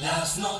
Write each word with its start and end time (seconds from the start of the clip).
Las 0.00 0.38
noticias. 0.38 0.53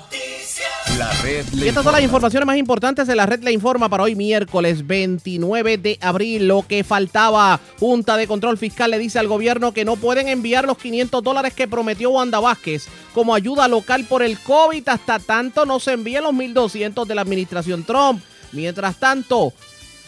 La 0.99 1.11
red 1.23 1.45
le 1.55 1.67
Y 1.67 1.69
estas 1.69 1.83
son 1.83 1.93
las 1.93 2.03
informaciones 2.03 2.47
más 2.47 2.57
importantes 2.57 3.07
de 3.09 3.17
la 3.17 3.27
red 3.27 3.43
Le 3.43 3.51
Informa 3.51 3.89
para 3.89 4.05
hoy 4.05 4.15
miércoles 4.15 4.87
29 4.87 5.79
de 5.79 5.99
abril. 6.01 6.47
Lo 6.47 6.63
que 6.63 6.85
faltaba, 6.85 7.59
Junta 7.81 8.17
de 8.17 8.29
Control 8.29 8.59
Fiscal 8.59 8.93
le 8.93 8.99
dice 8.99 9.19
al 9.19 9.27
gobierno 9.27 9.73
que 9.73 9.85
no 9.85 9.97
pueden 9.97 10.29
enviar 10.29 10.67
los 10.67 10.79
500 10.79 11.23
dólares 11.23 11.53
que 11.53 11.67
prometió 11.67 12.11
Wanda 12.11 12.39
Vázquez 12.39 12.87
como 13.13 13.35
ayuda 13.35 13.67
local 13.67 14.05
por 14.05 14.23
el 14.23 14.39
COVID 14.39 14.89
hasta 14.89 15.19
tanto 15.19 15.65
no 15.65 15.81
se 15.81 15.93
envíen 15.93 16.23
los 16.23 16.33
1.200 16.33 17.07
de 17.07 17.15
la 17.15 17.23
administración 17.23 17.85
Trump. 17.85 18.23
Mientras 18.53 18.97
tanto, 18.97 19.53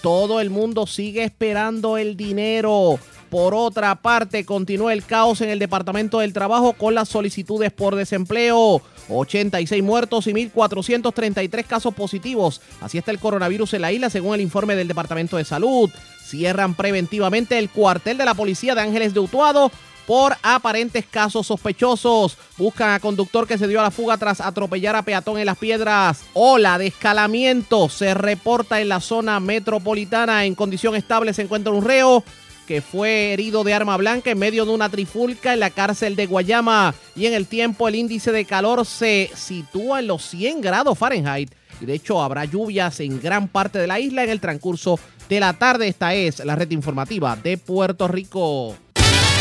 todo 0.03 0.41
el 0.41 0.51
mundo 0.51 0.87
sigue 0.87 1.25
esperando 1.25 1.97
el 1.97 2.17
dinero. 2.17 3.01
Por 3.31 3.55
otra 3.55 3.95
parte, 3.97 4.45
continúa 4.45 4.93
el 4.93 5.05
caos 5.05 5.41
en 5.41 5.51
el 5.51 5.59
Departamento 5.59 6.21
del 6.21 6.33
Trabajo 6.33 6.75
con 6.75 6.95
las 6.95 7.09
solicitudes 7.09 7.73
por 7.73 7.97
desempleo. 7.97 8.83
86 9.09 9.83
muertos 9.83 10.27
y 10.27 10.33
1.433 10.33 11.65
casos 11.65 11.95
positivos. 11.95 12.61
Así 12.81 12.99
está 12.99 13.11
el 13.11 13.19
coronavirus 13.19 13.75
en 13.75 13.83
la 13.83 13.93
isla, 13.93 14.11
según 14.11 14.35
el 14.35 14.41
informe 14.41 14.77
del 14.77 14.89
Departamento 14.89 15.37
de 15.37 15.45
Salud. 15.45 15.91
Cierran 16.25 16.75
preventivamente 16.75 17.59
el 17.59 17.71
cuartel 17.71 18.19
de 18.19 18.25
la 18.25 18.35
policía 18.35 18.75
de 18.75 18.81
Ángeles 18.81 19.15
de 19.15 19.21
Utuado 19.21 19.71
por 20.07 20.37
aparentes 20.43 21.05
casos 21.05 21.49
sospechosos. 21.49 22.39
Buscan 22.57 22.91
a 22.91 23.01
conductor 23.01 23.47
que 23.47 23.59
se 23.59 23.69
dio 23.69 23.81
a 23.81 23.85
la 23.85 23.91
fuga 23.91 24.17
tras 24.17 24.41
atropellar 24.41 24.97
a 24.97 25.03
peatón 25.03 25.39
en 25.39 25.47
las 25.47 25.59
piedras. 25.59 26.23
Ola 26.33 26.79
de 26.79 26.87
escalamiento 26.87 27.89
se 27.89 28.15
reporta 28.15 28.81
en 28.81 28.89
la 28.89 29.01
zona 29.01 29.41
metropolitana. 29.41 30.45
En 30.45 30.55
condición 30.55 30.95
estable 30.95 31.35
se 31.35 31.43
encuentra 31.43 31.73
un 31.73 31.85
reo 31.85 32.25
que 32.67 32.83
fue 32.83 33.33
herido 33.33 33.65
de 33.65 33.73
arma 33.73 33.97
blanca 33.97 34.31
en 34.31 34.39
medio 34.39 34.67
de 34.67 34.73
una 34.73 34.89
trifulca 34.89 35.55
en 35.55 35.61
la 35.61 35.71
cárcel 35.71 36.17
de 36.17 36.27
Guayama. 36.27 36.95
Y 37.15 37.27
en 37.27 37.35
el 37.35 37.47
tiempo 37.47 37.89
el 37.89 37.95
índice 37.95 38.33
de 38.33 38.45
calor 38.45 38.85
se 38.85 39.31
sitúa 39.35 40.01
en 40.01 40.09
los 40.09 40.23
100 40.25 40.61
grados 40.61 40.99
Fahrenheit. 40.99 41.55
Y 41.81 41.87
de 41.87 41.95
hecho 41.95 42.23
habrá 42.23 42.45
lluvias 42.45 43.01
en 43.01 43.21
gran 43.21 43.49
parte 43.49 43.79
de 43.79 43.87
la 43.87 44.01
isla 44.01 44.25
en 44.25 44.31
el 44.31 44.41
transcurso 44.41 44.99
de 45.29 45.41
la 45.41 45.53
tarde. 45.55 45.89
Esta 45.89 46.15
es 46.15 46.45
la 46.45 46.57
red 46.57 46.71
informativa 46.71 47.37
de 47.37 47.57
Puerto 47.57 48.09
Rico. 48.09 48.77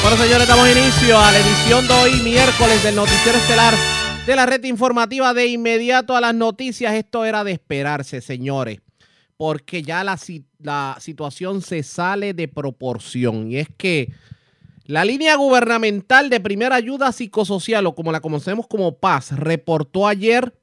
Bueno, 0.02 0.18
señores, 0.18 0.48
damos 0.48 0.70
inicio 0.70 1.20
a 1.20 1.32
la 1.32 1.40
edición 1.40 1.88
de 1.88 1.94
hoy, 1.94 2.12
miércoles, 2.22 2.84
del 2.84 2.96
Noticiero 2.96 3.38
Estelar 3.38 3.74
de 4.26 4.36
la 4.36 4.46
red 4.46 4.64
informativa. 4.64 5.34
De 5.34 5.48
inmediato 5.48 6.16
a 6.16 6.22
las 6.22 6.34
noticias, 6.34 6.94
esto 6.94 7.26
era 7.26 7.44
de 7.44 7.54
esperarse, 7.54 8.22
señores, 8.22 8.80
porque 9.38 9.82
ya 9.84 10.04
la, 10.04 10.18
la 10.60 10.98
situación 11.00 11.62
se 11.62 11.84
sale 11.84 12.34
de 12.34 12.48
proporción. 12.48 13.52
Y 13.52 13.58
es 13.58 13.68
que 13.78 14.14
la 14.86 15.04
línea 15.04 15.36
gubernamental 15.36 16.30
de 16.30 16.40
primera 16.40 16.76
ayuda 16.76 17.12
psicosocial, 17.12 17.86
o 17.88 17.96
como 17.96 18.12
la 18.12 18.22
conocemos 18.22 18.68
como 18.68 18.98
PAS, 18.98 19.38
reportó 19.38 20.08
ayer, 20.08 20.58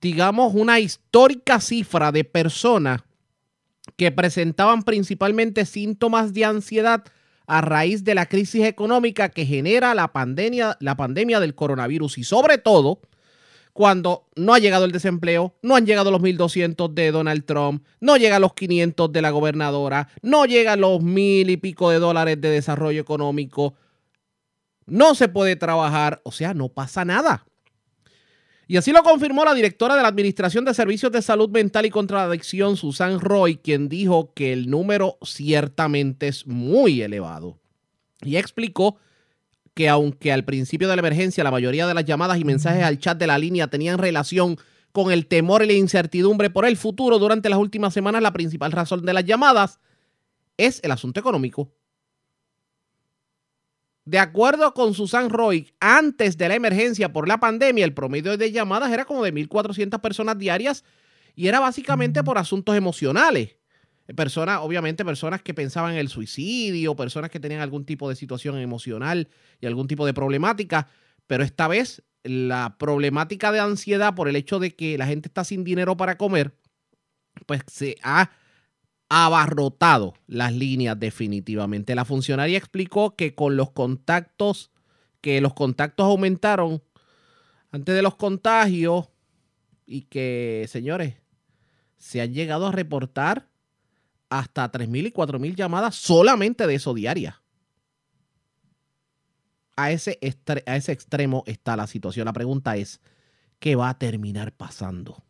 digamos, 0.00 0.54
una 0.54 0.80
histórica 0.80 1.60
cifra 1.60 2.12
de 2.12 2.24
personas 2.24 3.02
que 3.96 4.10
presentaban 4.10 4.82
principalmente 4.82 5.66
síntomas 5.66 6.32
de 6.32 6.44
ansiedad 6.44 7.04
a 7.46 7.60
raíz 7.60 8.04
de 8.04 8.14
la 8.14 8.26
crisis 8.26 8.64
económica 8.64 9.28
que 9.28 9.44
genera 9.44 9.94
la 9.94 10.12
pandemia, 10.12 10.76
la 10.80 10.96
pandemia 10.96 11.40
del 11.40 11.54
coronavirus 11.54 12.18
y 12.18 12.24
sobre 12.24 12.58
todo 12.58 13.00
cuando 13.74 14.28
no 14.36 14.54
ha 14.54 14.60
llegado 14.60 14.84
el 14.84 14.92
desempleo, 14.92 15.52
no 15.60 15.74
han 15.74 15.84
llegado 15.84 16.12
los 16.12 16.22
1.200 16.22 16.94
de 16.94 17.10
Donald 17.10 17.44
Trump, 17.44 17.84
no 18.00 18.16
llegan 18.16 18.40
los 18.40 18.54
500 18.54 19.12
de 19.12 19.20
la 19.20 19.30
gobernadora, 19.30 20.08
no 20.22 20.46
llegan 20.46 20.80
los 20.80 21.02
mil 21.02 21.50
y 21.50 21.56
pico 21.56 21.90
de 21.90 21.98
dólares 21.98 22.40
de 22.40 22.50
desarrollo 22.50 23.00
económico, 23.00 23.74
no 24.86 25.16
se 25.16 25.26
puede 25.26 25.56
trabajar, 25.56 26.20
o 26.22 26.30
sea, 26.30 26.54
no 26.54 26.68
pasa 26.68 27.04
nada. 27.04 27.46
Y 28.68 28.76
así 28.76 28.92
lo 28.92 29.02
confirmó 29.02 29.44
la 29.44 29.54
directora 29.54 29.96
de 29.96 30.02
la 30.02 30.08
Administración 30.08 30.64
de 30.64 30.72
Servicios 30.72 31.10
de 31.10 31.20
Salud 31.20 31.50
Mental 31.50 31.84
y 31.84 31.90
contra 31.90 32.18
la 32.18 32.24
Adicción, 32.24 32.76
Susan 32.76 33.18
Roy, 33.18 33.56
quien 33.56 33.88
dijo 33.88 34.32
que 34.34 34.52
el 34.52 34.70
número 34.70 35.18
ciertamente 35.22 36.28
es 36.28 36.46
muy 36.46 37.02
elevado. 37.02 37.58
Y 38.22 38.36
explicó 38.36 38.98
que 39.74 39.88
aunque 39.88 40.32
al 40.32 40.44
principio 40.44 40.88
de 40.88 40.96
la 40.96 41.00
emergencia 41.00 41.44
la 41.44 41.50
mayoría 41.50 41.86
de 41.86 41.94
las 41.94 42.04
llamadas 42.04 42.38
y 42.38 42.44
mensajes 42.44 42.84
al 42.84 42.98
chat 42.98 43.18
de 43.18 43.26
la 43.26 43.38
línea 43.38 43.66
tenían 43.66 43.98
relación 43.98 44.56
con 44.92 45.10
el 45.10 45.26
temor 45.26 45.64
y 45.64 45.66
la 45.66 45.72
incertidumbre 45.72 46.50
por 46.50 46.64
el 46.64 46.76
futuro 46.76 47.18
durante 47.18 47.48
las 47.48 47.58
últimas 47.58 47.92
semanas, 47.92 48.22
la 48.22 48.32
principal 48.32 48.70
razón 48.70 49.04
de 49.04 49.12
las 49.12 49.24
llamadas 49.24 49.80
es 50.56 50.80
el 50.84 50.92
asunto 50.92 51.18
económico. 51.18 51.72
De 54.04 54.18
acuerdo 54.18 54.74
con 54.74 54.94
Susan 54.94 55.30
Roy, 55.30 55.72
antes 55.80 56.36
de 56.36 56.48
la 56.48 56.54
emergencia 56.54 57.12
por 57.12 57.26
la 57.26 57.40
pandemia, 57.40 57.84
el 57.84 57.94
promedio 57.94 58.36
de 58.36 58.52
llamadas 58.52 58.92
era 58.92 59.04
como 59.04 59.24
de 59.24 59.32
1.400 59.32 60.00
personas 60.00 60.38
diarias 60.38 60.84
y 61.34 61.48
era 61.48 61.58
básicamente 61.58 62.22
por 62.22 62.38
asuntos 62.38 62.76
emocionales. 62.76 63.56
Personas, 64.14 64.60
obviamente, 64.60 65.04
personas 65.04 65.40
que 65.40 65.54
pensaban 65.54 65.92
en 65.92 65.98
el 65.98 66.08
suicidio, 66.08 66.94
personas 66.94 67.30
que 67.30 67.40
tenían 67.40 67.62
algún 67.62 67.86
tipo 67.86 68.08
de 68.08 68.16
situación 68.16 68.58
emocional 68.58 69.28
y 69.60 69.66
algún 69.66 69.88
tipo 69.88 70.04
de 70.04 70.12
problemática, 70.12 70.88
pero 71.26 71.42
esta 71.42 71.68
vez 71.68 72.02
la 72.22 72.76
problemática 72.78 73.50
de 73.50 73.60
ansiedad 73.60 74.14
por 74.14 74.28
el 74.28 74.36
hecho 74.36 74.58
de 74.58 74.74
que 74.74 74.98
la 74.98 75.06
gente 75.06 75.28
está 75.28 75.44
sin 75.44 75.64
dinero 75.64 75.96
para 75.96 76.18
comer, 76.18 76.54
pues 77.46 77.62
se 77.66 77.96
ha 78.02 78.30
abarrotado 79.08 80.14
las 80.26 80.52
líneas 80.52 80.98
definitivamente. 80.98 81.94
La 81.94 82.04
funcionaria 82.04 82.58
explicó 82.58 83.16
que 83.16 83.34
con 83.34 83.56
los 83.56 83.70
contactos, 83.70 84.70
que 85.20 85.40
los 85.40 85.54
contactos 85.54 86.04
aumentaron 86.04 86.82
antes 87.70 87.94
de 87.94 88.02
los 88.02 88.16
contagios 88.16 89.08
y 89.86 90.02
que, 90.02 90.66
señores, 90.68 91.14
se 91.96 92.20
han 92.20 92.32
llegado 92.32 92.66
a 92.66 92.72
reportar 92.72 93.48
hasta 94.38 94.70
3.000 94.70 95.06
y 95.06 95.12
4.000 95.12 95.54
llamadas 95.54 95.94
solamente 95.94 96.66
de 96.66 96.74
eso 96.74 96.92
diaria. 96.92 97.40
A 99.76 99.90
ese, 99.90 100.18
a 100.66 100.76
ese 100.76 100.92
extremo 100.92 101.44
está 101.46 101.76
la 101.76 101.86
situación. 101.86 102.26
La 102.26 102.32
pregunta 102.32 102.76
es, 102.76 103.00
¿qué 103.58 103.76
va 103.76 103.88
a 103.88 103.98
terminar 103.98 104.52
pasando? 104.52 105.22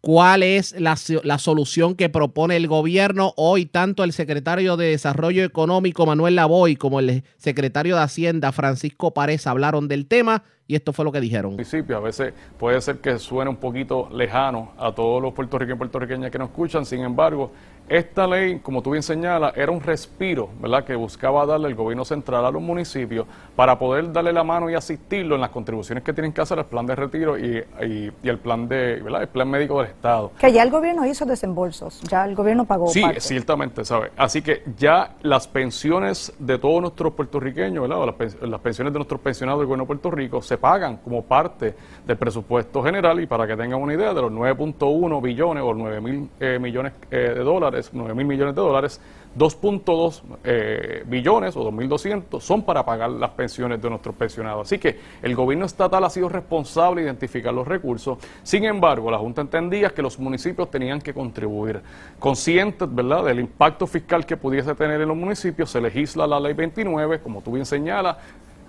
¿Cuál 0.00 0.44
es 0.44 0.78
la, 0.80 0.96
la 1.24 1.38
solución 1.38 1.96
que 1.96 2.08
propone 2.08 2.56
el 2.56 2.68
gobierno? 2.68 3.34
Hoy 3.36 3.66
tanto 3.66 4.04
el 4.04 4.12
secretario 4.12 4.76
de 4.76 4.90
Desarrollo 4.90 5.44
Económico 5.44 6.06
Manuel 6.06 6.36
Lavoy 6.36 6.76
como 6.76 7.00
el 7.00 7.24
secretario 7.36 7.96
de 7.96 8.02
Hacienda 8.02 8.52
Francisco 8.52 9.12
Párez 9.12 9.46
hablaron 9.48 9.88
del 9.88 10.06
tema 10.06 10.44
y 10.70 10.74
esto 10.74 10.92
fue 10.92 11.02
lo 11.04 11.10
que 11.10 11.20
dijeron. 11.20 11.54
A 11.54 12.00
veces 12.00 12.34
puede 12.58 12.80
ser 12.82 12.98
que 12.98 13.18
suene 13.18 13.48
un 13.50 13.56
poquito 13.56 14.08
lejano 14.12 14.72
a 14.78 14.92
todos 14.92 15.20
los 15.22 15.32
puertorriqueños 15.32 15.76
y 15.76 15.78
puertorriqueñas 15.78 16.30
que 16.30 16.38
nos 16.38 16.50
escuchan. 16.50 16.84
Sin 16.84 17.00
embargo, 17.00 17.50
esta 17.88 18.26
ley, 18.26 18.58
como 18.58 18.82
tú 18.82 18.90
bien 18.90 19.02
señalas, 19.02 19.56
era 19.56 19.72
un 19.72 19.80
respiro, 19.80 20.50
¿verdad?, 20.60 20.84
que 20.84 20.94
buscaba 20.94 21.46
darle 21.46 21.68
el 21.68 21.74
gobierno 21.74 22.04
central 22.04 22.44
a 22.44 22.50
los 22.50 22.60
municipios 22.60 23.26
para 23.56 23.78
poder 23.78 24.12
darle 24.12 24.30
la 24.30 24.44
mano 24.44 24.68
y 24.68 24.74
asistirlo 24.74 25.36
en 25.36 25.40
las 25.40 25.48
contribuciones 25.48 26.04
que 26.04 26.12
tienen 26.12 26.34
que 26.34 26.42
hacer 26.42 26.58
al 26.58 26.66
plan 26.66 26.84
de 26.84 26.94
retiro 26.94 27.38
y, 27.38 27.64
y- 27.86 28.12
y 28.22 28.28
el 28.28 28.38
plan 28.38 28.68
de, 28.68 29.00
¿verdad?, 29.00 29.22
el 29.22 29.28
plan 29.28 29.48
médico 29.48 29.80
del 29.80 29.86
Estado. 29.90 30.32
Que 30.38 30.52
ya 30.52 30.62
el 30.64 30.70
gobierno 30.70 31.06
hizo 31.06 31.24
desembolsos, 31.24 32.02
ya 32.02 32.26
el 32.26 32.34
gobierno 32.34 32.66
pagó 32.66 32.88
Sí, 32.88 33.00
parte. 33.00 33.20
ciertamente, 33.22 33.86
¿sabe? 33.86 34.10
Así 34.18 34.42
que 34.42 34.64
ya 34.76 35.14
las 35.22 35.48
pensiones 35.48 36.34
de 36.38 36.58
todos 36.58 36.82
nuestros 36.82 37.14
puertorriqueños, 37.14 37.80
¿verdad? 37.88 38.00
O 38.02 38.06
las, 38.06 38.36
las 38.42 38.60
pensiones 38.60 38.92
de 38.92 38.98
nuestros 38.98 39.22
pensionados 39.22 39.60
del 39.60 39.66
gobierno 39.66 39.84
de 39.84 39.86
Puerto 39.86 40.10
Rico 40.10 40.42
se 40.42 40.57
pagan 40.58 40.98
como 40.98 41.22
parte 41.24 41.74
del 42.06 42.16
presupuesto 42.16 42.82
general 42.82 43.20
y 43.20 43.26
para 43.26 43.46
que 43.46 43.56
tengan 43.56 43.80
una 43.80 43.94
idea 43.94 44.12
de 44.12 44.20
los 44.20 44.32
9.1 44.32 45.22
billones 45.22 45.62
o 45.64 45.72
9 45.72 46.00
mil 46.00 46.28
eh, 46.40 46.58
millones 46.60 46.92
eh, 47.10 47.32
de 47.36 47.40
dólares, 47.40 47.90
9 47.92 48.14
mil 48.14 48.26
millones 48.26 48.54
de 48.54 48.60
dólares, 48.60 49.00
2.2 49.36 50.22
eh, 50.44 51.04
billones 51.06 51.56
o 51.56 51.70
2.200 51.70 52.40
son 52.40 52.62
para 52.62 52.84
pagar 52.84 53.10
las 53.10 53.30
pensiones 53.30 53.80
de 53.80 53.88
nuestros 53.88 54.14
pensionados. 54.14 54.66
Así 54.66 54.78
que 54.78 54.98
el 55.22 55.34
gobierno 55.34 55.66
estatal 55.66 56.02
ha 56.04 56.10
sido 56.10 56.28
responsable 56.28 57.02
de 57.02 57.06
identificar 57.06 57.54
los 57.54 57.66
recursos. 57.66 58.18
Sin 58.42 58.64
embargo, 58.64 59.10
la 59.10 59.18
Junta 59.18 59.40
entendía 59.40 59.90
que 59.90 60.02
los 60.02 60.18
municipios 60.18 60.70
tenían 60.70 61.00
que 61.00 61.14
contribuir. 61.14 61.80
Conscientes, 62.18 62.92
¿verdad?, 62.92 63.24
del 63.24 63.40
impacto 63.40 63.86
fiscal 63.86 64.26
que 64.26 64.36
pudiese 64.36 64.74
tener 64.74 65.00
en 65.00 65.08
los 65.08 65.16
municipios, 65.16 65.70
se 65.70 65.80
legisla 65.80 66.26
la 66.26 66.40
Ley 66.40 66.54
29, 66.54 67.20
como 67.20 67.40
tú 67.40 67.52
bien 67.52 67.66
señalas, 67.66 68.16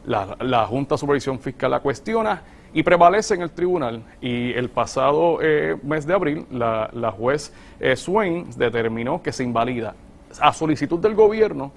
La, 0.09 0.35
la 0.39 0.65
Junta 0.65 0.95
de 0.95 0.99
Supervisión 0.99 1.39
Fiscal 1.39 1.69
la 1.69 1.81
cuestiona 1.81 2.41
y 2.73 2.81
prevalece 2.81 3.35
en 3.35 3.43
el 3.43 3.51
tribunal. 3.51 4.01
Y 4.19 4.53
el 4.53 4.69
pasado 4.69 5.37
eh, 5.39 5.77
mes 5.83 6.07
de 6.07 6.13
abril, 6.15 6.45
la, 6.49 6.89
la 6.93 7.11
juez 7.11 7.53
eh, 7.79 7.95
Swain 7.95 8.47
determinó 8.57 9.21
que 9.21 9.31
se 9.31 9.43
invalida 9.43 9.93
a 10.39 10.51
solicitud 10.51 10.97
del 10.97 11.13
gobierno 11.13 11.71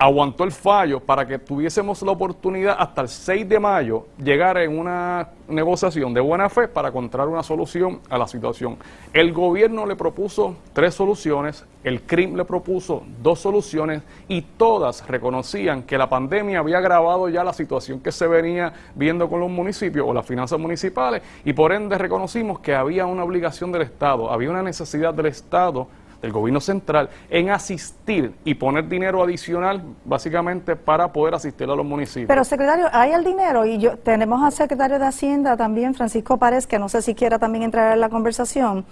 aguantó 0.00 0.44
el 0.44 0.50
fallo 0.50 0.98
para 0.98 1.26
que 1.26 1.38
tuviésemos 1.38 2.00
la 2.00 2.12
oportunidad 2.12 2.74
hasta 2.78 3.02
el 3.02 3.08
6 3.08 3.46
de 3.46 3.60
mayo 3.60 4.06
llegar 4.16 4.56
en 4.56 4.78
una 4.78 5.28
negociación 5.46 6.14
de 6.14 6.22
buena 6.22 6.48
fe 6.48 6.68
para 6.68 6.88
encontrar 6.88 7.28
una 7.28 7.42
solución 7.42 8.00
a 8.08 8.16
la 8.16 8.26
situación. 8.26 8.78
El 9.12 9.34
gobierno 9.34 9.84
le 9.84 9.96
propuso 9.96 10.56
tres 10.72 10.94
soluciones, 10.94 11.66
el 11.84 12.00
CRIM 12.00 12.34
le 12.34 12.46
propuso 12.46 13.02
dos 13.22 13.40
soluciones 13.40 14.02
y 14.26 14.40
todas 14.40 15.06
reconocían 15.06 15.82
que 15.82 15.98
la 15.98 16.08
pandemia 16.08 16.60
había 16.60 16.78
agravado 16.78 17.28
ya 17.28 17.44
la 17.44 17.52
situación 17.52 18.00
que 18.00 18.10
se 18.10 18.26
venía 18.26 18.72
viendo 18.94 19.28
con 19.28 19.40
los 19.40 19.50
municipios 19.50 20.06
o 20.08 20.14
las 20.14 20.24
finanzas 20.24 20.58
municipales 20.58 21.20
y 21.44 21.52
por 21.52 21.72
ende 21.72 21.98
reconocimos 21.98 22.60
que 22.60 22.74
había 22.74 23.04
una 23.04 23.22
obligación 23.22 23.70
del 23.70 23.82
Estado, 23.82 24.32
había 24.32 24.48
una 24.48 24.62
necesidad 24.62 25.12
del 25.12 25.26
Estado 25.26 25.88
del 26.20 26.32
gobierno 26.32 26.60
central 26.60 27.10
en 27.28 27.50
asistir 27.50 28.34
y 28.44 28.54
poner 28.54 28.88
dinero 28.88 29.22
adicional 29.22 29.82
básicamente 30.04 30.76
para 30.76 31.12
poder 31.12 31.34
asistir 31.34 31.68
a 31.68 31.74
los 31.74 31.84
municipios. 31.84 32.28
Pero 32.28 32.44
secretario, 32.44 32.88
hay 32.92 33.12
el 33.12 33.24
dinero 33.24 33.64
y 33.64 33.78
yo 33.78 33.96
tenemos 33.98 34.42
al 34.42 34.52
secretario 34.52 34.98
de 34.98 35.06
Hacienda 35.06 35.56
también, 35.56 35.94
Francisco 35.94 36.36
Párez, 36.36 36.66
que 36.66 36.78
no 36.78 36.88
sé 36.88 37.02
si 37.02 37.14
quiera 37.14 37.38
también 37.38 37.64
entrar 37.64 37.92
en 37.92 38.00
la 38.00 38.08
conversación, 38.08 38.84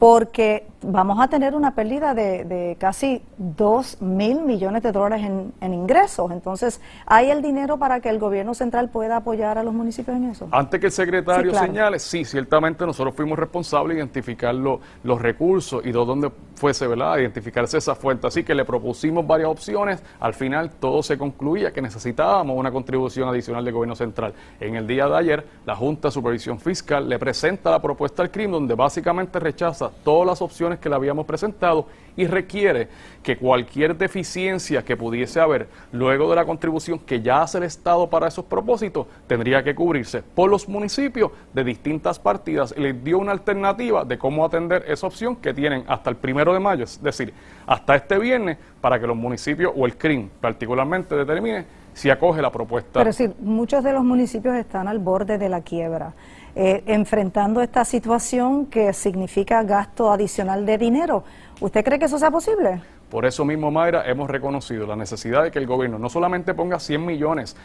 porque 0.00 0.66
vamos 0.82 1.20
a 1.20 1.28
tener 1.28 1.54
una 1.54 1.74
pérdida 1.74 2.14
de, 2.14 2.44
de 2.46 2.74
casi 2.80 3.22
2 3.36 4.00
mil 4.00 4.40
millones 4.40 4.82
de 4.82 4.92
dólares 4.92 5.26
en, 5.26 5.52
en 5.60 5.74
ingresos. 5.74 6.30
Entonces, 6.32 6.80
¿hay 7.04 7.30
el 7.30 7.42
dinero 7.42 7.76
para 7.76 8.00
que 8.00 8.08
el 8.08 8.18
gobierno 8.18 8.54
central 8.54 8.88
pueda 8.88 9.16
apoyar 9.18 9.58
a 9.58 9.62
los 9.62 9.74
municipios 9.74 10.16
en 10.16 10.30
eso? 10.30 10.48
Antes 10.52 10.80
que 10.80 10.86
el 10.86 10.92
secretario 10.92 11.50
Sí, 11.52 11.58
claro. 11.58 11.66
señale, 11.66 11.98
sí, 11.98 12.24
ciertamente 12.24 12.86
nosotros 12.86 13.14
fuimos 13.14 13.38
responsables 13.38 13.94
de 13.94 14.00
identificar 14.00 14.54
lo- 14.54 14.80
los 15.04 15.20
recursos 15.20 15.82
y 15.84 15.88
de 15.88 15.92
dónde 15.92 16.32
fuese, 16.54 16.86
¿verdad?, 16.86 17.18
identificarse 17.18 17.76
esa 17.76 17.94
fuente. 17.94 18.26
Así 18.26 18.42
que 18.42 18.54
le 18.54 18.64
propusimos 18.64 19.26
varias 19.26 19.50
opciones. 19.50 20.02
Al 20.18 20.32
final 20.32 20.70
todo 20.80 21.02
se 21.02 21.18
concluía 21.18 21.74
que 21.74 21.82
necesitábamos 21.82 22.56
una 22.56 22.72
contribución 22.72 23.28
adicional 23.28 23.62
del 23.66 23.74
gobierno 23.74 23.96
central. 23.96 24.32
En 24.58 24.76
el 24.76 24.86
día 24.86 25.06
de 25.08 25.16
ayer, 25.18 25.46
la 25.66 25.76
Junta 25.76 26.08
de 26.08 26.12
Supervisión 26.12 26.58
Fiscal 26.58 27.06
le 27.06 27.18
presenta 27.18 27.70
la 27.70 27.82
propuesta 27.82 28.22
al 28.22 28.30
CRIM, 28.30 28.50
donde 28.52 28.74
básicamente 28.74 29.38
rechaza 29.38 29.89
todas 29.90 30.26
las 30.26 30.42
opciones 30.42 30.78
que 30.78 30.88
le 30.88 30.94
habíamos 30.94 31.26
presentado 31.26 31.86
y 32.16 32.26
requiere 32.26 32.88
que 33.22 33.36
cualquier 33.36 33.96
deficiencia 33.96 34.84
que 34.84 34.96
pudiese 34.96 35.40
haber 35.40 35.68
luego 35.92 36.28
de 36.28 36.36
la 36.36 36.44
contribución 36.44 36.98
que 36.98 37.22
ya 37.22 37.42
hace 37.42 37.58
el 37.58 37.64
Estado 37.64 38.08
para 38.10 38.28
esos 38.28 38.44
propósitos 38.44 39.06
tendría 39.26 39.62
que 39.62 39.74
cubrirse 39.74 40.22
por 40.22 40.50
los 40.50 40.68
municipios 40.68 41.30
de 41.52 41.64
distintas 41.64 42.18
partidas 42.18 42.74
y 42.76 42.80
les 42.80 43.04
dio 43.04 43.18
una 43.18 43.32
alternativa 43.32 44.04
de 44.04 44.18
cómo 44.18 44.44
atender 44.44 44.84
esa 44.88 45.06
opción 45.06 45.36
que 45.36 45.54
tienen 45.54 45.84
hasta 45.86 46.10
el 46.10 46.16
primero 46.16 46.52
de 46.52 46.60
mayo, 46.60 46.84
es 46.84 47.02
decir, 47.02 47.32
hasta 47.66 47.94
este 47.94 48.18
viernes 48.18 48.58
para 48.80 48.98
que 48.98 49.06
los 49.06 49.16
municipios 49.16 49.72
o 49.76 49.86
el 49.86 49.96
CRIM 49.96 50.28
particularmente 50.40 51.14
determine 51.14 51.64
si 51.92 52.10
acoge 52.10 52.40
la 52.40 52.50
propuesta. 52.50 53.00
Pero 53.00 53.12
sí, 53.12 53.30
muchos 53.40 53.84
de 53.84 53.92
los 53.92 54.04
municipios 54.04 54.54
están 54.56 54.88
al 54.88 54.98
borde 54.98 55.38
de 55.38 55.48
la 55.48 55.60
quiebra, 55.62 56.14
eh, 56.54 56.82
enfrentando 56.86 57.62
esta 57.62 57.84
situación 57.84 58.66
que 58.66 58.92
significa 58.92 59.62
gasto 59.62 60.10
adicional 60.10 60.66
de 60.66 60.78
dinero. 60.78 61.24
¿Usted 61.60 61.84
cree 61.84 61.98
que 61.98 62.06
eso 62.06 62.18
sea 62.18 62.30
posible? 62.30 62.80
Por 63.10 63.26
eso 63.26 63.44
mismo, 63.44 63.72
Mayra, 63.72 64.08
hemos 64.08 64.30
reconocido 64.30 64.86
la 64.86 64.94
necesidad 64.94 65.42
de 65.42 65.50
que 65.50 65.58
el 65.58 65.66
gobierno 65.66 65.98
no 65.98 66.08
solamente 66.08 66.54
ponga 66.54 66.78
100 66.78 67.04
millones 67.04 67.56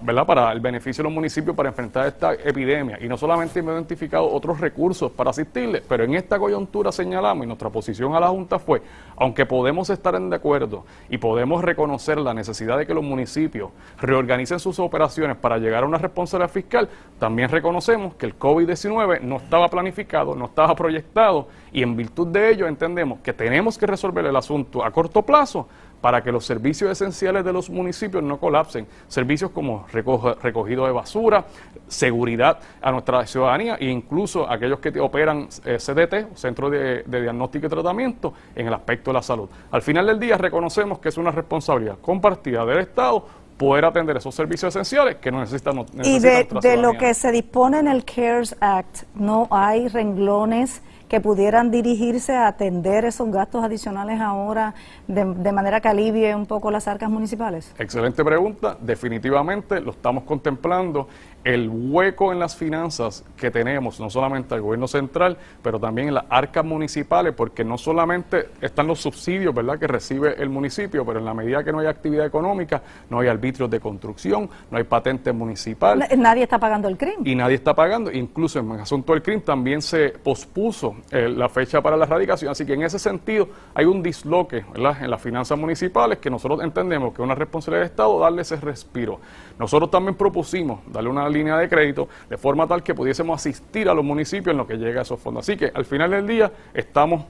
¿verdad? 0.00 0.24
para 0.24 0.50
el 0.50 0.60
beneficio 0.60 1.02
de 1.02 1.10
los 1.10 1.12
municipios 1.12 1.54
para 1.54 1.68
enfrentar 1.68 2.06
esta 2.06 2.32
epidemia, 2.32 2.98
y 3.00 3.06
no 3.06 3.18
solamente 3.18 3.60
hemos 3.60 3.74
identificado 3.74 4.32
otros 4.32 4.60
recursos 4.60 5.12
para 5.12 5.30
asistirle, 5.30 5.82
pero 5.86 6.04
en 6.04 6.14
esta 6.14 6.38
coyuntura 6.38 6.90
señalamos 6.90 7.44
y 7.44 7.46
nuestra 7.46 7.68
posición 7.68 8.14
a 8.14 8.20
la 8.20 8.28
Junta 8.28 8.58
fue, 8.58 8.80
aunque 9.16 9.44
podemos 9.44 9.90
estar 9.90 10.14
en 10.14 10.30
de 10.30 10.36
acuerdo 10.36 10.86
y 11.10 11.18
podemos 11.18 11.62
reconocer 11.62 12.16
la 12.16 12.32
necesidad 12.32 12.78
de 12.78 12.86
que 12.86 12.94
los 12.94 13.04
municipios 13.04 13.70
reorganicen 14.00 14.58
sus 14.58 14.78
operaciones 14.78 15.36
para 15.36 15.58
llegar 15.58 15.84
a 15.84 15.86
una 15.86 15.98
responsabilidad 15.98 16.50
fiscal, 16.50 16.88
también 17.18 17.50
reconocemos 17.50 18.14
que 18.14 18.24
el 18.24 18.38
COVID-19 18.38 19.20
no 19.20 19.36
estaba 19.36 19.68
planificado, 19.68 20.34
no 20.34 20.46
estaba 20.46 20.74
proyectado, 20.74 21.48
y 21.74 21.82
en 21.82 21.96
virtud 21.96 22.28
de 22.28 22.52
ello 22.52 22.66
entendemos 22.68 23.18
que 23.18 23.32
tenemos 23.32 23.76
que 23.76 23.86
resolver 23.86 24.24
el 24.24 24.36
asunto 24.36 24.82
a 24.84 24.92
corto 24.92 25.22
plazo 25.22 25.68
para 26.00 26.22
que 26.22 26.30
los 26.30 26.46
servicios 26.46 26.88
esenciales 26.90 27.44
de 27.44 27.52
los 27.52 27.68
municipios 27.68 28.22
no 28.22 28.38
colapsen. 28.38 28.86
Servicios 29.08 29.50
como 29.50 29.84
recogido 29.88 30.86
de 30.86 30.92
basura, 30.92 31.44
seguridad 31.88 32.58
a 32.80 32.92
nuestra 32.92 33.26
ciudadanía 33.26 33.74
e 33.80 33.86
incluso 33.86 34.48
aquellos 34.48 34.78
que 34.78 35.00
operan 35.00 35.48
eh, 35.64 35.78
CDT, 35.78 36.36
Centro 36.36 36.70
de, 36.70 37.02
de 37.04 37.22
Diagnóstico 37.22 37.66
y 37.66 37.70
Tratamiento, 37.70 38.32
en 38.54 38.68
el 38.68 38.74
aspecto 38.74 39.10
de 39.10 39.14
la 39.14 39.22
salud. 39.22 39.48
Al 39.72 39.82
final 39.82 40.06
del 40.06 40.20
día 40.20 40.38
reconocemos 40.38 41.00
que 41.00 41.08
es 41.08 41.18
una 41.18 41.32
responsabilidad 41.32 41.98
compartida 42.00 42.64
del 42.64 42.78
Estado 42.78 43.26
poder 43.56 43.84
atender 43.84 44.16
esos 44.16 44.34
servicios 44.34 44.74
esenciales 44.74 45.16
que 45.16 45.32
no 45.32 45.40
necesitan, 45.40 45.74
no- 45.76 45.86
Y 46.04 46.20
de, 46.20 46.76
lo 46.76 46.92
que 46.92 47.14
se 47.14 47.32
dispone 47.32 47.78
en 47.80 47.88
el 47.88 48.04
CARES 48.04 48.56
Act, 48.60 49.04
¿no 49.14 49.48
hay 49.50 49.88
renglones 49.88 50.82
que 51.14 51.20
pudieran 51.20 51.70
dirigirse 51.70 52.34
a 52.34 52.48
atender 52.48 53.04
esos 53.04 53.30
gastos 53.30 53.62
adicionales 53.62 54.20
ahora 54.20 54.74
de, 55.06 55.24
de 55.24 55.52
manera 55.52 55.80
que 55.80 55.86
alivie 55.86 56.34
un 56.34 56.44
poco 56.44 56.72
las 56.72 56.88
arcas 56.88 57.08
municipales? 57.08 57.72
Excelente 57.78 58.24
pregunta. 58.24 58.76
Definitivamente 58.80 59.80
lo 59.80 59.92
estamos 59.92 60.24
contemplando. 60.24 61.06
El 61.44 61.68
hueco 61.68 62.32
en 62.32 62.38
las 62.38 62.56
finanzas 62.56 63.24
que 63.36 63.50
tenemos, 63.50 64.00
no 64.00 64.10
solamente 64.10 64.54
al 64.54 64.62
gobierno 64.62 64.88
central, 64.88 65.36
pero 65.62 65.78
también 65.78 66.08
en 66.08 66.14
las 66.14 66.24
arcas 66.30 66.64
municipales, 66.64 67.34
porque 67.36 67.64
no 67.64 67.78
solamente 67.78 68.48
están 68.60 68.86
los 68.86 69.00
subsidios 69.00 69.54
¿verdad? 69.54 69.78
que 69.78 69.86
recibe 69.86 70.34
el 70.42 70.48
municipio, 70.48 71.04
pero 71.04 71.18
en 71.18 71.24
la 71.24 71.34
medida 71.34 71.62
que 71.62 71.72
no 71.72 71.80
hay 71.80 71.86
actividad 71.86 72.26
económica, 72.26 72.82
no 73.10 73.20
hay 73.20 73.28
arbitrios 73.28 73.70
de 73.70 73.80
construcción, 73.80 74.48
no 74.70 74.78
hay 74.78 74.84
patente 74.84 75.32
municipal 75.32 76.04
Nadie 76.16 76.44
está 76.44 76.58
pagando 76.58 76.88
el 76.88 76.96
crimen. 76.96 77.26
y 77.26 77.34
nadie 77.34 77.56
está 77.56 77.74
pagando. 77.74 78.10
Incluso 78.10 78.58
en 78.58 78.70
el 78.70 78.80
asunto 78.80 79.12
del 79.12 79.22
crimen 79.22 79.42
también 79.42 79.82
se 79.82 80.10
pospuso 80.10 80.96
eh, 81.10 81.28
la 81.28 81.48
fecha 81.48 81.80
para 81.80 81.96
la 81.96 82.04
erradicación. 82.04 82.50
Así 82.50 82.64
que 82.64 82.74
en 82.74 82.82
ese 82.82 82.98
sentido 82.98 83.48
hay 83.74 83.84
un 83.84 84.02
disloque 84.02 84.64
¿verdad? 84.72 85.02
en 85.02 85.10
las 85.10 85.20
finanzas 85.20 85.58
municipales 85.58 86.18
que 86.18 86.30
nosotros 86.30 86.62
entendemos 86.62 87.14
que 87.14 87.22
es 87.22 87.24
una 87.24 87.34
responsabilidad 87.34 87.82
del 87.82 87.90
Estado 87.90 88.18
darle 88.20 88.42
ese 88.42 88.56
respiro. 88.56 89.20
Nosotros 89.58 89.90
también 89.90 90.14
propusimos 90.16 90.80
darle 90.86 91.10
una 91.10 91.28
línea 91.28 91.56
de 91.56 91.68
crédito 91.68 92.08
de 92.28 92.36
forma 92.36 92.66
tal 92.66 92.82
que 92.82 92.94
pudiésemos 92.94 93.40
asistir 93.40 93.88
a 93.88 93.94
los 93.94 94.04
municipios 94.04 94.52
en 94.52 94.58
lo 94.58 94.66
que 94.66 94.76
llega 94.76 95.00
a 95.00 95.02
esos 95.02 95.20
fondos. 95.20 95.44
Así 95.44 95.56
que 95.56 95.70
al 95.72 95.84
final 95.84 96.10
del 96.10 96.26
día 96.26 96.50
estamos 96.72 97.24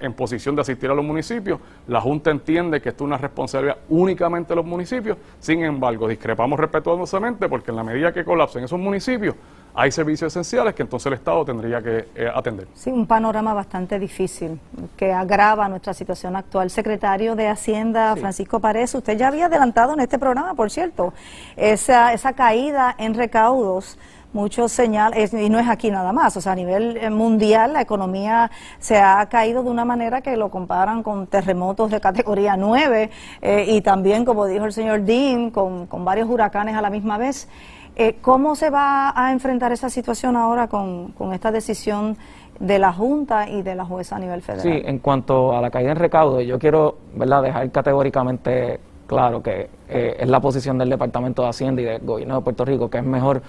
en 0.00 0.12
posición 0.12 0.54
de 0.54 0.62
asistir 0.62 0.90
a 0.90 0.94
los 0.94 1.04
municipios. 1.04 1.58
La 1.88 2.00
Junta 2.00 2.30
entiende 2.30 2.80
que 2.80 2.90
esto 2.90 3.04
es 3.04 3.06
una 3.06 3.18
responsabilidad 3.18 3.78
únicamente 3.88 4.50
de 4.50 4.56
los 4.56 4.64
municipios. 4.64 5.18
Sin 5.40 5.64
embargo, 5.64 6.06
discrepamos 6.06 6.58
respetuosamente 6.58 7.48
porque 7.48 7.70
en 7.70 7.76
la 7.76 7.84
medida 7.84 8.12
que 8.12 8.24
colapsen 8.24 8.64
esos 8.64 8.78
municipios, 8.78 9.34
hay 9.74 9.90
servicios 9.90 10.32
esenciales 10.32 10.74
que 10.74 10.82
entonces 10.82 11.06
el 11.06 11.14
Estado 11.14 11.44
tendría 11.44 11.82
que 11.82 12.08
eh, 12.14 12.30
atender. 12.32 12.68
Sí, 12.74 12.90
un 12.90 13.06
panorama 13.06 13.52
bastante 13.54 13.98
difícil 13.98 14.60
que 14.96 15.12
agrava 15.12 15.68
nuestra 15.68 15.92
situación 15.92 16.36
actual. 16.36 16.70
Secretario 16.70 17.34
de 17.34 17.48
Hacienda, 17.48 18.14
Francisco 18.14 18.60
Párez, 18.60 18.94
usted 18.94 19.18
ya 19.18 19.28
había 19.28 19.46
adelantado 19.46 19.94
en 19.94 20.00
este 20.00 20.18
programa, 20.18 20.54
por 20.54 20.70
cierto, 20.70 21.12
esa, 21.56 22.12
esa 22.12 22.32
caída 22.34 22.94
en 22.98 23.14
recaudos. 23.14 23.98
Muchos 24.32 24.72
señales, 24.72 25.32
y 25.32 25.48
no 25.48 25.60
es 25.60 25.68
aquí 25.68 25.92
nada 25.92 26.12
más, 26.12 26.36
o 26.36 26.40
sea, 26.40 26.52
a 26.52 26.54
nivel 26.56 26.96
eh, 26.96 27.08
mundial 27.08 27.72
la 27.72 27.80
economía 27.80 28.50
se 28.80 28.98
ha 28.98 29.24
caído 29.26 29.62
de 29.62 29.70
una 29.70 29.84
manera 29.84 30.22
que 30.22 30.36
lo 30.36 30.50
comparan 30.50 31.04
con 31.04 31.28
terremotos 31.28 31.92
de 31.92 32.00
categoría 32.00 32.56
9 32.56 33.10
eh, 33.42 33.64
y 33.68 33.80
también, 33.80 34.24
como 34.24 34.46
dijo 34.46 34.64
el 34.64 34.72
señor 34.72 35.02
Dean, 35.02 35.52
con, 35.52 35.86
con 35.86 36.04
varios 36.04 36.28
huracanes 36.28 36.74
a 36.74 36.82
la 36.82 36.90
misma 36.90 37.16
vez. 37.16 37.46
Eh, 37.96 38.16
¿Cómo 38.20 38.56
se 38.56 38.70
va 38.70 39.12
a 39.14 39.32
enfrentar 39.32 39.70
esa 39.72 39.88
situación 39.88 40.36
ahora 40.36 40.68
con, 40.68 41.12
con 41.12 41.32
esta 41.32 41.52
decisión 41.52 42.16
de 42.58 42.78
la 42.78 42.92
Junta 42.92 43.48
y 43.48 43.62
de 43.62 43.74
la 43.74 43.84
jueza 43.84 44.16
a 44.16 44.18
nivel 44.18 44.42
federal? 44.42 44.62
Sí, 44.62 44.82
en 44.84 44.98
cuanto 44.98 45.56
a 45.56 45.60
la 45.60 45.70
caída 45.70 45.92
en 45.92 45.98
recaudo, 45.98 46.40
yo 46.40 46.58
quiero 46.58 46.96
¿verdad? 47.14 47.42
dejar 47.42 47.70
categóricamente 47.70 48.80
claro 49.06 49.42
que 49.42 49.68
eh, 49.88 50.16
es 50.18 50.28
la 50.28 50.40
posición 50.40 50.78
del 50.78 50.90
Departamento 50.90 51.42
de 51.42 51.48
Hacienda 51.48 51.82
y 51.82 51.84
del 51.84 52.00
Gobierno 52.00 52.36
de 52.36 52.40
Puerto 52.40 52.64
Rico 52.64 52.88
que 52.90 52.98
es 52.98 53.04
mejor 53.04 53.42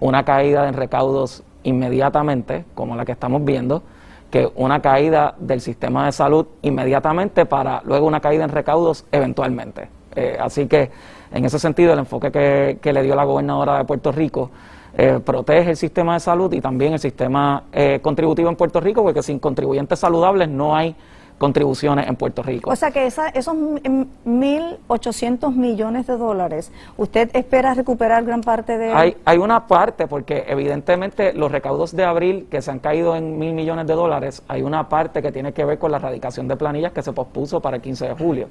una 0.00 0.24
caída 0.24 0.68
en 0.68 0.74
recaudos 0.74 1.44
inmediatamente, 1.62 2.64
como 2.74 2.96
la 2.96 3.04
que 3.04 3.12
estamos 3.12 3.44
viendo, 3.44 3.82
que 4.30 4.50
una 4.56 4.80
caída 4.80 5.34
del 5.38 5.60
sistema 5.60 6.06
de 6.06 6.12
salud 6.12 6.46
inmediatamente 6.62 7.46
para 7.46 7.80
luego 7.84 8.06
una 8.06 8.20
caída 8.20 8.44
en 8.44 8.50
recaudos 8.50 9.06
eventualmente. 9.12 9.88
Eh, 10.16 10.36
así 10.40 10.66
que, 10.66 10.90
en 11.34 11.44
ese 11.44 11.58
sentido, 11.58 11.92
el 11.92 11.98
enfoque 11.98 12.30
que, 12.32 12.78
que 12.80 12.92
le 12.92 13.02
dio 13.02 13.14
la 13.14 13.24
gobernadora 13.24 13.78
de 13.78 13.84
Puerto 13.84 14.12
Rico 14.12 14.50
eh, 14.96 15.18
protege 15.24 15.70
el 15.70 15.76
sistema 15.76 16.14
de 16.14 16.20
salud 16.20 16.52
y 16.52 16.60
también 16.60 16.92
el 16.92 17.00
sistema 17.00 17.64
eh, 17.72 17.98
contributivo 18.00 18.48
en 18.48 18.56
Puerto 18.56 18.80
Rico, 18.80 19.02
porque 19.02 19.22
sin 19.22 19.38
contribuyentes 19.40 19.98
saludables 19.98 20.48
no 20.48 20.76
hay 20.76 20.94
contribuciones 21.36 22.06
en 22.08 22.14
Puerto 22.14 22.44
Rico. 22.44 22.70
O 22.70 22.76
sea 22.76 22.92
que 22.92 23.06
esa, 23.06 23.28
esos 23.30 23.56
m- 23.56 24.06
1.800 24.24 25.52
millones 25.52 26.06
de 26.06 26.16
dólares, 26.16 26.70
¿usted 26.96 27.28
espera 27.34 27.74
recuperar 27.74 28.24
gran 28.24 28.40
parte 28.40 28.78
de 28.78 28.92
Hay, 28.92 29.16
hay 29.24 29.38
una 29.38 29.66
parte, 29.66 30.06
porque 30.06 30.44
evidentemente 30.46 31.32
los 31.32 31.50
recaudos 31.50 31.94
de 31.96 32.04
abril 32.04 32.46
que 32.48 32.62
se 32.62 32.70
han 32.70 32.78
caído 32.78 33.16
en 33.16 33.36
mil 33.36 33.52
millones 33.52 33.88
de 33.88 33.94
dólares, 33.94 34.42
hay 34.46 34.62
una 34.62 34.88
parte 34.88 35.22
que 35.22 35.32
tiene 35.32 35.52
que 35.52 35.64
ver 35.64 35.78
con 35.78 35.90
la 35.90 35.96
erradicación 35.98 36.46
de 36.46 36.54
planillas 36.56 36.92
que 36.92 37.02
se 37.02 37.12
pospuso 37.12 37.60
para 37.60 37.76
el 37.76 37.82
15 37.82 38.08
de 38.08 38.14
julio. 38.14 38.48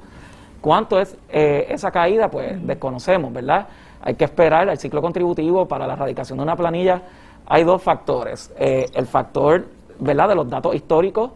¿Cuánto 0.63 0.97
es 0.97 1.17
eh, 1.27 1.67
esa 1.71 1.91
caída? 1.91 2.31
Pues 2.31 2.65
desconocemos, 2.65 3.33
¿verdad? 3.33 3.67
Hay 4.01 4.15
que 4.15 4.23
esperar 4.23 4.69
el 4.69 4.77
ciclo 4.77 5.01
contributivo 5.01 5.67
para 5.67 5.85
la 5.85 5.91
erradicación 5.91 6.37
de 6.37 6.43
una 6.43 6.55
planilla. 6.55 7.01
Hay 7.45 7.65
dos 7.65 7.81
factores. 7.83 8.49
Eh, 8.57 8.85
el 8.93 9.05
factor, 9.05 9.65
¿verdad?, 9.99 10.29
de 10.29 10.35
los 10.35 10.49
datos 10.49 10.73
históricos, 10.73 11.31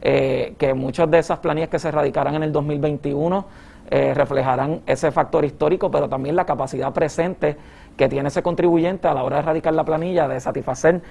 eh, 0.00 0.54
que 0.58 0.74
muchas 0.74 1.08
de 1.08 1.20
esas 1.20 1.38
planillas 1.38 1.68
que 1.68 1.78
se 1.78 1.90
erradicarán 1.90 2.34
en 2.34 2.42
el 2.42 2.50
2021 2.50 3.44
eh, 3.88 4.14
reflejarán 4.14 4.80
ese 4.84 5.12
factor 5.12 5.44
histórico, 5.44 5.92
pero 5.92 6.08
también 6.08 6.34
la 6.34 6.44
capacidad 6.44 6.92
presente 6.92 7.56
que 7.96 8.08
tiene 8.08 8.30
ese 8.30 8.42
contribuyente 8.42 9.06
a 9.06 9.14
la 9.14 9.22
hora 9.22 9.36
de 9.36 9.42
erradicar 9.42 9.74
la 9.74 9.84
planilla 9.84 10.26
de 10.26 10.40
satisfacer 10.40 11.02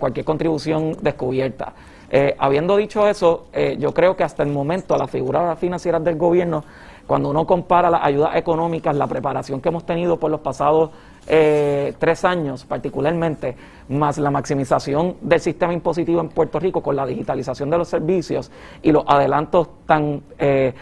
cualquier 0.00 0.24
contribución 0.24 0.96
descubierta. 1.02 1.74
Habiendo 2.38 2.78
dicho 2.78 3.06
eso, 3.06 3.48
yo 3.78 3.92
creo 3.92 4.16
que 4.16 4.24
hasta 4.24 4.42
el 4.42 4.48
momento 4.48 4.96
las 4.96 5.10
figuras 5.10 5.58
financieras 5.58 6.02
del 6.02 6.16
gobierno, 6.16 6.64
cuando 7.12 7.28
uno 7.28 7.46
compara 7.46 7.90
las 7.90 8.04
ayudas 8.04 8.34
económicas, 8.36 8.96
la 8.96 9.06
preparación 9.06 9.60
que 9.60 9.68
hemos 9.68 9.84
tenido 9.84 10.18
por 10.18 10.30
los 10.30 10.40
pasados 10.40 10.92
eh, 11.26 11.92
tres 11.98 12.24
años 12.24 12.64
particularmente, 12.64 13.54
más 13.90 14.16
la 14.16 14.30
maximización 14.30 15.16
del 15.20 15.38
sistema 15.38 15.74
impositivo 15.74 16.22
en 16.22 16.30
Puerto 16.30 16.58
Rico 16.58 16.82
con 16.82 16.96
la 16.96 17.04
digitalización 17.04 17.68
de 17.68 17.76
los 17.76 17.88
servicios 17.88 18.50
y 18.80 18.92
los 18.92 19.04
adelantos 19.06 19.68
tan 19.84 20.22
eh, 20.38 20.72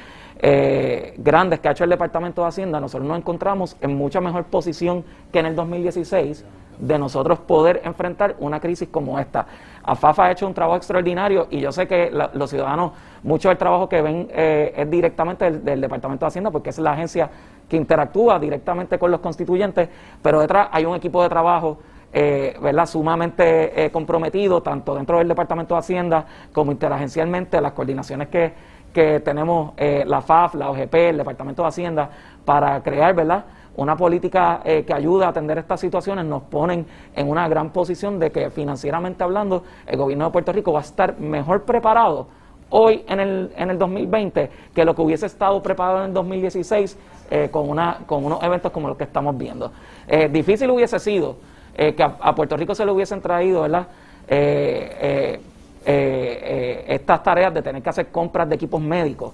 eh, 0.40 1.14
grandes 1.18 1.58
que 1.58 1.66
ha 1.66 1.72
hecho 1.72 1.82
el 1.82 1.90
Departamento 1.90 2.42
de 2.42 2.46
Hacienda, 2.46 2.78
nosotros 2.78 3.08
nos 3.08 3.18
encontramos 3.18 3.76
en 3.80 3.96
mucha 3.96 4.20
mejor 4.20 4.44
posición 4.44 5.04
que 5.32 5.40
en 5.40 5.46
el 5.46 5.56
2016 5.56 6.44
de 6.80 6.98
nosotros 6.98 7.38
poder 7.40 7.82
enfrentar 7.84 8.36
una 8.38 8.58
crisis 8.60 8.88
como 8.90 9.18
esta. 9.18 9.46
AFAFA 9.82 10.26
ha 10.26 10.30
hecho 10.32 10.46
un 10.46 10.54
trabajo 10.54 10.76
extraordinario 10.76 11.46
y 11.50 11.60
yo 11.60 11.72
sé 11.72 11.86
que 11.86 12.10
los 12.10 12.50
ciudadanos, 12.50 12.92
mucho 13.22 13.48
del 13.48 13.58
trabajo 13.58 13.88
que 13.88 14.00
ven 14.02 14.28
eh, 14.32 14.72
es 14.76 14.90
directamente 14.90 15.50
del, 15.50 15.80
Departamento 15.80 16.24
de 16.24 16.28
Hacienda, 16.28 16.50
porque 16.50 16.70
es 16.70 16.78
la 16.78 16.92
agencia 16.92 17.30
que 17.68 17.76
interactúa 17.76 18.38
directamente 18.38 18.98
con 18.98 19.10
los 19.10 19.20
constituyentes, 19.20 19.88
pero 20.22 20.40
detrás 20.40 20.68
hay 20.72 20.84
un 20.84 20.96
equipo 20.96 21.22
de 21.22 21.28
trabajo 21.28 21.78
eh, 22.12 22.56
¿verdad? 22.60 22.86
sumamente 22.86 23.84
eh, 23.84 23.90
comprometido, 23.90 24.62
tanto 24.62 24.94
dentro 24.94 25.18
del 25.18 25.28
Departamento 25.28 25.74
de 25.74 25.78
Hacienda 25.80 26.24
como 26.52 26.72
interagencialmente, 26.72 27.60
las 27.60 27.72
coordinaciones 27.72 28.28
que, 28.28 28.52
que 28.92 29.20
tenemos 29.20 29.74
la 29.78 30.20
FAF, 30.20 30.54
la 30.54 30.70
OGP, 30.70 30.94
el 30.94 31.18
Departamento 31.18 31.62
de 31.62 31.68
Hacienda, 31.68 32.10
para 32.44 32.82
crear 32.82 33.14
¿verdad? 33.14 33.44
Una 33.76 33.96
política 33.96 34.60
eh, 34.64 34.84
que 34.84 34.92
ayude 34.92 35.24
a 35.24 35.28
atender 35.28 35.58
estas 35.58 35.80
situaciones, 35.80 36.24
nos 36.24 36.42
ponen 36.42 36.86
en 37.14 37.28
una 37.28 37.48
gran 37.48 37.70
posición 37.70 38.18
de 38.18 38.30
que 38.30 38.50
financieramente 38.50 39.22
hablando, 39.22 39.64
el 39.86 39.96
gobierno 39.96 40.26
de 40.26 40.30
Puerto 40.30 40.52
Rico 40.52 40.72
va 40.72 40.80
a 40.80 40.82
estar 40.82 41.18
mejor 41.18 41.62
preparado 41.62 42.26
hoy 42.70 43.04
en 43.08 43.20
el, 43.20 43.52
en 43.56 43.70
el 43.70 43.78
2020 43.78 44.50
que 44.74 44.84
lo 44.84 44.94
que 44.94 45.02
hubiese 45.02 45.26
estado 45.26 45.60
preparado 45.62 45.98
en 45.98 46.04
el 46.06 46.14
2016 46.14 46.98
eh, 47.30 47.48
con, 47.50 47.68
una, 47.68 47.98
con 48.06 48.24
unos 48.24 48.42
eventos 48.42 48.72
como 48.72 48.88
los 48.88 48.96
que 48.96 49.04
estamos 49.04 49.36
viendo. 49.36 49.72
Eh, 50.08 50.28
difícil 50.28 50.70
hubiese 50.70 50.98
sido 50.98 51.36
eh, 51.76 51.94
que 51.94 52.02
a, 52.02 52.34
Puerto 52.34 52.56
Rico 52.56 52.74
se 52.74 52.84
le 52.84 52.92
hubiesen 52.92 53.20
traído, 53.20 53.62
¿verdad? 53.62 53.86
Eh, 54.28 55.40
eh, 55.86 56.84
estas 56.88 57.22
tareas 57.22 57.54
de 57.54 57.62
tener 57.62 57.82
que 57.82 57.88
hacer 57.88 58.08
compras 58.08 58.48
de 58.48 58.54
equipos 58.54 58.80
médicos 58.80 59.32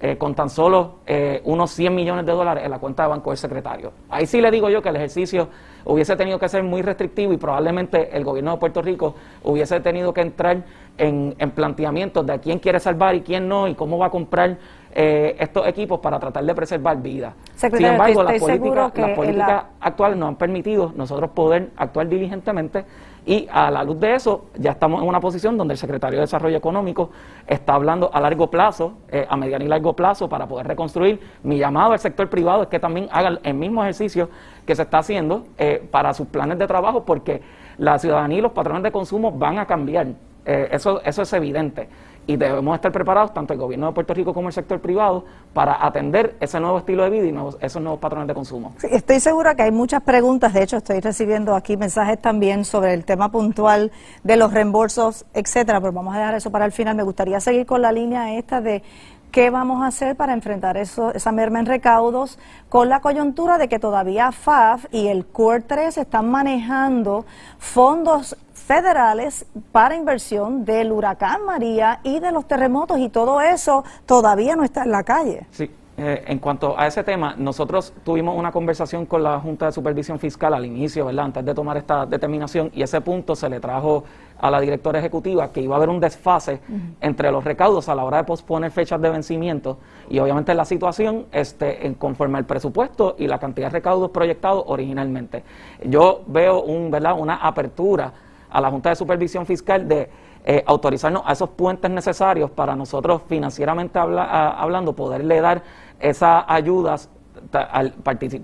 eh, 0.00 0.16
con 0.16 0.34
tan 0.34 0.48
solo 0.48 0.96
eh, 1.06 1.40
unos 1.44 1.70
100 1.72 1.94
millones 1.94 2.24
de 2.26 2.32
dólares 2.32 2.64
en 2.64 2.70
la 2.70 2.78
cuenta 2.78 3.02
de 3.02 3.08
banco 3.08 3.30
del 3.30 3.36
secretario. 3.38 3.92
Ahí 4.10 4.26
sí 4.26 4.40
le 4.40 4.50
digo 4.50 4.68
yo 4.70 4.80
que 4.80 4.88
el 4.90 4.96
ejercicio 4.96 5.48
hubiese 5.84 6.14
tenido 6.16 6.38
que 6.38 6.48
ser 6.48 6.62
muy 6.62 6.82
restrictivo 6.82 7.32
y 7.32 7.36
probablemente 7.36 8.16
el 8.16 8.22
gobierno 8.24 8.52
de 8.52 8.58
Puerto 8.58 8.80
Rico 8.82 9.14
hubiese 9.44 9.80
tenido 9.80 10.12
que 10.12 10.20
entrar 10.20 10.62
en, 10.96 11.34
en 11.38 11.50
planteamientos 11.50 12.24
de 12.26 12.32
a 12.32 12.38
quién 12.38 12.58
quiere 12.58 12.78
salvar 12.80 13.14
y 13.14 13.22
quién 13.22 13.48
no 13.48 13.66
y 13.68 13.74
cómo 13.74 13.98
va 13.98 14.06
a 14.06 14.10
comprar 14.10 14.56
eh, 14.94 15.36
estos 15.38 15.66
equipos 15.66 16.00
para 16.00 16.18
tratar 16.18 16.44
de 16.44 16.54
preservar 16.54 16.96
vidas. 17.00 17.34
Sin 17.78 17.86
embargo, 17.92 18.22
las 18.22 18.32
políticas, 18.40 18.92
las 19.08 19.16
políticas 19.16 19.48
la- 19.48 19.66
actuales 19.80 20.16
nos 20.18 20.28
han 20.28 20.36
permitido 20.36 20.92
nosotros 20.96 21.30
poder 21.30 21.70
actuar 21.76 22.08
diligentemente 22.08 22.84
y 23.28 23.46
a 23.52 23.70
la 23.70 23.84
luz 23.84 24.00
de 24.00 24.14
eso 24.14 24.46
ya 24.56 24.70
estamos 24.70 25.02
en 25.02 25.06
una 25.06 25.20
posición 25.20 25.58
donde 25.58 25.74
el 25.74 25.78
secretario 25.78 26.16
de 26.18 26.22
Desarrollo 26.22 26.56
Económico 26.56 27.10
está 27.46 27.74
hablando 27.74 28.10
a 28.10 28.22
largo 28.22 28.48
plazo, 28.48 28.94
eh, 29.10 29.26
a 29.28 29.36
mediano 29.36 29.66
y 29.66 29.68
largo 29.68 29.94
plazo 29.94 30.30
para 30.30 30.46
poder 30.46 30.66
reconstruir. 30.66 31.20
Mi 31.42 31.58
llamado 31.58 31.92
al 31.92 31.98
sector 31.98 32.30
privado 32.30 32.62
es 32.62 32.68
que 32.68 32.80
también 32.80 33.06
haga 33.12 33.38
el 33.42 33.54
mismo 33.54 33.82
ejercicio 33.82 34.30
que 34.64 34.74
se 34.74 34.80
está 34.80 35.00
haciendo 35.00 35.46
eh, 35.58 35.86
para 35.90 36.14
sus 36.14 36.26
planes 36.28 36.58
de 36.58 36.66
trabajo 36.66 37.04
porque 37.04 37.42
la 37.76 37.98
ciudadanía 37.98 38.38
y 38.38 38.40
los 38.40 38.52
patrones 38.52 38.82
de 38.82 38.92
consumo 38.92 39.30
van 39.30 39.58
a 39.58 39.66
cambiar. 39.66 40.06
Eh, 40.46 40.70
eso, 40.72 41.02
eso 41.04 41.20
es 41.20 41.32
evidente. 41.34 41.86
Y 42.28 42.36
debemos 42.36 42.74
estar 42.74 42.92
preparados, 42.92 43.32
tanto 43.32 43.54
el 43.54 43.58
gobierno 43.58 43.86
de 43.86 43.92
Puerto 43.94 44.12
Rico 44.12 44.34
como 44.34 44.48
el 44.48 44.52
sector 44.52 44.80
privado, 44.80 45.24
para 45.54 45.84
atender 45.84 46.36
ese 46.40 46.60
nuevo 46.60 46.76
estilo 46.76 47.02
de 47.04 47.10
vida 47.10 47.24
y 47.24 47.64
esos 47.64 47.82
nuevos 47.82 47.98
patrones 47.98 48.28
de 48.28 48.34
consumo. 48.34 48.74
Sí, 48.76 48.86
Estoy 48.90 49.18
segura 49.18 49.54
que 49.54 49.62
hay 49.62 49.72
muchas 49.72 50.02
preguntas, 50.02 50.52
de 50.52 50.62
hecho 50.62 50.76
estoy 50.76 51.00
recibiendo 51.00 51.54
aquí 51.54 51.78
mensajes 51.78 52.20
también 52.20 52.66
sobre 52.66 52.92
el 52.92 53.06
tema 53.06 53.30
puntual 53.30 53.90
de 54.24 54.36
los 54.36 54.52
reembolsos, 54.52 55.24
etcétera, 55.32 55.80
pero 55.80 55.92
vamos 55.92 56.14
a 56.14 56.18
dejar 56.18 56.34
eso 56.34 56.50
para 56.50 56.66
el 56.66 56.72
final. 56.72 56.94
Me 56.94 57.02
gustaría 57.02 57.40
seguir 57.40 57.64
con 57.64 57.80
la 57.80 57.92
línea 57.92 58.34
esta 58.34 58.60
de 58.60 58.82
qué 59.30 59.50
vamos 59.50 59.82
a 59.82 59.86
hacer 59.86 60.16
para 60.16 60.32
enfrentar 60.32 60.76
eso, 60.76 61.12
esa 61.14 61.32
merma 61.32 61.60
en 61.60 61.66
recaudos 61.66 62.38
con 62.68 62.88
la 62.88 63.00
coyuntura 63.00 63.58
de 63.58 63.68
que 63.68 63.78
todavía 63.78 64.32
FAF 64.32 64.86
y 64.90 65.08
el 65.08 65.26
COR 65.26 65.62
3 65.62 65.98
están 65.98 66.30
manejando 66.30 67.26
fondos 67.58 68.36
federales 68.68 69.46
para 69.72 69.96
inversión 69.96 70.66
del 70.66 70.92
huracán 70.92 71.46
María 71.46 72.00
y 72.02 72.20
de 72.20 72.30
los 72.30 72.46
terremotos 72.46 72.98
y 72.98 73.08
todo 73.08 73.40
eso 73.40 73.82
todavía 74.04 74.56
no 74.56 74.62
está 74.62 74.84
en 74.84 74.90
la 74.90 75.02
calle. 75.04 75.46
Sí, 75.50 75.70
eh, 75.96 76.22
en 76.26 76.38
cuanto 76.38 76.78
a 76.78 76.86
ese 76.86 77.02
tema, 77.02 77.34
nosotros 77.38 77.94
tuvimos 78.04 78.36
una 78.36 78.52
conversación 78.52 79.06
con 79.06 79.22
la 79.22 79.40
Junta 79.40 79.66
de 79.66 79.72
Supervisión 79.72 80.18
Fiscal 80.18 80.52
al 80.52 80.66
inicio, 80.66 81.06
¿verdad? 81.06 81.24
Antes 81.24 81.46
de 81.46 81.54
tomar 81.54 81.78
esta 81.78 82.04
determinación, 82.04 82.70
y 82.74 82.82
ese 82.82 83.00
punto 83.00 83.34
se 83.34 83.48
le 83.48 83.58
trajo 83.58 84.04
a 84.38 84.50
la 84.50 84.60
directora 84.60 84.98
ejecutiva 84.98 85.50
que 85.50 85.62
iba 85.62 85.74
a 85.74 85.78
haber 85.78 85.88
un 85.88 85.98
desfase 85.98 86.60
entre 87.00 87.32
los 87.32 87.42
recaudos 87.42 87.88
a 87.88 87.94
la 87.94 88.04
hora 88.04 88.18
de 88.18 88.24
posponer 88.24 88.70
fechas 88.70 89.00
de 89.00 89.08
vencimiento 89.08 89.78
y 90.10 90.18
obviamente 90.18 90.54
la 90.54 90.66
situación 90.66 91.26
este, 91.32 91.86
en 91.86 91.94
conforme 91.94 92.38
al 92.38 92.44
presupuesto 92.44 93.16
y 93.18 93.26
la 93.26 93.38
cantidad 93.38 93.68
de 93.68 93.72
recaudos 93.72 94.10
proyectados 94.10 94.62
originalmente. 94.66 95.42
Yo 95.84 96.22
veo 96.26 96.62
un, 96.62 96.90
¿verdad? 96.90 97.18
una 97.18 97.36
apertura 97.36 98.12
a 98.50 98.60
la 98.60 98.70
Junta 98.70 98.90
de 98.90 98.96
Supervisión 98.96 99.46
Fiscal 99.46 99.88
de 99.88 100.10
eh, 100.44 100.62
autorizarnos 100.66 101.22
a 101.26 101.32
esos 101.32 101.50
puentes 101.50 101.90
necesarios 101.90 102.50
para 102.50 102.74
nosotros 102.74 103.22
financieramente 103.28 103.98
hablando 103.98 104.94
poderle 104.94 105.40
dar 105.40 105.62
esas 106.00 106.44
ayudas 106.46 107.10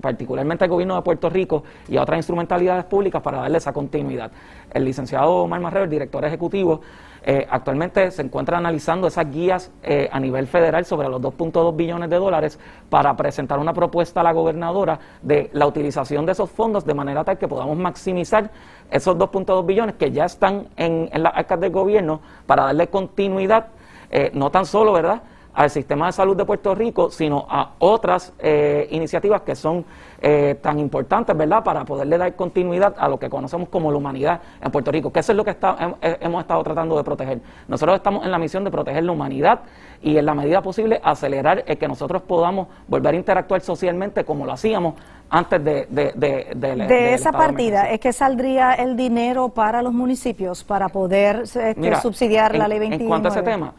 particularmente 0.00 0.64
al 0.64 0.70
gobierno 0.70 0.96
de 0.96 1.02
Puerto 1.02 1.28
Rico 1.28 1.64
y 1.88 1.96
a 1.96 2.02
otras 2.02 2.18
instrumentalidades 2.18 2.84
públicas 2.84 3.20
para 3.22 3.38
darle 3.38 3.58
esa 3.58 3.72
continuidad. 3.72 4.30
El 4.72 4.84
licenciado 4.84 5.30
Omar 5.34 5.60
Marrero, 5.60 5.84
el 5.84 5.90
director 5.90 6.24
ejecutivo, 6.24 6.80
eh, 7.26 7.46
actualmente 7.48 8.10
se 8.10 8.20
encuentra 8.20 8.58
analizando 8.58 9.06
esas 9.06 9.30
guías 9.30 9.72
eh, 9.82 10.10
a 10.12 10.20
nivel 10.20 10.46
federal 10.46 10.84
sobre 10.84 11.08
los 11.08 11.22
2.2 11.22 11.74
billones 11.74 12.10
de 12.10 12.16
dólares 12.16 12.58
para 12.90 13.16
presentar 13.16 13.58
una 13.58 13.72
propuesta 13.72 14.20
a 14.20 14.24
la 14.24 14.32
gobernadora 14.32 14.98
de 15.22 15.48
la 15.54 15.66
utilización 15.66 16.26
de 16.26 16.32
esos 16.32 16.50
fondos 16.50 16.84
de 16.84 16.92
manera 16.92 17.24
tal 17.24 17.38
que 17.38 17.48
podamos 17.48 17.78
maximizar 17.78 18.50
esos 18.94 19.16
2.2 19.18 19.66
billones 19.66 19.96
que 19.96 20.12
ya 20.12 20.24
están 20.24 20.68
en, 20.76 21.10
las 21.12 21.34
arcas 21.34 21.58
del 21.58 21.72
gobierno 21.72 22.20
para 22.46 22.66
darle 22.66 22.86
continuidad, 22.86 23.66
eh, 24.08 24.30
no 24.34 24.50
tan 24.52 24.66
solo, 24.66 24.92
¿verdad?, 24.92 25.22
al 25.54 25.70
sistema 25.70 26.06
de 26.06 26.12
salud 26.12 26.36
de 26.36 26.44
Puerto 26.44 26.74
Rico, 26.74 27.10
sino 27.10 27.46
a 27.48 27.72
otras 27.78 28.32
eh, 28.38 28.88
iniciativas 28.90 29.42
que 29.42 29.54
son 29.54 29.84
eh, 30.20 30.58
tan 30.60 30.78
importantes, 30.78 31.36
¿verdad?, 31.36 31.62
para 31.62 31.84
poderle 31.84 32.18
dar 32.18 32.34
continuidad 32.34 32.94
a 32.98 33.08
lo 33.08 33.18
que 33.18 33.28
conocemos 33.30 33.68
como 33.68 33.90
la 33.90 33.98
humanidad 33.98 34.40
en 34.60 34.70
Puerto 34.70 34.90
Rico, 34.90 35.12
que 35.12 35.20
eso 35.20 35.32
es 35.32 35.36
lo 35.36 35.44
que 35.44 35.50
está- 35.50 35.96
he- 36.02 36.18
hemos 36.22 36.40
estado 36.42 36.62
tratando 36.64 36.96
de 36.96 37.04
proteger. 37.04 37.40
Nosotros 37.68 37.96
estamos 37.96 38.24
en 38.24 38.30
la 38.30 38.38
misión 38.38 38.64
de 38.64 38.70
proteger 38.70 39.04
la 39.04 39.12
humanidad 39.12 39.60
y 40.02 40.16
en 40.16 40.26
la 40.26 40.34
medida 40.34 40.60
posible 40.62 41.00
acelerar 41.04 41.62
el 41.66 41.78
que 41.78 41.86
nosotros 41.88 42.22
podamos 42.22 42.68
volver 42.88 43.14
a 43.14 43.16
interactuar 43.16 43.60
socialmente 43.60 44.24
como 44.24 44.44
lo 44.46 44.52
hacíamos 44.52 44.94
antes 45.30 45.62
de, 45.64 45.86
de, 45.90 46.12
de, 46.14 46.54
de- 46.86 47.14
esa 47.14 47.32
partida 47.32 47.90
es 47.90 48.00
que 48.00 48.12
saldría 48.12 48.74
el 48.74 48.96
dinero 48.96 49.48
para 49.50 49.82
los 49.82 49.92
municipios 49.92 50.64
para 50.64 50.88
poder 50.88 51.40
este, 51.44 51.74
Mira, 51.76 52.00
subsidiar 52.00 52.54
la 52.56 52.66
ley 52.68 52.78
29. 52.78 53.04
En 53.04 53.08
cuanto 53.08 53.28
a 53.28 53.32
ese 53.32 53.42
tema, 53.42 53.72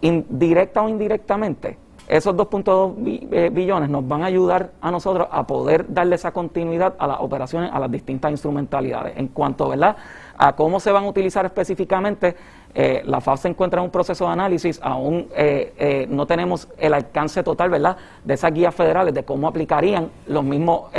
indirecta 0.00 0.82
o 0.82 0.88
indirectamente, 0.88 1.78
esos 2.08 2.36
2.2 2.36 2.94
bi- 2.98 3.28
eh, 3.32 3.50
billones 3.52 3.88
nos 3.90 4.06
van 4.06 4.22
a 4.22 4.26
ayudar 4.26 4.70
a 4.80 4.92
nosotros 4.92 5.26
a 5.30 5.44
poder 5.44 5.86
darle 5.92 6.14
esa 6.14 6.30
continuidad 6.30 6.94
a 6.98 7.06
las 7.08 7.18
operaciones, 7.20 7.70
a 7.72 7.80
las 7.80 7.90
distintas 7.90 8.30
instrumentalidades. 8.30 9.16
En 9.16 9.26
cuanto 9.28 9.68
¿verdad? 9.68 9.96
a 10.38 10.54
cómo 10.54 10.78
se 10.78 10.92
van 10.92 11.04
a 11.04 11.08
utilizar 11.08 11.44
específicamente, 11.46 12.36
eh, 12.74 13.02
la 13.06 13.20
FAF 13.20 13.40
se 13.40 13.48
encuentra 13.48 13.80
en 13.80 13.86
un 13.86 13.90
proceso 13.90 14.26
de 14.26 14.30
análisis, 14.32 14.78
aún 14.82 15.28
eh, 15.34 15.74
eh, 15.78 16.06
no 16.08 16.26
tenemos 16.26 16.68
el 16.78 16.94
alcance 16.94 17.42
total, 17.42 17.70
¿verdad?, 17.70 17.96
de 18.22 18.34
esas 18.34 18.52
guías 18.52 18.74
federales, 18.74 19.12
de 19.12 19.24
cómo 19.24 19.48
aplicarían 19.48 20.10
los 20.28 20.44
mismos, 20.44 20.90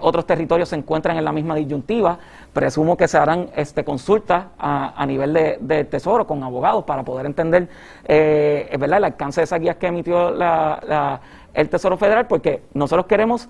otros 0.00 0.26
territorios 0.26 0.68
se 0.68 0.76
encuentran 0.76 1.16
en 1.16 1.24
la 1.24 1.32
misma 1.32 1.54
disyuntiva. 1.54 2.18
Presumo 2.52 2.96
que 2.96 3.06
se 3.08 3.18
harán 3.18 3.50
este, 3.54 3.84
consultas 3.84 4.46
a, 4.58 5.04
nivel 5.06 5.32
de, 5.32 5.58
de, 5.60 5.84
Tesoro 5.84 6.26
con 6.26 6.42
abogados 6.42 6.84
para 6.84 7.04
poder 7.04 7.26
entender, 7.26 7.68
¿verdad?, 8.06 8.98
el 8.98 9.04
alcance 9.04 9.40
de 9.40 9.44
esas 9.44 9.60
guías 9.60 9.76
que 9.76 9.86
emitió 9.86 10.34
el 11.54 11.68
Tesoro 11.68 11.96
Federal, 11.96 12.26
porque 12.26 12.62
nosotros 12.74 13.06
queremos 13.06 13.48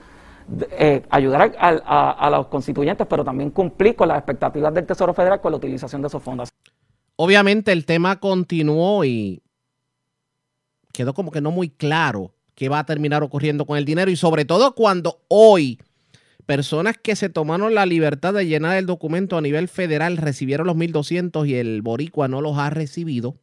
eh, 0.71 1.03
ayudar 1.11 1.55
a, 1.59 2.31
los 2.31 2.47
constituyentes, 2.47 3.07
pero 3.07 3.23
también 3.23 3.51
cumplir 3.51 3.95
con 3.95 4.09
las 4.09 4.17
expectativas 4.17 4.73
del 4.73 4.87
Tesoro 4.87 5.13
Federal 5.13 5.43
con 5.43 5.53
la 5.53 5.59
utilización 5.59 6.01
de 6.01 6.09
esos 6.09 6.23
fondos. 6.23 6.49
Obviamente 7.17 7.71
el 7.71 7.85
tema 7.85 8.19
continuó 8.19 9.05
y 9.05 9.43
quedó 10.91 11.13
como 11.13 11.31
que 11.31 11.43
no 11.43 11.51
muy 11.51 11.69
claro 11.69 12.33
qué 12.55 12.71
va 12.71 12.79
a 12.79 12.87
terminar 12.87 13.23
ocurriendo 13.23 13.67
con 13.67 13.77
el 13.77 13.85
dinero 13.85 14.11
y 14.11 14.17
sobre 14.17 14.47
todo 14.47 14.75
cuando 14.75 15.21
hoy 15.29 15.79
personas 16.49 16.97
que 16.97 17.15
se 17.15 17.29
tomaron 17.29 17.75
la 17.75 17.85
libertad 17.85 18.33
de 18.33 18.47
llenar 18.47 18.79
el 18.79 18.87
documento 18.87 19.37
a 19.37 19.43
nivel 19.43 19.69
federal 19.69 20.17
recibieron 20.17 20.67
los 20.67 20.77
1.200 20.77 21.47
y 21.47 21.55
el 21.55 21.83
boricua 21.83 22.27
no 22.27 22.41
los 22.41 22.57
ha 22.57 22.71
recibido. 22.71 23.37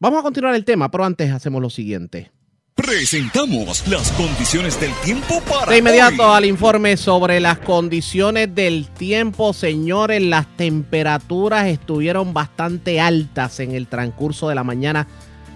Vamos 0.00 0.18
a 0.18 0.22
continuar 0.24 0.56
el 0.56 0.64
tema, 0.64 0.90
pero 0.90 1.04
antes 1.04 1.30
hacemos 1.30 1.62
lo 1.62 1.70
siguiente. 1.70 2.32
Presentamos 2.74 3.86
las 3.86 4.10
condiciones 4.12 4.80
del 4.80 4.92
tiempo 5.04 5.40
para. 5.48 5.70
De 5.70 5.78
inmediato 5.78 6.34
al 6.34 6.44
informe 6.44 6.96
sobre 6.96 7.38
las 7.38 7.58
condiciones 7.58 8.52
del 8.52 8.88
tiempo, 8.88 9.52
señores. 9.52 10.20
Las 10.20 10.56
temperaturas 10.56 11.68
estuvieron 11.68 12.34
bastante 12.34 12.98
altas 12.98 13.60
en 13.60 13.70
el 13.70 13.86
transcurso 13.86 14.48
de 14.48 14.56
la 14.56 14.64
mañana 14.64 15.06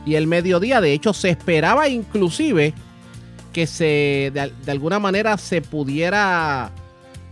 y 0.07 0.15
el 0.15 0.29
mediodía. 0.29 0.81
De 0.81 0.93
hecho, 0.93 1.13
se 1.13 1.31
esperaba 1.31 1.89
inclusive 1.89 2.73
que 3.53 3.67
se 3.67 4.33
de, 4.33 4.71
alguna 4.71 4.99
manera 4.99 5.37
se 5.37 5.63
pudiera 5.63 6.71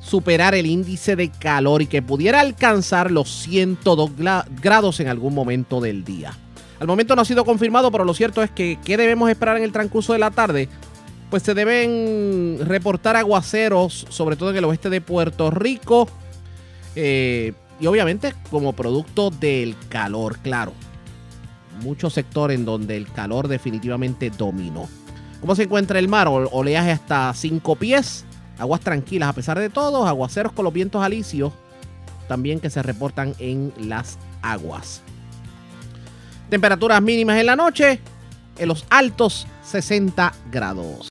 superar 0.01 0.55
el 0.55 0.67
índice 0.67 1.17
de 1.17 1.31
calor 1.31 1.83
y 1.83 1.87
que 1.87 2.03
pudiera 2.03 2.41
alcanzar 2.41 3.11
los 3.11 3.29
102 3.31 4.13
grados 4.61 5.01
en 5.01 5.09
algún 5.09 5.35
momento 5.35 5.81
del 5.81 6.05
día. 6.05 6.33
Al 6.81 6.87
momento 6.87 7.17
no 7.17 7.23
ha 7.23 7.25
sido 7.25 7.45
confirmado, 7.45 7.91
pero 7.91 8.05
lo 8.05 8.15
cierto 8.15 8.43
es 8.43 8.51
que 8.51 8.79
¿qué 8.85 8.97
debemos 8.97 9.29
esperar 9.31 9.57
en 9.57 9.65
el 9.65 9.73
transcurso 9.73 10.13
de 10.13 10.21
la 10.21 10.31
tarde? 10.31 10.69
Pues 11.31 11.43
se 11.43 11.55
deben 11.55 12.59
reportar 12.65 13.17
aguaceros, 13.17 14.07
sobre 14.09 14.37
todo 14.37 14.51
en 14.51 14.57
el 14.57 14.65
oeste 14.65 14.89
de 14.89 15.01
Puerto 15.01 15.51
Rico. 15.51 16.09
Eh, 16.95 17.53
y 17.81 17.87
obviamente 17.87 18.35
como 18.51 18.73
producto 18.73 19.31
del 19.31 19.77
calor, 19.89 20.39
claro. 20.39 20.73
Muchos 21.83 22.15
sectores 22.15 22.59
en 22.59 22.65
donde 22.65 22.97
el 22.97 23.11
calor 23.13 23.47
definitivamente 23.47 24.31
dominó. 24.31 24.89
¿Cómo 25.41 25.55
se 25.55 25.65
encuentra 25.65 25.99
el 25.99 26.09
mar? 26.09 26.29
Oleaje 26.29 26.91
hasta 26.91 27.33
5 27.33 27.77
pies. 27.77 28.25
Aguas 28.59 28.81
tranquilas 28.81 29.29
a 29.29 29.33
pesar 29.33 29.59
de 29.59 29.71
todo. 29.71 30.07
Aguaceros 30.07 30.53
con 30.53 30.65
los 30.65 30.75
vientos 30.75 31.03
alisios 31.03 31.53
también 32.29 32.61
que 32.61 32.71
se 32.71 32.83
reportan 32.83 33.35
en 33.39 33.73
las 33.79 34.19
aguas. 34.43 35.03
Temperaturas 36.51 37.03
mínimas 37.03 37.41
en 37.41 37.47
la 37.47 37.57
noche, 37.57 38.01
en 38.57 38.69
los 38.69 38.85
altos 38.91 39.47
60 39.65 40.33
grados. 40.51 41.09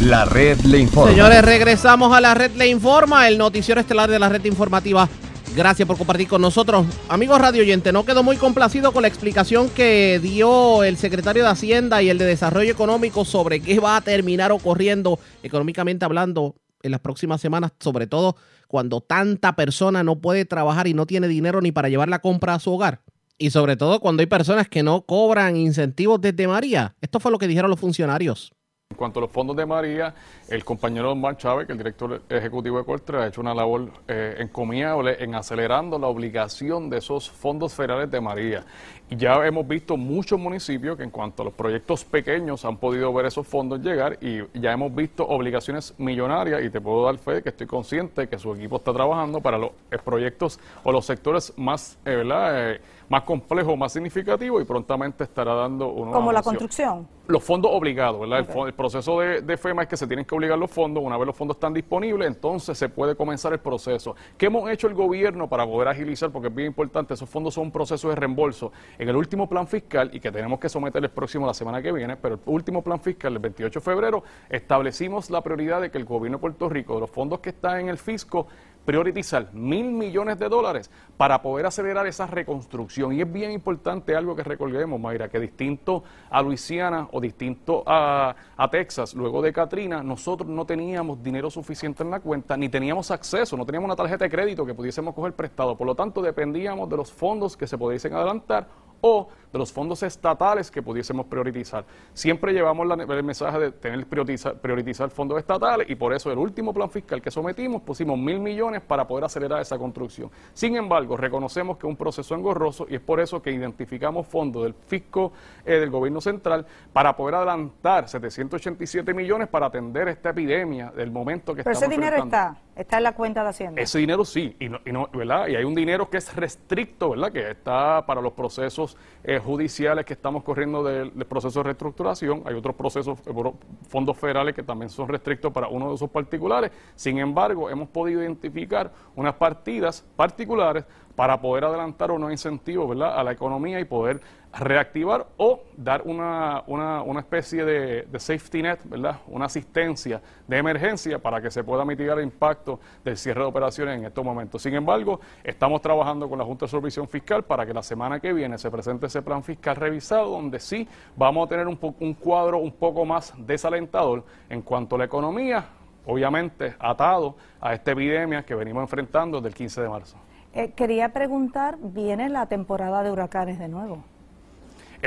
La 0.00 0.24
red 0.24 0.58
le 0.60 0.78
informa. 0.78 1.10
Señores, 1.10 1.42
regresamos 1.42 2.14
a 2.14 2.20
la 2.20 2.34
red 2.34 2.52
le 2.56 2.68
informa, 2.68 3.28
el 3.28 3.38
noticiero 3.38 3.80
estelar 3.80 4.10
de 4.10 4.18
la 4.18 4.28
red 4.28 4.44
informativa. 4.44 5.08
Gracias 5.56 5.86
por 5.86 5.96
compartir 5.96 6.26
con 6.26 6.42
nosotros. 6.42 6.84
Amigos 7.08 7.40
radio 7.40 7.62
oyente, 7.62 7.92
no 7.92 8.04
quedó 8.04 8.24
muy 8.24 8.36
complacido 8.36 8.90
con 8.90 9.02
la 9.02 9.08
explicación 9.08 9.70
que 9.70 10.18
dio 10.20 10.82
el 10.82 10.96
secretario 10.96 11.44
de 11.44 11.50
Hacienda 11.50 12.02
y 12.02 12.10
el 12.10 12.18
de 12.18 12.24
Desarrollo 12.24 12.72
Económico 12.72 13.24
sobre 13.24 13.60
qué 13.60 13.78
va 13.78 13.96
a 13.96 14.00
terminar 14.00 14.50
ocurriendo 14.50 15.20
económicamente 15.44 16.04
hablando 16.04 16.56
en 16.82 16.90
las 16.90 16.98
próximas 16.98 17.40
semanas, 17.40 17.70
sobre 17.78 18.08
todo 18.08 18.34
cuando 18.66 19.00
tanta 19.00 19.54
persona 19.54 20.02
no 20.02 20.20
puede 20.20 20.44
trabajar 20.44 20.88
y 20.88 20.94
no 20.94 21.06
tiene 21.06 21.28
dinero 21.28 21.60
ni 21.60 21.70
para 21.70 21.88
llevar 21.88 22.08
la 22.08 22.18
compra 22.18 22.54
a 22.54 22.58
su 22.58 22.72
hogar. 22.72 23.02
Y 23.38 23.50
sobre 23.50 23.76
todo 23.76 24.00
cuando 24.00 24.22
hay 24.22 24.26
personas 24.26 24.68
que 24.68 24.82
no 24.82 25.02
cobran 25.02 25.56
incentivos 25.56 26.20
desde 26.20 26.48
María. 26.48 26.96
Esto 27.00 27.20
fue 27.20 27.30
lo 27.30 27.38
que 27.38 27.46
dijeron 27.46 27.70
los 27.70 27.78
funcionarios. 27.78 28.52
En 28.94 28.96
cuanto 28.96 29.18
a 29.18 29.22
los 29.22 29.30
fondos 29.32 29.56
de 29.56 29.66
María, 29.66 30.14
el 30.48 30.64
compañero 30.64 31.10
Omar 31.10 31.36
Chávez, 31.36 31.66
que 31.66 31.72
el 31.72 31.78
director 31.78 32.22
ejecutivo 32.28 32.78
de 32.78 32.84
Cortre, 32.84 33.18
ha 33.18 33.26
hecho 33.26 33.40
una 33.40 33.52
labor 33.52 33.90
eh, 34.06 34.36
encomiable 34.38 35.16
en 35.18 35.34
acelerando 35.34 35.98
la 35.98 36.06
obligación 36.06 36.88
de 36.88 36.98
esos 36.98 37.28
fondos 37.28 37.74
federales 37.74 38.08
de 38.08 38.20
María. 38.20 38.64
Y 39.10 39.16
ya 39.16 39.44
hemos 39.44 39.66
visto 39.66 39.96
muchos 39.96 40.38
municipios 40.38 40.96
que 40.96 41.02
en 41.02 41.10
cuanto 41.10 41.42
a 41.42 41.46
los 41.46 41.54
proyectos 41.54 42.04
pequeños 42.04 42.64
han 42.64 42.76
podido 42.76 43.12
ver 43.12 43.26
esos 43.26 43.48
fondos 43.48 43.80
llegar 43.80 44.16
y 44.20 44.42
ya 44.56 44.70
hemos 44.70 44.94
visto 44.94 45.26
obligaciones 45.26 45.92
millonarias 45.98 46.62
y 46.62 46.70
te 46.70 46.80
puedo 46.80 47.04
dar 47.04 47.18
fe 47.18 47.42
que 47.42 47.48
estoy 47.48 47.66
consciente 47.66 48.28
que 48.28 48.38
su 48.38 48.54
equipo 48.54 48.76
está 48.76 48.92
trabajando 48.92 49.40
para 49.40 49.58
los 49.58 49.70
eh, 49.90 49.98
proyectos 50.02 50.60
o 50.84 50.92
los 50.92 51.04
sectores 51.04 51.52
más, 51.56 51.98
eh, 52.04 52.14
¿verdad? 52.14 52.78
Más 53.08 53.22
complejo, 53.22 53.76
más 53.76 53.92
significativo 53.92 54.60
y 54.60 54.64
prontamente 54.64 55.24
estará 55.24 55.54
dando 55.54 55.88
una... 55.88 56.12
Como 56.12 56.32
la 56.32 56.42
construcción. 56.42 57.06
Los 57.26 57.42
fondos 57.42 57.70
obligados, 57.72 58.20
¿verdad? 58.20 58.46
El, 58.66 58.74
proceso 58.74 59.20
de, 59.20 59.56
FEMA 59.56 59.82
es 59.82 59.88
que 59.88 59.96
se 59.96 60.06
tienen 60.06 60.26
que 60.26 60.34
obligar 60.34 60.58
los 60.58 60.70
fondos, 60.70 61.02
una 61.02 61.16
vez 61.16 61.26
los 61.26 61.36
fondos 61.36 61.56
están 61.56 61.72
disponibles, 61.72 62.28
entonces 62.28 62.76
se 62.76 62.90
puede 62.90 63.16
comenzar 63.16 63.52
el 63.54 63.60
proceso. 63.60 64.14
¿Qué 64.36 64.46
hemos 64.46 64.70
hecho 64.70 64.88
el 64.88 64.94
gobierno 64.94 65.48
para 65.48 65.64
poder 65.64 65.88
agilizar? 65.88 66.30
Porque 66.30 66.48
es 66.48 66.54
bien 66.54 66.68
importante, 66.68 67.14
esos 67.14 67.28
fondos 67.28 67.54
son 67.54 67.64
un 67.64 67.70
proceso 67.70 68.10
de 68.10 68.16
reembolso. 68.16 68.72
En 68.98 69.08
el 69.08 69.16
último 69.16 69.48
plan 69.48 69.66
fiscal, 69.66 70.10
y 70.12 70.20
que 70.20 70.30
tenemos 70.30 70.58
que 70.58 70.68
someter 70.68 71.02
el 71.02 71.10
próximo 71.10 71.46
la 71.46 71.54
semana 71.54 71.80
que 71.80 71.92
viene, 71.92 72.16
pero 72.16 72.34
el 72.34 72.40
último 72.44 72.82
plan 72.82 73.00
fiscal, 73.00 73.32
el 73.32 73.38
28 73.38 73.80
de 73.80 73.84
febrero, 73.84 74.22
establecimos 74.50 75.30
la 75.30 75.40
prioridad 75.40 75.80
de 75.80 75.90
que 75.90 75.96
el 75.96 76.04
gobierno 76.04 76.36
de 76.36 76.42
Puerto 76.42 76.68
Rico, 76.68 76.94
de 76.94 77.00
los 77.00 77.10
fondos 77.10 77.40
que 77.40 77.50
están 77.50 77.80
en 77.80 77.88
el 77.88 77.96
fisco, 77.96 78.46
priorizar 78.84 79.52
mil 79.52 79.92
millones 79.92 80.38
de 80.38 80.48
dólares 80.48 80.90
para 81.16 81.40
poder 81.42 81.66
acelerar 81.66 82.06
esa 82.06 82.26
reconstrucción. 82.26 83.12
Y 83.12 83.20
es 83.20 83.32
bien 83.32 83.50
importante 83.50 84.16
algo 84.16 84.34
que 84.36 84.42
recordemos, 84.42 85.00
Mayra, 85.00 85.28
que 85.28 85.40
distinto 85.40 86.04
a 86.30 86.42
Luisiana 86.42 87.08
o 87.12 87.20
distinto 87.20 87.82
a, 87.86 88.34
a, 88.56 88.70
Texas, 88.70 89.14
luego 89.14 89.40
de 89.42 89.52
Katrina, 89.52 90.02
nosotros 90.02 90.48
no 90.48 90.64
teníamos 90.64 91.22
dinero 91.22 91.50
suficiente 91.50 92.02
en 92.02 92.10
la 92.10 92.20
cuenta, 92.20 92.56
ni 92.56 92.68
teníamos 92.68 93.10
acceso, 93.10 93.56
no 93.56 93.64
teníamos 93.64 93.86
una 93.86 93.96
tarjeta 93.96 94.24
de 94.24 94.30
crédito 94.30 94.66
que 94.66 94.74
pudiésemos 94.74 95.14
coger 95.14 95.34
prestado. 95.34 95.76
Por 95.76 95.86
lo 95.86 95.94
tanto, 95.94 96.20
dependíamos 96.22 96.88
de 96.88 96.96
los 96.96 97.12
fondos 97.12 97.56
que 97.56 97.66
se 97.66 97.78
pudiesen 97.78 98.14
adelantar 98.14 98.66
o 99.00 99.28
de 99.54 99.58
los 99.60 99.72
fondos 99.72 100.02
estatales 100.02 100.68
que 100.68 100.82
pudiésemos 100.82 101.26
priorizar. 101.26 101.84
Siempre 102.12 102.52
llevamos 102.52 102.86
el 102.98 103.22
mensaje 103.22 103.58
de 103.60 103.70
tener 103.70 104.04
priorizar, 104.04 104.58
priorizar 104.58 105.10
fondos 105.10 105.38
estatales 105.38 105.88
y 105.88 105.94
por 105.94 106.12
eso 106.12 106.32
el 106.32 106.38
último 106.38 106.74
plan 106.74 106.90
fiscal 106.90 107.22
que 107.22 107.30
sometimos 107.30 107.80
pusimos 107.82 108.18
mil 108.18 108.40
millones 108.40 108.82
para 108.82 109.06
poder 109.06 109.24
acelerar 109.24 109.62
esa 109.62 109.78
construcción. 109.78 110.28
Sin 110.52 110.74
embargo, 110.74 111.16
reconocemos 111.16 111.76
que 111.76 111.86
es 111.86 111.90
un 111.90 111.96
proceso 111.96 112.34
engorroso 112.34 112.86
y 112.90 112.96
es 112.96 113.00
por 113.00 113.20
eso 113.20 113.40
que 113.40 113.52
identificamos 113.52 114.26
fondos 114.26 114.64
del 114.64 114.74
fisco 114.74 115.32
eh, 115.64 115.74
del 115.74 115.90
gobierno 115.90 116.20
central 116.20 116.66
para 116.92 117.14
poder 117.14 117.36
adelantar 117.36 118.08
787 118.08 119.14
millones 119.14 119.46
para 119.46 119.66
atender 119.66 120.08
esta 120.08 120.30
epidemia 120.30 120.90
del 120.90 121.12
momento 121.12 121.54
que 121.54 121.62
Pero 121.62 121.76
ese 121.76 121.86
dinero 121.86 122.16
está, 122.16 122.56
está 122.74 122.96
en 122.96 123.04
la 123.04 123.12
cuenta 123.12 123.44
de 123.44 123.50
Hacienda. 123.50 123.80
Ese 123.80 124.00
dinero 124.00 124.24
sí, 124.24 124.56
y, 124.58 124.68
no, 124.68 125.08
¿verdad? 125.12 125.46
y 125.46 125.54
hay 125.54 125.62
un 125.62 125.76
dinero 125.76 126.10
que 126.10 126.16
es 126.16 126.34
restricto, 126.34 127.10
¿verdad? 127.10 127.30
que 127.30 127.50
está 127.52 128.04
para 128.04 128.20
los 128.20 128.32
procesos 128.32 128.96
eh, 129.22 129.40
judiciales 129.44 130.04
que 130.04 130.14
estamos 130.14 130.42
corriendo 130.42 130.82
del, 130.82 131.10
proceso 131.26 131.60
de 131.60 131.64
reestructuración. 131.64 132.42
Hay 132.46 132.54
otros 132.54 132.74
procesos, 132.74 133.18
eh, 133.26 133.52
fondos 133.88 134.16
federales 134.16 134.54
que 134.54 134.62
también 134.62 134.90
son 134.90 135.08
restrictos 135.08 135.52
para 135.52 135.68
uno 135.68 135.90
de 135.90 135.94
esos 135.94 136.10
particulares. 136.10 136.70
Sin 136.94 137.18
embargo, 137.18 137.70
hemos 137.70 137.88
podido 137.88 138.22
identificar 138.22 138.92
unas 139.14 139.34
partidas 139.34 140.04
particulares 140.16 140.84
para 141.14 141.40
poder 141.40 141.64
adelantar 141.64 142.10
unos 142.10 142.30
incentivos 142.30 142.88
¿verdad? 142.88 143.18
a 143.18 143.22
la 143.22 143.32
economía 143.32 143.78
y 143.78 143.84
poder 143.84 144.20
reactivar 144.58 145.26
o 145.36 145.62
dar 145.76 146.02
una, 146.02 146.62
una, 146.66 147.02
una 147.02 147.20
especie 147.20 147.64
de, 147.64 148.18
safety 148.18 148.62
net, 148.62 148.78
¿verdad? 148.84 149.18
una 149.26 149.46
asistencia 149.46 150.20
de 150.46 150.56
emergencia 150.56 151.18
para 151.18 151.40
que 151.40 151.50
se 151.50 151.64
pueda 151.64 151.84
mitigar 151.84 152.18
el 152.18 152.24
impacto 152.24 152.78
del 153.04 153.16
cierre 153.16 153.40
de 153.40 153.46
operaciones 153.46 153.98
en 153.98 154.04
estos 154.04 154.24
momentos. 154.24 154.62
Sin 154.62 154.74
embargo, 154.74 155.20
estamos 155.42 155.82
trabajando 155.82 156.28
con 156.28 156.38
la 156.38 156.44
Junta 156.44 156.66
de 156.66 156.70
Supervisión 156.70 157.08
Fiscal 157.08 157.44
para 157.44 157.66
que 157.66 157.74
la 157.74 157.82
semana 157.82 158.20
que 158.20 158.32
viene 158.32 158.56
se 158.58 158.70
presente 158.70 159.06
ese 159.06 159.22
plan 159.22 159.42
fiscal 159.42 159.76
revisado, 159.76 160.30
donde 160.30 160.60
sí 160.60 160.88
vamos 161.16 161.46
a 161.46 161.48
tener 161.48 161.66
un, 161.66 161.78
un 162.00 162.14
cuadro 162.14 162.58
un 162.58 162.72
poco 162.72 163.04
más 163.04 163.34
desalentador 163.36 164.24
en 164.48 164.62
cuanto 164.62 164.94
a 164.94 164.98
la 164.98 165.04
economía, 165.04 165.66
obviamente 166.06 166.74
atado 166.78 167.36
a 167.60 167.74
esta 167.74 167.92
epidemia 167.92 168.44
que 168.44 168.54
venimos 168.54 168.82
enfrentando 168.82 169.38
desde 169.38 169.48
el 169.48 169.54
15 169.54 169.82
de 169.82 169.88
marzo. 169.88 170.16
Eh, 170.52 170.70
quería 170.70 171.12
preguntar, 171.12 171.76
¿viene 171.80 172.28
la 172.28 172.46
temporada 172.46 173.02
de 173.02 173.10
huracanes 173.10 173.58
de 173.58 173.66
nuevo? 173.66 174.04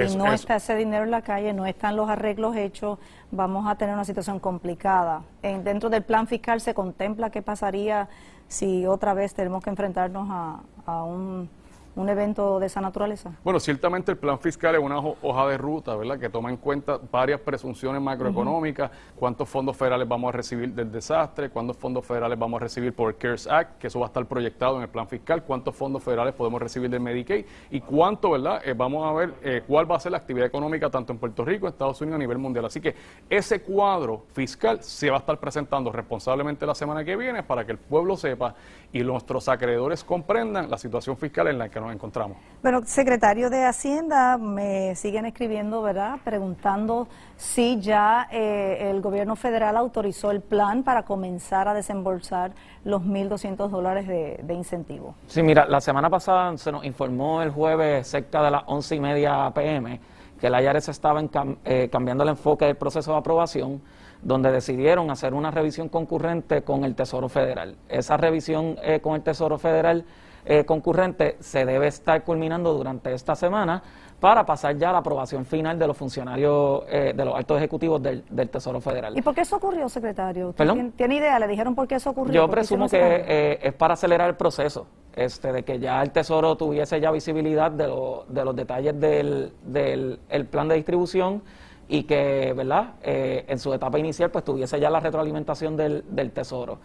Y 0.06 0.16
no 0.16 0.32
está 0.34 0.56
ese 0.58 0.76
dinero 0.76 1.04
en 1.04 1.12
la 1.12 1.22
calle, 1.22 1.54
no 1.54 1.66
están 1.66 1.96
los 1.96 2.10
arreglos 2.10 2.56
hechos, 2.56 3.00
vamos 3.32 3.68
a 3.68 3.76
tener 3.76 3.94
una 3.96 4.06
situación 4.06 4.40
complicada. 4.40 5.24
En, 5.42 5.64
dentro 5.64 5.90
del 5.90 6.04
plan 6.04 6.28
fiscal 6.28 6.62
se 6.62 6.74
contempla 6.74 7.30
qué 7.30 7.42
pasaría 7.42 8.10
si 8.48 8.86
otra 8.86 9.14
vez 9.14 9.34
tenemos 9.34 9.64
que 9.64 9.70
enfrentarnos 9.70 10.28
a, 10.30 11.04
un 11.04 11.50
un 11.98 12.10
evento 12.10 12.60
de 12.60 12.68
esa 12.68 12.80
naturaleza? 12.80 13.32
Bueno, 13.44 13.60
ciertamente 13.60 14.12
el 14.12 14.18
plan 14.18 14.40
fiscal 14.40 14.76
es 14.76 14.82
una 14.82 15.00
ho- 15.00 15.18
hoja 15.22 15.48
de 15.48 15.58
ruta, 15.58 15.96
¿verdad? 15.96 16.20
Que 16.20 16.30
toma 16.30 16.50
en 16.50 16.58
cuenta 16.58 17.00
varias 17.12 17.40
presunciones 17.42 18.02
macroeconómicas, 18.02 18.92
cuántos 19.16 19.50
fondos 19.50 19.76
federales 19.76 20.08
vamos 20.08 20.30
a 20.30 20.32
recibir 20.38 20.74
del 20.74 20.92
desastre, 20.92 21.50
cuántos 21.50 21.76
fondos 21.78 22.06
federales 22.06 22.38
vamos 22.38 22.62
a 22.62 22.64
recibir 22.64 22.94
por 22.94 23.10
el 23.10 23.18
CARES 23.18 23.48
Act, 23.48 23.78
que 23.80 23.88
eso 23.88 24.00
va 24.00 24.06
a 24.06 24.10
estar 24.10 24.26
proyectado 24.26 24.78
en 24.78 24.84
el 24.84 24.90
plan 24.90 25.08
fiscal, 25.08 25.44
cuántos 25.44 25.76
fondos 25.76 26.04
federales 26.04 26.34
podemos 26.34 26.62
recibir 26.62 26.90
del 26.90 27.00
Medicaid 27.02 27.46
y 27.72 27.82
cuánto, 27.82 28.32
¿verdad? 28.32 28.62
Eh, 28.64 28.74
vamos 28.74 29.06
a 29.10 29.14
ver 29.14 29.34
eh, 29.44 29.64
cuál 29.68 29.90
va 29.92 29.96
a 29.96 30.00
ser 30.00 30.12
la 30.12 30.20
actividad 30.20 30.48
económica 30.48 30.90
tanto 30.90 31.12
en 31.14 31.20
Puerto 31.20 31.44
Rico, 31.44 31.68
Estados 31.68 32.00
Unidos 32.02 32.16
a 32.18 32.20
nivel 32.20 32.38
mundial. 32.38 32.66
Así 32.66 32.80
que 32.80 32.96
ese 33.30 33.62
cuadro 33.62 34.24
fiscal 34.34 34.84
se 34.84 35.10
va 35.10 35.18
a 35.18 35.20
estar 35.20 35.40
presentando 35.40 35.92
responsablemente 35.92 36.66
la 36.66 36.76
semana 36.76 37.04
que 37.04 37.16
viene 37.16 37.42
para 37.44 37.66
que 37.66 37.72
el 37.72 37.78
pueblo 37.80 38.16
sepa 38.16 38.54
y 38.94 39.02
nuestros 39.04 39.50
acreedores 39.50 40.04
comprendan 40.04 40.70
la 40.70 40.78
situación 40.78 41.18
fiscal 41.18 41.48
en 41.48 41.58
la 41.58 41.70
que 41.70 41.80
nos 41.80 41.87
encontramos. 41.94 42.38
Bueno, 42.64 42.82
secretario 42.86 43.50
de 43.50 43.64
Hacienda, 43.66 44.38
me 44.38 44.96
siguen 44.96 45.26
escribiendo, 45.26 45.82
¿verdad? 45.82 46.18
Preguntando 46.24 47.08
si 47.36 47.80
ya 47.80 48.28
eh, 48.32 48.90
el 48.90 49.02
gobierno 49.02 49.36
federal 49.36 49.78
autorizó 49.78 50.32
el 50.32 50.42
plan 50.42 50.84
para 50.84 51.04
comenzar 51.04 51.68
a 51.68 51.74
desembolsar 51.74 52.52
los 52.84 53.04
1.200 53.04 53.70
dólares 53.70 54.08
de, 54.08 54.40
de 54.44 54.54
incentivo. 54.54 55.16
Sí, 55.28 55.44
mira, 55.44 55.66
la 55.68 55.80
semana 55.82 56.10
pasada 56.10 56.58
se 56.58 56.72
nos 56.72 56.84
informó 56.86 57.42
el 57.42 57.52
jueves 57.52 58.08
cerca 58.08 58.42
de 58.42 58.52
las 58.52 58.64
once 58.68 58.96
y 58.96 59.00
media 59.00 59.52
pm 59.54 60.00
que 60.40 60.50
la 60.50 60.62
IARES 60.62 60.90
estaba 60.90 61.20
en 61.20 61.30
cam- 61.32 61.58
eh, 61.66 61.90
cambiando 61.92 62.24
el 62.24 62.30
enfoque 62.30 62.66
del 62.66 62.76
proceso 62.76 63.12
de 63.12 63.18
aprobación, 63.18 63.82
donde 64.22 64.52
decidieron 64.52 65.10
hacer 65.10 65.34
una 65.34 65.50
revisión 65.50 65.90
concurrente 65.90 66.62
con 66.64 66.84
el 66.84 66.94
Tesoro 66.96 67.28
Federal. 67.28 67.76
Esa 67.90 68.18
revisión 68.18 68.76
eh, 68.84 69.00
con 69.00 69.16
el 69.16 69.22
Tesoro 69.24 69.58
Federal 69.58 70.06
eh, 70.48 70.66
concurrente 70.66 71.36
se 71.40 71.66
debe 71.66 71.88
estar 71.88 72.24
culminando 72.24 72.74
durante 72.74 73.14
esta 73.14 73.36
semana 73.36 73.84
para 74.20 74.46
pasar 74.46 74.76
ya 74.78 74.90
a 74.90 74.94
la 74.94 74.98
aprobación 75.00 75.46
final 75.46 75.78
de 75.78 75.86
los 75.86 75.96
funcionarios, 75.96 76.84
eh, 76.90 77.14
de 77.16 77.26
los 77.26 77.36
altos 77.36 77.58
ejecutivos 77.58 78.02
del, 78.02 78.24
del 78.30 78.50
Tesoro 78.50 78.82
Federal. 78.82 79.16
¿Y 79.16 79.22
por 79.22 79.36
qué 79.36 79.42
eso 79.42 79.58
ocurrió, 79.58 79.88
secretario? 79.90 80.50
¿Usted 80.50 80.58
¿Perdón? 80.58 80.76
tiene, 80.78 80.92
tiene 80.96 81.16
idea? 81.18 81.38
¿Le 81.38 81.48
dijeron 81.48 81.76
por 81.76 81.88
qué 81.88 81.96
eso 81.96 82.10
ocurrió? 82.10 82.34
Yo 82.34 82.42
¿Por 82.42 82.50
qué 82.50 82.56
presumo 82.56 82.88
que 82.90 82.98
eh, 83.00 83.60
es 83.62 83.74
para 83.74 83.94
acelerar 83.94 84.28
el 84.30 84.36
proceso, 84.36 84.88
este, 85.16 85.52
de 85.52 85.64
que 85.64 85.78
ya 85.80 86.02
el 86.02 86.10
Tesoro 86.12 86.56
tuviese 86.58 87.00
ya 87.00 87.12
visibilidad 87.12 87.70
de, 87.72 87.88
lo- 87.88 88.26
de 88.28 88.44
los 88.44 88.56
detalles 88.56 89.00
del, 89.00 89.52
del 89.64 90.20
el 90.30 90.46
plan 90.48 90.68
de 90.68 90.76
distribución 90.76 91.44
y 91.88 92.04
que, 92.04 92.54
¿verdad?, 92.56 92.96
Eh, 93.04 93.46
en 93.48 93.60
su 93.60 93.72
etapa 93.74 94.00
inicial, 94.00 94.32
pues 94.32 94.44
tuviese 94.44 94.80
ya 94.80 94.90
la 94.90 95.00
retroalimentación 95.00 95.78
del, 95.78 96.04
del 96.10 96.32
Tesoro. 96.32 96.80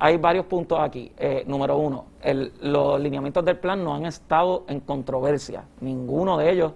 Hay 0.00 0.16
varios 0.16 0.46
puntos 0.46 0.78
aquí. 0.78 1.12
Eh, 1.16 1.42
número 1.46 1.76
uno, 1.76 2.04
el- 2.22 2.52
los 2.62 3.00
lineamientos 3.00 3.44
del 3.44 3.56
plan 3.58 3.82
no 3.82 3.94
han 3.94 4.06
estado 4.06 4.64
en 4.68 4.80
controversia. 4.80 5.64
Ninguno 5.80 6.38
de 6.38 6.52
ellos 6.52 6.72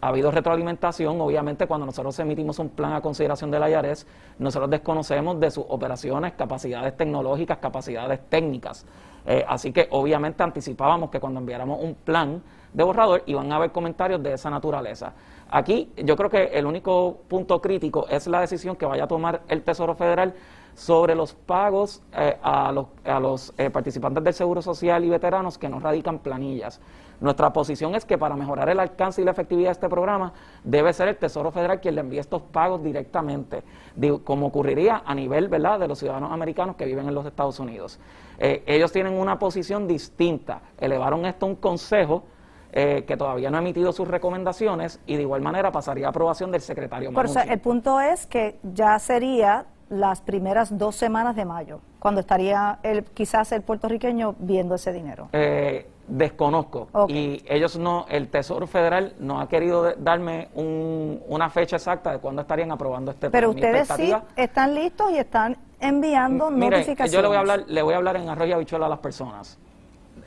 ha 0.00 0.08
habido 0.08 0.30
retroalimentación. 0.30 1.20
Obviamente, 1.20 1.66
cuando 1.66 1.84
nosotros 1.84 2.18
emitimos 2.18 2.58
un 2.58 2.70
plan 2.70 2.94
a 2.94 3.02
consideración 3.02 3.50
de 3.50 3.58
la 3.60 3.68
IARES, 3.68 4.06
nosotros 4.38 4.70
desconocemos 4.70 5.38
de 5.38 5.50
sus 5.50 5.64
operaciones, 5.68 6.32
capacidades 6.32 6.96
tecnológicas, 6.96 7.58
capacidades 7.58 8.20
técnicas. 8.30 8.86
Eh, 9.26 9.44
así 9.46 9.70
que, 9.70 9.88
obviamente, 9.90 10.42
anticipábamos 10.42 11.10
que 11.10 11.20
cuando 11.20 11.40
enviáramos 11.40 11.78
un 11.80 11.94
plan 11.94 12.42
de 12.72 12.82
borrador 12.82 13.22
iban 13.26 13.52
a 13.52 13.56
haber 13.56 13.70
comentarios 13.70 14.22
de 14.22 14.32
esa 14.32 14.48
naturaleza. 14.48 15.12
Aquí, 15.50 15.92
yo 15.96 16.16
creo 16.16 16.30
que 16.30 16.44
el 16.44 16.64
único 16.64 17.18
punto 17.28 17.60
crítico 17.60 18.06
es 18.08 18.26
la 18.26 18.40
decisión 18.40 18.76
que 18.76 18.86
vaya 18.86 19.04
a 19.04 19.08
tomar 19.08 19.42
el 19.48 19.62
Tesoro 19.62 19.94
Federal 19.94 20.32
sobre 20.74 21.14
los 21.14 21.34
pagos 21.34 22.02
eh, 22.12 22.36
a 22.42 22.72
los, 22.72 22.86
a 23.04 23.20
los 23.20 23.52
eh, 23.58 23.70
participantes 23.70 24.22
del 24.24 24.34
Seguro 24.34 24.62
Social 24.62 25.04
y 25.04 25.10
veteranos 25.10 25.58
que 25.58 25.68
no 25.68 25.80
radican 25.80 26.18
planillas. 26.18 26.80
Nuestra 27.22 27.52
posición 27.52 27.94
es 27.94 28.04
que 28.04 28.18
para 28.18 28.34
mejorar 28.34 28.68
el 28.68 28.80
alcance 28.80 29.22
y 29.22 29.24
la 29.24 29.30
efectividad 29.30 29.68
de 29.68 29.72
este 29.72 29.88
programa 29.88 30.32
debe 30.64 30.92
ser 30.92 31.06
el 31.06 31.16
Tesoro 31.16 31.52
Federal 31.52 31.80
quien 31.80 31.94
le 31.94 32.00
envíe 32.00 32.18
estos 32.18 32.42
pagos 32.42 32.82
directamente, 32.82 33.62
digo, 33.94 34.24
como 34.24 34.46
ocurriría 34.46 35.02
a 35.06 35.14
nivel 35.14 35.48
¿verdad? 35.48 35.78
de 35.78 35.86
los 35.86 36.00
ciudadanos 36.00 36.32
americanos 36.32 36.74
que 36.74 36.84
viven 36.84 37.06
en 37.06 37.14
los 37.14 37.24
Estados 37.24 37.60
Unidos. 37.60 38.00
Eh, 38.38 38.64
ellos 38.66 38.90
tienen 38.90 39.12
una 39.12 39.38
posición 39.38 39.86
distinta, 39.86 40.62
elevaron 40.80 41.24
esto 41.24 41.46
a 41.46 41.50
un 41.50 41.56
consejo 41.56 42.24
eh, 42.72 43.04
que 43.06 43.16
todavía 43.16 43.50
no 43.50 43.58
ha 43.58 43.60
emitido 43.60 43.92
sus 43.92 44.08
recomendaciones 44.08 44.98
y 45.06 45.14
de 45.14 45.22
igual 45.22 45.42
manera 45.42 45.70
pasaría 45.70 46.06
a 46.06 46.10
aprobación 46.10 46.50
del 46.50 46.62
secretario 46.62 47.12
Por 47.12 47.26
el 47.46 47.60
punto 47.60 48.00
es 48.00 48.26
que 48.26 48.58
ya 48.62 48.98
sería 48.98 49.66
las 49.92 50.22
primeras 50.22 50.76
dos 50.78 50.96
semanas 50.96 51.36
de 51.36 51.44
mayo, 51.44 51.80
cuando 51.98 52.20
estaría 52.22 52.78
el, 52.82 53.04
quizás 53.04 53.52
el 53.52 53.60
puertorriqueño 53.62 54.34
viendo 54.38 54.74
ese 54.74 54.90
dinero. 54.92 55.28
Eh, 55.34 55.86
desconozco 56.08 56.88
y 57.08 57.42
ellos 57.46 57.78
no, 57.78 58.06
el 58.08 58.28
Tesoro 58.28 58.66
Federal 58.66 59.14
no 59.20 59.40
ha 59.40 59.48
querido 59.48 59.92
darme 59.98 60.48
un- 60.54 61.20
una 61.28 61.48
fecha 61.50 61.76
exacta 61.76 62.10
de 62.10 62.18
cuándo 62.18 62.42
estarían 62.42 62.72
aprobando 62.72 63.10
este 63.12 63.30
Pero 63.30 63.50
ustedes 63.50 63.86
sí 63.88 64.12
están 64.34 64.74
listos 64.74 65.12
y 65.12 65.18
están 65.18 65.56
enviando 65.78 66.50
notificaciones. 66.50 67.12
yo 67.12 67.20
le 67.22 67.28
voy 67.28 67.36
a 67.36 67.40
hablar, 67.40 67.64
le 67.66 67.82
voy 67.82 67.94
a 67.94 67.98
hablar 67.98 68.16
en 68.16 68.28
arroz 68.28 68.48
y 68.48 68.52
habichuela 68.52 68.86
a 68.86 68.88
las 68.88 68.98
personas. 68.98 69.58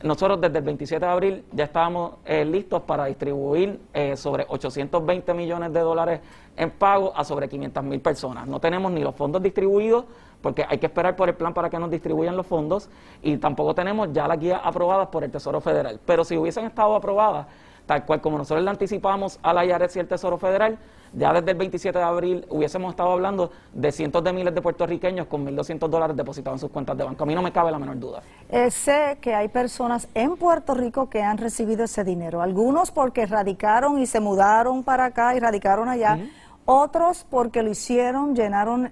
Nosotros 0.03 0.39
desde 0.41 0.59
el 0.59 0.63
27 0.63 1.03
de 1.05 1.11
abril 1.11 1.45
ya 1.51 1.63
estábamos 1.65 2.15
eh, 2.25 2.45
listos 2.45 2.81
para 2.83 3.05
distribuir 3.05 3.79
eh, 3.93 4.15
sobre 4.15 4.45
820 4.47 5.33
millones 5.33 5.73
de 5.73 5.79
dólares 5.79 6.19
en 6.57 6.71
pago 6.71 7.13
a 7.15 7.23
sobre 7.23 7.49
500 7.49 7.83
mil 7.83 7.99
personas. 8.01 8.47
No 8.47 8.59
tenemos 8.59 8.91
ni 8.91 9.01
los 9.01 9.15
fondos 9.15 9.41
distribuidos 9.41 10.05
porque 10.41 10.65
hay 10.67 10.77
que 10.77 10.85
esperar 10.85 11.15
por 11.15 11.29
el 11.29 11.35
plan 11.35 11.53
para 11.53 11.69
que 11.69 11.79
nos 11.79 11.89
distribuyan 11.89 12.37
los 12.37 12.45
fondos 12.45 12.89
y 13.21 13.37
tampoco 13.37 13.73
tenemos 13.73 14.09
ya 14.13 14.27
las 14.27 14.39
guías 14.39 14.61
aprobadas 14.63 15.07
por 15.07 15.23
el 15.23 15.31
Tesoro 15.31 15.59
Federal. 15.59 15.99
Pero 16.05 16.23
si 16.23 16.37
hubiesen 16.37 16.65
estado 16.65 16.95
aprobadas, 16.95 17.47
tal 17.85 18.05
cual 18.05 18.21
como 18.21 18.37
nosotros 18.37 18.63
le 18.63 18.69
anticipamos 18.69 19.39
a 19.41 19.53
la 19.53 19.65
IARES 19.65 19.95
y 19.95 19.99
el 19.99 20.07
Tesoro 20.07 20.37
Federal, 20.37 20.77
ya 21.13 21.31
desde 21.31 21.51
el 21.51 21.57
27 21.57 21.97
de 21.97 22.03
abril 22.03 22.45
hubiésemos 22.49 22.91
estado 22.91 23.11
hablando 23.11 23.51
de 23.73 23.91
cientos 23.91 24.23
de 24.23 24.33
miles 24.33 24.53
de 24.53 24.61
puertorriqueños 24.61 25.27
con 25.27 25.45
1.200 25.45 25.87
dólares 25.87 26.15
depositados 26.15 26.57
en 26.57 26.59
sus 26.59 26.71
cuentas 26.71 26.97
de 26.97 27.05
banco. 27.05 27.23
A 27.23 27.25
mí 27.25 27.33
no 27.33 27.41
me 27.41 27.51
cabe 27.51 27.71
la 27.71 27.79
menor 27.79 27.99
duda. 27.99 28.21
Eh, 28.49 28.69
sé 28.69 29.17
que 29.21 29.33
hay 29.33 29.47
personas 29.47 30.07
en 30.13 30.35
Puerto 30.35 30.73
Rico 30.73 31.09
que 31.09 31.23
han 31.23 31.37
recibido 31.37 31.85
ese 31.85 32.03
dinero, 32.03 32.41
algunos 32.41 32.91
porque 32.91 33.25
radicaron 33.25 33.99
y 33.99 34.05
se 34.05 34.19
mudaron 34.19 34.83
para 34.83 35.05
acá 35.05 35.35
y 35.35 35.39
radicaron 35.39 35.87
allá, 35.87 36.19
otros 36.65 37.25
porque 37.29 37.63
lo 37.63 37.69
hicieron, 37.71 38.35
llenaron 38.35 38.91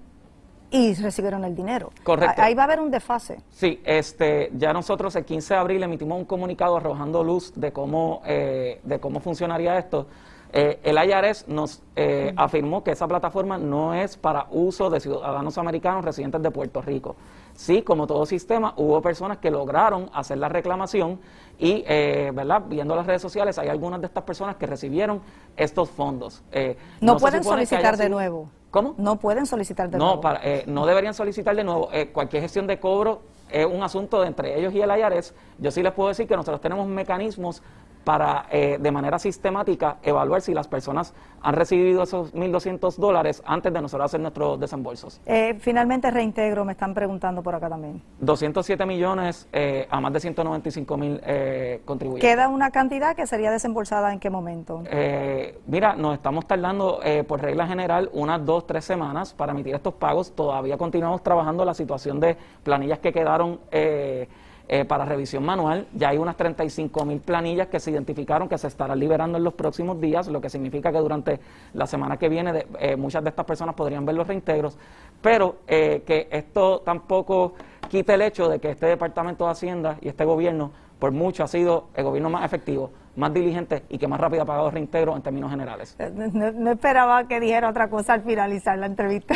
y 0.74 0.96
recibieron 0.96 1.44
el 1.46 1.56
dinero. 1.56 1.92
Correcto. 2.04 2.42
Ah, 2.42 2.46
Ahí 2.46 2.56
va 2.56 2.64
a 2.64 2.66
haber 2.66 2.80
un 2.80 2.90
desfase. 2.90 3.40
Sí, 3.52 3.80
este, 3.84 4.50
ya 4.56 4.74
nosotros 4.74 5.16
el 5.16 5.24
15 5.24 5.54
de 5.54 5.60
abril 5.60 5.84
emitimos 5.84 6.18
un 6.18 6.26
comunicado 6.26 6.78
arrojando 6.78 7.24
luz 7.24 7.54
de 7.56 7.72
cómo, 7.72 8.24
eh, 8.26 8.82
de 8.84 9.00
cómo 9.00 9.20
funcionaría 9.20 9.78
esto. 9.78 10.08
Eh, 10.52 10.80
el 10.84 10.98
IRS 10.98 11.48
nos 11.48 11.82
eh, 11.96 12.32
afirmó 12.36 12.84
que 12.84 12.92
esa 12.92 13.08
plataforma 13.08 13.58
no 13.58 13.94
es 13.94 14.18
para 14.18 14.48
uso 14.52 14.90
de 14.90 15.00
ciudadanos 15.00 15.58
americanos 15.58 16.06
residentes 16.06 16.42
de 16.42 16.52
Puerto 16.52 16.82
Rico. 16.82 17.16
Sí, 17.56 17.82
como 17.84 18.08
todo 18.08 18.26
sistema, 18.26 18.74
hubo 18.78 19.02
personas 19.02 19.38
que 19.38 19.52
lograron 19.52 20.10
hacer 20.14 20.38
la 20.40 20.50
reclamación 20.50 21.20
y, 21.60 21.84
eh, 21.88 22.32
¿verdad? 22.34 22.64
Viendo 22.68 22.96
las 22.96 23.06
redes 23.06 23.22
sociales, 23.22 23.58
hay 23.60 23.70
algunas 23.70 24.02
de 24.02 24.08
estas 24.08 24.24
personas 24.24 24.56
que 24.56 24.66
recibieron 24.66 25.22
estos 25.56 25.90
fondos. 25.90 26.44
Eh, 26.52 26.76
No, 27.00 27.18
pueden 27.18 27.44
solicitar 27.44 27.96
de 27.98 28.10
nuevo. 28.10 28.50
¿Cómo? 28.72 28.96
No 28.98 29.18
pueden 29.20 29.46
solicitar 29.46 29.88
de 29.90 30.00
No, 30.00 30.06
nuevo. 30.06 30.22
para, 30.22 30.40
eh, 30.44 30.64
no 30.66 30.88
deberían 30.88 31.14
solicitar 31.14 31.56
de 31.56 31.64
nuevo. 31.64 31.90
Eh, 31.94 32.10
cualquier 32.12 32.42
gestión 32.42 32.66
de 32.66 32.80
cobro 32.80 33.22
es 33.52 33.68
un 33.68 33.84
asunto 33.84 34.20
de 34.22 34.28
entre 34.28 34.58
ellos 34.58 34.74
y 34.74 34.82
el 34.82 34.90
IRS. 34.90 35.36
Yo 35.60 35.70
sí 35.70 35.84
les 35.84 35.94
puedo 35.94 36.10
decir 36.10 36.28
que 36.28 36.36
nosotros 36.36 36.60
tenemos 36.60 36.88
mecanismos 36.88 37.62
para, 38.04 38.46
eh, 38.52 38.78
de 38.80 38.92
manera 38.92 39.20
sistemática, 39.20 39.98
evaluar 40.04 40.42
si 40.42 40.54
las 40.54 40.68
personas 40.68 41.14
han 41.42 41.56
recibido 41.56 42.04
esos 42.04 42.34
1.200 42.34 42.96
dólares 42.98 43.44
antes 43.46 43.72
de 43.74 43.82
nosotros 43.82 44.06
hacer 44.06 44.20
nuestros 44.20 44.60
desembolsos. 44.60 45.20
Eh, 45.26 45.56
finalmente 45.60 46.10
reintegro, 46.10 46.64
me 46.66 46.72
están 46.72 46.94
preguntando 46.94 47.44
por 47.44 47.56
acá 47.56 47.70
también. 47.70 48.02
207 48.20 48.86
millones 48.86 49.48
eh, 49.52 49.88
a 49.90 50.00
más 50.00 50.14
de 50.14 50.20
195 50.22 50.98
mil 50.98 51.22
eh, 51.26 51.82
contribuyentes. 51.86 52.30
Queda 52.30 52.48
una 52.48 52.72
cantidad 52.72 53.16
que 53.16 53.28
sería 53.28 53.52
desembolsada 53.52 54.14
en 54.14 54.20
qué 54.20 54.30
momento. 54.30 54.84
Eh, 54.86 55.60
mira, 55.68 55.96
nos 55.96 56.14
estamos 56.14 56.46
tardando 56.48 57.00
eh, 57.04 57.24
por 57.24 57.42
regla 57.42 57.68
general 57.68 58.10
unas 58.14 58.46
dos, 58.46 58.66
tres 58.66 58.86
semanas 58.86 59.34
para 59.34 59.52
emitir 59.52 59.76
estos 59.76 59.94
pagos. 59.96 60.34
Todavía 60.34 60.78
continuamos 60.78 61.24
trabajando 61.24 61.66
la 61.66 61.74
situación 61.74 62.20
de 62.20 62.38
planillas 62.64 63.00
que 63.00 63.12
quedaron 63.12 63.60
eh, 63.72 64.28
eh, 64.68 64.86
para 64.86 65.06
revisión 65.06 65.44
manual. 65.44 65.88
Ya 65.94 66.10
hay 66.10 66.18
unas 66.18 66.38
35 66.38 67.06
mil 67.06 67.20
planillas 67.20 67.68
que 67.68 67.80
se 67.80 67.92
identificaron 67.92 68.48
que 68.48 68.58
se 68.58 68.68
estarán 68.68 69.00
liberando 69.00 69.38
en 69.38 69.44
los 69.44 69.54
próximos 69.54 70.00
días, 70.00 70.28
lo 70.28 70.40
que 70.42 70.50
significa 70.50 70.92
que 70.92 70.98
durante 71.00 71.40
la 71.74 71.86
semana 71.88 72.18
que 72.18 72.30
viene 72.30 72.54
de- 72.54 72.68
eh, 72.80 72.96
muchas 72.96 73.24
de 73.24 73.30
estas 73.30 73.46
personas 73.46 73.76
podrían 73.76 74.06
ver 74.06 74.16
los 74.16 74.28
reintegros. 74.28 74.78
Pero 75.22 75.58
eh, 75.68 76.04
que 76.06 76.28
esto 76.32 76.80
tampoco 76.82 77.54
quita 77.90 78.14
el 78.16 78.22
hecho 78.22 78.48
de 78.50 78.60
que 78.60 78.70
este 78.72 78.86
Departamento 78.88 79.46
de 79.46 79.52
Hacienda 79.52 79.98
y 80.02 80.08
este 80.08 80.26
gobierno 80.26 80.72
por 81.04 81.12
mucho 81.12 81.44
ha 81.44 81.50
sido 81.50 81.90
el 81.96 82.06
gobierno 82.06 82.30
más 82.30 82.46
efectivo, 82.46 82.90
más 83.18 83.34
diligente 83.34 83.84
y 83.90 83.98
que 83.98 84.08
más 84.08 84.22
rápido 84.22 84.44
ha 84.44 84.46
pagado 84.46 84.72
reintegro 84.72 85.18
en 85.18 85.22
términos 85.22 85.52
generales. 85.52 85.98
Eh, 86.00 86.10
No, 86.10 86.50
no 86.54 86.72
esperaba 86.72 87.28
que 87.28 87.42
dijera 87.42 87.68
otra 87.68 87.90
cosa 87.90 88.14
al 88.14 88.22
finalizar 88.22 88.78
la 88.78 88.86
entrevista. 88.86 89.36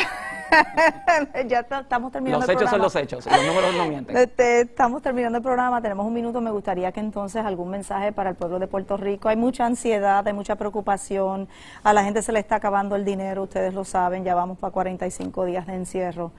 ya 1.46 1.60
estamos 1.60 2.10
terminando 2.10 2.40
Los 2.40 2.48
el 2.48 2.56
hechos 2.56 2.70
son 2.70 2.80
los 2.80 2.96
hechos, 2.96 3.26
y 3.26 3.28
los 3.28 3.44
números 3.44 3.74
no 3.76 3.86
mienten. 3.86 4.16
Este, 4.16 4.62
estamos 4.62 5.02
terminando 5.02 5.36
el 5.36 5.44
programa, 5.44 5.82
tenemos 5.82 6.06
un 6.06 6.14
minuto. 6.14 6.40
Me 6.40 6.50
gustaría 6.50 6.90
que 6.90 7.00
entonces 7.00 7.44
algún 7.44 7.68
mensaje 7.68 8.12
para 8.12 8.30
el 8.30 8.36
pueblo 8.36 8.58
de 8.58 8.66
Puerto 8.66 8.96
Rico. 8.96 9.28
Hay 9.28 9.36
mucha 9.36 9.66
ansiedad, 9.66 10.26
hay 10.26 10.32
mucha 10.32 10.56
preocupación. 10.56 11.48
A 11.84 11.92
la 11.92 12.02
gente 12.02 12.22
se 12.22 12.32
le 12.32 12.40
está 12.40 12.54
acabando 12.54 12.96
el 12.96 13.04
dinero, 13.04 13.42
ustedes 13.42 13.74
lo 13.74 13.84
saben, 13.84 14.24
ya 14.24 14.34
vamos 14.34 14.56
para 14.56 14.72
45 14.72 15.44
días 15.44 15.66
de 15.66 15.74
encierro. 15.74 16.32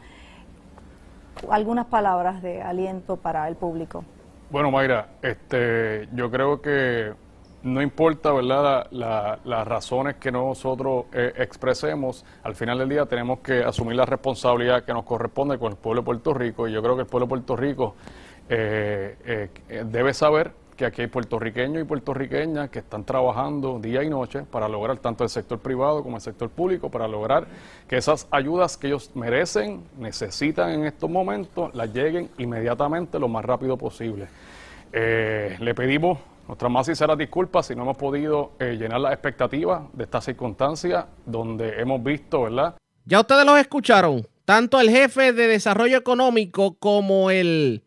Algunas 1.51 1.85
palabras 1.85 2.41
de 2.41 2.63
aliento 2.63 3.15
para 3.17 3.47
el 3.47 3.55
público. 3.55 4.03
Bueno, 4.49 4.71
Mayra, 4.71 5.07
este, 5.21 6.07
yo 6.13 6.31
creo 6.31 6.61
que 6.61 7.13
no 7.61 7.81
importa, 7.81 8.31
¿verdad?, 8.31 8.87
la- 8.91 9.07
la- 9.09 9.39
las 9.43 9.67
razones 9.67 10.15
que 10.15 10.31
nosotros 10.31 11.05
eh, 11.13 11.33
expresemos, 11.37 12.25
al 12.43 12.55
final 12.55 12.79
del 12.79 12.89
día 12.89 13.05
tenemos 13.05 13.39
que 13.39 13.63
asumir 13.63 13.95
la 13.95 14.05
responsabilidad 14.05 14.83
que 14.83 14.93
nos 14.93 15.03
corresponde 15.03 15.59
con 15.59 15.73
el 15.73 15.77
pueblo 15.77 16.01
de 16.01 16.05
Puerto 16.05 16.33
Rico 16.33 16.67
y 16.67 16.71
yo 16.71 16.81
creo 16.81 16.95
que 16.95 17.01
el 17.01 17.07
pueblo 17.07 17.25
de 17.25 17.29
Puerto 17.29 17.55
Rico 17.55 17.95
eh, 18.49 19.49
eh, 19.69 19.83
debe 19.85 20.13
saber 20.13 20.51
que 20.79 20.85
aquí 20.85 21.01
hay 21.01 21.07
puertorriqueños 21.07 21.81
y 21.81 21.83
puertorriqueñas 21.83 22.69
que 22.69 22.79
están 22.79 23.03
trabajando 23.03 23.79
día 23.79 24.01
y 24.01 24.09
noche 24.09 24.43
para 24.43 24.69
lograr 24.69 24.97
tanto 24.99 25.25
el 25.25 25.29
sector 25.29 25.59
privado 25.59 26.01
como 26.01 26.15
el 26.15 26.21
sector 26.21 26.49
público, 26.49 26.89
para 26.89 27.05
lograr 27.05 27.47
que 27.85 27.97
esas 27.97 28.29
ayudas 28.31 28.77
que 28.77 28.87
ellos 28.87 29.11
merecen, 29.13 29.83
necesitan 29.97 30.69
en 30.69 30.85
estos 30.85 31.09
momentos, 31.09 31.75
las 31.75 31.93
lleguen 31.93 32.29
inmediatamente 32.37 33.19
lo 33.19 33.27
más 33.27 33.43
rápido 33.43 33.75
posible. 33.75 34.29
Eh, 34.93 35.57
le 35.59 35.75
pedimos 35.75 36.17
nuestras 36.47 36.71
más 36.71 36.85
sinceras 36.85 37.17
disculpas 37.17 37.65
si 37.65 37.75
no 37.75 37.81
hemos 37.81 37.97
podido 37.97 38.53
eh, 38.57 38.77
llenar 38.79 39.01
las 39.01 39.11
expectativas 39.11 39.81
de 39.91 40.05
esta 40.05 40.21
circunstancia 40.21 41.07
donde 41.25 41.77
hemos 41.81 42.01
visto, 42.01 42.43
¿verdad? 42.43 42.75
Ya 43.03 43.19
ustedes 43.19 43.45
los 43.45 43.59
escucharon. 43.59 44.25
Tanto 44.45 44.79
el 44.79 44.89
jefe 44.89 45.33
de 45.33 45.47
Desarrollo 45.47 45.97
Económico 45.97 46.77
como 46.79 47.31
el 47.31 47.83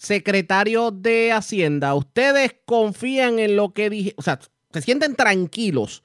secretario 0.00 0.90
de 0.90 1.30
Hacienda. 1.30 1.94
Ustedes 1.94 2.56
confían 2.64 3.38
en 3.38 3.54
lo 3.54 3.74
que 3.74 3.90
dije, 3.90 4.14
o 4.16 4.22
sea, 4.22 4.40
se 4.72 4.80
sienten 4.80 5.14
tranquilos 5.14 6.02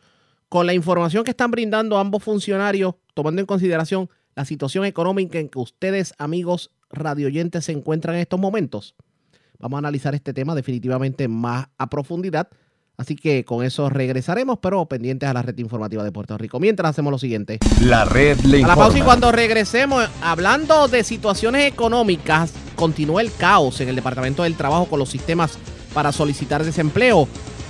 con 0.49 0.65
la 0.65 0.73
información 0.73 1.23
que 1.23 1.31
están 1.31 1.49
brindando 1.49 1.97
ambos 1.97 2.21
funcionarios, 2.21 2.95
tomando 3.13 3.39
en 3.39 3.45
consideración 3.45 4.09
la 4.35 4.43
situación 4.43 4.83
económica 4.83 5.39
en 5.39 5.47
que 5.47 5.59
ustedes, 5.59 6.13
amigos 6.17 6.71
radioyentes, 6.89 7.65
se 7.65 7.71
encuentran 7.71 8.15
en 8.15 8.21
estos 8.21 8.39
momentos. 8.39 8.95
Vamos 9.59 9.77
a 9.77 9.79
analizar 9.79 10.13
este 10.13 10.33
tema 10.33 10.55
definitivamente 10.55 11.29
más 11.29 11.67
a 11.77 11.89
profundidad. 11.89 12.49
Así 12.97 13.15
que 13.15 13.45
con 13.45 13.63
eso 13.63 13.89
regresaremos, 13.89 14.59
pero 14.59 14.85
pendientes 14.87 15.29
a 15.29 15.33
la 15.33 15.41
red 15.41 15.57
informativa 15.57 16.03
de 16.03 16.11
Puerto 16.11 16.37
Rico. 16.37 16.59
Mientras 16.59 16.89
hacemos 16.89 17.11
lo 17.11 17.17
siguiente. 17.17 17.59
La 17.81 18.03
red 18.03 18.39
le 18.41 18.63
A 18.63 18.67
la 18.67 18.75
pausa 18.75 18.97
y 18.97 19.01
cuando 19.01 19.31
regresemos, 19.31 20.05
hablando 20.21 20.89
de 20.89 21.03
situaciones 21.03 21.65
económicas, 21.65 22.53
continúa 22.75 23.21
el 23.21 23.33
caos 23.33 23.79
en 23.81 23.89
el 23.89 23.95
Departamento 23.95 24.43
del 24.43 24.55
Trabajo 24.55 24.85
con 24.85 24.99
los 24.99 25.09
sistemas 25.09 25.57
para 25.93 26.11
solicitar 26.11 26.63
desempleo. 26.63 27.27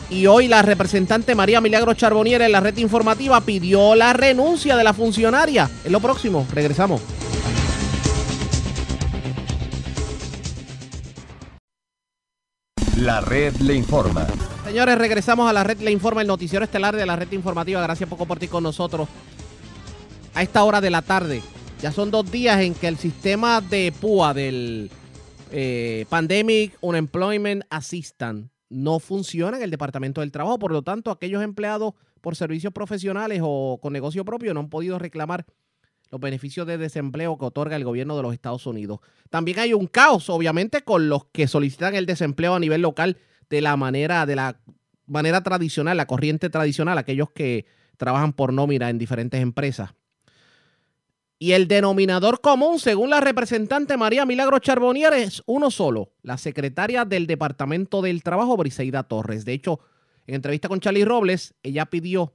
Y 0.09 0.27
hoy 0.27 0.47
la 0.47 0.61
representante 0.61 1.33
María 1.33 1.61
Milagro 1.61 1.93
Charbonier 1.93 2.41
en 2.41 2.51
la 2.51 2.59
red 2.59 2.77
informativa 2.77 3.41
pidió 3.41 3.95
la 3.95 4.13
renuncia 4.13 4.75
de 4.75 4.83
la 4.83 4.93
funcionaria. 4.93 5.69
Es 5.83 5.91
lo 5.91 5.99
próximo, 5.99 6.45
regresamos. 6.53 7.01
La 12.97 13.21
red 13.21 13.55
le 13.57 13.75
informa. 13.75 14.25
Señores, 14.65 14.97
regresamos 14.97 15.47
a 15.47 15.53
la 15.53 15.63
red 15.63 15.79
Le 15.79 15.91
Informa, 15.91 16.21
el 16.21 16.27
noticiero 16.27 16.65
estelar 16.65 16.95
de 16.95 17.05
la 17.05 17.15
red 17.15 17.31
informativa. 17.33 17.81
Gracias 17.81 18.09
por 18.09 18.17
compartir 18.17 18.49
con 18.49 18.63
nosotros 18.63 19.07
a 20.33 20.41
esta 20.41 20.63
hora 20.63 20.81
de 20.81 20.89
la 20.89 21.01
tarde. 21.01 21.43
Ya 21.85 21.91
son 21.91 22.09
dos 22.09 22.31
días 22.31 22.61
en 22.61 22.73
que 22.73 22.87
el 22.87 22.97
sistema 22.97 23.61
de 23.61 23.93
PUA 24.01 24.33
del 24.33 24.89
eh, 25.51 26.07
Pandemic 26.09 26.75
Unemployment 26.81 27.63
Assistant 27.69 28.49
no 28.69 28.97
funciona 28.97 29.57
en 29.57 29.61
el 29.61 29.69
Departamento 29.69 30.21
del 30.21 30.31
Trabajo. 30.31 30.57
Por 30.57 30.71
lo 30.71 30.81
tanto, 30.81 31.11
aquellos 31.11 31.43
empleados 31.43 31.93
por 32.21 32.35
servicios 32.35 32.73
profesionales 32.73 33.41
o 33.43 33.77
con 33.79 33.93
negocio 33.93 34.25
propio 34.25 34.55
no 34.55 34.61
han 34.61 34.69
podido 34.69 34.97
reclamar 34.97 35.45
los 36.09 36.19
beneficios 36.19 36.65
de 36.65 36.79
desempleo 36.79 37.37
que 37.37 37.45
otorga 37.45 37.75
el 37.75 37.83
gobierno 37.83 38.17
de 38.17 38.23
los 38.23 38.33
Estados 38.33 38.65
Unidos. 38.65 38.97
También 39.29 39.59
hay 39.59 39.75
un 39.75 39.85
caos, 39.85 40.27
obviamente, 40.31 40.81
con 40.81 41.07
los 41.07 41.25
que 41.25 41.47
solicitan 41.47 41.93
el 41.93 42.07
desempleo 42.07 42.55
a 42.55 42.59
nivel 42.59 42.81
local 42.81 43.17
de 43.47 43.61
la 43.61 43.77
manera, 43.77 44.25
de 44.25 44.35
la 44.35 44.59
manera 45.05 45.43
tradicional, 45.43 45.97
la 45.97 46.07
corriente 46.07 46.49
tradicional, 46.49 46.97
aquellos 46.97 47.29
que 47.29 47.67
trabajan 47.97 48.33
por 48.33 48.53
nómina 48.53 48.89
en 48.89 48.97
diferentes 48.97 49.39
empresas. 49.39 49.91
Y 51.37 51.51
el 51.51 51.67
denominador 51.67 52.39
común, 52.39 52.79
según 52.79 53.09
la 53.09 53.19
representante 53.19 53.97
María 53.97 54.25
Milagro 54.25 54.59
Charbonier, 54.59 55.13
es 55.13 55.43
uno 55.45 55.69
solo, 55.69 56.13
la 56.21 56.37
secretaria 56.37 57.03
del 57.03 57.27
Departamento 57.27 58.01
del 58.01 58.23
Trabajo, 58.23 58.55
Briseida 58.55 59.03
Torres. 59.03 59.43
De 59.43 59.53
hecho, 59.53 59.81
en 60.27 60.35
entrevista 60.35 60.69
con 60.69 60.79
Charlie 60.79 61.03
Robles, 61.03 61.53
ella 61.61 61.85
pidió 61.87 62.33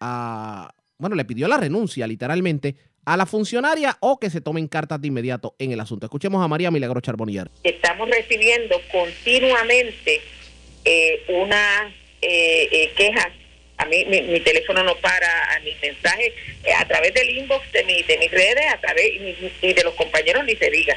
a, 0.00 0.72
bueno, 0.98 1.16
le 1.16 1.24
pidió 1.24 1.48
la 1.48 1.56
renuncia, 1.56 2.06
literalmente, 2.06 2.76
a 3.04 3.16
la 3.16 3.26
funcionaria 3.26 3.96
o 4.00 4.18
que 4.18 4.30
se 4.30 4.40
tomen 4.40 4.68
cartas 4.68 5.00
de 5.00 5.08
inmediato 5.08 5.54
en 5.58 5.72
el 5.72 5.80
asunto. 5.80 6.06
Escuchemos 6.06 6.42
a 6.42 6.48
María 6.48 6.70
Milagro 6.70 7.00
Charbonier. 7.00 7.50
estamos 7.62 8.08
recibiendo 8.08 8.76
continuamente 8.90 10.20
eh, 10.84 11.22
unas 11.28 11.92
eh, 12.22 12.68
eh, 12.72 12.92
quejas. 12.96 13.28
A 13.76 13.86
mí 13.86 14.04
mi, 14.06 14.22
mi 14.22 14.40
teléfono 14.40 14.82
no 14.82 14.96
para, 14.96 15.54
a 15.54 15.60
mis 15.60 15.80
mensajes, 15.82 16.32
eh, 16.64 16.72
a 16.72 16.86
través 16.86 17.12
del 17.14 17.30
inbox 17.30 17.70
de, 17.72 17.84
mi, 17.84 18.02
de 18.02 18.18
mis 18.18 18.30
redes, 18.30 18.64
a 18.72 18.80
través 18.80 19.06
y, 19.62 19.72
de 19.72 19.82
los 19.82 19.94
compañeros 19.94 20.44
ni 20.44 20.54
se 20.56 20.70
diga. 20.70 20.96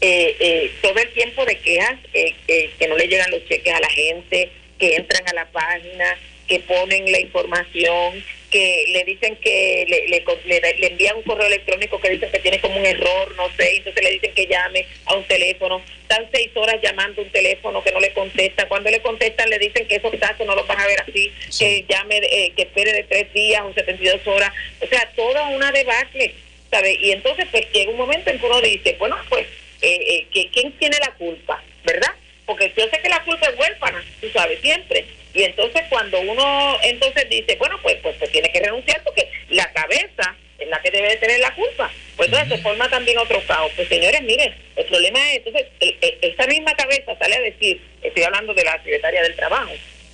Eh, 0.00 0.36
eh, 0.40 0.70
todo 0.82 0.98
el 0.98 1.10
tiempo 1.12 1.44
de 1.44 1.58
quejas, 1.58 1.96
eh, 2.12 2.34
eh, 2.48 2.70
que 2.78 2.88
no 2.88 2.96
le 2.96 3.08
llegan 3.08 3.30
los 3.30 3.46
cheques 3.46 3.72
a 3.72 3.80
la 3.80 3.88
gente, 3.90 4.50
que 4.78 4.96
entran 4.96 5.26
a 5.28 5.34
la 5.34 5.46
página, 5.46 6.16
que 6.46 6.60
ponen 6.60 7.10
la 7.10 7.20
información, 7.20 8.22
que 8.50 8.84
le 8.92 9.04
dicen 9.04 9.36
que 9.36 9.84
le, 9.88 10.08
le, 10.08 10.24
le- 10.60 10.78
le 10.78 10.86
envían 10.86 11.16
un 11.16 11.22
correo 11.22 11.46
electrónico 11.46 12.00
que 12.00 12.10
dicen 12.10 12.30
que 12.30 12.38
tiene 12.38 12.60
como 12.60 12.76
un 12.78 12.86
error, 12.86 13.34
no 13.36 13.48
sé, 13.56 13.76
entonces 13.76 14.02
le 14.04 14.10
dicen 14.12 14.32
que 14.34 14.46
llame 14.46 14.86
a 15.06 15.14
un 15.14 15.24
teléfono, 15.24 15.82
están 16.02 16.28
seis 16.32 16.50
horas 16.54 16.76
llamando 16.82 17.20
a 17.20 17.24
un 17.24 17.30
teléfono 17.30 17.82
que 17.82 17.92
no 17.92 18.00
le 18.00 18.12
contesta, 18.12 18.68
cuando 18.68 18.90
le 18.90 19.00
contestan 19.00 19.50
le 19.50 19.58
dicen 19.58 19.86
que 19.88 19.96
esos 19.96 20.14
casos 20.16 20.46
no 20.46 20.54
los 20.54 20.66
van 20.66 20.80
a 20.80 20.86
ver 20.86 21.00
así, 21.00 21.32
que 21.58 21.84
llame, 21.88 22.18
eh, 22.22 22.52
que 22.56 22.62
espere 22.62 22.92
de 22.92 23.02
tres 23.04 23.32
días 23.32 23.62
o 23.62 23.72
72 23.74 24.26
horas, 24.26 24.52
o 24.80 24.86
sea, 24.86 25.10
toda 25.16 25.48
una 25.48 25.72
debacle, 25.72 26.34
¿sabe? 26.70 26.96
Y 27.00 27.10
entonces 27.12 27.46
pues 27.50 27.66
llega 27.72 27.90
un 27.90 27.96
momento 27.98 28.30
en 28.30 28.38
que 28.38 28.46
uno 28.46 28.60
dice, 28.60 28.94
bueno, 28.98 29.16
pues, 29.28 29.46
eh, 29.82 30.26
eh, 30.34 30.48
¿quién 30.52 30.72
tiene 30.78 30.96
la 31.00 31.12
culpa? 31.14 31.62
¿Verdad? 31.84 32.12
Porque 32.46 32.72
yo 32.76 32.84
sé 32.88 33.00
que 33.02 33.08
la 33.08 33.22
culpa 33.24 33.48
es 33.48 33.58
huérfana, 33.58 34.04
tú 34.20 34.28
sabes, 34.30 34.60
siempre. 34.60 35.04
Y 35.36 35.42
entonces 35.42 35.82
cuando 35.90 36.18
uno 36.20 36.78
entonces 36.82 37.28
dice, 37.28 37.56
bueno, 37.56 37.78
pues, 37.82 37.96
pues, 38.02 38.16
pues 38.18 38.32
tiene 38.32 38.50
que 38.50 38.58
renunciar 38.60 39.02
porque 39.04 39.30
la 39.50 39.70
cabeza 39.72 40.34
es 40.58 40.66
la 40.68 40.80
que 40.80 40.90
debe 40.90 41.10
de 41.10 41.16
tener 41.16 41.38
la 41.40 41.54
culpa. 41.54 41.90
Pues 42.16 42.28
entonces 42.28 42.56
se 42.56 42.62
forma 42.62 42.88
también 42.88 43.18
otro 43.18 43.42
caos. 43.46 43.70
Pues 43.76 43.86
señores, 43.88 44.22
miren, 44.22 44.54
el 44.76 44.86
problema 44.86 45.18
es, 45.32 45.36
entonces, 45.44 45.66
el- 45.80 45.96
el- 46.00 46.18
esa 46.32 46.46
misma 46.46 46.72
cabeza 46.74 47.14
sale 47.18 47.34
a 47.36 47.40
decir, 47.42 47.82
estoy 48.02 48.22
hablando 48.22 48.54
de 48.54 48.64
la 48.64 48.78
secretaria 48.78 49.22
del 49.22 49.36
trabajo, 49.36 49.72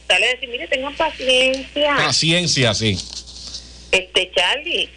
sale 0.09 0.27
a 0.27 0.31
decir, 0.33 0.49
mire, 0.49 0.67
tengan 0.67 0.95
paciencia. 0.97 1.95
Paciencia, 1.97 2.75
sí. 2.75 2.97
Este, 3.93 4.31
Charlie, 4.35 4.89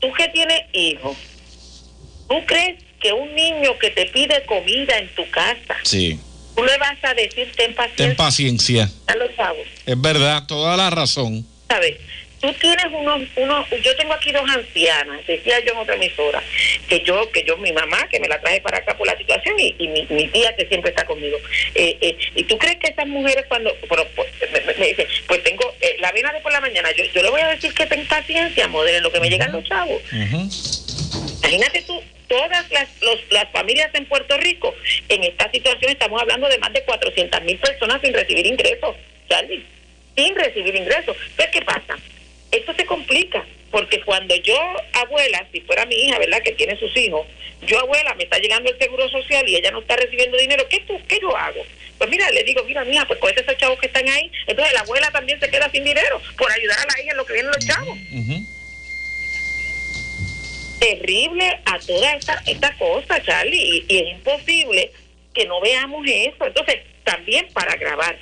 tú 0.00 0.10
que 0.14 0.28
tienes 0.28 0.62
hijos, 0.72 1.16
¿tú 2.28 2.42
crees 2.46 2.82
que 3.02 3.12
un 3.12 3.34
niño 3.34 3.78
que 3.78 3.90
te 3.90 4.06
pide 4.06 4.42
comida 4.44 4.96
en 4.96 5.08
tu 5.14 5.28
casa, 5.30 5.76
Sí. 5.82 6.18
Tú 6.54 6.64
le 6.64 6.76
vas 6.78 6.96
a 7.02 7.14
decir 7.14 7.50
ten 7.56 7.74
paciencia 7.74 8.06
Ten 8.06 8.16
paciencia. 8.16 8.90
a 9.06 9.14
los 9.16 9.34
chavos? 9.36 9.66
Es 9.86 10.00
verdad, 10.00 10.44
toda 10.46 10.76
la 10.76 10.90
razón. 10.90 11.44
¿Sabes? 11.68 11.96
Tú 12.40 12.52
tienes 12.54 12.86
unos, 12.92 13.20
unos, 13.36 13.66
yo 13.84 13.94
tengo 13.96 14.12
aquí 14.14 14.32
dos 14.32 14.42
ancianas, 14.50 15.24
decía 15.28 15.60
yo 15.64 15.74
en 15.74 15.78
otra 15.78 15.94
emisora, 15.94 16.42
que 16.88 16.98
yo, 17.04 17.30
que 17.30 17.44
yo, 17.44 17.56
mi 17.58 17.70
mamá, 17.72 18.08
que 18.10 18.18
me 18.18 18.26
la 18.26 18.40
traje 18.40 18.60
para 18.60 18.78
acá 18.78 18.96
por 18.98 19.06
la 19.06 19.16
situación, 19.16 19.54
y, 19.60 19.76
y 19.78 19.86
mi, 19.86 20.04
mi 20.10 20.26
tía 20.26 20.52
que 20.56 20.66
siempre 20.66 20.90
está 20.90 21.06
conmigo. 21.06 21.36
Eh, 21.76 21.96
eh, 22.00 22.18
y 22.34 22.42
tú 22.42 22.58
crees 22.58 22.78
que 22.80 22.88
esas 22.88 23.06
mujeres 23.06 23.44
cuando, 23.46 23.72
pero, 23.88 24.04
pues, 24.16 24.28
me, 24.52 24.74
me- 24.74 24.86
dicen, 24.88 25.06
pues 25.28 25.44
tengo, 25.44 25.72
eh, 25.80 25.94
la 26.00 26.08
avena 26.08 26.32
de 26.32 26.40
por 26.40 26.50
la 26.50 26.60
mañana, 26.60 26.90
yo, 26.96 27.04
yo 27.14 27.22
le 27.22 27.30
voy 27.30 27.40
a 27.42 27.46
decir 27.48 27.72
que 27.74 27.86
ten 27.86 28.04
paciencia, 28.08 28.66
modelo, 28.66 28.98
lo 29.02 29.12
que 29.12 29.20
me 29.20 29.30
llegan 29.30 29.52
los 29.52 29.62
chavos. 29.62 30.02
Imagínate 30.10 31.82
tú, 31.82 32.00
todas 32.32 32.70
las, 32.70 32.88
los- 33.02 33.20
las 33.30 33.50
familias 33.52 33.90
en 33.94 34.06
Puerto 34.06 34.36
Rico, 34.38 34.74
en 35.08 35.22
esta 35.24 35.50
situación 35.50 35.90
estamos 35.92 36.20
hablando 36.22 36.48
de 36.48 36.58
más 36.58 36.72
de 36.72 36.82
400 36.82 37.42
mil 37.42 37.58
personas 37.58 38.00
sin 38.00 38.14
recibir 38.14 38.46
ingresos, 38.46 38.96
Charlie, 39.28 39.64
sin 40.16 40.34
recibir 40.34 40.74
ingresos. 40.74 41.14
Entonces, 41.30 41.48
¿qué 41.52 41.62
pasa? 41.62 41.98
Esto 42.50 42.72
se 42.74 42.86
complica. 42.86 43.44
porque 43.70 44.00
cuando 44.02 44.34
yo, 44.36 44.58
abuela, 44.92 45.46
si 45.50 45.60
fuera 45.62 45.86
mi 45.86 45.94
hija, 45.94 46.18
¿verdad?, 46.18 46.42
que 46.42 46.52
tiene 46.52 46.76
sus 46.78 46.94
hijos, 46.94 47.26
yo, 47.62 47.78
abuela, 47.80 48.14
me 48.16 48.24
está 48.24 48.38
llegando 48.38 48.70
el 48.70 48.78
seguro 48.78 49.08
social 49.08 49.48
y 49.48 49.56
ella 49.56 49.70
no 49.70 49.80
está 49.80 49.96
recibiendo 49.96 50.36
dinero, 50.36 50.66
¿qué, 50.68 50.80
tú, 50.80 51.00
qué 51.08 51.18
yo 51.22 51.34
hago? 51.34 51.62
Pues 51.96 52.10
mira, 52.10 52.30
le 52.32 52.44
digo, 52.44 52.62
mira, 52.64 52.84
mija, 52.84 53.06
pues 53.06 53.18
con 53.18 53.30
esos 53.32 53.56
chavos 53.56 53.78
que 53.78 53.86
están 53.86 54.06
ahí, 54.08 54.30
entonces 54.46 54.74
la 54.74 54.80
abuela 54.80 55.10
también 55.10 55.40
se 55.40 55.48
queda 55.48 55.70
sin 55.70 55.84
dinero 55.84 56.20
por 56.36 56.52
ayudar 56.52 56.78
a 56.80 56.86
la 56.94 57.00
hija 57.02 57.10
en 57.12 57.16
lo 57.16 57.24
que 57.24 57.32
vienen 57.34 57.52
los 57.52 57.66
chavos. 57.66 57.96
Terrible 60.82 61.60
a 61.64 61.78
toda 61.78 62.12
esta, 62.14 62.42
esta 62.44 62.76
cosa, 62.76 63.22
Charlie, 63.22 63.84
y, 63.88 63.96
es 63.96 64.16
imposible 64.16 64.90
que 65.32 65.46
no 65.46 65.60
veamos 65.60 66.04
eso. 66.06 66.44
Entonces, 66.44 66.80
también 67.04 67.46
para 67.52 67.76
grabar. 67.76 68.18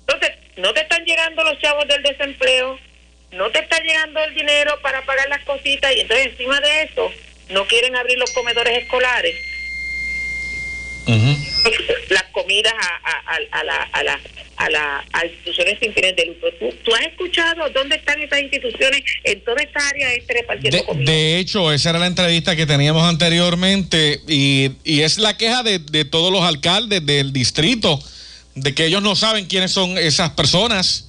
Entonces, 0.00 0.32
no 0.56 0.74
te 0.74 0.80
están 0.80 1.04
llegando 1.04 1.44
los 1.44 1.58
chavos 1.60 1.86
del 1.86 2.02
desempleo, 2.02 2.76
no 3.30 3.50
te 3.50 3.60
está 3.60 3.78
llegando 3.80 4.20
el 4.24 4.34
dinero 4.34 4.76
para 4.82 5.02
pagar 5.02 5.28
las 5.28 5.44
cositas 5.44 5.94
y 5.94 6.00
entonces 6.00 6.26
encima 6.26 6.60
de 6.60 6.82
eso 6.82 7.12
no 7.50 7.66
quieren 7.66 7.94
abrir 7.94 8.18
los 8.18 8.32
comedores 8.32 8.82
escolares, 8.82 9.34
las 12.10 12.24
comidas 12.32 12.72
a, 12.74 13.34
a, 13.34 13.64
la, 13.64 13.82
a, 13.92 14.02
la, 14.04 14.20
a, 14.56 14.70
la, 14.70 15.04
a 15.12 15.26
instituciones 15.26 15.78
sin 15.80 15.92
fines 15.92 16.14
de 16.16 16.26
lucro. 16.26 16.48
¿Tú, 16.58 16.74
tú 16.84 16.94
has 16.94 17.06
escuchado 17.06 17.68
dónde 17.70 17.96
están 17.96 18.20
esas 18.20 18.40
instituciones 18.40 19.02
en 19.24 19.40
toda 19.44 19.62
esta 19.62 19.88
área 19.88 20.12
este 20.14 20.34
repartiendo 20.34 20.78
De, 20.78 20.84
comida? 20.84 21.10
de 21.10 21.38
hecho, 21.38 21.72
esa 21.72 21.90
era 21.90 21.98
la 21.98 22.06
entrevista 22.06 22.54
que 22.56 22.66
teníamos 22.66 23.02
anteriormente 23.02 24.20
y, 24.28 24.70
y 24.84 25.00
es 25.02 25.18
la 25.18 25.36
queja 25.36 25.62
de, 25.62 25.78
de 25.78 26.04
todos 26.04 26.32
los 26.32 26.42
alcaldes 26.42 27.04
del 27.04 27.32
distrito, 27.32 27.98
de 28.54 28.74
que 28.74 28.86
ellos 28.86 29.02
no 29.02 29.16
saben 29.16 29.46
quiénes 29.46 29.72
son 29.72 29.98
esas 29.98 30.30
personas. 30.30 31.04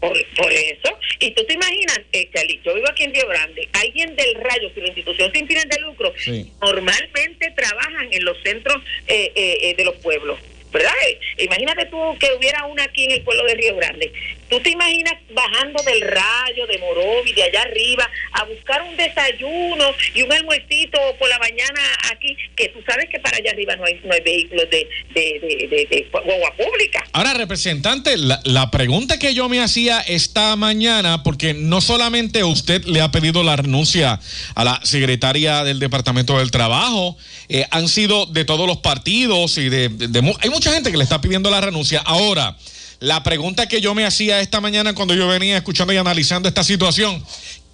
Por, 0.00 0.12
por 0.36 0.50
eso. 0.50 0.98
Y 1.18 1.30
tú 1.32 1.44
te 1.44 1.52
imaginas, 1.54 2.00
eh, 2.12 2.28
Charlie, 2.34 2.60
yo 2.64 2.74
vivo 2.74 2.88
aquí 2.90 3.04
en 3.04 3.12
Río 3.14 3.28
Grande, 3.28 3.68
alguien 3.74 4.16
del 4.16 4.34
Rayo, 4.36 4.72
que 4.74 4.80
la 4.80 4.86
institución 4.88 5.30
sin 5.34 5.46
fines 5.46 5.68
de 5.68 5.78
lucro, 5.80 6.12
Sí. 6.16 6.50
normalmente 6.62 7.50
trabajan 7.54 8.08
en 8.10 8.24
los 8.24 8.36
centros 8.42 8.82
eh, 9.06 9.30
eh, 9.34 9.58
eh, 9.62 9.74
de 9.74 9.84
los 9.84 9.96
pueblos. 9.96 10.38
¿Verdad? 10.72 10.92
Eh, 11.06 11.18
Imagínate 11.44 11.86
tú 11.86 11.98
que 12.20 12.32
hubiera 12.38 12.64
una 12.66 12.84
aquí 12.84 13.04
en 13.04 13.10
el 13.10 13.22
pueblo 13.22 13.44
de 13.44 13.54
Río 13.56 13.74
Grande. 13.76 14.12
¿Tú 14.50 14.58
te 14.60 14.70
imaginas 14.70 15.14
bajando 15.32 15.80
del 15.84 16.00
rayo, 16.00 16.66
de 16.66 16.78
Morovi, 16.78 17.32
de 17.32 17.44
allá 17.44 17.62
arriba, 17.62 18.10
a 18.32 18.44
buscar 18.44 18.82
un 18.82 18.96
desayuno 18.96 19.84
y 20.12 20.22
un 20.22 20.32
almuercito 20.32 20.98
por 21.20 21.28
la 21.28 21.38
mañana 21.38 21.80
aquí? 22.12 22.36
Que 22.56 22.68
tú 22.68 22.80
sabes 22.84 23.08
que 23.08 23.20
para 23.20 23.36
allá 23.36 23.52
arriba 23.52 23.76
no 23.76 23.84
hay, 23.84 24.00
no 24.02 24.12
hay 24.12 24.20
vehículos 24.22 24.66
de, 24.68 24.88
de, 25.14 25.68
de, 25.70 25.86
de, 25.88 26.08
guagua 26.10 26.52
pública. 26.56 27.04
Ahora, 27.12 27.32
representante, 27.34 28.16
la, 28.16 28.70
pregunta 28.72 29.20
que 29.20 29.34
yo 29.34 29.48
me 29.48 29.60
hacía 29.60 30.00
esta 30.00 30.56
mañana, 30.56 31.22
porque 31.22 31.54
no 31.54 31.80
solamente 31.80 32.42
usted 32.42 32.84
le 32.86 33.00
ha 33.02 33.12
pedido 33.12 33.44
la 33.44 33.54
renuncia 33.54 34.18
a 34.56 34.64
la 34.64 34.80
secretaria 34.82 35.62
del 35.62 35.78
Departamento 35.78 36.38
del 36.38 36.50
Trabajo, 36.50 37.16
eh, 37.48 37.66
han 37.70 37.86
sido 37.86 38.26
de 38.26 38.44
todos 38.44 38.66
los 38.66 38.78
partidos 38.78 39.58
y 39.58 39.68
de, 39.68 39.90
hay 40.40 40.50
mucha 40.50 40.72
gente 40.72 40.90
que 40.90 40.96
le 40.96 41.04
está 41.04 41.20
pidiendo 41.20 41.50
la 41.50 41.60
renuncia. 41.60 42.00
Ahora, 42.04 42.56
la 43.00 43.22
pregunta 43.22 43.66
que 43.66 43.80
yo 43.80 43.94
me 43.94 44.04
hacía 44.04 44.40
esta 44.40 44.60
mañana 44.60 44.94
cuando 44.94 45.14
yo 45.14 45.26
venía 45.26 45.56
escuchando 45.56 45.92
y 45.92 45.96
analizando 45.96 46.48
esta 46.48 46.62
situación, 46.62 47.24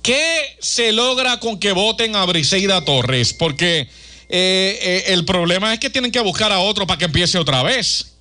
¿qué 0.03 0.57
se 0.61 0.93
logra 0.93 1.41
con 1.41 1.59
que 1.59 1.73
voten 1.73 2.15
a 2.15 2.25
Briseida 2.25 2.85
Torres? 2.85 3.35
Porque 3.35 3.89
eh, 4.29 4.79
eh, 4.81 5.05
el 5.09 5.25
problema 5.25 5.75
es 5.75 5.81
que 5.81 5.91
tienen 5.91 6.13
que 6.13 6.21
buscar 6.21 6.53
a 6.53 6.61
otro 6.61 6.87
para 6.87 6.99
que 6.99 7.07
empiece 7.07 7.39
otra 7.39 7.65
vez. 7.65 8.15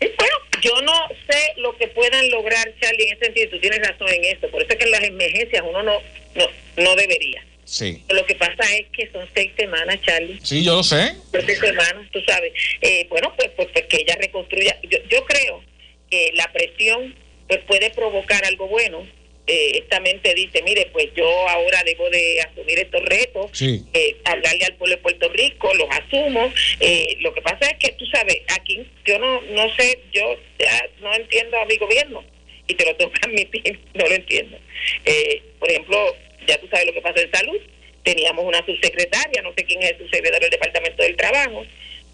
Bueno, 0.00 0.36
yo 0.60 0.82
no 0.82 0.92
sé 1.30 1.52
lo 1.58 1.76
que 1.76 1.86
puedan 1.88 2.30
lograr, 2.30 2.66
Charlie, 2.80 3.04
en 3.04 3.16
ese 3.16 3.26
sentido. 3.26 3.50
Tú 3.50 3.60
tienes 3.60 3.80
razón 3.80 4.08
en 4.08 4.24
esto. 4.24 4.50
Por 4.50 4.62
eso 4.62 4.72
es 4.72 4.76
que 4.76 4.84
en 4.84 4.90
las 4.90 5.02
emergencias 5.04 5.62
uno 5.68 5.82
no, 5.84 6.00
no, 6.34 6.46
no 6.82 6.96
debería. 6.96 7.44
Sí. 7.64 8.02
Lo 8.08 8.24
que 8.26 8.34
pasa 8.34 8.64
es 8.74 8.86
que 8.92 9.08
son 9.12 9.28
seis 9.34 9.52
semanas, 9.56 9.98
Charlie. 10.04 10.40
Sí, 10.42 10.64
yo 10.64 10.74
lo 10.74 10.82
sé. 10.82 11.14
Son 11.30 11.42
seis 11.46 11.58
semanas, 11.60 12.08
tú 12.10 12.20
sabes. 12.26 12.52
Eh, 12.80 13.06
bueno, 13.08 13.32
pues, 13.36 13.50
pues, 13.56 13.68
pues 13.72 13.84
que 13.86 13.98
ella 13.98 14.16
reconstruya. 14.20 14.76
Yo, 14.82 14.98
yo 15.08 15.24
creo 15.24 15.62
que 16.10 16.30
la 16.34 16.50
presión 16.52 17.14
pues 17.48 17.60
puede 17.66 17.90
provocar 17.90 18.44
algo 18.44 18.66
bueno. 18.68 19.06
Eh, 19.46 19.78
esta 19.78 19.98
mente 20.00 20.34
dice, 20.34 20.62
mire, 20.62 20.90
pues 20.92 21.06
yo 21.16 21.26
ahora 21.48 21.82
debo 21.84 22.10
de 22.10 22.38
asumir 22.42 22.78
estos 22.80 23.02
retos, 23.06 23.50
Sí. 23.54 23.82
eh, 23.94 24.16
hablarle 24.26 24.62
al 24.66 24.74
pueblo 24.76 24.96
de 24.96 25.02
Puerto 25.02 25.28
Rico, 25.30 25.72
los 25.72 25.88
asumo. 25.90 26.52
Eh, 26.80 27.16
lo 27.20 27.32
que 27.32 27.40
pasa 27.40 27.70
es 27.70 27.78
que 27.78 27.92
tú 27.92 28.04
sabes, 28.12 28.36
aquí 28.60 28.86
yo 29.06 29.18
no 29.18 29.40
no 29.40 29.74
sé, 29.76 30.00
yo 30.12 30.36
ya 30.58 30.86
no 31.00 31.14
entiendo 31.14 31.56
a 31.58 31.64
mi 31.64 31.78
gobierno 31.78 32.22
y 32.66 32.74
te 32.74 32.84
lo 32.84 32.94
tengo 32.96 33.10
que 33.12 33.20
admitir, 33.26 33.80
no 33.94 34.06
lo 34.06 34.14
entiendo. 34.14 34.58
Eh, 35.06 35.40
por 35.58 35.70
ejemplo, 35.70 36.14
ya 36.46 36.58
tú 36.60 36.68
sabes 36.68 36.84
lo 36.84 36.92
que 36.92 37.00
pasó 37.00 37.18
en 37.20 37.30
salud. 37.32 37.56
Teníamos 38.02 38.44
una 38.44 38.64
subsecretaria, 38.66 39.40
no 39.42 39.52
sé 39.56 39.64
quién 39.64 39.82
es 39.82 39.92
el 39.92 39.98
subsecretario 39.98 40.40
del 40.40 40.50
Departamento 40.50 41.02
del 41.02 41.16
Trabajo, 41.16 41.64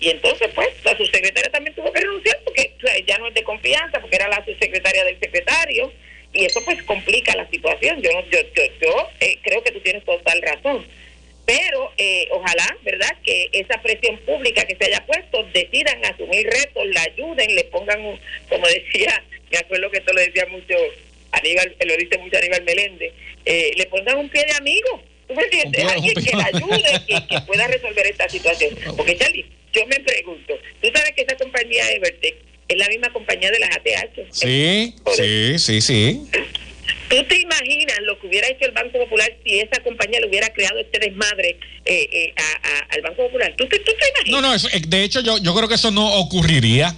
y 0.05 0.11
entonces, 0.11 0.51
pues, 0.55 0.69
la 0.85 0.95
subsecretaria 0.99 1.51
también 1.51 1.75
tuvo 1.75 1.90
que 1.90 2.01
renunciar 2.01 2.38
porque 2.45 2.75
o 2.77 2.87
sea, 2.87 2.99
ya 3.07 3.17
no 3.17 3.29
es 3.29 3.33
de 3.33 3.43
confianza, 3.43 3.99
porque 4.03 4.17
era 4.17 4.29
la 4.29 4.45
subsecretaria 4.45 5.03
del 5.03 5.19
secretario, 5.19 5.90
y 6.31 6.45
eso 6.45 6.62
pues 6.62 6.83
complica 6.83 7.35
la 7.35 7.49
situación. 7.49 8.03
Yo 8.03 8.11
yo, 8.31 8.38
yo, 8.55 8.62
yo 8.83 9.09
eh, 9.21 9.38
creo 9.43 9.64
que 9.64 9.73
tú 9.73 9.81
tienes 9.81 10.05
total 10.05 10.43
razón. 10.43 10.87
Pero 11.47 11.90
eh, 11.97 12.29
ojalá, 12.33 12.77
¿verdad?, 12.83 13.17
que 13.23 13.49
esa 13.53 13.81
presión 13.81 14.19
pública 14.27 14.67
que 14.67 14.77
se 14.77 14.85
haya 14.85 15.07
puesto 15.07 15.43
decidan 15.55 16.05
asumir 16.05 16.51
retos, 16.51 16.87
la 16.88 17.03
ayuden, 17.03 17.55
le 17.55 17.64
pongan, 17.64 18.05
un, 18.05 18.21
como 18.51 18.67
decía, 18.69 19.25
me 19.51 19.57
acuerdo 19.57 19.90
que 19.90 19.99
esto 19.99 20.12
lo 20.12 20.21
decía 20.21 20.45
mucho 20.51 20.75
Aníbal, 21.33 21.77
lo 21.83 21.97
dice 21.97 22.19
mucho 22.19 22.37
Aníbal 22.37 22.64
Meléndez, 22.64 23.12
eh, 23.47 23.71
le 23.75 23.87
pongan 23.87 24.19
un 24.19 24.29
pie 24.29 24.45
de 24.45 24.53
amigo. 24.53 25.03
¿Tú 25.27 25.35
me 25.35 25.45
entiendes? 25.45 25.85
Alguien 25.87 26.14
que 26.14 26.37
la 26.37 26.45
ayude 26.45 26.90
y 27.07 27.27
que 27.27 27.40
pueda 27.47 27.67
resolver 27.69 28.07
esta 28.07 28.29
situación. 28.29 28.77
Porque, 28.97 29.17
Charlie, 29.17 29.47
yo 29.75 29.87
me 29.87 30.01
pregunto, 30.01 30.55
tú 30.81 30.89
sabes 30.95 31.13
que 31.17 31.23
esa 31.23 31.37
compañía 31.37 31.91
Evertech 31.93 32.37
es 32.69 32.77
la 32.79 32.89
misma 32.89 33.11
compañía 33.13 33.51
de 33.51 33.59
las 33.59 33.71
ATH. 33.77 34.27
Sí, 34.33 34.95
sí, 35.17 35.59
sí, 35.59 35.81
sí. 35.81 36.23
¿Tú 37.09 37.23
te 37.25 37.39
imaginas 37.41 37.99
lo 38.03 38.19
que 38.19 38.27
hubiera 38.27 38.49
hecho 38.49 38.65
el 38.67 38.73
Banco 38.73 38.99
Popular 38.99 39.31
si 39.45 39.61
esa 39.61 39.83
compañía 39.83 40.21
le 40.21 40.27
hubiera 40.29 40.49
creado 40.53 40.79
este 40.81 40.99
desmadre 40.99 41.59
eh, 41.85 42.09
eh, 42.11 42.35
a- 42.37 42.69
a- 42.69 42.87
al 42.95 43.03
Banco 43.03 43.25
Popular? 43.27 43.55
¿Tú 43.57 43.67
te, 43.69 43.79
tú 43.81 43.93
te 43.99 44.09
imaginas? 44.09 44.31
No, 44.31 44.41
no, 44.49 44.55
eso, 44.55 44.69
eh, 44.73 44.81
de 44.87 45.05
hecho 45.05 45.21
yo, 45.21 45.39
yo 45.39 45.55
creo 45.55 45.69
que 45.69 45.75
eso 45.75 45.91
no 45.91 46.15
ocurriría. 46.15 46.95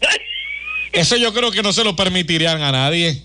Eso 0.92 1.16
yo 1.16 1.34
creo 1.34 1.50
que 1.50 1.62
no 1.62 1.72
se 1.74 1.84
lo 1.84 1.94
permitirían 1.94 2.62
a 2.62 2.72
nadie. 2.72 3.20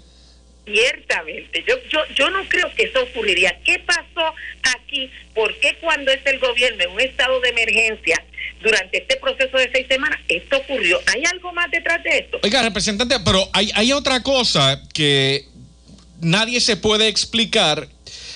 Ciertamente, 0.65 1.63
yo, 1.67 1.75
yo, 1.89 1.99
yo 2.15 2.29
no 2.29 2.43
creo 2.49 2.69
que 2.75 2.83
eso 2.83 3.01
ocurriría. 3.03 3.57
¿Qué 3.63 3.79
pasó 3.79 4.33
aquí? 4.77 5.09
¿Por 5.33 5.55
qué 5.59 5.75
cuando 5.79 6.11
es 6.11 6.19
el 6.25 6.39
gobierno 6.39 6.83
en 6.83 6.89
un 6.91 6.99
estado 6.99 7.39
de 7.39 7.49
emergencia 7.49 8.21
durante 8.61 8.99
este 8.99 9.17
proceso 9.17 9.57
de 9.57 9.69
seis 9.73 9.87
semanas 9.89 10.19
esto 10.27 10.57
ocurrió? 10.57 10.99
¿Hay 11.13 11.23
algo 11.31 11.53
más 11.53 11.69
detrás 11.71 12.03
de 12.03 12.19
esto? 12.19 12.39
Oiga, 12.43 12.61
representante, 12.61 13.19
pero 13.23 13.49
hay, 13.53 13.91
otra 13.91 14.21
cosa 14.23 14.81
que 14.93 15.45
nadie 16.19 16.61
se 16.61 16.77
puede 16.77 17.07
explicar 17.07 17.87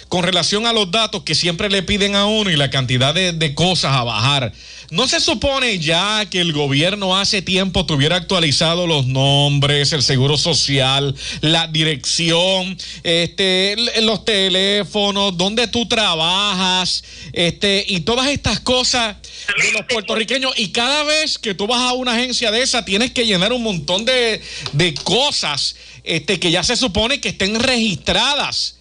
con 0.10 0.24
relación 0.24 0.66
a 0.66 0.74
los 0.74 0.92
datos 0.92 1.24
que 1.24 1.36
siempre 1.36 1.70
le 1.70 1.84
piden 1.84 2.16
a 2.16 2.26
uno 2.26 2.50
y 2.50 2.56
la 2.56 2.70
cantidad 2.70 3.14
de 3.14 3.56
cosas 3.56 3.96
a 3.96 4.04
bajar. 4.04 4.54
¿No 4.96 5.10
se 5.10 5.20
supone 5.20 5.78
ya 5.78 6.26
que 6.30 6.40
el 6.40 6.54
gobierno 6.54 7.18
hace 7.18 7.42
tiempo 7.42 7.86
tuviera 7.86 8.16
actualizado 8.16 8.88
los 8.88 9.06
nombres, 9.08 9.92
el 9.92 10.02
seguro 10.02 10.38
social, 10.38 11.14
la 11.42 11.68
dirección, 11.68 12.78
este, 13.04 13.76
los 14.04 14.24
teléfonos, 14.24 15.36
dónde 15.36 15.68
tú 15.68 15.86
trabajas, 15.90 17.04
este, 17.34 17.84
y 17.90 18.00
todas 18.02 18.30
estas 18.30 18.62
cosas 18.62 19.18
de 19.62 19.72
los 19.74 19.82
puertorriqueños? 19.86 20.54
Y 20.56 20.70
cada 20.70 21.04
vez 21.04 21.40
que 21.40 21.54
tú 21.54 21.68
vas 21.68 21.82
a 21.82 21.92
una 21.92 22.14
agencia 22.14 22.50
de 22.50 22.62
esa, 22.62 22.86
tienes 22.86 23.12
que 23.12 23.26
llenar 23.26 23.52
un 23.52 23.64
montón 23.64 24.06
de, 24.06 24.42
de 24.72 24.94
cosas 24.94 25.76
este, 26.06 26.40
que 26.40 26.52
ya 26.52 26.64
se 26.64 26.78
supone 26.78 27.20
que 27.20 27.28
estén 27.30 27.60
registradas. 27.60 28.78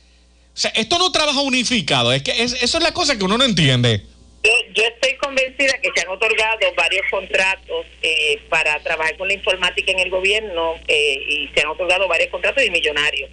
O 0.56 0.60
sea, 0.60 0.70
esto 0.76 0.96
no 0.98 1.10
trabaja 1.10 1.40
unificado. 1.40 2.12
Es 2.12 2.22
que 2.22 2.40
es- 2.44 2.52
eso 2.62 2.78
es 2.78 2.84
la 2.84 2.94
cosa 2.94 3.18
que 3.18 3.24
uno 3.24 3.36
no 3.36 3.44
entiende. 3.44 4.06
Yo, 4.44 4.50
yo 4.74 4.82
estoy 4.84 5.16
convencida 5.16 5.78
que 5.80 5.90
se 5.94 6.02
han 6.02 6.08
otorgado 6.08 6.58
varios 6.76 7.02
contratos 7.10 7.86
eh, 8.02 8.38
para 8.50 8.78
trabajar 8.80 9.16
con 9.16 9.28
la 9.28 9.34
informática 9.34 9.90
en 9.90 10.00
el 10.00 10.10
gobierno 10.10 10.78
eh, 10.86 11.14
y 11.28 11.48
se 11.54 11.60
han 11.62 11.68
otorgado 11.68 12.06
varios 12.08 12.28
contratos 12.30 12.62
y 12.62 12.70
millonarios. 12.70 13.30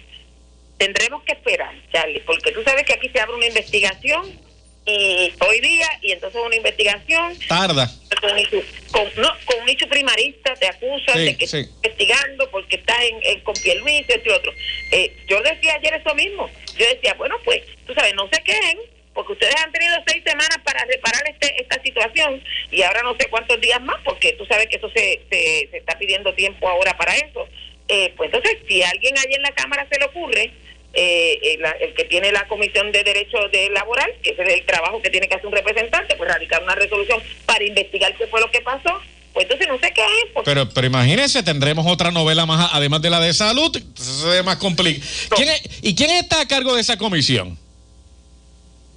Tendremos 0.78 1.22
que 1.24 1.32
esperar, 1.32 1.74
Charlie, 1.92 2.20
porque 2.20 2.50
tú 2.52 2.62
sabes 2.64 2.84
que 2.84 2.94
aquí 2.94 3.08
se 3.10 3.20
abre 3.20 3.34
una 3.36 3.46
investigación 3.46 4.40
y 4.84 5.32
hoy 5.46 5.60
día 5.60 5.86
y 6.00 6.10
entonces 6.10 6.40
una 6.44 6.56
investigación 6.56 7.38
Tarda. 7.46 7.88
con, 8.20 8.34
nicho- 8.34 8.64
con, 8.90 9.04
no, 9.16 9.30
con 9.44 9.60
un 9.60 9.66
nicho 9.66 9.86
primarista 9.88 10.54
te 10.54 10.66
acusan 10.66 11.18
Sí, 11.18 11.24
de 11.26 11.36
que 11.36 11.46
sí. 11.46 11.58
estás 11.58 11.74
investigando 11.76 12.50
porque 12.50 12.76
estás 12.76 13.00
en, 13.02 13.16
en, 13.22 13.40
con 13.40 13.54
Pierluisi, 13.54 14.06
esto 14.08 14.28
y 14.30 14.32
otro. 14.32 14.52
Eh, 14.90 15.14
yo 15.28 15.40
decía 15.42 15.74
ayer 15.74 15.94
eso 15.94 16.14
mismo. 16.16 16.50
Yo 16.76 16.86
decía, 16.88 17.14
bueno, 17.14 17.36
pues, 17.44 17.62
tú 17.86 17.94
sabes, 17.94 18.14
no 18.14 18.28
se 18.32 18.42
quejen, 18.42 18.78
porque 19.14 19.32
ustedes 19.32 19.54
han 19.64 19.72
tenido 19.72 19.94
seis 20.06 20.22
semanas 20.24 20.58
para 20.64 20.84
reparar 20.84 21.22
este, 21.28 21.60
esta 21.62 21.80
situación 21.82 22.42
y 22.70 22.82
ahora 22.82 23.02
no 23.02 23.14
sé 23.18 23.26
cuántos 23.30 23.60
días 23.60 23.80
más, 23.82 23.96
porque 24.04 24.32
tú 24.34 24.46
sabes 24.46 24.66
que 24.68 24.76
eso 24.76 24.90
se, 24.94 25.20
se, 25.30 25.68
se 25.70 25.76
está 25.78 25.98
pidiendo 25.98 26.32
tiempo 26.34 26.68
ahora 26.68 26.96
para 26.96 27.14
eso. 27.14 27.46
Eh, 27.88 28.12
pues 28.16 28.32
entonces, 28.32 28.58
si 28.68 28.82
a 28.82 28.90
alguien 28.90 29.16
allí 29.18 29.34
en 29.34 29.42
la 29.42 29.52
Cámara 29.52 29.86
se 29.90 29.98
le 29.98 30.06
ocurre 30.06 30.50
eh, 30.94 31.38
eh, 31.42 31.56
la- 31.58 31.70
el 31.72 31.94
que 31.94 32.04
tiene 32.04 32.30
la 32.32 32.46
Comisión 32.48 32.92
de 32.92 33.02
Derecho 33.02 33.38
de 33.50 33.70
Laboral, 33.70 34.12
que 34.22 34.30
ese 34.30 34.42
es 34.42 34.48
el 34.60 34.66
trabajo 34.66 35.00
que 35.02 35.08
tiene 35.10 35.26
que 35.28 35.34
hacer 35.34 35.46
un 35.46 35.52
representante, 35.54 36.14
pues 36.16 36.30
radicar 36.30 36.62
una 36.62 36.74
resolución 36.74 37.20
para 37.46 37.64
investigar 37.64 38.14
qué 38.16 38.26
fue 38.26 38.40
lo 38.40 38.50
que 38.50 38.60
pasó. 38.60 39.00
Pues 39.32 39.44
entonces 39.44 39.66
no 39.68 39.78
sé 39.78 39.90
qué 39.94 40.02
es, 40.02 40.30
porque 40.34 40.50
Pero, 40.50 40.68
pero 40.68 40.86
imagínense, 40.86 41.42
tendremos 41.42 41.86
otra 41.86 42.10
novela 42.10 42.44
más, 42.44 42.68
además 42.74 43.00
de 43.00 43.08
la 43.08 43.18
de 43.20 43.32
salud, 43.32 43.74
entonces 43.74 44.16
se 44.20 44.26
ve 44.28 44.42
más 44.42 44.56
complicado. 44.58 45.06
¿Quién 45.36 45.48
es- 45.48 45.62
¿Y 45.80 45.94
quién 45.94 46.10
está 46.10 46.42
a 46.42 46.46
cargo 46.46 46.74
de 46.74 46.82
esa 46.82 46.98
comisión? 46.98 47.58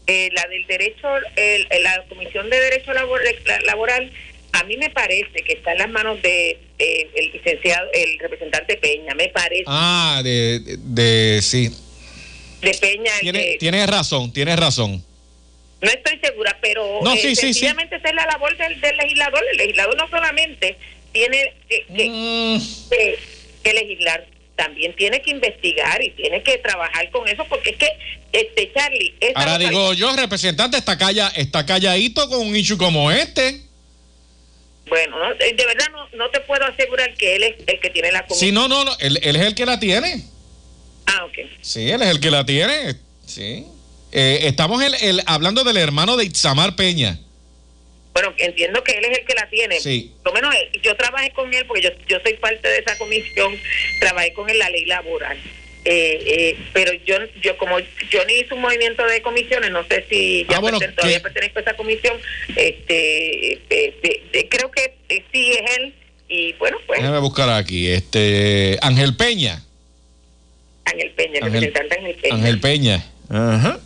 Eh, 0.07 0.29
la 0.33 0.45
del 0.47 0.65
derecho, 0.67 1.07
el- 1.35 1.67
la 1.83 2.03
Comisión 2.09 2.49
de 2.49 2.59
Derecho 2.59 2.93
Labor- 2.93 3.21
la- 3.45 3.59
Laboral, 3.61 4.11
a 4.53 4.63
mí 4.63 4.77
me 4.77 4.89
parece 4.89 5.43
que 5.45 5.53
está 5.53 5.71
en 5.73 5.79
las 5.79 5.89
manos 5.89 6.21
de 6.21 6.59
eh, 6.77 7.09
el 7.15 7.31
licenciado, 7.31 7.89
el 7.93 8.19
representante 8.19 8.75
Peña, 8.77 9.13
me 9.15 9.29
parece, 9.29 9.63
Ah, 9.67 10.21
de, 10.23 10.59
de, 10.59 10.77
de- 10.77 11.41
sí. 11.41 11.69
de 12.61 12.73
Peña. 12.73 13.11
el 13.15 13.19
Tiene, 13.21 13.57
tienes 13.59 13.87
razón, 13.89 14.31
tienes 14.33 14.57
razón. 14.59 15.03
No 15.81 15.89
estoy 15.91 16.19
segura, 16.19 16.57
pero 16.61 16.99
No, 17.03 17.13
eh, 17.13 17.17
sí, 17.17 17.29
sí, 17.29 17.35
sí. 17.35 17.41
sencillamente 17.53 17.95
esa 17.97 18.09
es 18.09 18.15
la 18.15 18.25
labor 18.25 18.55
del, 18.57 18.79
del 18.81 18.97
legislador. 18.97 19.43
El 19.51 19.57
legislador 19.57 19.95
no 19.97 20.09
solamente 20.09 20.75
tiene 21.11 21.53
que, 21.69 21.85
que- 21.95 22.09
Mm, 22.09 22.89
que- 22.89 23.19
que 23.63 23.73
legislar, 23.73 24.25
también 24.55 24.95
tiene 24.95 25.21
que 25.21 25.31
investigar 25.31 26.01
y 26.01 26.11
tiene 26.11 26.41
que 26.43 26.57
trabajar 26.59 27.09
con 27.11 27.27
eso, 27.27 27.45
porque 27.49 27.71
es 27.71 27.77
que, 27.77 27.89
este 28.31 28.71
Charlie, 28.73 29.13
ahora 29.35 29.57
digo 29.57 29.93
yo, 29.93 30.15
representante, 30.15 30.77
está, 30.77 30.97
calla, 30.97 31.27
está 31.35 31.65
calladito 31.65 32.27
con 32.29 32.39
un 32.47 32.55
issue 32.55 32.77
como 32.77 33.11
este. 33.11 33.61
bueno, 34.87 35.17
no, 35.19 35.33
de 35.35 35.53
de 35.53 35.65
verdad 35.65 35.87
no, 35.91 36.07
no 36.17 36.29
te 36.29 36.39
puedo 36.41 36.63
asegurar 36.65 37.13
que 37.15 37.35
él 37.35 37.43
es 37.43 37.55
el 37.67 37.79
que 37.79 37.89
tiene 37.89 38.11
la 38.11 38.19
Sí, 38.19 38.25
comisión. 38.27 38.53
no, 38.55 38.67
no, 38.67 38.85
no, 38.85 38.91
él, 38.99 39.19
él 39.23 39.35
es 39.35 39.41
el 39.41 39.55
que 39.55 39.65
la 39.65 39.79
tiene. 39.79 40.23
Ah, 41.07 41.25
ok. 41.25 41.33
Sí, 41.61 41.89
él 41.89 42.01
es 42.01 42.09
el 42.09 42.19
que 42.19 42.31
la 42.31 42.45
tiene. 42.45 42.95
Sí. 43.25 43.65
Eh, 44.11 44.39
estamos 44.43 44.81
el- 44.83 44.95
el- 45.01 45.23
hablando 45.25 45.63
del 45.63 45.77
hermano 45.77 46.15
de 46.17 46.25
Itzamar 46.25 46.75
Peña. 46.75 47.19
Bueno, 48.15 48.33
entiendo 48.37 48.81
que 48.81 48.93
él 48.93 49.03
es 49.05 49.19
el 49.19 49.25
que 49.25 49.33
la 49.35 49.49
tiene. 49.49 49.77
Sí. 49.79 50.13
Por 50.23 50.31
lo 50.33 50.41
menos 50.41 50.55
eh, 50.55 50.71
yo 50.81 50.95
trabajé 50.95 51.31
con 51.31 51.53
él, 51.53 51.65
porque 51.67 51.81
yo, 51.81 51.89
yo 52.07 52.17
soy 52.23 52.33
parte 52.35 52.65
de 52.67 52.77
esa 52.79 52.97
comisión, 52.97 53.53
trabajé 53.99 54.31
con 54.31 54.49
él 54.49 54.57
la 54.57 54.69
ley 54.69 54.85
laboral. 54.85 55.37
Eh, 55.83 56.23
eh, 56.25 56.57
pero 56.73 56.93
yo, 57.05 57.17
yo 57.43 57.57
como 57.57 57.77
yo 58.09 58.25
ni 58.25 58.35
hice 58.35 58.53
un 58.53 58.61
movimiento 58.61 59.05
de 59.05 59.21
comisiones, 59.21 59.69
no 59.69 59.83
sé 59.83 60.05
si 60.09 60.45
ya 60.49 60.57
Ah, 60.57 60.59
bueno, 60.59 60.79
perten- 60.79 60.95
todavía 60.95 61.21
pertenezco 61.21 61.59
a 61.59 61.61
esa 61.63 61.73
comisión, 61.75 62.17
este, 62.55 63.53
eh, 63.69 64.47
creo 64.49 64.71
que 64.71 64.95
eh, 65.09 65.23
sí 65.31 65.51
es 65.51 65.77
él, 65.77 65.93
y 66.29 66.53
bueno, 66.53 66.77
pues 66.87 67.01
Déjame 67.01 67.19
buscar 67.19 67.49
aquí. 67.51 67.87
Este, 67.91 68.79
Ángel 68.81 69.15
Peña. 69.15 69.61
Ángel 70.85 71.11
Peña, 71.11 71.37
el 71.39 71.43
Ángel- 71.43 71.61
representante 71.65 71.95
Ángel 71.99 72.15
Peña. 72.15 72.35
Ángel 72.35 72.59
Peña. 72.61 73.05
Ajá. 73.29 73.79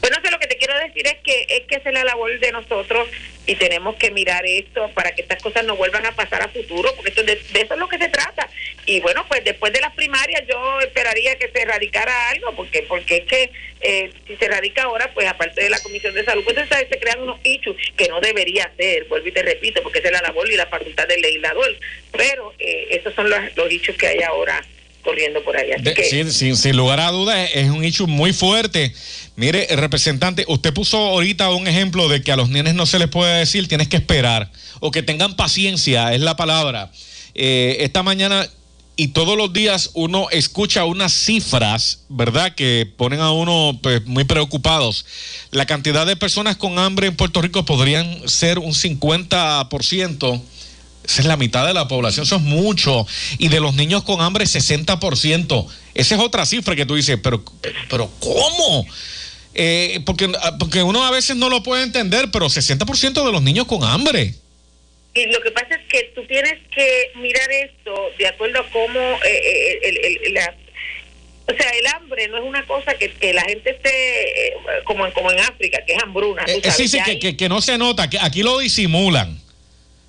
Bueno, 0.00 0.16
sé 0.24 0.30
lo 0.30 0.38
que 0.38 0.46
te 0.46 0.56
quiero 0.56 0.74
decir 1.02 1.06
es 1.06 1.22
que 1.22 1.46
es 1.56 1.66
que 1.66 1.76
esa 1.76 1.88
es 1.88 1.94
la 1.94 2.04
labor 2.04 2.38
de 2.38 2.52
nosotros 2.52 3.08
y 3.46 3.54
tenemos 3.54 3.96
que 3.96 4.10
mirar 4.10 4.44
esto 4.46 4.90
para 4.94 5.12
que 5.14 5.22
estas 5.22 5.42
cosas 5.42 5.64
no 5.64 5.74
vuelvan 5.76 6.04
a 6.04 6.12
pasar 6.12 6.42
a 6.42 6.48
futuro, 6.48 6.92
porque 6.94 7.10
esto, 7.10 7.22
de, 7.22 7.36
de 7.36 7.60
eso 7.62 7.74
es 7.74 7.80
lo 7.80 7.88
que 7.88 7.96
se 7.96 8.08
trata. 8.08 8.46
Y 8.84 9.00
bueno, 9.00 9.24
pues 9.26 9.42
después 9.44 9.72
de 9.72 9.80
las 9.80 9.94
primarias 9.94 10.42
yo 10.48 10.80
esperaría 10.80 11.36
que 11.38 11.48
se 11.50 11.62
erradicara 11.62 12.30
algo, 12.30 12.54
porque 12.54 12.82
porque 12.82 13.16
es 13.18 13.24
que 13.24 13.50
eh, 13.80 14.10
si 14.26 14.36
se 14.36 14.44
erradica 14.44 14.82
ahora, 14.82 15.10
pues 15.14 15.26
aparte 15.26 15.62
de 15.62 15.70
la 15.70 15.78
Comisión 15.80 16.14
de 16.14 16.24
Salud, 16.24 16.44
pues 16.44 16.56
se 16.68 16.98
crean 16.98 17.22
unos 17.22 17.38
hechos 17.44 17.74
que 17.96 18.08
no 18.08 18.20
debería 18.20 18.70
ser, 18.76 19.04
vuelvo 19.04 19.28
y 19.28 19.32
te 19.32 19.42
repito, 19.42 19.82
porque 19.82 20.00
esa 20.00 20.08
es 20.08 20.12
la 20.14 20.22
labor 20.22 20.50
y 20.50 20.56
la 20.56 20.66
facultad 20.66 21.06
del 21.08 21.20
legislador. 21.22 21.74
Pero 22.12 22.52
eh, 22.58 22.88
esos 22.90 23.14
son 23.14 23.30
los, 23.30 23.38
los 23.56 23.70
hechos 23.70 23.96
que 23.96 24.08
hay 24.08 24.20
ahora 24.22 24.62
corriendo 25.02 25.42
por. 25.42 25.56
Así 25.56 25.94
que, 25.94 26.04
sin, 26.04 26.30
sin- 26.32 26.56
sin 26.56 26.76
lugar 26.76 27.00
a 27.00 27.10
dudas, 27.10 27.50
es 27.54 27.68
un 27.70 27.84
issue 27.84 28.06
muy 28.06 28.32
fuerte. 28.32 28.92
Mire, 29.38 29.72
el 29.72 29.78
representante, 29.78 30.44
usted 30.48 30.74
puso 30.74 30.98
ahorita 30.98 31.50
un 31.50 31.68
ejemplo 31.68 32.08
de 32.08 32.22
que 32.24 32.32
a 32.32 32.36
los 32.36 32.48
nenes 32.48 32.74
no 32.74 32.86
se 32.86 32.98
les 32.98 33.06
puede 33.06 33.38
decir 33.38 33.68
tienes 33.68 33.86
que 33.86 33.96
esperar 33.96 34.50
o 34.80 34.90
que 34.90 35.04
tengan 35.04 35.36
paciencia, 35.36 36.12
es 36.12 36.20
la 36.20 36.34
palabra. 36.34 36.90
Eh, 37.36 37.76
esta 37.82 38.02
mañana 38.02 38.48
y 38.96 39.08
todos 39.08 39.38
los 39.38 39.52
días 39.52 39.90
uno 39.94 40.26
escucha 40.32 40.84
unas 40.86 41.12
cifras, 41.12 42.00
¿verdad?, 42.08 42.56
que 42.56 42.92
ponen 42.96 43.20
a 43.20 43.30
uno 43.30 43.78
pues, 43.80 44.04
muy 44.06 44.24
preocupados. 44.24 45.06
La 45.52 45.66
cantidad 45.66 46.04
de 46.04 46.16
personas 46.16 46.56
con 46.56 46.80
hambre 46.80 47.06
en 47.06 47.14
Puerto 47.14 47.40
Rico 47.40 47.64
podrían 47.64 48.28
ser 48.28 48.58
un 48.58 48.72
50%. 48.72 50.42
Esa 51.04 51.20
es 51.22 51.26
la 51.26 51.36
mitad 51.36 51.64
de 51.64 51.74
la 51.74 51.86
población, 51.86 52.26
eso 52.26 52.34
es 52.34 52.42
mucho. 52.42 53.06
Y 53.38 53.46
de 53.50 53.60
los 53.60 53.74
niños 53.74 54.02
con 54.02 54.20
hambre, 54.20 54.46
60%. 54.46 55.66
Esa 55.94 56.14
es 56.16 56.20
otra 56.20 56.44
cifra 56.44 56.74
que 56.74 56.86
tú 56.86 56.96
dices, 56.96 57.20
pero, 57.22 57.44
pero 57.88 58.10
¿cómo? 58.18 58.84
Eh, 59.54 60.00
porque, 60.06 60.30
porque 60.58 60.82
uno 60.82 61.04
a 61.04 61.10
veces 61.10 61.36
no 61.36 61.48
lo 61.48 61.62
puede 61.62 61.82
entender, 61.82 62.26
pero 62.32 62.46
60% 62.46 63.24
de 63.24 63.32
los 63.32 63.42
niños 63.42 63.66
con 63.66 63.82
hambre. 63.84 64.34
Y 65.14 65.26
lo 65.26 65.40
que 65.40 65.50
pasa 65.50 65.68
es 65.74 65.80
que 65.88 66.12
tú 66.14 66.24
tienes 66.26 66.58
que 66.74 67.10
mirar 67.16 67.50
esto 67.50 67.94
de 68.18 68.26
acuerdo 68.28 68.60
a 68.60 68.70
cómo 68.70 69.00
eh, 69.00 69.40
eh, 69.42 69.78
el, 69.82 69.96
el- 70.26 70.34
la- 70.34 70.54
o 71.46 71.56
sea, 71.56 71.70
el 71.70 71.86
hambre 71.86 72.28
no 72.28 72.36
es 72.36 72.44
una 72.44 72.64
cosa 72.66 72.94
que, 72.94 73.10
que 73.10 73.32
la 73.32 73.40
gente 73.42 73.70
esté 73.70 73.88
eh, 74.48 74.52
como, 74.84 75.06
en- 75.06 75.12
como 75.12 75.32
en 75.32 75.40
África, 75.40 75.78
que 75.86 75.94
es 75.94 76.02
hambruna. 76.02 76.44
Eh, 76.46 76.60
sabes, 76.62 76.76
sí, 76.76 76.88
sí, 76.88 76.98
que, 77.04 77.18
que- 77.18 77.36
que 77.36 77.48
no 77.48 77.60
se 77.62 77.78
nota, 77.78 78.08
que 78.10 78.18
aquí 78.20 78.42
lo 78.42 78.58
disimulan. 78.58 79.40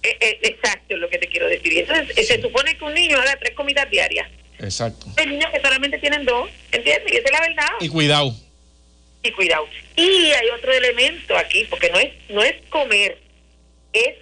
eh, 0.04 0.18
eh, 0.20 0.40
exacto, 0.44 0.94
es 0.96 1.00
lo 1.00 1.10
que 1.10 1.18
te 1.18 1.28
quiero 1.28 1.48
decir. 1.48 1.72
Y 1.74 1.80
entonces 1.80 2.28
se 2.28 2.42
supone 2.42 2.78
que 2.78 2.84
un 2.84 2.94
niño 2.94 3.18
haga 3.20 3.38
tres 3.40 3.56
comidas 3.56 3.90
diarias. 3.90 4.28
Exacto. 4.60 5.08
Hay 5.16 5.28
niños 5.28 5.50
que 5.54 5.62
solamente 5.62 5.98
tienen 6.00 6.26
dos, 6.26 6.50
¿entiendes? 6.74 7.12
Y 7.14 7.16
esa 7.16 7.26
es 7.26 7.32
la 7.32 7.40
verdad. 7.42 7.70
Y 7.80 7.88
cuidado. 7.88 8.36
Y 9.24 9.32
cuidado. 9.32 9.68
Y 9.96 10.32
hay 10.32 10.50
otro 10.50 10.72
elemento 10.74 11.38
aquí, 11.38 11.66
porque 11.70 11.90
no 11.90 12.00
es 12.00 12.12
no 12.30 12.44
es 12.44 12.56
comer, 12.70 13.18
es 13.94 14.16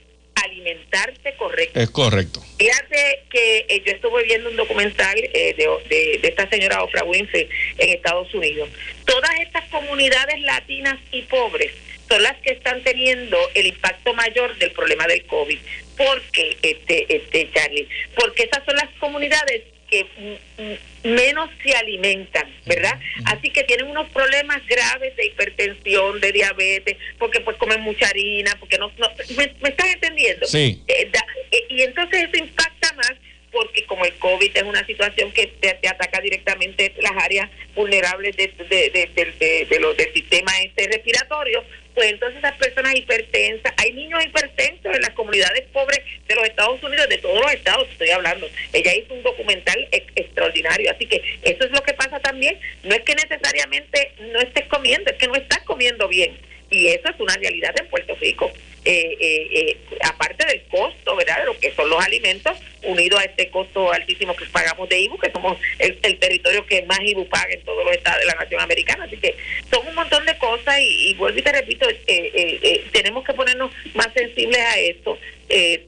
alimentarse 0.43 1.35
correcto. 1.37 1.79
Es 1.79 1.89
correcto. 1.89 2.43
Fíjate 2.57 3.23
que 3.29 3.65
eh, 3.69 3.81
yo 3.85 3.91
estuve 3.91 4.23
viendo 4.23 4.49
un 4.49 4.55
documental 4.55 5.17
eh, 5.17 5.53
de, 5.57 5.67
de- 5.89 6.17
de 6.19 6.27
esta 6.27 6.47
señora 6.49 6.83
Oprah 6.83 7.03
Winfrey 7.03 7.49
en 7.77 7.89
Estados 7.89 8.33
Unidos. 8.33 8.69
Todas 9.05 9.31
estas 9.39 9.65
comunidades 9.69 10.39
latinas 10.41 10.97
y 11.11 11.23
pobres 11.23 11.71
son 12.07 12.23
las 12.23 12.37
que 12.37 12.51
están 12.53 12.81
teniendo 12.83 13.37
el 13.55 13.67
impacto 13.67 14.13
mayor 14.13 14.55
del 14.57 14.71
problema 14.71 15.07
del 15.07 15.25
COVID. 15.25 15.57
¿Por 15.97 16.21
qué, 16.31 16.55
este, 16.61 17.05
este, 17.15 17.49
Charlie? 17.53 17.87
Porque 18.15 18.43
esas 18.43 18.63
son 18.65 18.75
las 18.75 18.89
comunidades 18.99 19.63
que 19.89 20.03
mm, 20.03 20.61
mm, 20.63 20.75
menos 21.07 21.49
se 21.63 21.73
alimentan, 21.75 22.47
¿verdad? 22.65 22.99
Así 23.25 23.49
que 23.49 23.63
tienen 23.63 23.87
unos 23.87 24.07
problemas 24.09 24.65
graves 24.67 25.15
de 25.15 25.25
hipertensión, 25.27 26.19
de 26.19 26.31
diabetes, 26.31 26.97
porque 27.17 27.39
pues 27.41 27.57
comen 27.57 27.81
mucha 27.81 28.07
harina, 28.07 28.55
porque 28.59 28.77
no... 28.77 28.91
no 28.97 29.09
¿me, 29.37 29.53
me 29.61 29.69
estás 29.69 29.93
entendiendo? 29.93 30.45
Sí. 30.45 30.83
Eh, 30.87 31.09
da- 31.11 31.25
eh, 31.51 31.65
y 31.69 31.81
entonces 31.81 32.23
eso 32.27 32.37
impacta 32.43 32.93
más 32.93 33.13
porque 33.51 33.85
como 33.85 34.05
el 34.05 34.13
COVID 34.15 34.55
es 34.55 34.63
una 34.63 34.85
situación 34.85 35.31
que 35.31 35.47
te, 35.47 35.73
te 35.75 35.87
ataca 35.87 36.19
directamente 36.21 36.93
las 37.01 37.13
áreas 37.23 37.49
vulnerables 37.75 38.35
de, 38.35 38.47
de, 38.69 38.89
de, 39.15 39.65
de- 39.69 39.79
lo- 39.79 39.93
del 39.93 40.13
sistema 40.13 40.51
este 40.61 40.87
respiratorio, 40.87 41.63
pues 41.97 42.11
entonces 42.11 42.37
esas 42.37 42.55
personas 42.57 42.93
hipertensas, 42.93 43.73
hay 43.77 43.91
niños 43.91 44.23
hipertensos 44.23 44.95
en 44.95 45.01
las 45.01 45.09
comunidades 45.15 45.63
pobres 45.73 45.99
de 46.27 46.35
los 46.35 46.43
Estados 46.43 46.83
Unidos, 46.83 47.09
de 47.09 47.17
todos 47.17 47.41
los 47.41 47.51
estados 47.51 47.87
estoy 47.89 48.11
hablando. 48.11 48.47
Ella 48.71 48.93
hizo 48.93 49.15
un 49.15 49.23
documental 49.23 49.87
ex- 49.91 50.13
extraordinario, 50.15 50.91
así 50.91 51.07
que 51.07 51.19
eso 51.41 51.63
es 51.65 51.71
lo 51.71 51.81
que 51.81 51.95
pasa 51.95 52.19
también. 52.19 52.59
No 52.83 52.93
es 52.93 53.01
que 53.01 53.15
necesariamente 53.15 54.11
no 54.31 54.39
estés 54.41 54.65
comiendo, 54.65 55.09
es 55.09 55.17
que 55.17 55.25
no 55.25 55.33
estás 55.37 55.61
comiendo 55.63 56.07
bien. 56.07 56.37
Y 56.69 56.89
eso 56.89 57.09
es 57.09 57.19
una 57.19 57.33
realidad 57.33 57.73
en 57.79 57.87
Puerto 57.87 58.15
Rico. 58.21 58.51
Eh, 58.89 59.17
eh, 59.19 59.47
eh, 59.51 59.77
aparte 60.01 60.45
del 60.45 60.61
costo, 60.69 61.13
¿verdad? 61.17 61.39
De 61.39 61.45
lo 61.47 61.59
que 61.59 61.73
son 61.73 61.89
los 61.89 62.01
alimentos, 62.01 62.57
unido 62.83 63.17
a 63.17 63.23
este 63.25 63.49
costo 63.49 63.91
altísimo 63.91 64.33
que 64.33 64.45
pagamos 64.45 64.88
de 64.88 64.97
IBU, 65.01 65.17
que 65.17 65.29
somos 65.29 65.57
el, 65.79 65.99
territorio 66.19 66.65
que 66.65 66.83
más 66.83 66.99
IBU 67.01 67.27
paga 67.27 67.51
en 67.51 67.61
todos 67.63 67.83
los 67.83 67.93
estados 67.93 68.21
de 68.21 68.27
la 68.27 68.35
nación 68.35 68.61
americana. 68.61 69.03
Así 69.03 69.17
que 69.17 69.35
son 69.69 69.85
un 69.85 69.93
montón 69.93 70.25
de 70.25 70.38
cosas 70.38 70.79
y, 70.79 71.09
y 71.09 71.13
vuelvo 71.15 71.38
y 71.38 71.41
te 71.41 71.51
repito, 71.51 71.89
eh, 71.89 71.97
eh, 72.07 72.85
tenemos 72.93 73.25
que 73.25 73.33
ponernos 73.33 73.71
más 73.93 74.07
sensibles 74.13 74.57
a 74.59 74.79
esto, 74.79 75.17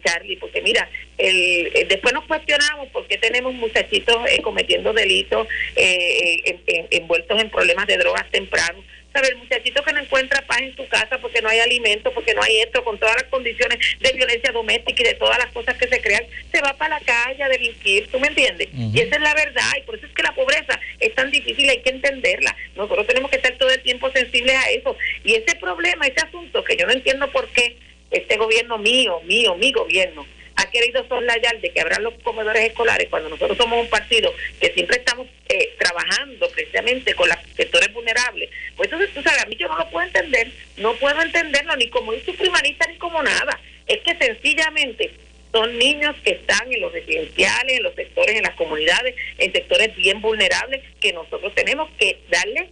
Charlie, 0.04 0.36
porque 0.36 0.62
mira, 0.62 0.90
el, 1.18 1.72
después 1.88 2.14
nos 2.14 2.26
cuestionamos 2.26 2.90
por 2.90 3.08
qué 3.08 3.18
tenemos 3.18 3.54
muchachitos 3.54 4.18
cometiendo 4.44 4.92
delitos, 4.92 5.48
en- 5.78 6.62
en- 6.68 6.88
envueltos 6.92 7.40
en 7.42 7.50
problemas 7.50 7.88
de 7.88 7.96
drogas 7.98 8.30
tempranos. 8.30 8.84
¿Sabes? 9.20 9.32
El 9.32 9.38
muchachito 9.38 9.84
que 9.84 9.92
no 9.92 10.00
encuentra 10.00 10.42
paz 10.48 10.62
en 10.62 10.74
su 10.78 10.88
casa 10.88 11.18
porque 11.18 11.42
no 11.42 11.50
hay 11.50 11.60
alimento, 11.60 12.10
porque 12.14 12.34
no 12.34 12.42
hay 12.42 12.62
esto, 12.62 12.86
con 12.86 12.98
todas 12.98 13.16
las 13.16 13.26
condiciones 13.26 13.78
de 14.00 14.14
violencia 14.14 14.50
doméstica 14.54 15.02
y 15.02 15.08
de 15.08 15.14
todas 15.16 15.38
las 15.38 15.48
cosas 15.48 15.76
que 15.78 15.90
se 15.90 16.00
crean, 16.00 16.24
se 16.50 16.62
va 16.62 16.74
para 16.78 16.98
la 16.98 17.06
calle 17.06 17.44
a 17.44 17.50
delinquir, 17.50 18.08
¿tú 18.08 18.18
me 18.18 18.28
entiendes? 18.28 18.70
Y 18.74 18.98
esa 18.98 19.16
es 19.16 19.22
la 19.22 19.34
verdad, 19.34 19.72
y 19.78 19.82
por 19.82 19.96
eso 19.96 20.06
es 20.06 20.14
que 20.14 20.24
la 20.24 20.32
pobreza 20.34 20.80
es 21.00 21.14
tan 21.16 21.30
difícil, 21.32 21.70
hay 21.70 21.82
que 21.82 21.90
entenderla. 21.90 22.56
Nosotros 22.78 23.08
tenemos 23.08 23.30
que 23.30 23.36
estar 23.38 23.58
todo 23.58 23.70
el 23.70 23.82
tiempo 23.82 24.10
sensibles 24.12 24.56
a 24.56 24.70
eso. 24.70 24.96
Y 25.26 25.36
ese 25.36 25.54
problema, 25.56 26.08
ese 26.08 26.26
asunto, 26.26 26.64
que 26.64 26.78
yo 26.78 26.86
no 26.86 26.94
entiendo 26.94 27.30
por 27.30 27.50
qué 27.50 27.76
este 28.12 28.38
gobierno 28.38 28.78
mío, 28.78 29.20
mío, 29.26 29.56
mi 29.56 29.74
gobierno, 29.74 30.26
ha 30.60 30.70
querido 30.70 31.08
soslayar 31.08 31.60
de 31.62 31.72
que 31.72 31.82
abran 31.82 32.04
los 32.04 32.14
comedores 32.22 32.68
escolares 32.68 33.08
cuando 33.10 33.30
nosotros 33.30 33.58
somos 33.58 33.80
un 33.80 33.90
partido 33.90 34.34
que 34.60 34.72
siempre 34.74 34.98
estamos 34.98 35.28
eh, 35.48 35.74
trabajando 35.80 36.50
precisamente 36.50 37.14
con 37.16 37.30
los 37.30 37.38
sectores 37.56 37.94
vulnerables. 37.94 38.50
Pues 38.76 38.92
entonces, 38.92 39.14
tú 39.14 39.22
sabes, 39.22 39.44
a 39.44 39.46
mí 39.46 39.56
yo 39.56 39.68
no 39.68 39.78
lo 39.78 39.90
puedo 39.90 40.06
entender, 40.06 40.52
no 40.78 40.94
puedo 40.96 41.22
entenderlo 41.22 41.76
ni 41.78 41.90
como 41.90 42.12
primarista 42.38 42.88
ni 42.88 42.98
como 42.98 43.24
nada. 43.24 43.60
Es 43.88 44.00
que 44.00 44.16
sencillamente 44.18 45.12
son 45.52 45.78
niños 45.78 46.16
que 46.24 46.32
están 46.32 46.72
en 46.72 46.82
los 46.82 46.92
residenciales, 46.92 47.78
en 47.78 47.84
los 47.84 47.96
sectores, 47.96 48.36
en 48.36 48.44
las 48.44 48.56
comunidades, 48.56 49.16
en 49.38 49.52
sectores 49.52 49.96
bien 49.96 50.22
vulnerables 50.22 50.84
que 51.00 51.14
nosotros 51.14 51.54
tenemos 51.56 51.90
que 51.98 52.20
darles 52.30 52.70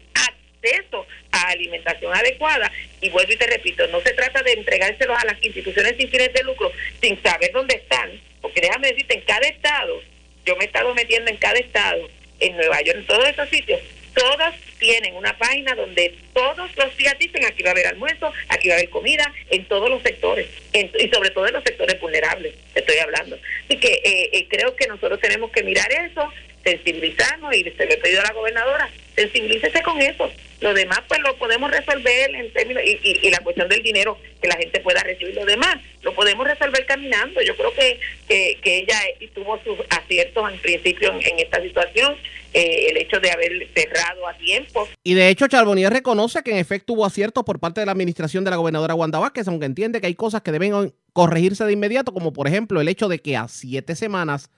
acceso 0.62 1.06
a 1.32 1.50
alimentación 1.50 2.14
adecuada. 2.16 2.72
Y 3.02 3.10
vuelvo 3.10 3.32
y 3.32 3.38
te 3.38 3.48
repito, 3.48 3.88
no 3.88 4.02
se 4.02 4.14
trata 4.14 4.42
de 4.44 4.54
entregárselos 4.54 5.18
a 5.18 5.26
las 5.26 5.44
instituciones 5.44 5.96
sin 5.98 6.10
fines 6.10 6.34
de 6.34 6.44
lucro 6.44 6.72
sin 7.02 7.22
saber 7.22 7.52
dónde 7.52 7.76
están, 7.76 8.10
porque 8.42 8.62
déjame 8.62 8.88
decirte, 8.90 9.16
en 9.16 9.22
cada 9.22 9.48
estado, 9.48 10.02
yo 10.46 10.56
me 10.56 10.64
he 10.64 10.68
estado 10.68 10.94
metiendo 10.96 11.30
en 11.30 11.38
cada 11.38 11.60
estado, 11.60 12.10
en 12.40 12.56
Nueva 12.56 12.82
York, 12.82 12.98
en 13.00 13.08
todos 13.08 13.28
esos 13.28 13.50
sitios, 13.50 13.80
todos 14.14 14.54
tienen 14.80 15.16
una 15.16 15.38
página 15.38 15.76
donde 15.76 16.16
todos 16.34 16.76
los 16.76 16.98
días 16.98 17.18
dicen 17.20 17.46
aquí 17.46 17.62
va 17.64 17.70
a 17.70 17.72
haber 17.74 17.88
almuerzo, 17.88 18.32
aquí 18.50 18.68
va 18.68 18.76
a 18.76 18.78
haber 18.78 18.90
comida, 18.90 19.32
en 19.50 19.66
todos 19.66 19.90
los 19.90 20.02
sectores, 20.02 20.48
en- 20.74 20.92
y 21.00 21.08
sobre 21.10 21.30
todo 21.32 21.48
en 21.48 21.54
los 21.54 21.64
sectores 21.64 22.00
vulnerables, 22.00 22.54
estoy 22.74 22.98
hablando. 22.98 23.38
Así 23.66 23.78
que 23.80 23.94
eh, 24.04 24.30
eh, 24.34 24.48
creo 24.50 24.76
que 24.76 24.88
nosotros 24.88 25.20
tenemos 25.20 25.52
que 25.52 25.64
mirar 25.64 25.92
eso, 25.92 26.32
sensibilizarnos, 26.64 27.56
y 27.56 27.64
se 27.64 27.86
le 27.86 27.94
he 27.94 27.98
pedido 27.98 28.22
a 28.22 28.26
la 28.26 28.34
gobernadora, 28.34 28.90
sensibilícese 29.18 29.82
con 29.82 30.00
eso. 30.00 30.30
Lo 30.62 30.74
demás, 30.74 31.02
pues 31.08 31.20
lo 31.22 31.36
podemos 31.38 31.70
resolver 31.72 32.34
en 32.34 32.54
términos, 32.54 32.84
y, 32.86 33.30
la 33.30 33.40
cuestión 33.40 33.68
del 33.68 33.82
dinero, 33.84 34.18
que 34.42 34.48
la 34.48 34.56
gente 34.56 34.80
pueda 34.80 35.02
recibir 35.02 35.36
lo 35.36 35.46
demás, 35.46 35.78
lo 36.02 36.14
podemos 36.14 36.48
resolver 36.48 36.86
caminando. 36.86 37.42
Yo 37.42 37.56
creo 37.56 37.74
que, 37.74 38.00
que, 38.28 38.78
ella 38.78 39.00
tuvo 39.34 39.60
sus 39.64 39.78
aciertos 39.90 40.52
en 40.52 40.60
principio 40.60 41.12
en, 41.12 41.26
en 41.26 41.40
esta 41.40 41.62
situación, 41.62 42.16
eh, 42.54 42.88
el 42.90 42.98
hecho 42.98 43.20
de 43.20 43.32
haber 43.32 43.68
cerrado 43.74 44.28
a 44.28 44.38
tiempo, 44.38 44.88
Y 45.04 45.14
de 45.14 45.30
hecho, 45.30 45.48
Charbonnier 45.48 45.92
reconoce 45.92 46.44
que 46.44 46.52
en 46.52 46.58
efecto 46.58 46.94
hubo 46.94 47.06
aciertos 47.06 47.44
por 47.44 47.60
parte 47.60 47.82
de 47.82 47.86
la 47.86 47.92
administración 47.92 48.44
de 48.44 48.52
la 48.52 48.58
gobernadora 48.58 48.96
Wanda 48.96 49.20
Vázquez, 49.20 49.48
aunque 49.48 49.66
entiende 49.66 50.00
que 50.00 50.08
hay 50.08 50.16
cosas 50.16 50.42
que 50.42 50.52
deben 50.52 50.94
corregirse 51.14 51.66
de 51.66 51.74
inmediato, 51.74 52.14
como 52.14 52.34
por 52.34 52.48
ejemplo 52.48 52.82
el 52.82 52.88
hecho 52.88 53.10
de 53.10 53.20
que 53.20 53.36
a 53.36 53.48
siete 53.48 53.96
semanas 53.96 54.50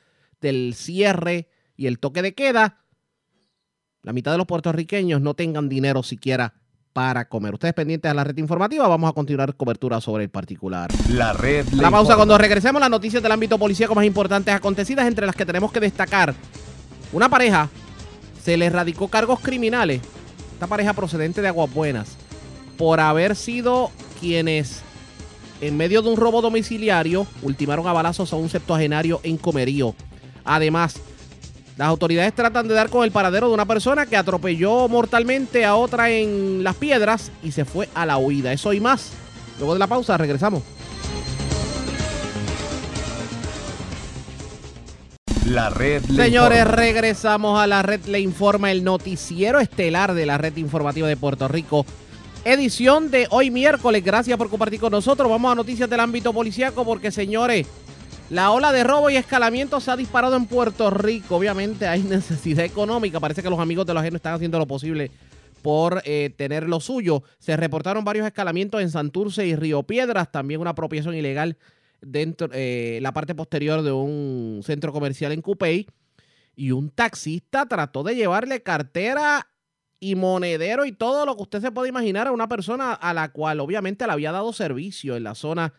del 0.41 0.75
cierre 0.75 1.47
y 1.75 1.87
el 1.87 1.99
toque 1.99 2.21
de 2.21 2.33
queda, 2.33 2.77
la 4.03 4.13
mitad 4.13 4.31
de 4.31 4.37
los 4.37 4.47
puertorriqueños 4.47 5.21
no 5.21 5.33
tengan 5.33 5.69
dinero 5.69 6.03
siquiera 6.03 6.53
para 6.93 7.29
comer. 7.29 7.53
Ustedes 7.53 7.73
pendientes 7.73 8.09
a 8.09 8.13
la 8.13 8.23
red 8.23 8.37
informativa, 8.37 8.87
vamos 8.87 9.09
a 9.09 9.13
continuar 9.13 9.55
cobertura 9.55 10.01
sobre 10.01 10.23
el 10.23 10.29
particular. 10.29 10.89
La 11.09 11.33
red 11.33 11.67
La 11.69 11.83
pausa 11.91 11.99
informa. 11.99 12.15
cuando 12.15 12.37
regresemos 12.37 12.79
las 12.81 12.89
noticias 12.89 13.21
del 13.21 13.31
ámbito 13.31 13.59
policíaco 13.59 13.95
más 13.95 14.05
importantes 14.05 14.53
acontecidas, 14.53 15.07
entre 15.07 15.25
las 15.25 15.35
que 15.35 15.45
tenemos 15.45 15.71
que 15.71 15.79
destacar. 15.79 16.33
Una 17.11 17.29
pareja 17.29 17.69
se 18.43 18.57
le 18.57 18.69
radicó 18.69 19.07
cargos 19.07 19.39
criminales, 19.39 20.01
esta 20.53 20.67
pareja 20.67 20.93
procedente 20.93 21.41
de 21.41 21.47
Aguas 21.47 21.71
Buenas, 21.73 22.17
por 22.77 22.99
haber 22.99 23.35
sido 23.35 23.91
quienes 24.19 24.81
en 25.61 25.75
medio 25.75 26.01
de 26.01 26.09
un 26.09 26.17
robo 26.17 26.41
domiciliario 26.41 27.27
ultimaron 27.41 27.85
a 27.87 27.93
balazos 27.93 28.31
a 28.31 28.37
un 28.37 28.49
septuagenario 28.49 29.19
en 29.23 29.37
Comerío. 29.37 29.93
Además, 30.45 31.01
las 31.79 31.87
autoridades 31.87 32.35
tratan 32.35 32.67
de 32.67 32.73
dar 32.73 32.89
con 32.89 33.05
el 33.05 33.11
paradero 33.11 33.47
de 33.47 33.53
una 33.53 33.65
persona 33.65 34.05
que 34.05 34.17
atropelló 34.17 34.89
mortalmente 34.89 35.63
a 35.63 35.75
otra 35.77 36.09
en 36.09 36.61
las 36.61 36.75
piedras 36.75 37.31
y 37.41 37.53
se 37.53 37.63
fue 37.63 37.87
a 37.95 38.05
la 38.05 38.17
huida. 38.17 38.51
Eso 38.51 38.73
y 38.73 38.81
más. 38.81 39.11
Luego 39.59 39.75
de 39.75 39.79
la 39.79 39.87
pausa, 39.87 40.17
regresamos. 40.17 40.61
La 45.45 45.69
red 45.69 46.03
le 46.09 46.25
Señores, 46.25 46.59
informa. 46.59 46.75
regresamos 46.75 47.59
a 47.61 47.65
la 47.65 47.81
red 47.81 48.01
Le 48.07 48.19
Informa, 48.19 48.71
el 48.71 48.83
noticiero 48.83 49.61
estelar 49.61 50.13
de 50.13 50.25
la 50.25 50.37
red 50.37 50.57
informativa 50.57 51.07
de 51.07 51.15
Puerto 51.15 51.47
Rico. 51.47 51.85
Edición 52.43 53.09
de 53.09 53.25
hoy 53.29 53.51
miércoles. 53.51 54.03
Gracias 54.03 54.37
por 54.37 54.49
compartir 54.49 54.81
con 54.81 54.91
nosotros. 54.91 55.29
Vamos 55.29 55.49
a 55.49 55.55
noticias 55.55 55.89
del 55.89 56.01
ámbito 56.01 56.33
policíaco 56.33 56.83
porque, 56.83 57.09
señores, 57.09 57.67
la 58.29 58.51
ola 58.51 58.71
de 58.71 58.83
robo 58.83 59.09
y 59.09 59.15
escalamiento 59.15 59.79
se 59.79 59.89
ha 59.89 59.97
disparado 59.97 60.35
en 60.35 60.45
Puerto 60.45 60.91
Rico. 60.91 61.35
Obviamente 61.35 61.87
hay 61.87 62.03
necesidad 62.03 62.63
económica. 62.63 63.19
Parece 63.19 63.41
que 63.41 63.49
los 63.49 63.59
amigos 63.59 63.87
de 63.87 63.93
los 63.93 64.01
ajenos 64.01 64.17
están 64.19 64.35
haciendo 64.35 64.59
lo 64.59 64.67
posible 64.67 65.09
por 65.63 66.01
eh, 66.05 66.33
tener 66.37 66.69
lo 66.69 66.79
suyo. 66.79 67.23
Se 67.39 67.57
reportaron 67.57 68.05
varios 68.05 68.27
escalamientos 68.27 68.81
en 68.81 68.91
Santurce 68.91 69.47
y 69.47 69.55
Río 69.55 69.83
Piedras. 69.83 70.31
También 70.31 70.61
una 70.61 70.71
apropiación 70.71 71.15
ilegal 71.15 71.57
dentro 72.01 72.49
eh, 72.53 72.99
la 73.01 73.13
parte 73.13 73.33
posterior 73.33 73.81
de 73.81 73.91
un 73.91 74.61
centro 74.63 74.93
comercial 74.93 75.31
en 75.31 75.41
Cupey. 75.41 75.87
Y 76.55 76.71
un 76.71 76.91
taxista 76.91 77.65
trató 77.65 78.03
de 78.03 78.15
llevarle 78.15 78.61
cartera 78.61 79.47
y 79.99 80.15
monedero 80.15 80.85
y 80.85 80.91
todo 80.91 81.25
lo 81.25 81.35
que 81.35 81.43
usted 81.43 81.61
se 81.61 81.71
puede 81.71 81.89
imaginar 81.89 82.27
a 82.27 82.31
una 82.31 82.47
persona 82.47 82.93
a 82.93 83.13
la 83.13 83.31
cual 83.31 83.59
obviamente 83.59 84.05
le 84.05 84.13
había 84.13 84.31
dado 84.31 84.53
servicio 84.53 85.15
en 85.15 85.23
la 85.23 85.35
zona 85.35 85.73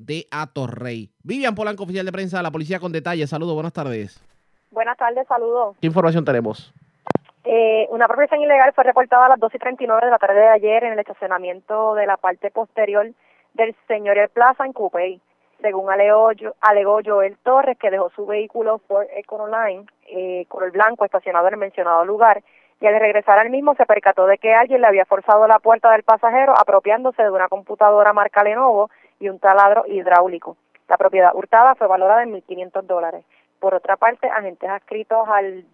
de 0.00 0.26
Atorrey. 0.30 1.10
Vivian 1.22 1.54
Polanco, 1.54 1.84
oficial 1.84 2.06
de 2.06 2.12
prensa 2.12 2.38
de 2.38 2.42
la 2.42 2.50
policía 2.50 2.80
con 2.80 2.92
detalles. 2.92 3.30
Saludos, 3.30 3.54
buenas 3.54 3.72
tardes. 3.72 4.22
Buenas 4.70 4.96
tardes, 4.96 5.26
saludos. 5.26 5.76
¿Qué 5.80 5.86
información 5.86 6.24
tenemos? 6.24 6.72
Eh, 7.44 7.86
una 7.90 8.04
apropiación 8.04 8.40
ilegal 8.40 8.72
fue 8.74 8.84
reportada 8.84 9.26
a 9.26 9.28
las 9.30 9.40
2 9.40 9.54
y 9.54 9.58
39 9.58 10.06
de 10.06 10.10
la 10.10 10.18
tarde 10.18 10.40
de 10.40 10.48
ayer 10.48 10.84
en 10.84 10.92
el 10.92 10.98
estacionamiento 10.98 11.94
de 11.94 12.06
la 12.06 12.16
parte 12.16 12.50
posterior 12.50 13.10
del 13.54 13.74
Señorial 13.88 14.28
Plaza 14.28 14.64
en 14.64 14.72
Cupey. 14.72 15.20
Según 15.60 15.90
alegó, 15.90 16.30
alegó 16.60 17.00
Joel 17.04 17.36
Torres, 17.42 17.76
que 17.78 17.90
dejó 17.90 18.10
su 18.10 18.26
vehículo 18.26 18.78
Ford 18.86 19.06
Econoline 19.14 19.86
eh, 20.08 20.46
color 20.48 20.70
blanco 20.72 21.04
estacionado 21.04 21.48
en 21.48 21.54
el 21.54 21.60
mencionado 21.60 22.04
lugar 22.04 22.42
y 22.80 22.86
al 22.86 22.98
regresar 22.98 23.38
al 23.38 23.50
mismo 23.50 23.74
se 23.74 23.84
percató 23.84 24.26
de 24.26 24.38
que 24.38 24.54
alguien 24.54 24.80
le 24.80 24.86
había 24.86 25.04
forzado 25.04 25.46
la 25.46 25.58
puerta 25.58 25.90
del 25.92 26.02
pasajero 26.02 26.54
apropiándose 26.58 27.22
de 27.22 27.30
una 27.30 27.48
computadora 27.48 28.12
marca 28.12 28.42
Lenovo 28.42 28.90
y 29.20 29.28
un 29.28 29.38
taladro 29.38 29.84
hidráulico. 29.86 30.56
La 30.88 30.96
propiedad 30.96 31.30
hurtada 31.34 31.76
fue 31.76 31.86
valorada 31.86 32.24
en 32.24 32.32
1.500 32.32 32.82
dólares. 32.82 33.24
Por 33.60 33.74
otra 33.74 33.96
parte, 33.96 34.28
agentes 34.28 34.68
adscritos 34.68 35.28
al 35.28 35.64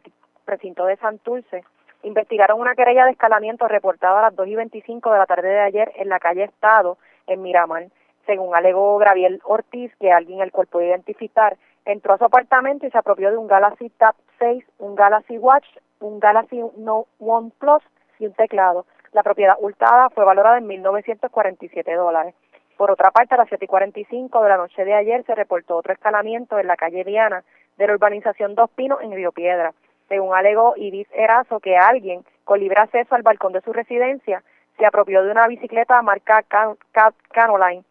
recinto 0.46 0.84
de 0.84 0.96
Santurce 0.96 1.64
investigaron 2.02 2.60
una 2.60 2.74
querella 2.74 3.04
de 3.04 3.12
escalamiento 3.12 3.66
reportada 3.66 4.18
a 4.18 4.22
las 4.22 4.36
2 4.36 4.48
y 4.48 4.54
25 4.56 5.10
de 5.10 5.18
la 5.18 5.26
tarde 5.26 5.48
de 5.48 5.60
ayer 5.60 5.92
en 5.96 6.08
la 6.08 6.20
calle 6.20 6.44
Estado, 6.44 6.98
en 7.26 7.42
Miramar. 7.42 7.86
Según 8.26 8.54
alegó 8.54 8.98
Gabriel 8.98 9.40
Ortiz, 9.44 9.92
que 9.98 10.12
alguien 10.12 10.40
el 10.40 10.52
cual 10.52 10.66
puede 10.66 10.88
identificar, 10.88 11.56
entró 11.84 12.14
a 12.14 12.18
su 12.18 12.24
apartamento 12.24 12.86
y 12.86 12.90
se 12.90 12.98
apropió 12.98 13.30
de 13.30 13.36
un 13.36 13.46
Galaxy 13.46 13.88
Tab 13.90 14.14
6, 14.38 14.64
un 14.78 14.96
Galaxy 14.96 15.38
Watch, 15.38 15.66
un 16.00 16.20
Galaxy 16.20 16.60
Note 16.76 17.08
One 17.20 17.52
Plus 17.58 17.82
y 18.18 18.26
un 18.26 18.34
teclado. 18.34 18.84
La 19.12 19.22
propiedad 19.22 19.56
hurtada 19.58 20.10
fue 20.10 20.24
valorada 20.24 20.58
en 20.58 20.68
1.947 20.68 21.96
dólares. 21.96 22.34
Por 22.76 22.90
otra 22.90 23.10
parte, 23.10 23.34
a 23.34 23.38
las 23.38 23.48
7 23.48 23.64
y 23.64 23.68
45 23.68 24.42
de 24.42 24.48
la 24.48 24.56
noche 24.58 24.84
de 24.84 24.94
ayer 24.94 25.24
se 25.24 25.34
reportó 25.34 25.76
otro 25.76 25.92
escalamiento 25.94 26.58
en 26.58 26.66
la 26.66 26.76
calle 26.76 27.04
Diana 27.04 27.42
de 27.78 27.86
la 27.86 27.94
urbanización 27.94 28.54
Dos 28.54 28.70
Pinos 28.70 29.00
en 29.02 29.12
Río 29.12 29.32
Piedra. 29.32 29.72
Según 30.08 30.34
alegó 30.36 30.74
Ibis 30.76 31.08
Erazo, 31.12 31.58
que 31.60 31.76
alguien 31.76 32.24
con 32.44 32.60
libre 32.60 32.80
acceso 32.80 33.14
al 33.14 33.22
balcón 33.22 33.52
de 33.52 33.60
su 33.62 33.72
residencia 33.72 34.42
se 34.78 34.86
apropió 34.86 35.24
de 35.24 35.30
una 35.30 35.48
bicicleta 35.48 36.00
marca 36.02 36.42
Can- 36.42 36.76
Can- 36.92 37.14
Canoline, 37.32 37.82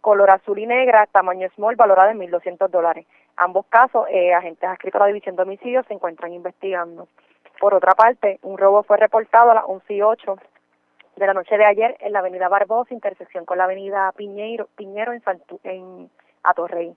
color 0.00 0.30
azul 0.30 0.58
y 0.58 0.66
negra, 0.66 1.06
tamaño 1.06 1.48
small, 1.56 1.76
valorada 1.76 2.10
en 2.12 2.18
1.200 2.18 2.68
dólares. 2.68 3.06
Ambos 3.36 3.66
casos, 3.66 4.06
eh, 4.10 4.34
agentes 4.34 4.68
adscritos 4.68 5.00
a 5.00 5.04
la 5.04 5.08
División 5.08 5.34
de 5.36 5.42
Homicidios 5.42 5.86
se 5.86 5.94
encuentran 5.94 6.32
investigando. 6.32 7.08
Por 7.58 7.74
otra 7.74 7.94
parte, 7.94 8.38
un 8.42 8.58
robo 8.58 8.82
fue 8.82 8.98
reportado 8.98 9.50
a 9.50 9.54
las 9.54 9.64
11 9.66 9.94
y 9.94 10.02
8 10.02 10.36
de 11.20 11.26
la 11.26 11.34
noche 11.34 11.56
de 11.58 11.64
ayer 11.66 11.96
en 12.00 12.12
la 12.14 12.20
avenida 12.20 12.48
Barbosa, 12.48 12.94
intersección 12.94 13.44
con 13.44 13.58
la 13.58 13.64
avenida 13.64 14.10
Piñeiro, 14.16 14.68
Piñero 14.74 15.12
en, 15.12 15.22
Santu- 15.22 15.60
en 15.64 16.10
Atorrey. 16.42 16.96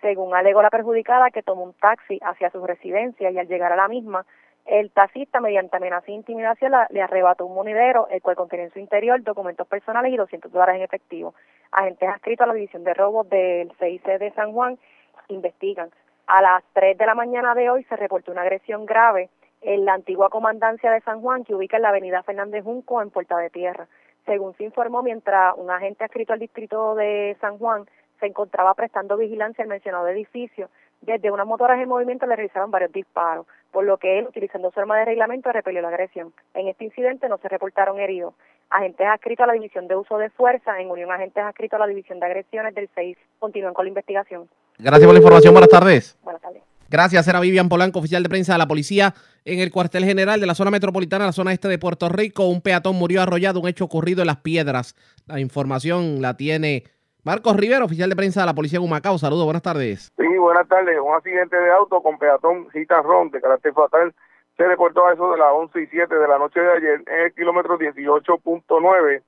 Según 0.00 0.32
alegó 0.34 0.62
la 0.62 0.70
perjudicada 0.70 1.30
que 1.30 1.42
tomó 1.42 1.64
un 1.64 1.72
taxi 1.74 2.20
hacia 2.22 2.50
su 2.50 2.64
residencia 2.64 3.30
y 3.32 3.38
al 3.38 3.48
llegar 3.48 3.72
a 3.72 3.76
la 3.76 3.88
misma, 3.88 4.24
el 4.64 4.92
taxista, 4.92 5.40
mediante 5.40 5.76
amenaza 5.76 6.06
e 6.06 6.12
intimidación, 6.12 6.72
le 6.88 7.02
arrebató 7.02 7.46
un 7.46 7.54
monedero, 7.54 8.06
el 8.10 8.22
cual 8.22 8.36
contenía 8.36 8.66
en 8.66 8.72
su 8.72 8.78
interior 8.78 9.20
documentos 9.22 9.66
personales 9.66 10.12
y 10.12 10.16
200 10.16 10.52
dólares 10.52 10.76
en 10.76 10.82
efectivo. 10.82 11.34
Agentes 11.72 12.08
adscritos 12.08 12.44
a 12.44 12.48
la 12.48 12.54
División 12.54 12.84
de 12.84 12.94
Robos 12.94 13.28
del 13.28 13.72
CIC 13.78 14.04
de 14.20 14.30
San 14.32 14.52
Juan 14.52 14.78
investigan. 15.28 15.90
A 16.28 16.40
las 16.40 16.62
3 16.74 16.96
de 16.96 17.06
la 17.06 17.14
mañana 17.14 17.54
de 17.54 17.68
hoy 17.70 17.82
se 17.84 17.96
reportó 17.96 18.30
una 18.30 18.42
agresión 18.42 18.86
grave 18.86 19.28
en 19.64 19.84
la 19.84 19.94
antigua 19.94 20.28
comandancia 20.28 20.92
de 20.92 21.00
San 21.00 21.20
Juan 21.20 21.44
que 21.44 21.54
ubica 21.54 21.76
en 21.76 21.82
la 21.82 21.88
avenida 21.88 22.22
Fernández 22.22 22.62
Junco 22.62 23.00
en 23.00 23.10
Puerta 23.10 23.36
de 23.38 23.50
Tierra. 23.50 23.88
Según 24.26 24.54
se 24.56 24.64
informó, 24.64 25.02
mientras 25.02 25.54
un 25.56 25.70
agente 25.70 26.04
adscrito 26.04 26.32
al 26.32 26.38
distrito 26.38 26.94
de 26.94 27.36
San 27.40 27.58
Juan 27.58 27.86
se 28.20 28.26
encontraba 28.26 28.74
prestando 28.74 29.16
vigilancia 29.16 29.62
al 29.62 29.68
mencionado 29.68 30.06
edificio, 30.08 30.68
desde 31.00 31.30
unas 31.30 31.46
motoras 31.46 31.78
en 31.80 31.88
movimiento 31.88 32.26
le 32.26 32.36
realizaron 32.36 32.70
varios 32.70 32.92
disparos, 32.92 33.46
por 33.70 33.84
lo 33.84 33.98
que 33.98 34.18
él, 34.18 34.26
utilizando 34.26 34.70
su 34.70 34.80
arma 34.80 34.98
de 34.98 35.04
reglamento, 35.06 35.52
repelió 35.52 35.82
la 35.82 35.88
agresión. 35.88 36.32
En 36.54 36.68
este 36.68 36.84
incidente 36.84 37.28
no 37.28 37.38
se 37.38 37.48
reportaron 37.48 37.98
heridos. 37.98 38.34
Agentes 38.70 39.06
adscritos 39.06 39.44
a 39.44 39.46
la 39.48 39.52
División 39.54 39.88
de 39.88 39.96
Uso 39.96 40.16
de 40.16 40.30
Fuerza, 40.30 40.80
en 40.80 40.90
unión 40.90 41.10
a 41.10 41.16
agentes 41.16 41.42
adscritos 41.42 41.76
a 41.76 41.80
la 41.80 41.86
División 41.86 42.20
de 42.20 42.26
Agresiones 42.26 42.74
del 42.74 42.88
6, 42.94 43.18
continúan 43.38 43.74
con 43.74 43.84
la 43.84 43.90
investigación. 43.90 44.48
Gracias 44.78 45.06
por 45.06 45.14
la 45.14 45.18
información. 45.18 45.52
Buenas 45.52 45.70
tardes. 45.70 46.18
Buenas 46.22 46.40
tardes. 46.40 46.73
Gracias, 46.90 47.26
era 47.26 47.40
Vivian 47.40 47.68
Polanco, 47.68 47.98
oficial 47.98 48.22
de 48.22 48.28
prensa 48.28 48.52
de 48.52 48.58
la 48.58 48.68
policía 48.68 49.14
en 49.44 49.60
el 49.60 49.70
cuartel 49.70 50.04
general 50.04 50.40
de 50.40 50.46
la 50.46 50.54
zona 50.54 50.70
metropolitana, 50.70 51.26
la 51.26 51.32
zona 51.32 51.52
este 51.52 51.68
de 51.68 51.78
Puerto 51.78 52.08
Rico. 52.08 52.46
Un 52.46 52.60
peatón 52.60 52.96
murió 52.96 53.22
arrollado, 53.22 53.60
un 53.60 53.68
hecho 53.68 53.84
ocurrido 53.84 54.22
en 54.22 54.28
Las 54.28 54.38
Piedras. 54.38 54.94
La 55.26 55.40
información 55.40 56.22
la 56.22 56.36
tiene 56.36 56.84
Marcos 57.24 57.56
Rivero, 57.56 57.86
oficial 57.86 58.10
de 58.10 58.16
prensa 58.16 58.40
de 58.40 58.46
la 58.46 58.54
policía 58.54 58.78
de 58.78 58.84
Humacao. 58.84 59.18
Saludos, 59.18 59.44
buenas 59.44 59.62
tardes. 59.62 60.12
Sí, 60.16 60.26
buenas 60.38 60.68
tardes. 60.68 60.98
Un 61.02 61.14
accidente 61.14 61.56
de 61.56 61.72
auto 61.72 62.02
con 62.02 62.18
peatón 62.18 62.68
Ron 63.02 63.30
de 63.30 63.40
carácter 63.40 63.72
fatal 63.72 64.14
se 64.56 64.64
reportó 64.64 65.06
a 65.06 65.14
eso 65.14 65.32
de 65.32 65.38
las 65.38 65.52
11 65.52 65.80
y 65.80 65.86
7 65.86 66.14
de 66.14 66.28
la 66.28 66.38
noche 66.38 66.60
de 66.60 66.72
ayer 66.72 67.02
en 67.06 67.20
el 67.24 67.34
kilómetro 67.34 67.78
18.9 67.78 69.22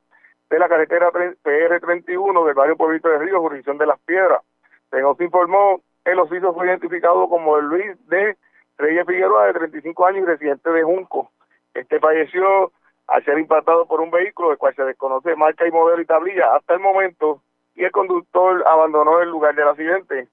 de 0.50 0.58
la 0.58 0.68
carretera 0.68 1.10
PR31 1.10 2.46
del 2.46 2.54
barrio 2.54 2.76
Pueblito 2.76 3.08
de 3.08 3.18
Río, 3.18 3.40
jurisdicción 3.40 3.78
de 3.78 3.86
Las 3.86 3.98
Piedras. 4.00 4.42
Se 4.90 5.00
nos 5.00 5.20
informó, 5.20 5.80
el 6.06 6.18
oficio 6.20 6.54
fue 6.54 6.66
identificado 6.66 7.28
como 7.28 7.58
Luis 7.58 7.96
de 8.08 8.36
Reyes 8.78 9.06
Figueroa, 9.06 9.46
de 9.46 9.54
35 9.54 10.06
años 10.06 10.22
y 10.22 10.26
residente 10.26 10.70
de 10.70 10.82
Junco. 10.82 11.30
Este 11.74 11.98
falleció 11.98 12.72
al 13.08 13.24
ser 13.24 13.38
impactado 13.38 13.86
por 13.86 14.00
un 14.00 14.10
vehículo, 14.10 14.50
del 14.50 14.58
cual 14.58 14.74
se 14.74 14.84
desconoce 14.84 15.34
marca 15.36 15.66
y 15.66 15.70
modelo 15.70 16.00
y 16.00 16.06
tablilla 16.06 16.54
hasta 16.54 16.74
el 16.74 16.80
momento, 16.80 17.42
y 17.74 17.84
el 17.84 17.90
conductor 17.90 18.64
abandonó 18.66 19.20
el 19.20 19.30
lugar 19.30 19.54
del 19.54 19.68
accidente. 19.68 20.28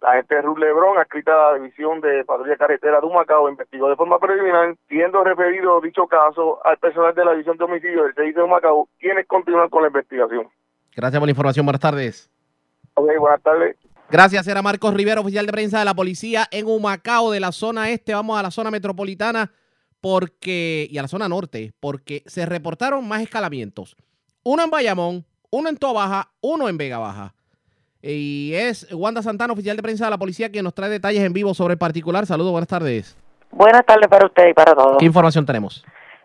La 0.00 0.10
agente 0.10 0.42
Ruth 0.42 0.58
Lebrón, 0.58 0.98
adscrita 0.98 1.32
a 1.32 1.52
la 1.52 1.58
División 1.58 2.00
de 2.02 2.24
Patrulla 2.24 2.56
Carretera 2.56 3.00
de 3.00 3.06
Humacao, 3.06 3.48
investigó 3.48 3.88
de 3.88 3.96
forma 3.96 4.18
preliminar, 4.18 4.74
siendo 4.88 5.24
referido 5.24 5.80
dicho 5.80 6.06
caso 6.06 6.64
al 6.66 6.76
personal 6.76 7.14
de 7.14 7.24
la 7.24 7.30
División 7.32 7.56
de 7.56 7.64
Homicidio 7.64 8.04
del 8.04 8.14
6 8.14 8.34
de 8.34 8.42
Humacao, 8.42 8.88
quienes 8.98 9.26
continúan 9.26 9.70
con 9.70 9.82
la 9.82 9.88
investigación. 9.88 10.48
Gracias 10.94 11.18
por 11.18 11.26
la 11.26 11.32
información. 11.32 11.64
Buenas 11.64 11.80
tardes. 11.80 12.30
Ok, 12.94 13.10
buenas 13.18 13.42
tardes. 13.42 13.76
Gracias, 14.14 14.46
era 14.46 14.62
Marcos 14.62 14.94
Rivero, 14.94 15.22
oficial 15.22 15.44
de 15.44 15.50
prensa 15.50 15.80
de 15.80 15.84
la 15.84 15.92
policía 15.92 16.46
en 16.52 16.68
Humacao, 16.68 17.32
de 17.32 17.40
la 17.40 17.50
zona 17.50 17.90
este. 17.90 18.14
Vamos 18.14 18.38
a 18.38 18.44
la 18.44 18.52
zona 18.52 18.70
metropolitana 18.70 19.50
porque 20.00 20.86
y 20.88 20.98
a 20.98 21.02
la 21.02 21.08
zona 21.08 21.28
norte, 21.28 21.72
porque 21.80 22.22
se 22.26 22.46
reportaron 22.46 23.08
más 23.08 23.22
escalamientos. 23.22 23.96
Uno 24.44 24.62
en 24.62 24.70
Bayamón, 24.70 25.26
uno 25.50 25.68
en 25.68 25.76
Toa 25.76 25.94
Baja, 25.94 26.30
uno 26.42 26.68
en 26.68 26.78
Vega 26.78 26.98
Baja. 26.98 27.34
Y 28.02 28.52
es 28.54 28.86
Wanda 28.92 29.20
Santana, 29.20 29.52
oficial 29.52 29.74
de 29.74 29.82
prensa 29.82 30.04
de 30.04 30.12
la 30.12 30.18
policía, 30.18 30.48
quien 30.48 30.62
nos 30.62 30.74
trae 30.74 30.90
detalles 30.90 31.24
en 31.24 31.32
vivo 31.32 31.52
sobre 31.52 31.72
el 31.72 31.78
particular. 31.78 32.24
Saludos, 32.24 32.52
buenas 32.52 32.68
tardes. 32.68 33.16
Buenas 33.50 33.84
tardes 33.84 34.06
para 34.06 34.26
usted 34.26 34.48
y 34.48 34.54
para 34.54 34.76
todos. 34.76 34.98
¿Qué 34.98 35.06
información 35.06 35.44
tenemos? 35.44 35.84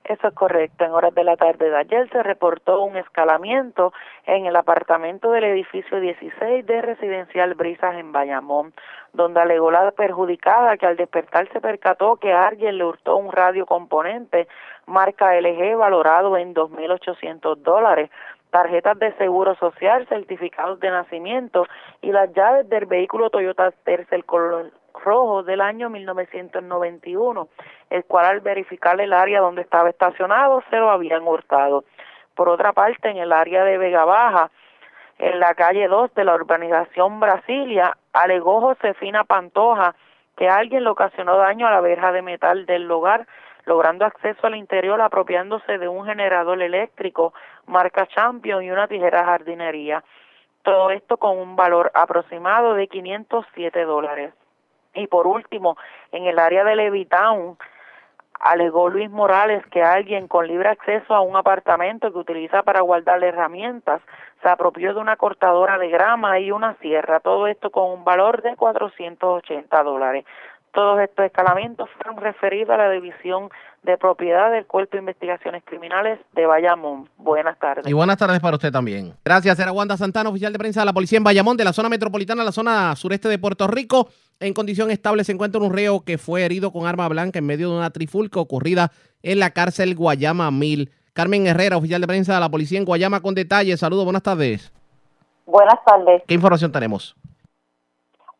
Eso 0.09 0.27
es 0.27 0.33
correcto. 0.33 0.83
En 0.83 0.91
horas 0.91 1.13
de 1.13 1.23
la 1.23 1.37
tarde 1.37 1.69
de 1.69 1.77
ayer 1.77 2.09
se 2.09 2.23
reportó 2.23 2.81
un 2.81 2.97
escalamiento 2.97 3.93
en 4.25 4.47
el 4.47 4.55
apartamento 4.55 5.29
del 5.29 5.43
edificio 5.43 5.99
16 5.99 6.65
de 6.65 6.81
Residencial 6.81 7.53
Brisas 7.53 7.93
en 7.93 8.11
Bayamón, 8.11 8.73
donde 9.13 9.39
alegó 9.39 9.69
la 9.69 9.91
perjudicada 9.91 10.77
que 10.77 10.87
al 10.87 10.97
despertar 10.97 11.47
se 11.53 11.61
percató 11.61 12.15
que 12.15 12.33
alguien 12.33 12.79
le 12.79 12.85
hurtó 12.85 13.17
un 13.17 13.31
radio 13.31 13.67
componente 13.67 14.47
marca 14.87 15.39
LG 15.39 15.77
valorado 15.77 16.37
en 16.37 16.55
2.800 16.55 17.57
dólares 17.57 18.09
tarjetas 18.49 18.97
de 18.97 19.13
seguro 19.17 19.53
social, 19.57 20.07
certificados 20.07 20.79
de 20.79 20.89
nacimiento 20.89 21.67
y 22.01 22.11
las 22.11 22.33
llaves 22.33 22.67
del 22.67 22.87
vehículo 22.87 23.29
Toyota 23.29 23.69
Tercel 23.83 24.25
color 24.25 24.71
rojo 25.03 25.43
del 25.43 25.61
año 25.61 25.89
1991, 25.89 27.47
el 27.89 28.03
cual 28.05 28.25
al 28.25 28.39
verificar 28.41 28.99
el 28.99 29.13
área 29.13 29.41
donde 29.41 29.61
estaba 29.61 29.89
estacionado 29.89 30.63
se 30.69 30.77
lo 30.77 30.89
habían 30.89 31.27
hurtado. 31.27 31.83
Por 32.35 32.49
otra 32.49 32.73
parte, 32.73 33.09
en 33.09 33.17
el 33.17 33.31
área 33.31 33.63
de 33.63 33.77
Vega 33.77 34.05
Baja, 34.05 34.51
en 35.17 35.39
la 35.39 35.53
calle 35.53 35.87
2 35.87 36.13
de 36.13 36.23
la 36.23 36.35
urbanización 36.35 37.19
Brasilia, 37.19 37.97
alegó 38.13 38.61
Josefina 38.61 39.25
Pantoja 39.25 39.95
que 40.37 40.47
alguien 40.47 40.85
le 40.85 40.89
ocasionó 40.89 41.35
daño 41.37 41.67
a 41.67 41.71
la 41.71 41.81
verja 41.81 42.13
de 42.13 42.21
metal 42.21 42.65
del 42.65 42.89
hogar 42.89 43.27
logrando 43.65 44.05
acceso 44.05 44.47
al 44.47 44.55
interior 44.55 44.99
apropiándose 45.01 45.77
de 45.77 45.87
un 45.87 46.05
generador 46.05 46.61
eléctrico 46.61 47.33
marca 47.67 48.07
Champion 48.07 48.63
y 48.63 48.71
una 48.71 48.87
tijera 48.87 49.25
jardinería. 49.25 50.03
Todo 50.63 50.89
esto 50.91 51.17
con 51.17 51.37
un 51.37 51.55
valor 51.55 51.91
aproximado 51.93 52.73
de 52.73 52.87
507 52.87 53.83
dólares. 53.85 54.33
Y 54.93 55.07
por 55.07 55.27
último, 55.27 55.77
en 56.11 56.25
el 56.25 56.39
área 56.39 56.63
de 56.63 56.75
Levitown, 56.75 57.57
alegó 58.39 58.89
Luis 58.89 59.09
Morales 59.09 59.65
que 59.67 59.83
alguien 59.83 60.27
con 60.27 60.47
libre 60.47 60.69
acceso 60.69 61.13
a 61.13 61.21
un 61.21 61.35
apartamento 61.35 62.11
que 62.11 62.19
utiliza 62.19 62.63
para 62.63 62.81
guardar 62.81 63.23
herramientas 63.23 64.01
se 64.41 64.49
apropió 64.49 64.93
de 64.93 64.99
una 65.01 65.17
cortadora 65.17 65.77
de 65.77 65.89
grama 65.89 66.39
y 66.39 66.51
una 66.51 66.75
sierra, 66.75 67.19
todo 67.19 67.47
esto 67.47 67.69
con 67.69 67.91
un 67.91 68.05
valor 68.05 68.41
de 68.41 68.55
480 68.55 69.83
dólares. 69.83 70.25
Todos 70.73 70.99
estos 71.01 71.25
escalamientos 71.25 71.89
fueron 71.97 72.21
referidos 72.21 72.69
a 72.71 72.77
la 72.77 72.91
División 72.91 73.49
de 73.83 73.97
Propiedad 73.97 74.51
del 74.51 74.65
Cuerpo 74.65 74.91
de 74.93 74.99
Investigaciones 74.99 75.63
Criminales 75.65 76.19
de 76.33 76.45
Bayamón. 76.45 77.09
Buenas 77.17 77.57
tardes. 77.57 77.87
Y 77.87 77.93
buenas 77.93 78.17
tardes 78.17 78.39
para 78.39 78.55
usted 78.55 78.71
también. 78.71 79.13
Gracias, 79.25 79.57
era 79.59 79.71
Wanda 79.71 79.97
Santana, 79.97 80.29
oficial 80.29 80.53
de 80.53 80.59
prensa 80.59 80.81
de 80.81 80.85
la 80.85 80.93
policía 80.93 81.17
en 81.17 81.23
Bayamón, 81.23 81.57
de 81.57 81.63
la 81.63 81.73
zona 81.73 81.89
metropolitana, 81.89 82.43
la 82.43 82.51
zona 82.51 82.95
sureste 82.95 83.29
de 83.29 83.39
Puerto 83.39 83.67
Rico. 83.67 84.09
En 84.39 84.53
condición 84.53 84.91
estable 84.91 85.23
se 85.23 85.31
encuentra 85.31 85.61
un 85.61 85.73
reo 85.73 86.01
que 86.01 86.17
fue 86.17 86.43
herido 86.43 86.71
con 86.71 86.85
arma 86.87 87.07
blanca 87.07 87.39
en 87.39 87.45
medio 87.45 87.71
de 87.71 87.77
una 87.77 87.89
trifulca 87.89 88.39
ocurrida 88.39 88.91
en 89.23 89.39
la 89.39 89.51
cárcel 89.51 89.95
Guayama 89.95 90.51
Mil. 90.51 90.91
Carmen 91.13 91.47
Herrera, 91.47 91.77
oficial 91.77 91.99
de 91.99 92.07
prensa 92.07 92.35
de 92.35 92.39
la 92.39 92.49
policía 92.49 92.77
en 92.77 92.85
Guayama, 92.85 93.21
con 93.21 93.33
detalles. 93.33 93.79
Saludos, 93.79 94.05
buenas 94.05 94.23
tardes. 94.23 94.71
Buenas 95.45 95.83
tardes. 95.83 96.21
¿Qué 96.27 96.35
información 96.35 96.71
tenemos? 96.71 97.15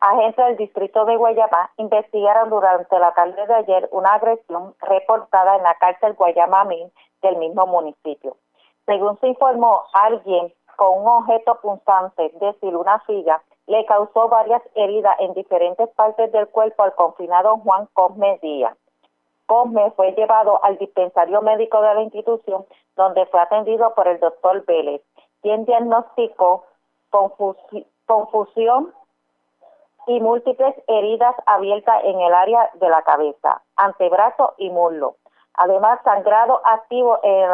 Agentes 0.00 0.44
del 0.44 0.56
distrito 0.56 1.04
de 1.04 1.16
Guayama 1.16 1.70
investigaron 1.76 2.50
durante 2.50 2.98
la 2.98 3.12
tarde 3.12 3.46
de 3.46 3.54
ayer 3.54 3.88
una 3.92 4.14
agresión 4.14 4.74
reportada 4.80 5.56
en 5.56 5.62
la 5.62 5.74
cárcel 5.74 6.14
Guayama 6.14 6.64
Min 6.64 6.90
del 7.22 7.36
mismo 7.36 7.66
municipio. 7.66 8.36
Según 8.86 9.18
se 9.20 9.28
informó, 9.28 9.82
alguien 9.92 10.52
con 10.76 11.02
un 11.02 11.08
objeto 11.08 11.60
punzante, 11.60 12.26
es 12.26 12.40
decir, 12.40 12.74
una 12.74 12.98
figa, 13.00 13.42
le 13.66 13.84
causó 13.84 14.28
varias 14.28 14.62
heridas 14.74 15.14
en 15.20 15.34
diferentes 15.34 15.88
partes 15.90 16.32
del 16.32 16.48
cuerpo 16.48 16.82
al 16.82 16.94
confinado 16.94 17.58
Juan 17.58 17.86
Cosme 17.92 18.38
Díaz. 18.42 18.76
Cosme 19.46 19.90
fue 19.92 20.12
llevado 20.12 20.64
al 20.64 20.78
dispensario 20.78 21.42
médico 21.42 21.82
de 21.82 21.94
la 21.94 22.02
institución, 22.02 22.64
donde 22.96 23.26
fue 23.26 23.40
atendido 23.40 23.94
por 23.94 24.08
el 24.08 24.18
doctor 24.18 24.64
Vélez, 24.64 25.02
quien 25.42 25.66
diagnosticó 25.66 26.64
confusión 28.06 28.94
y 30.06 30.20
múltiples 30.20 30.74
heridas 30.86 31.34
abiertas 31.46 32.02
en 32.04 32.20
el 32.20 32.34
área 32.34 32.70
de 32.74 32.88
la 32.88 33.02
cabeza, 33.02 33.62
antebrazo 33.76 34.54
y 34.58 34.70
muslo. 34.70 35.16
Además, 35.54 36.00
sangrado 36.04 36.60
activo 36.64 37.18
en 37.22 37.44
el 37.44 37.50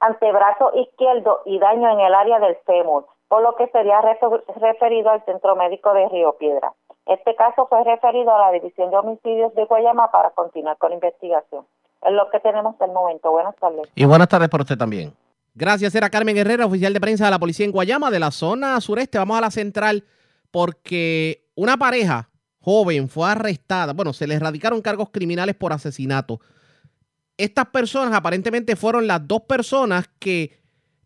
antebrazo, 0.00 0.70
izquierdo 0.74 1.42
y 1.44 1.58
daño 1.58 1.90
en 1.90 2.00
el 2.00 2.14
área 2.14 2.38
del 2.38 2.56
fémur, 2.66 3.06
por 3.28 3.42
lo 3.42 3.54
que 3.56 3.68
sería 3.68 4.00
referido 4.00 5.10
al 5.10 5.24
Centro 5.24 5.56
Médico 5.56 5.92
de 5.92 6.08
Río 6.08 6.36
Piedra. 6.38 6.72
Este 7.06 7.34
caso 7.34 7.66
fue 7.66 7.84
referido 7.84 8.34
a 8.34 8.38
la 8.38 8.52
División 8.52 8.90
de 8.90 8.96
Homicidios 8.96 9.54
de 9.54 9.66
Guayama 9.66 10.10
para 10.10 10.30
continuar 10.30 10.78
con 10.78 10.90
la 10.90 10.94
investigación. 10.94 11.66
Es 12.02 12.12
lo 12.12 12.30
que 12.30 12.40
tenemos 12.40 12.80
el 12.80 12.92
momento. 12.92 13.30
Buenas 13.30 13.56
tardes. 13.56 13.90
Y 13.94 14.04
buenas 14.06 14.28
tardes 14.28 14.48
para 14.48 14.62
usted 14.62 14.78
también. 14.78 15.12
Gracias, 15.56 15.94
era 15.94 16.10
Carmen 16.10 16.34
Guerrero, 16.34 16.66
oficial 16.66 16.92
de 16.92 17.00
prensa 17.00 17.26
de 17.26 17.30
la 17.30 17.38
policía 17.38 17.64
en 17.64 17.70
Guayama, 17.70 18.10
de 18.10 18.18
la 18.18 18.32
zona 18.32 18.80
sureste. 18.80 19.18
Vamos 19.18 19.38
a 19.38 19.40
la 19.40 19.50
central 19.52 20.04
porque 20.50 21.44
una 21.54 21.76
pareja 21.76 22.28
joven 22.58 23.08
fue 23.08 23.30
arrestada. 23.30 23.92
Bueno, 23.92 24.12
se 24.12 24.26
le 24.26 24.34
erradicaron 24.34 24.82
cargos 24.82 25.10
criminales 25.10 25.54
por 25.54 25.72
asesinato. 25.72 26.40
Estas 27.36 27.66
personas 27.66 28.12
aparentemente 28.14 28.74
fueron 28.74 29.06
las 29.06 29.26
dos 29.28 29.42
personas 29.42 30.08
que 30.18 30.58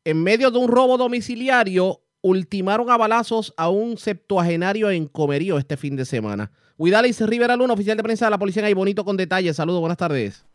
en 0.05 0.22
medio 0.22 0.51
de 0.51 0.59
un 0.59 0.68
robo 0.68 0.96
domiciliario 0.96 2.01
ultimaron 2.22 2.90
a 2.90 2.96
balazos 2.96 3.53
a 3.57 3.68
un 3.68 3.99
septuagenario 3.99 4.90
en 4.90 5.09
Comerío 5.09 5.59
este 5.59 5.76
fin 5.76 5.94
de 5.96 6.07
semana. 6.07 6.51
Huidalis 6.78 7.20
Rivera 7.26 7.57
Luna, 7.57 7.74
oficial 7.74 7.96
de 7.96 8.03
prensa 8.03 8.26
de 8.26 8.30
la 8.30 8.38
policía 8.38 8.66
en 8.66 8.74
Bonito 8.74 9.05
con 9.05 9.16
detalles. 9.16 9.57
Saludos, 9.57 9.80
buenas 9.80 9.99
tardes. 9.99 10.46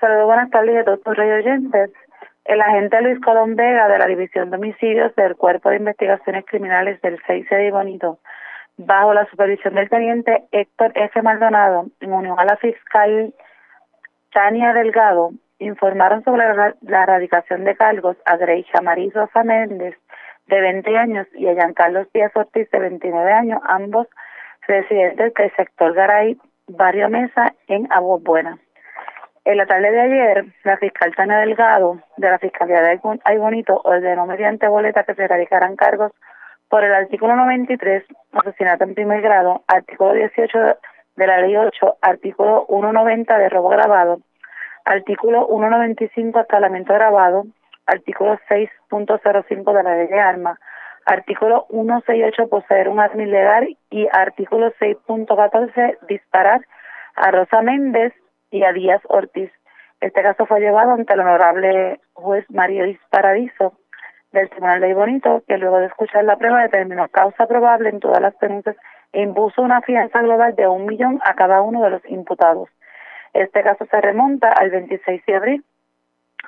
Saludos, 0.00 0.26
buenas 0.26 0.50
tardes 0.50 0.76
a 0.80 0.96
todos 0.96 1.16
los 1.16 1.44
oyentes. 1.44 1.90
El 2.46 2.60
agente 2.60 3.02
Luis 3.02 3.20
Colón 3.20 3.56
Vega 3.56 3.88
de 3.88 3.98
la 3.98 4.06
División 4.06 4.50
de 4.50 4.56
Homicidios 4.56 5.12
del 5.16 5.34
Cuerpo 5.34 5.70
de 5.70 5.78
Investigaciones 5.78 6.44
Criminales 6.46 7.02
del 7.02 7.18
6 7.26 7.48
de 7.50 7.72
Bonito, 7.72 8.20
bajo 8.76 9.12
la 9.14 9.26
supervisión 9.26 9.74
del 9.74 9.90
teniente 9.90 10.44
Héctor 10.52 10.92
F. 10.94 11.22
Maldonado, 11.22 11.86
en 11.98 12.12
unión 12.12 12.38
a 12.38 12.44
la 12.44 12.56
fiscal 12.56 13.34
Tania 14.32 14.72
Delgado, 14.74 15.30
informaron 15.58 16.22
sobre 16.22 16.44
la, 16.54 17.02
erradicación 17.02 17.64
de 17.64 17.74
cargos 17.74 18.16
a 18.24 18.36
Grecia 18.36 18.80
Mariso 18.80 19.28
Méndez, 19.44 19.96
de 20.46 20.60
20 20.60 20.96
años, 20.96 21.26
y 21.34 21.48
a 21.48 21.54
Giancarlos 21.54 22.12
Díaz 22.12 22.30
Ortiz, 22.36 22.70
de 22.70 22.78
29 22.78 23.32
años, 23.32 23.60
ambos 23.64 24.06
residentes 24.68 25.34
del 25.34 25.52
sector 25.56 25.94
Garay, 25.94 26.38
Barrio 26.68 27.08
Mesa, 27.08 27.54
en 27.66 27.90
Aguas 27.90 28.22
Buenas. 28.22 28.65
En 29.46 29.58
la 29.58 29.66
tarde 29.66 29.92
de 29.92 30.00
ayer, 30.00 30.44
la 30.64 30.76
fiscal 30.76 31.14
Tania 31.14 31.38
Delgado 31.38 32.00
de 32.16 32.28
la 32.28 32.40
Fiscalía 32.40 32.82
de 32.82 33.00
Ay 33.22 33.38
Bonito 33.38 33.80
ordenó 33.84 34.26
mediante 34.26 34.66
boleta 34.66 35.04
que 35.04 35.14
se 35.14 35.28
radicaran 35.28 35.76
cargos 35.76 36.10
por 36.68 36.82
el 36.82 36.92
artículo 36.92 37.36
93, 37.36 38.02
asesinato 38.32 38.82
en 38.82 38.94
primer 38.96 39.20
grado, 39.20 39.62
artículo 39.68 40.14
18 40.14 40.58
de 41.14 41.26
la 41.28 41.38
ley 41.38 41.56
8, 41.56 41.98
artículo 42.02 42.66
190 42.68 43.38
de 43.38 43.48
robo 43.48 43.68
grabado, 43.68 44.18
artículo 44.84 45.46
195 45.46 46.40
escalamiento 46.40 46.92
grabado, 46.94 47.44
artículo 47.86 48.40
6.05 48.50 49.72
de 49.76 49.82
la 49.84 49.94
ley 49.94 50.08
de 50.08 50.18
armas, 50.18 50.58
artículo 51.04 51.68
168 51.70 52.48
poseer 52.48 52.88
un 52.88 52.98
arma 52.98 53.22
ilegal 53.22 53.68
y 53.90 54.08
artículo 54.10 54.72
6.14 54.80 55.98
disparar 56.08 56.62
a 57.14 57.30
Rosa 57.30 57.62
Méndez 57.62 58.12
y 58.56 58.64
a 58.64 58.72
Díaz 58.72 59.02
Ortiz. 59.08 59.50
Este 60.00 60.22
caso 60.22 60.46
fue 60.46 60.60
llevado 60.60 60.92
ante 60.92 61.12
el 61.12 61.20
honorable 61.20 62.00
juez 62.14 62.44
Mario 62.50 62.84
Paradiso 63.10 63.74
del 64.32 64.48
Tribunal 64.48 64.80
de 64.80 64.94
Bonito, 64.94 65.42
que 65.46 65.58
luego 65.58 65.78
de 65.78 65.86
escuchar 65.86 66.24
la 66.24 66.36
prueba 66.36 66.62
determinó 66.62 67.06
causa 67.08 67.46
probable 67.46 67.90
en 67.90 68.00
todas 68.00 68.20
las 68.20 68.38
denuncias 68.38 68.76
e 69.12 69.22
impuso 69.22 69.62
una 69.62 69.82
fianza 69.82 70.20
global 70.22 70.56
de 70.56 70.66
un 70.68 70.86
millón 70.86 71.20
a 71.24 71.34
cada 71.34 71.60
uno 71.60 71.82
de 71.82 71.90
los 71.90 72.02
imputados. 72.06 72.68
Este 73.34 73.62
caso 73.62 73.86
se 73.90 74.00
remonta 74.00 74.52
al 74.52 74.70
26 74.70 75.24
de 75.26 75.34
abril, 75.34 75.64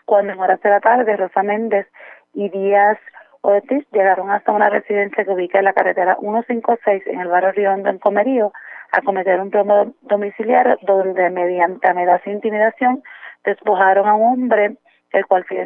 cuando 0.06 0.32
en 0.32 0.40
horas 0.40 0.60
de 0.62 0.70
la 0.70 0.80
tarde 0.80 1.16
Rosa 1.16 1.42
Méndez 1.42 1.86
y 2.32 2.48
Díaz 2.48 2.98
Ortiz 3.42 3.86
llegaron 3.92 4.30
hasta 4.30 4.52
una 4.52 4.70
residencia 4.70 5.24
que 5.24 5.30
ubica 5.30 5.58
en 5.58 5.66
la 5.66 5.74
carretera 5.74 6.16
156 6.20 7.06
en 7.06 7.20
el 7.20 7.28
barrio 7.28 7.52
Riondo, 7.52 7.90
en 7.90 7.98
Comerío, 7.98 8.52
a 8.92 9.02
cometer 9.02 9.40
un 9.40 9.52
robo 9.52 9.94
domiciliario 10.02 10.78
donde 10.82 11.30
mediante 11.30 11.88
amenaza 11.88 12.22
e 12.26 12.32
intimidación 12.32 13.02
despojaron 13.44 14.08
a 14.08 14.14
un 14.14 14.32
hombre, 14.32 14.76
el 15.12 15.26
cual 15.26 15.44
fue 15.44 15.56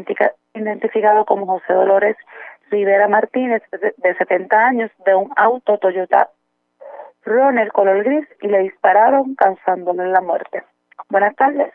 identificado 0.54 1.24
como 1.24 1.46
José 1.46 1.72
Dolores 1.72 2.16
Rivera 2.70 3.08
Martínez, 3.08 3.62
de 3.70 4.14
70 4.16 4.56
años, 4.56 4.90
de 5.04 5.14
un 5.14 5.30
auto 5.36 5.78
Toyota 5.78 6.30
Runner 7.24 7.70
color 7.70 8.02
gris 8.02 8.26
y 8.40 8.48
le 8.48 8.60
dispararon 8.60 9.34
causándole 9.36 10.06
la 10.08 10.20
muerte. 10.20 10.64
Buenas 11.08 11.36
tardes. 11.36 11.72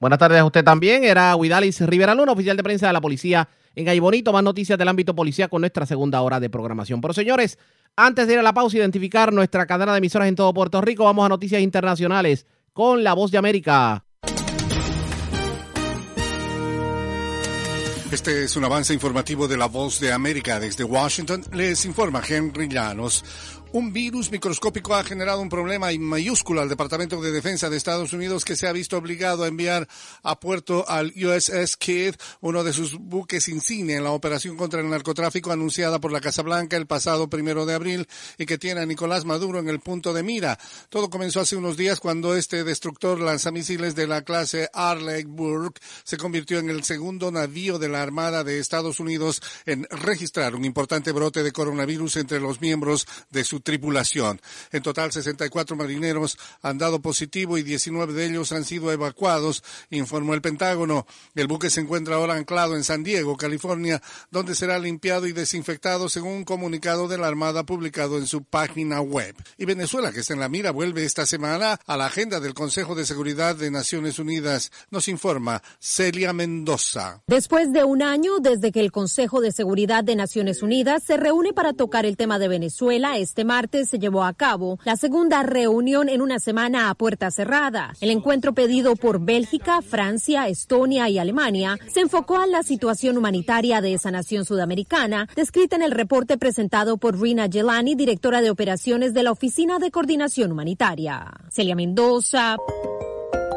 Buenas 0.00 0.18
tardes 0.18 0.40
a 0.40 0.44
usted 0.44 0.64
también. 0.64 1.04
Era 1.04 1.36
Huidalis 1.36 1.86
Rivera 1.86 2.14
Luna, 2.14 2.32
oficial 2.32 2.56
de 2.56 2.62
prensa 2.62 2.88
de 2.88 2.92
la 2.92 3.00
policía 3.00 3.46
en 3.74 3.88
Aybonito. 3.88 4.32
Más 4.32 4.42
noticias 4.42 4.78
del 4.78 4.88
ámbito 4.88 5.14
policía 5.14 5.48
con 5.48 5.62
nuestra 5.62 5.86
segunda 5.86 6.20
hora 6.20 6.40
de 6.40 6.50
programación. 6.50 7.00
Pero 7.00 7.14
señores, 7.14 7.58
antes 7.96 8.26
de 8.26 8.34
ir 8.34 8.38
a 8.38 8.42
la 8.42 8.54
pausa 8.54 8.76
identificar 8.76 9.32
nuestra 9.32 9.66
cadena 9.66 9.92
de 9.92 9.98
emisoras 9.98 10.28
en 10.28 10.36
todo 10.36 10.52
Puerto 10.52 10.80
Rico, 10.80 11.04
vamos 11.04 11.26
a 11.26 11.28
noticias 11.28 11.62
internacionales 11.62 12.46
con 12.72 13.04
La 13.04 13.14
Voz 13.14 13.30
de 13.30 13.38
América. 13.38 14.04
Este 18.14 18.44
es 18.44 18.54
un 18.54 18.64
avance 18.64 18.94
informativo 18.94 19.48
de 19.48 19.56
La 19.56 19.66
Voz 19.66 19.98
de 19.98 20.12
América. 20.12 20.60
Desde 20.60 20.84
Washington 20.84 21.42
les 21.52 21.84
informa 21.84 22.22
Henry 22.24 22.68
Llanos. 22.68 23.24
Un 23.74 23.92
virus 23.92 24.30
microscópico 24.30 24.94
ha 24.94 25.02
generado 25.02 25.40
un 25.40 25.48
problema 25.48 25.90
en 25.90 26.00
mayúscula 26.00 26.62
al 26.62 26.68
Departamento 26.68 27.20
de 27.20 27.32
Defensa 27.32 27.68
de 27.68 27.76
Estados 27.76 28.12
Unidos 28.12 28.44
que 28.44 28.54
se 28.54 28.68
ha 28.68 28.72
visto 28.72 28.96
obligado 28.96 29.42
a 29.42 29.48
enviar 29.48 29.88
a 30.22 30.38
puerto 30.38 30.88
al 30.88 31.12
USS 31.16 31.76
Kidd, 31.76 32.14
uno 32.40 32.62
de 32.62 32.72
sus 32.72 32.94
buques 32.96 33.48
insignia 33.48 33.96
en 33.96 34.04
la 34.04 34.12
operación 34.12 34.56
contra 34.56 34.80
el 34.80 34.88
narcotráfico 34.88 35.50
anunciada 35.50 35.98
por 35.98 36.12
la 36.12 36.20
Casa 36.20 36.42
Blanca 36.42 36.76
el 36.76 36.86
pasado 36.86 37.28
primero 37.28 37.66
de 37.66 37.74
abril 37.74 38.06
y 38.38 38.46
que 38.46 38.58
tiene 38.58 38.80
a 38.80 38.86
Nicolás 38.86 39.24
Maduro 39.24 39.58
en 39.58 39.68
el 39.68 39.80
punto 39.80 40.12
de 40.12 40.22
mira. 40.22 40.56
Todo 40.88 41.10
comenzó 41.10 41.40
hace 41.40 41.56
unos 41.56 41.76
días 41.76 41.98
cuando 41.98 42.36
este 42.36 42.62
destructor 42.62 43.18
lanzamisiles 43.18 43.96
de 43.96 44.06
la 44.06 44.22
clase 44.22 44.68
Arleigh 44.72 45.26
se 46.04 46.16
convirtió 46.16 46.60
en 46.60 46.70
el 46.70 46.84
segundo 46.84 47.32
navío 47.32 47.80
de 47.80 47.88
la 47.88 48.02
Armada 48.02 48.44
de 48.44 48.60
Estados 48.60 49.00
Unidos 49.00 49.42
en 49.66 49.84
registrar 49.90 50.54
un 50.54 50.64
importante 50.64 51.10
brote 51.10 51.42
de 51.42 51.50
coronavirus 51.50 52.18
entre 52.18 52.38
los 52.38 52.60
miembros 52.60 53.08
de 53.32 53.42
su 53.42 53.63
tripulación. 53.64 54.40
En 54.70 54.82
total, 54.82 55.10
64 55.10 55.74
marineros 55.74 56.38
han 56.62 56.78
dado 56.78 57.00
positivo 57.00 57.58
y 57.58 57.64
19 57.64 58.12
de 58.12 58.26
ellos 58.26 58.52
han 58.52 58.64
sido 58.64 58.92
evacuados, 58.92 59.64
informó 59.90 60.34
el 60.34 60.42
Pentágono. 60.42 61.06
El 61.34 61.48
buque 61.48 61.70
se 61.70 61.80
encuentra 61.80 62.16
ahora 62.16 62.34
anclado 62.34 62.76
en 62.76 62.84
San 62.84 63.02
Diego, 63.02 63.36
California, 63.36 64.00
donde 64.30 64.54
será 64.54 64.78
limpiado 64.78 65.26
y 65.26 65.32
desinfectado 65.32 66.08
según 66.08 66.32
un 66.32 66.44
comunicado 66.44 67.08
de 67.08 67.18
la 67.18 67.26
Armada 67.26 67.64
publicado 67.64 68.18
en 68.18 68.26
su 68.26 68.44
página 68.44 69.00
web. 69.00 69.34
Y 69.58 69.64
Venezuela, 69.64 70.12
que 70.12 70.20
está 70.20 70.34
en 70.34 70.40
la 70.40 70.48
mira, 70.48 70.70
vuelve 70.70 71.04
esta 71.04 71.26
semana 71.26 71.80
a 71.86 71.96
la 71.96 72.06
agenda 72.06 72.40
del 72.40 72.54
Consejo 72.54 72.94
de 72.94 73.06
Seguridad 73.06 73.56
de 73.56 73.70
Naciones 73.70 74.18
Unidas, 74.18 74.70
nos 74.90 75.08
informa 75.08 75.62
Celia 75.80 76.32
Mendoza. 76.32 77.22
Después 77.26 77.72
de 77.72 77.84
un 77.84 78.02
año 78.02 78.38
desde 78.40 78.72
que 78.72 78.80
el 78.80 78.92
Consejo 78.92 79.40
de 79.40 79.52
Seguridad 79.52 80.04
de 80.04 80.16
Naciones 80.16 80.62
Unidas 80.62 81.02
se 81.02 81.16
reúne 81.16 81.54
para 81.54 81.72
tocar 81.72 82.04
el 82.04 82.18
tema 82.18 82.38
de 82.38 82.48
Venezuela, 82.48 83.16
este 83.16 83.44
martes 83.44 83.53
se 83.84 83.98
llevó 84.00 84.24
a 84.24 84.34
cabo 84.34 84.78
la 84.84 84.96
segunda 84.96 85.44
reunión 85.44 86.08
en 86.08 86.22
una 86.22 86.40
semana 86.40 86.90
a 86.90 86.94
puerta 86.94 87.30
cerrada. 87.30 87.92
El 88.00 88.10
encuentro 88.10 88.52
pedido 88.52 88.96
por 88.96 89.20
Bélgica, 89.20 89.80
Francia, 89.80 90.48
Estonia 90.48 91.08
y 91.08 91.18
Alemania 91.18 91.78
se 91.86 92.00
enfocó 92.00 92.38
a 92.38 92.48
la 92.48 92.64
situación 92.64 93.16
humanitaria 93.16 93.80
de 93.80 93.94
esa 93.94 94.10
nación 94.10 94.44
sudamericana, 94.44 95.28
descrita 95.36 95.76
en 95.76 95.82
el 95.82 95.92
reporte 95.92 96.36
presentado 96.36 96.96
por 96.96 97.20
Rina 97.20 97.48
Gelani, 97.48 97.94
directora 97.94 98.42
de 98.42 98.50
operaciones 98.50 99.14
de 99.14 99.22
la 99.22 99.30
Oficina 99.30 99.78
de 99.78 99.92
Coordinación 99.92 100.50
Humanitaria. 100.50 101.32
Celia 101.50 101.76
Mendoza. 101.76 102.56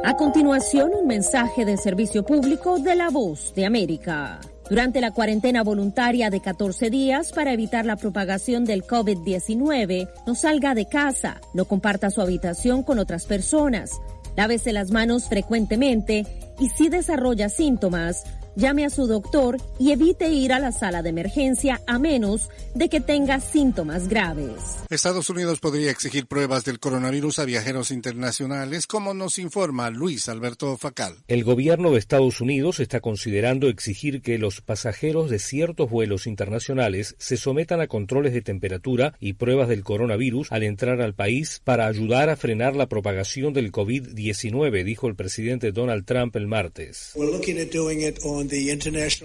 A 0.03 0.15
continuación, 0.15 0.91
un 0.93 1.07
mensaje 1.07 1.65
de 1.65 1.75
servicio 1.75 2.23
público 2.23 2.77
de 2.77 2.95
la 2.95 3.09
voz 3.09 3.51
de 3.55 3.65
América. 3.65 4.39
Durante 4.69 4.99
la 4.99 5.11
cuarentena 5.11 5.63
voluntaria 5.63 6.29
de 6.29 6.41
14 6.41 6.89
días 6.89 7.31
para 7.31 7.53
evitar 7.53 7.85
la 7.85 7.95
propagación 7.95 8.65
del 8.65 8.83
COVID-19, 8.83 10.09
no 10.25 10.35
salga 10.35 10.75
de 10.75 10.87
casa, 10.87 11.39
no 11.53 11.65
comparta 11.65 12.09
su 12.09 12.21
habitación 12.21 12.83
con 12.83 12.99
otras 12.99 13.25
personas, 13.25 13.91
lávese 14.35 14.73
las 14.73 14.91
manos 14.91 15.29
frecuentemente 15.29 16.25
y 16.59 16.67
si 16.69 16.89
desarrolla 16.89 17.47
síntomas, 17.47 18.25
llame 18.57 18.85
a 18.85 18.89
su 18.89 19.05
doctor 19.05 19.57
y 19.79 19.91
evite 19.91 20.29
ir 20.29 20.51
a 20.51 20.59
la 20.59 20.71
sala 20.71 21.03
de 21.03 21.09
emergencia 21.09 21.81
a 21.85 21.99
menos 21.99 22.49
de 22.73 22.89
que 22.89 22.99
tenga 22.99 23.39
síntomas 23.39 24.07
graves. 24.07 24.83
Estados 24.89 25.29
Unidos 25.29 25.59
podría 25.59 25.91
exigir 25.91 26.25
pruebas 26.25 26.65
del 26.65 26.79
coronavirus 26.79 27.39
a 27.39 27.45
viajeros 27.45 27.91
internacionales, 27.91 28.87
como 28.87 29.13
nos 29.13 29.37
informa 29.37 29.89
Luis 29.91 30.27
Alberto 30.27 30.75
Facal. 30.77 31.17
El 31.27 31.43
gobierno 31.43 31.91
de 31.91 31.99
Estados 31.99 32.41
Unidos 32.41 32.79
está 32.79 32.99
considerando 32.99 33.67
exigir 33.69 34.21
que 34.21 34.39
los 34.39 34.61
pasajeros 34.61 35.29
de 35.29 35.39
ciertos 35.39 35.89
vuelos 35.89 36.25
internacionales 36.25 37.15
se 37.19 37.37
sometan 37.37 37.79
a 37.79 37.87
controles 37.87 38.33
de 38.33 38.41
temperatura 38.41 39.13
y 39.19 39.33
pruebas 39.33 39.69
del 39.69 39.83
coronavirus 39.83 40.51
al 40.51 40.63
entrar 40.63 41.01
al 41.01 41.13
país 41.13 41.61
para 41.63 41.85
ayudar 41.85 42.29
a 42.29 42.35
frenar 42.35 42.75
la 42.75 42.89
propagación 42.89 43.53
del 43.53 43.71
COVID-19, 43.71 44.83
dijo 44.83 45.07
el 45.07 45.15
presidente 45.15 45.71
Donald 45.71 46.05
Trump 46.05 46.35
el 46.35 46.47
martes. 46.47 47.13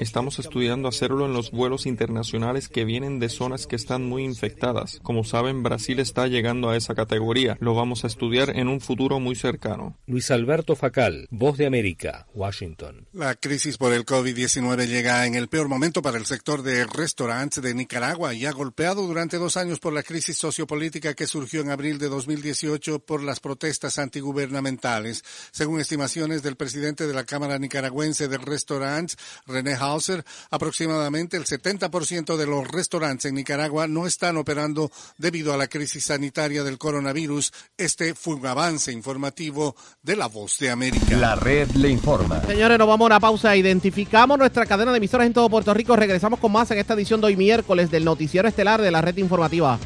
Estamos 0.00 0.38
estudiando 0.38 0.88
hacerlo 0.88 1.26
en 1.26 1.32
los 1.32 1.50
vuelos 1.50 1.86
internacionales 1.86 2.68
que 2.68 2.84
vienen 2.84 3.18
de 3.18 3.28
zonas 3.28 3.66
que 3.66 3.76
están 3.76 4.04
muy 4.04 4.24
infectadas. 4.24 5.00
Como 5.02 5.24
saben, 5.24 5.62
Brasil 5.62 6.00
está 6.00 6.26
llegando 6.26 6.70
a 6.70 6.76
esa 6.76 6.94
categoría. 6.94 7.56
Lo 7.60 7.74
vamos 7.74 8.04
a 8.04 8.08
estudiar 8.08 8.56
en 8.56 8.68
un 8.68 8.80
futuro 8.80 9.20
muy 9.20 9.34
cercano. 9.34 9.96
Luis 10.06 10.30
Alberto 10.30 10.76
Facal, 10.76 11.28
Voz 11.30 11.56
de 11.56 11.66
América, 11.66 12.26
Washington. 12.34 13.06
La 13.12 13.34
crisis 13.34 13.76
por 13.76 13.92
el 13.92 14.04
COVID-19 14.04 14.86
llega 14.86 15.26
en 15.26 15.34
el 15.34 15.48
peor 15.48 15.68
momento 15.68 16.02
para 16.02 16.18
el 16.18 16.26
sector 16.26 16.62
de 16.62 16.84
restaurantes 16.86 17.62
de 17.62 17.74
Nicaragua 17.74 18.34
y 18.34 18.46
ha 18.46 18.52
golpeado 18.52 19.06
durante 19.06 19.38
dos 19.38 19.56
años 19.56 19.78
por 19.78 19.92
la 19.92 20.02
crisis 20.02 20.36
sociopolítica 20.36 21.14
que 21.14 21.26
surgió 21.26 21.60
en 21.60 21.70
abril 21.70 21.98
de 21.98 22.08
2018 22.08 23.00
por 23.00 23.22
las 23.22 23.40
protestas 23.40 23.98
antigubernamentales. 23.98 25.24
Según 25.52 25.80
estimaciones 25.80 26.42
del 26.42 26.56
presidente 26.56 27.06
de 27.06 27.14
la 27.14 27.24
Cámara 27.24 27.58
Nicaragüense 27.58 28.28
de 28.28 28.38
Restaurantes, 28.38 29.11
René 29.46 29.74
Hauser, 29.74 30.24
aproximadamente 30.50 31.36
el 31.36 31.44
70% 31.44 32.36
de 32.36 32.46
los 32.46 32.66
restaurantes 32.68 33.26
en 33.26 33.34
Nicaragua 33.34 33.86
no 33.86 34.06
están 34.06 34.36
operando 34.36 34.90
debido 35.18 35.52
a 35.52 35.56
la 35.56 35.68
crisis 35.68 36.04
sanitaria 36.04 36.62
del 36.64 36.78
coronavirus. 36.78 37.52
Este 37.76 38.14
fue 38.14 38.34
un 38.34 38.46
avance 38.46 38.92
informativo 38.92 39.76
de 40.02 40.16
La 40.16 40.28
Voz 40.28 40.58
de 40.58 40.70
América. 40.70 41.16
La 41.16 41.34
red 41.36 41.70
le 41.72 41.88
informa. 41.88 42.42
Señores, 42.46 42.78
nos 42.78 42.88
vamos 42.88 43.04
a 43.04 43.06
una 43.06 43.20
pausa. 43.20 43.56
Identificamos 43.56 44.38
nuestra 44.38 44.66
cadena 44.66 44.92
de 44.92 44.98
emisoras 44.98 45.26
en 45.26 45.32
todo 45.32 45.48
Puerto 45.48 45.74
Rico. 45.74 45.96
Regresamos 45.96 46.38
con 46.38 46.52
más 46.52 46.70
en 46.70 46.78
esta 46.78 46.94
edición 46.94 47.20
de 47.20 47.28
hoy 47.28 47.36
miércoles 47.36 47.90
del 47.90 48.04
Noticiero 48.04 48.48
Estelar 48.48 48.80
de 48.80 48.90
la 48.90 49.00
red 49.00 49.16
informativa. 49.16 49.78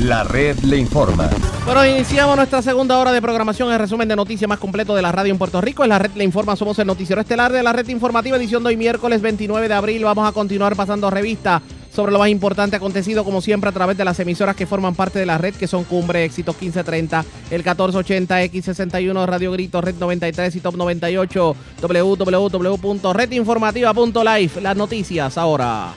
La 0.00 0.24
red 0.24 0.58
le 0.60 0.78
informa. 0.78 1.28
Bueno, 1.66 1.84
iniciamos 1.84 2.34
nuestra 2.34 2.62
segunda 2.62 2.98
hora 2.98 3.12
de 3.12 3.20
programación, 3.20 3.70
el 3.70 3.78
resumen 3.78 4.08
de 4.08 4.16
noticias 4.16 4.48
más 4.48 4.58
completo 4.58 4.94
de 4.94 5.02
la 5.02 5.12
radio 5.12 5.30
en 5.30 5.36
Puerto 5.36 5.60
Rico. 5.60 5.82
En 5.82 5.90
la 5.90 5.98
red 5.98 6.12
le 6.14 6.24
informa, 6.24 6.56
somos 6.56 6.78
el 6.78 6.86
noticiero 6.86 7.20
estelar 7.20 7.52
de 7.52 7.62
la 7.62 7.74
red 7.74 7.86
informativa, 7.88 8.38
edición 8.38 8.62
de 8.62 8.70
hoy 8.70 8.78
miércoles 8.78 9.20
29 9.20 9.68
de 9.68 9.74
abril. 9.74 10.02
Vamos 10.04 10.26
a 10.26 10.32
continuar 10.32 10.74
pasando 10.74 11.10
revista 11.10 11.60
sobre 11.94 12.12
lo 12.12 12.18
más 12.18 12.30
importante 12.30 12.76
acontecido 12.76 13.24
como 13.24 13.42
siempre 13.42 13.68
a 13.68 13.74
través 13.74 13.98
de 13.98 14.06
las 14.06 14.18
emisoras 14.20 14.56
que 14.56 14.66
forman 14.66 14.94
parte 14.94 15.18
de 15.18 15.26
la 15.26 15.36
red 15.36 15.54
que 15.54 15.66
son 15.66 15.84
Cumbre, 15.84 16.24
Éxito 16.24 16.52
1530, 16.52 17.22
el 17.50 17.58
1480, 17.58 18.42
X61, 18.44 19.26
Radio 19.26 19.52
Grito, 19.52 19.82
Red 19.82 19.96
93 19.96 20.56
y 20.56 20.60
Top 20.60 20.76
98, 20.76 21.56
www.redinformativa.live. 21.82 24.62
Las 24.62 24.76
noticias 24.76 25.36
ahora. 25.36 25.92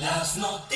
Las 0.00 0.38
noticias. 0.38 0.73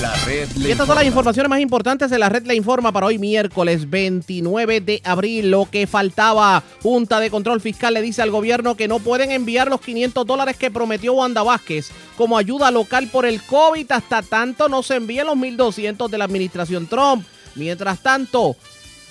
La 0.00 0.14
red 0.26 0.48
le 0.52 0.68
Y 0.68 0.72
estas 0.72 0.86
son 0.86 0.94
las 0.94 1.04
informa. 1.04 1.06
informaciones 1.06 1.50
más 1.50 1.60
importantes 1.60 2.10
de 2.10 2.18
la 2.18 2.28
red 2.28 2.46
Le 2.46 2.54
Informa 2.54 2.92
para 2.92 3.06
hoy 3.06 3.18
miércoles 3.18 3.90
29 3.90 4.80
de 4.80 5.00
abril. 5.02 5.50
Lo 5.50 5.68
que 5.68 5.88
faltaba, 5.88 6.62
Junta 6.82 7.18
de 7.18 7.30
Control 7.30 7.60
Fiscal 7.60 7.94
le 7.94 8.02
dice 8.02 8.22
al 8.22 8.30
gobierno 8.30 8.76
que 8.76 8.86
no 8.86 9.00
pueden 9.00 9.32
enviar 9.32 9.68
los 9.68 9.80
500 9.80 10.24
dólares 10.24 10.56
que 10.56 10.70
prometió 10.70 11.14
Wanda 11.14 11.42
Vázquez 11.42 11.90
como 12.16 12.38
ayuda 12.38 12.70
local 12.70 13.08
por 13.10 13.26
el 13.26 13.42
COVID 13.42 13.90
hasta 13.90 14.22
tanto 14.22 14.68
no 14.68 14.84
se 14.84 14.96
envíen 14.96 15.26
los 15.26 15.36
1.200 15.36 16.08
de 16.08 16.18
la 16.18 16.24
administración 16.24 16.86
Trump. 16.86 17.26
Mientras 17.56 18.00
tanto, 18.00 18.56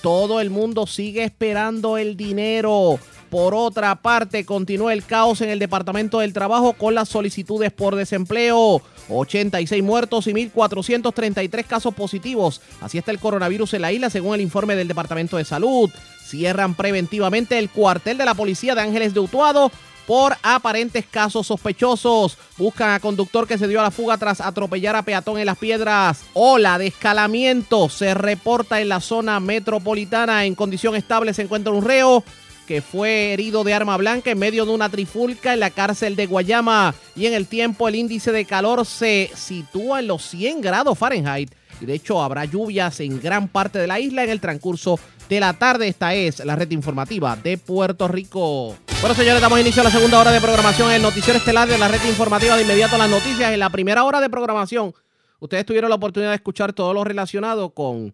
todo 0.01 0.39
el 0.39 0.49
mundo 0.49 0.87
sigue 0.87 1.23
esperando 1.25 1.97
el 1.97 2.15
dinero. 2.15 2.97
Por 3.29 3.53
otra 3.53 3.95
parte, 3.95 4.45
continúa 4.45 4.93
el 4.93 5.03
caos 5.03 5.41
en 5.41 5.49
el 5.49 5.59
Departamento 5.59 6.19
del 6.19 6.31
Trabajo 6.31 6.73
con 6.73 6.95
las 6.95 7.09
solicitudes 7.09 7.73
por 7.73 7.95
desempleo. 7.95 8.81
86 9.09 9.83
muertos 9.83 10.27
y 10.27 10.33
1.433 10.33 11.65
casos 11.65 11.93
positivos. 11.93 12.61
Así 12.81 12.97
está 12.97 13.11
el 13.11 13.19
coronavirus 13.19 13.73
en 13.73 13.81
la 13.81 13.91
isla, 13.91 14.09
según 14.09 14.35
el 14.35 14.41
informe 14.41 14.75
del 14.75 14.87
Departamento 14.87 15.37
de 15.37 15.45
Salud. 15.45 15.89
Cierran 16.25 16.75
preventivamente 16.75 17.57
el 17.59 17.69
cuartel 17.69 18.17
de 18.17 18.25
la 18.25 18.33
policía 18.33 18.75
de 18.75 18.81
Ángeles 18.81 19.13
de 19.13 19.19
Utuado 19.19 19.71
por 20.05 20.37
aparentes 20.41 21.05
casos 21.05 21.47
sospechosos. 21.47 22.37
Buscan 22.57 22.91
a 22.91 22.99
conductor 22.99 23.45
que 23.45 23.57
se 23.57 23.67
dio 23.67 23.81
a 23.81 23.83
la 23.83 23.91
fuga 23.91 24.17
tras 24.17 24.39
atropellar 24.39 24.95
a 24.95 25.03
peatón 25.03 25.37
en 25.37 25.45
las 25.45 25.57
piedras. 25.57 26.23
Ola 26.33 26.77
de 26.77 26.87
escalamiento 26.87 27.89
se 27.89 28.13
reporta 28.13 28.79
en 28.79 28.89
la 28.89 29.01
zona 29.01 29.39
metropolitana. 29.41 30.45
En 30.45 30.55
condición 30.55 30.95
estable 30.95 31.33
se 31.33 31.43
encuentra 31.43 31.73
un 31.73 31.83
reo 31.83 32.23
que 32.67 32.81
fue 32.81 33.33
herido 33.33 33.63
de 33.63 33.73
arma 33.73 33.97
blanca 33.97 34.29
en 34.29 34.37
medio 34.37 34.65
de 34.65 34.73
una 34.73 34.89
trifulca 34.89 35.53
en 35.53 35.61
la 35.61 35.71
cárcel 35.71 36.15
de 36.15 36.27
Guayama. 36.27 36.93
Y 37.15 37.25
en 37.25 37.33
el 37.33 37.47
tiempo 37.47 37.87
el 37.87 37.95
índice 37.95 38.31
de 38.31 38.45
calor 38.45 38.85
se 38.85 39.31
sitúa 39.33 40.01
en 40.01 40.07
los 40.07 40.23
100 40.23 40.61
grados 40.61 40.99
Fahrenheit. 40.99 41.55
Y 41.79 41.85
de 41.85 41.93
hecho 41.93 42.21
habrá 42.21 42.45
lluvias 42.45 42.99
en 42.99 43.19
gran 43.19 43.47
parte 43.47 43.79
de 43.79 43.87
la 43.87 43.99
isla 43.99 44.23
en 44.23 44.29
el 44.29 44.41
transcurso 44.41 44.99
de 45.29 45.39
la 45.39 45.53
tarde. 45.53 45.87
Esta 45.87 46.13
es 46.13 46.43
la 46.43 46.55
red 46.55 46.69
informativa 46.71 47.35
de 47.37 47.57
Puerto 47.57 48.07
Rico. 48.07 48.75
Bueno, 48.99 49.15
señores, 49.15 49.41
damos 49.41 49.59
inicio 49.59 49.81
a 49.81 49.85
la 49.85 49.91
segunda 49.91 50.19
hora 50.19 50.31
de 50.31 50.41
programación 50.41 50.91
en 50.91 51.01
noticiero 51.01 51.39
estelar 51.39 51.69
de 51.69 51.77
la 51.77 51.87
red 51.87 52.03
informativa 52.07 52.57
de 52.57 52.63
inmediato 52.63 52.97
las 52.97 53.09
noticias. 53.09 53.53
En 53.53 53.59
la 53.59 53.69
primera 53.69 54.03
hora 54.03 54.19
de 54.19 54.29
programación, 54.29 54.93
ustedes 55.39 55.65
tuvieron 55.65 55.89
la 55.89 55.95
oportunidad 55.95 56.31
de 56.31 56.35
escuchar 56.35 56.73
todo 56.73 56.93
lo 56.93 57.05
relacionado 57.05 57.69
con 57.69 58.13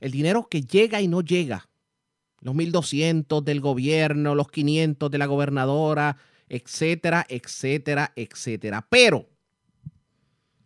el 0.00 0.10
dinero 0.10 0.48
que 0.48 0.62
llega 0.62 1.00
y 1.02 1.08
no 1.08 1.20
llega 1.20 1.67
los 2.40 2.54
1.200 2.54 3.42
del 3.42 3.60
gobierno, 3.60 4.34
los 4.34 4.48
500 4.48 5.10
de 5.10 5.18
la 5.18 5.26
gobernadora, 5.26 6.16
etcétera, 6.48 7.26
etcétera, 7.28 8.12
etcétera. 8.16 8.86
Pero 8.88 9.26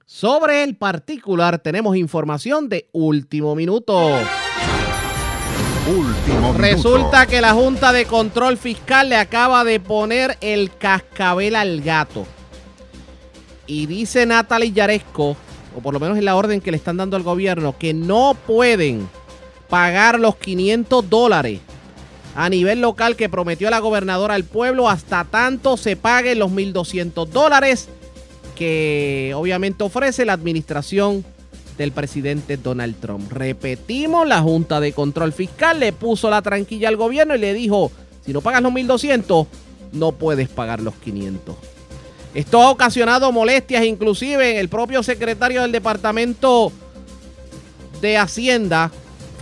sobre 0.04 0.62
el 0.62 0.76
particular 0.76 1.58
tenemos 1.58 1.96
información 1.96 2.68
de 2.68 2.88
último 2.92 3.54
minuto. 3.54 4.10
Último 5.88 6.52
Resulta 6.58 7.26
que 7.26 7.40
la 7.40 7.54
Junta 7.54 7.92
de 7.92 8.04
Control 8.04 8.56
Fiscal 8.56 9.08
le 9.08 9.16
acaba 9.16 9.64
de 9.64 9.80
poner 9.80 10.36
el 10.40 10.70
cascabel 10.76 11.56
al 11.56 11.80
gato. 11.80 12.26
Y 13.66 13.86
dice 13.86 14.26
Natalie 14.26 14.72
Yaresco, 14.72 15.36
o 15.74 15.80
por 15.80 15.94
lo 15.94 15.98
menos 16.00 16.18
en 16.18 16.24
la 16.24 16.36
orden 16.36 16.60
que 16.60 16.70
le 16.70 16.76
están 16.76 16.98
dando 16.98 17.16
al 17.16 17.22
gobierno, 17.22 17.76
que 17.78 17.94
no 17.94 18.36
pueden 18.46 19.08
pagar 19.72 20.20
los 20.20 20.36
500 20.36 21.08
dólares 21.08 21.60
a 22.34 22.50
nivel 22.50 22.82
local 22.82 23.16
que 23.16 23.30
prometió 23.30 23.70
la 23.70 23.78
gobernadora 23.78 24.34
al 24.34 24.44
pueblo 24.44 24.86
hasta 24.86 25.24
tanto 25.24 25.78
se 25.78 25.96
paguen 25.96 26.40
los 26.40 26.50
1.200 26.52 27.26
dólares 27.28 27.88
que 28.54 29.32
obviamente 29.34 29.82
ofrece 29.82 30.26
la 30.26 30.34
administración 30.34 31.24
del 31.78 31.90
presidente 31.90 32.58
Donald 32.58 32.96
Trump. 33.00 33.32
Repetimos, 33.32 34.28
la 34.28 34.42
Junta 34.42 34.78
de 34.78 34.92
Control 34.92 35.32
Fiscal 35.32 35.80
le 35.80 35.94
puso 35.94 36.28
la 36.28 36.42
tranquilla 36.42 36.88
al 36.90 36.98
gobierno 36.98 37.34
y 37.34 37.38
le 37.38 37.54
dijo, 37.54 37.90
si 38.26 38.34
no 38.34 38.42
pagas 38.42 38.60
los 38.60 38.72
1.200, 38.74 39.46
no 39.92 40.12
puedes 40.12 40.50
pagar 40.50 40.82
los 40.82 40.96
500. 40.96 41.56
Esto 42.34 42.60
ha 42.60 42.70
ocasionado 42.70 43.32
molestias 43.32 43.86
inclusive 43.86 44.60
el 44.60 44.68
propio 44.68 45.02
secretario 45.02 45.62
del 45.62 45.72
Departamento 45.72 46.70
de 48.02 48.18
Hacienda, 48.18 48.92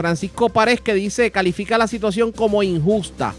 Francisco 0.00 0.48
Párez, 0.48 0.80
que 0.80 0.94
dice, 0.94 1.30
califica 1.30 1.76
la 1.76 1.86
situación 1.86 2.32
como 2.32 2.62
injusta. 2.62 3.34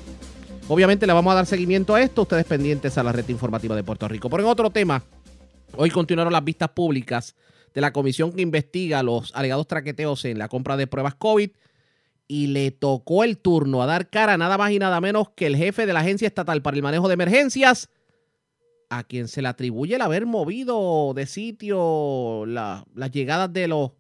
Obviamente 0.68 1.08
le 1.08 1.14
vamos 1.14 1.32
a 1.32 1.36
dar 1.36 1.46
seguimiento 1.48 1.96
a 1.96 2.02
esto, 2.04 2.22
ustedes 2.22 2.46
pendientes 2.46 3.00
a 3.00 3.04
la 3.04 3.12
red 3.12 3.28
informativa 3.30 3.76
de 3.76 3.84
Puerto 3.84 4.08
Rico. 4.08 4.30
Por 4.30 4.40
en 4.42 4.46
otro 4.46 4.70
tema, 4.70 5.04
hoy 5.76 5.90
continuaron 5.90 6.32
las 6.32 6.44
vistas 6.44 6.70
públicas 6.70 7.36
de 7.74 7.82
la 7.82 7.92
comisión 7.92 8.32
que 8.32 8.44
investiga 8.44 9.02
los 9.02 9.32
alegados 9.34 9.66
traqueteos 9.68 10.24
en 10.26 10.38
la 10.38 10.50
compra 10.50 10.78
de 10.78 10.86
pruebas 10.86 11.16
COVID 11.16 11.50
y 12.28 12.48
le 12.48 12.70
tocó 12.70 13.24
el 13.24 13.40
turno 13.40 13.82
a 13.82 13.88
dar 13.88 14.10
cara 14.12 14.38
nada 14.38 14.58
más 14.60 14.72
y 14.72 14.78
nada 14.78 15.02
menos 15.02 15.30
que 15.36 15.48
el 15.48 15.58
jefe 15.58 15.88
de 15.88 15.94
la 15.94 16.02
Agencia 16.02 16.28
Estatal 16.28 16.62
para 16.62 16.78
el 16.78 16.84
Manejo 16.84 17.08
de 17.08 17.16
Emergencias, 17.16 17.90
a 18.92 19.04
quien 19.04 19.28
se 19.28 19.42
le 19.42 19.48
atribuye 19.48 19.96
el 19.96 20.02
haber 20.02 20.28
movido 20.28 21.14
de 21.16 21.26
sitio 21.26 22.46
la- 22.46 22.86
las 22.94 23.12
llegadas 23.12 23.52
de 23.52 23.68
los 23.68 23.92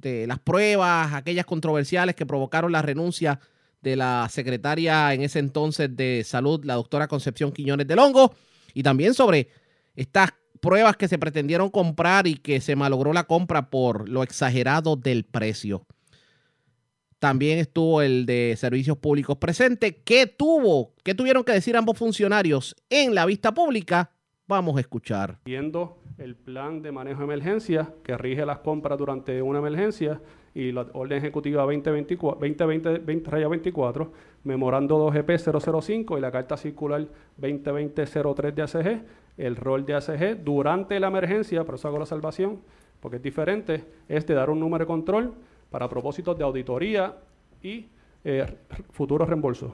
de 0.00 0.26
las 0.26 0.38
pruebas, 0.38 1.14
aquellas 1.14 1.46
controversiales 1.46 2.14
que 2.14 2.26
provocaron 2.26 2.72
la 2.72 2.82
renuncia 2.82 3.40
de 3.82 3.96
la 3.96 4.28
secretaria 4.30 5.12
en 5.14 5.22
ese 5.22 5.38
entonces 5.38 5.94
de 5.96 6.22
salud, 6.24 6.64
la 6.64 6.74
doctora 6.74 7.08
Concepción 7.08 7.52
Quiñones 7.52 7.86
del 7.86 7.98
Hongo, 7.98 8.34
y 8.74 8.82
también 8.82 9.14
sobre 9.14 9.48
estas 9.96 10.32
pruebas 10.60 10.96
que 10.96 11.08
se 11.08 11.18
pretendieron 11.18 11.70
comprar 11.70 12.26
y 12.26 12.34
que 12.34 12.60
se 12.60 12.76
malogró 12.76 13.12
la 13.12 13.24
compra 13.24 13.70
por 13.70 14.08
lo 14.08 14.22
exagerado 14.22 14.96
del 14.96 15.24
precio. 15.24 15.86
También 17.18 17.58
estuvo 17.58 18.00
el 18.00 18.24
de 18.24 18.54
servicios 18.58 18.96
públicos 18.96 19.36
presente. 19.36 20.02
¿Qué 20.02 20.26
tuvo? 20.26 20.94
¿Qué 21.02 21.14
tuvieron 21.14 21.44
que 21.44 21.52
decir 21.52 21.76
ambos 21.76 21.98
funcionarios 21.98 22.74
en 22.88 23.14
la 23.14 23.26
vista 23.26 23.52
pública? 23.52 24.10
Vamos 24.46 24.76
a 24.78 24.80
escuchar. 24.80 25.38
Viendo 25.44 25.99
el 26.20 26.36
plan 26.36 26.82
de 26.82 26.92
manejo 26.92 27.20
de 27.20 27.24
emergencia 27.24 27.94
que 28.04 28.16
rige 28.16 28.44
las 28.44 28.58
compras 28.58 28.98
durante 28.98 29.40
una 29.40 29.58
emergencia 29.58 30.20
y 30.54 30.70
la 30.70 30.86
orden 30.92 31.18
ejecutiva 31.18 31.62
2024, 31.62 32.38
2020 32.38 32.98
20, 32.98 33.30
raya 33.30 33.48
24, 33.48 34.12
memorando 34.44 35.10
2GP 35.10 35.80
005 35.80 36.18
y 36.18 36.20
la 36.20 36.30
carta 36.30 36.56
circular 36.56 37.06
2020-03 37.40 38.52
de 38.52 38.62
ACG, 38.62 39.02
el 39.38 39.56
rol 39.56 39.86
de 39.86 39.94
ACG 39.94 40.44
durante 40.44 41.00
la 41.00 41.08
emergencia, 41.08 41.64
por 41.64 41.76
eso 41.76 41.88
hago 41.88 41.98
la 41.98 42.06
salvación, 42.06 42.60
porque 43.00 43.16
es 43.16 43.22
diferente, 43.22 43.84
es 44.06 44.26
de 44.26 44.34
dar 44.34 44.50
un 44.50 44.60
número 44.60 44.84
de 44.84 44.88
control 44.88 45.32
para 45.70 45.88
propósitos 45.88 46.36
de 46.36 46.44
auditoría 46.44 47.16
y 47.62 47.86
eh, 48.24 48.44
futuros 48.90 49.26
reembolsos. 49.26 49.72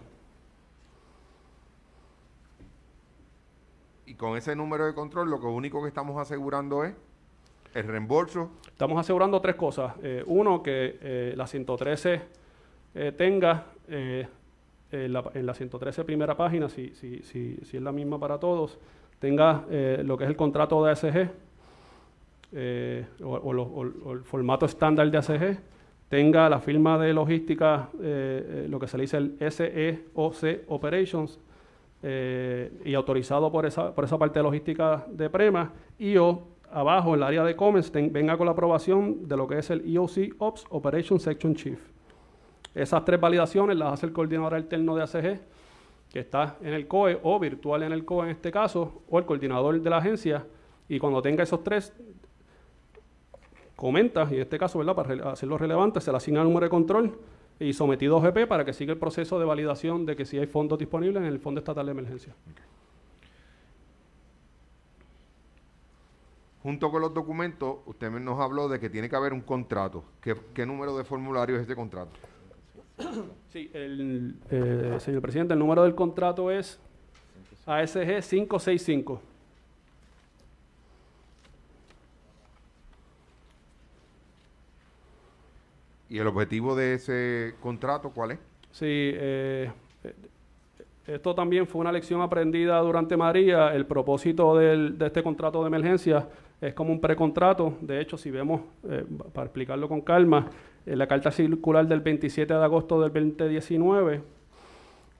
Y 4.07 4.15
con 4.15 4.37
ese 4.37 4.55
número 4.55 4.87
de 4.87 4.95
control, 4.95 5.31
lo 5.31 5.39
único 5.51 5.83
que 5.83 5.89
estamos 5.89 6.17
asegurando 6.21 6.85
es 6.85 6.95
el 7.75 7.85
reembolso. 7.85 8.51
Estamos 8.69 9.01
asegurando 9.01 9.41
tres 9.41 9.57
cosas. 9.57 9.95
Eh, 10.01 10.23
uno, 10.27 10.63
que 10.63 10.99
eh, 11.01 11.35
la 11.37 11.47
113 11.47 12.23
eh, 12.95 13.13
tenga 13.17 13.67
en, 13.89 14.29
la, 15.13 15.25
en 15.35 15.45
la 15.45 15.55
113 15.55 16.05
primera 16.05 16.37
página, 16.37 16.69
si, 16.69 16.95
si, 16.95 17.19
si, 17.23 17.57
si 17.65 17.77
es 17.77 17.83
la 17.83 17.91
misma 17.91 18.19
para 18.21 18.39
todos, 18.39 18.79
tenga 19.19 19.65
lo 20.03 20.17
que 20.17 20.25
es 20.25 20.31
el 20.31 20.37
contrato 20.37 20.85
de 20.85 20.93
ASG 20.93 21.31
o, 23.25 23.35
o 23.35 24.13
el 24.13 24.23
formato 24.23 24.67
estándar 24.67 25.11
de 25.11 25.19
ASG, 25.19 25.59
tenga 26.09 26.49
la 26.49 26.61
firma 26.61 26.97
de 26.99 27.13
logística, 27.13 27.91
lo 27.93 28.79
que 28.79 28.87
se 28.87 28.97
le 28.97 29.03
dice 29.03 29.17
el 29.17 29.53
SEOC 29.53 30.65
Operations, 30.69 31.41
eh, 32.09 32.71
y 32.85 32.95
autorizado 32.95 33.51
por 33.51 33.67
esa, 33.67 33.93
por 33.93 34.05
esa 34.05 34.17
parte 34.17 34.39
de 34.39 34.45
logística 34.45 35.05
de 35.11 35.29
PREMA, 35.29 35.73
y 35.99 36.17
o 36.19 36.43
abajo 36.71 37.09
en 37.11 37.15
el 37.17 37.23
área 37.25 37.43
de 37.45 37.57
Commerce 37.57 37.91
ten- 37.91 38.13
venga 38.13 38.37
con 38.37 38.47
la 38.47 38.53
aprobación 38.53 39.27
de 39.27 39.37
lo 39.37 39.49
que 39.49 39.59
es 39.59 39.71
el 39.71 39.83
EOC 39.93 40.35
Ops 40.39 40.67
Operation 40.71 41.19
Section 41.19 41.55
Chief. 41.57 41.81
Esas 42.75 43.05
tres 43.05 43.19
validaciones 43.21 43.77
las 43.77 43.95
hace 43.95 44.07
el 44.07 44.13
coordinador 44.13 44.55
alterno 44.55 44.95
de 44.95 45.03
ACG, 45.03 45.41
que 46.13 46.21
está 46.21 46.57
en 46.61 46.75
el 46.75 46.87
COE 46.87 47.19
o 47.25 47.41
virtual 47.41 47.83
en 47.83 47.93
el 47.93 48.05
COE 48.05 48.27
en 48.27 48.31
este 48.31 48.53
caso, 48.53 49.03
o 49.11 49.19
el 49.19 49.25
coordinador 49.25 49.81
de 49.81 49.91
la 49.91 49.97
agencia, 49.97 50.47
y 50.89 51.01
cuando 51.01 51.21
tenga 51.21 51.43
esos 51.43 51.65
tres, 51.65 51.93
comenta, 53.75 54.27
y 54.31 54.37
en 54.37 54.43
este 54.43 54.59
caso, 54.59 54.79
¿verdad? 54.79 54.95
para 54.95 55.33
hacerlo 55.33 55.59
relevante, 55.59 56.01
se 56.01 56.11
le 56.11 56.17
asigna 56.19 56.41
el 56.43 56.47
número 56.49 56.67
de 56.67 56.71
control 56.71 57.19
y 57.59 57.73
sometido 57.73 58.17
a 58.17 58.19
OGP 58.19 58.47
para 58.47 58.65
que 58.65 58.73
siga 58.73 58.93
el 58.93 58.99
proceso 58.99 59.39
de 59.39 59.45
validación 59.45 60.07
de 60.07 60.17
que 60.17 60.25
si 60.25 60.39
hay 60.39 60.47
fondos 60.47 60.79
disponibles 60.79 61.23
en 61.23 61.29
el 61.29 61.39
Fondo 61.39 61.61
Estatal 61.61 61.87
de 61.87 61.93
Emergencia. 61.93 62.35
junto 66.67 66.91
con 66.91 67.01
los 67.01 67.15
documentos, 67.15 67.77
usted 67.87 68.11
nos 68.11 68.41
habló 68.41 68.69
de 68.69 68.81
que 68.81 68.91
tiene 68.91 69.09
que 69.09 69.15
haber 69.15 69.33
un 69.33 69.41
contrato. 69.41 70.03
¿Qué, 70.21 70.35
qué 70.53 70.67
número 70.67 70.99
de 70.99 71.05
formulario 71.05 71.55
es 71.55 71.63
este 71.63 71.77
contrato? 71.77 72.11
Sí, 73.53 73.71
el, 73.73 74.35
eh, 74.51 74.97
señor 74.99 75.23
presidente, 75.23 75.55
el 75.55 75.61
número 75.61 75.85
del 75.85 75.95
contrato 75.95 76.51
es 76.51 76.81
ASG 77.67 78.21
565. 78.29 79.23
¿Y 86.09 86.19
el 86.19 86.27
objetivo 86.27 86.77
de 86.77 86.95
ese 86.95 87.55
contrato 87.61 88.11
cuál 88.11 88.33
es? 88.33 88.39
Sí, 88.71 88.85
eh, 88.87 89.71
esto 91.07 91.35
también 91.35 91.67
fue 91.67 91.81
una 91.81 91.93
lección 91.93 92.21
aprendida 92.21 92.79
durante 92.81 93.17
María. 93.17 93.75
El 93.75 93.87
propósito 93.87 94.57
del- 94.57 94.99
de 94.99 95.07
este 95.07 95.23
contrato 95.23 95.61
de 95.63 95.69
emergencia 95.69 96.29
es 96.61 96.75
como 96.75 96.93
un 96.93 97.01
precontrato. 97.01 97.75
De 97.81 98.01
hecho, 98.01 98.17
si 98.17 98.31
vemos, 98.31 98.61
eh, 98.89 99.05
para 99.33 99.47
explicarlo 99.47 99.89
con 99.89 100.01
calma, 100.01 100.49
en 100.85 100.99
la 100.99 101.07
carta 101.09 101.31
circular 101.31 101.87
del 101.87 102.01
27 102.01 102.55
de 102.55 102.63
agosto 102.65 103.01
del 103.01 103.13
2019, 103.13 104.21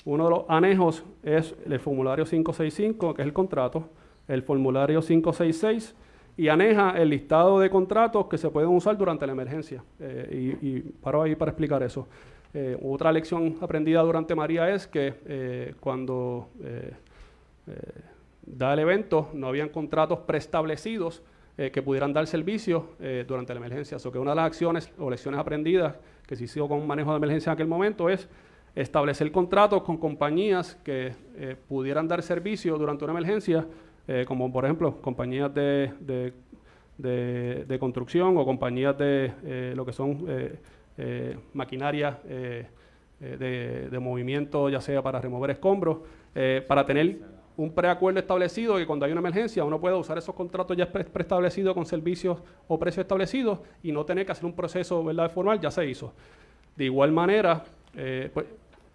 uno 0.05 0.25
de 0.25 0.31
los 0.31 0.45
anejos 0.49 1.05
es 1.25 1.55
el 1.67 1.81
formulario 1.81 2.25
565, 2.25 3.15
que 3.15 3.23
es 3.23 3.27
el 3.27 3.33
contrato, 3.33 3.89
el 4.29 4.43
formulario 4.43 5.01
566, 5.01 5.95
y 6.37 6.49
aneja 6.49 6.91
el 6.91 7.09
listado 7.09 7.61
de 7.61 7.71
contratos 7.71 8.27
que 8.27 8.37
se 8.37 8.51
pueden 8.51 8.71
usar 8.71 8.97
durante 8.97 9.27
la 9.27 9.33
emergencia. 9.33 9.83
Eh, 9.99 10.59
y, 10.61 10.81
paro 10.81 11.23
ahí 11.23 11.35
para 11.35 11.51
explicar 11.51 11.83
eso. 11.83 12.07
Eh, 12.53 12.79
otra 12.83 13.11
lección 13.11 13.57
aprendida 13.61 14.03
durante 14.03 14.35
María 14.35 14.71
es 14.71 14.87
que 14.87 15.15
eh, 15.27 15.75
cuando 15.81 16.49
da 18.47 18.75
el 18.75 18.79
evento 18.79 19.31
no 19.33 19.49
habían 19.49 19.71
contratos 19.71 20.21
preestablecidos 20.21 21.23
que 21.57 21.83
pudieran 21.83 22.13
dar 22.13 22.27
servicio 22.27 22.91
durante 23.27 23.55
la 23.55 23.59
emergencia. 23.59 23.99
So 23.99 24.13
que 24.13 24.19
una 24.19 24.33
de 24.33 24.37
las 24.37 24.47
acciones 24.47 24.93
o 24.99 25.11
lecciones 25.11 25.41
aprendidas 25.41 25.97
que 26.27 26.37
se 26.37 26.45
hizo 26.45 26.69
con 26.69 26.81
un 26.81 26.87
manejo 26.87 27.11
de 27.11 27.17
emergencia 27.17 27.51
en 27.51 27.55
aquel 27.55 27.67
momento 27.67 28.09
es 28.09 28.29
establecer 28.75 29.33
contratos 29.33 29.83
con 29.83 29.97
compañías 29.97 30.77
que 30.85 31.13
pudieran 31.67 32.07
dar 32.07 32.23
servicio 32.23 32.79
durante 32.79 33.05
una 33.05 33.15
emergencia, 33.15 33.67
eh, 34.09 34.25
como 34.27 34.53
por 34.53 34.65
ejemplo 34.65 35.01
compañías 35.01 35.53
de, 35.55 35.93
de- 36.01 36.33
de- 37.67 37.79
construcción 37.79 38.37
o 38.39 38.45
compañías 38.45 38.97
de 38.97 39.33
eh, 39.45 39.73
lo 39.77 39.85
que 39.85 39.93
son 39.93 40.25
eh, 40.29 40.59
eh, 40.97 41.37
maquinaria 41.53 42.19
eh, 42.27 42.67
de, 43.21 43.99
movimiento, 43.99 44.69
ya 44.69 44.81
sea 44.81 45.03
para 45.03 45.21
remover 45.21 45.51
escombros, 45.51 45.99
para 46.69 46.85
tener 46.85 47.19
un 47.57 47.73
preacuerdo 47.73 48.21
establecido 48.21 48.77
que 48.77 48.87
cuando 48.87 49.07
hay 49.07 49.13
una 49.13 49.21
emergencia 49.21 49.65
uno 49.65 49.81
pueda 49.81 49.97
usar 49.97 50.19
esos 50.19 50.35
contratos 50.35 50.77
ya 50.77 50.93
pre- 50.93 51.05
preestablecidos 51.05 51.73
con 51.73 51.87
servicios 51.87 52.39
o 52.69 52.79
precios 52.79 53.05
establecidos 53.05 53.61
y 53.83 53.91
no 53.91 54.05
tener 54.05 54.27
que 54.27 54.33
hacer 54.33 54.45
un 54.45 54.53
proceso 54.53 55.03
¿verdad? 55.03 55.31
formal, 55.31 55.59
ya 55.59 55.71
se 55.71 55.87
hizo. 55.89 56.13
De 56.77 56.85
igual 56.85 57.11
manera, 57.11 57.65
pues, 58.35 58.45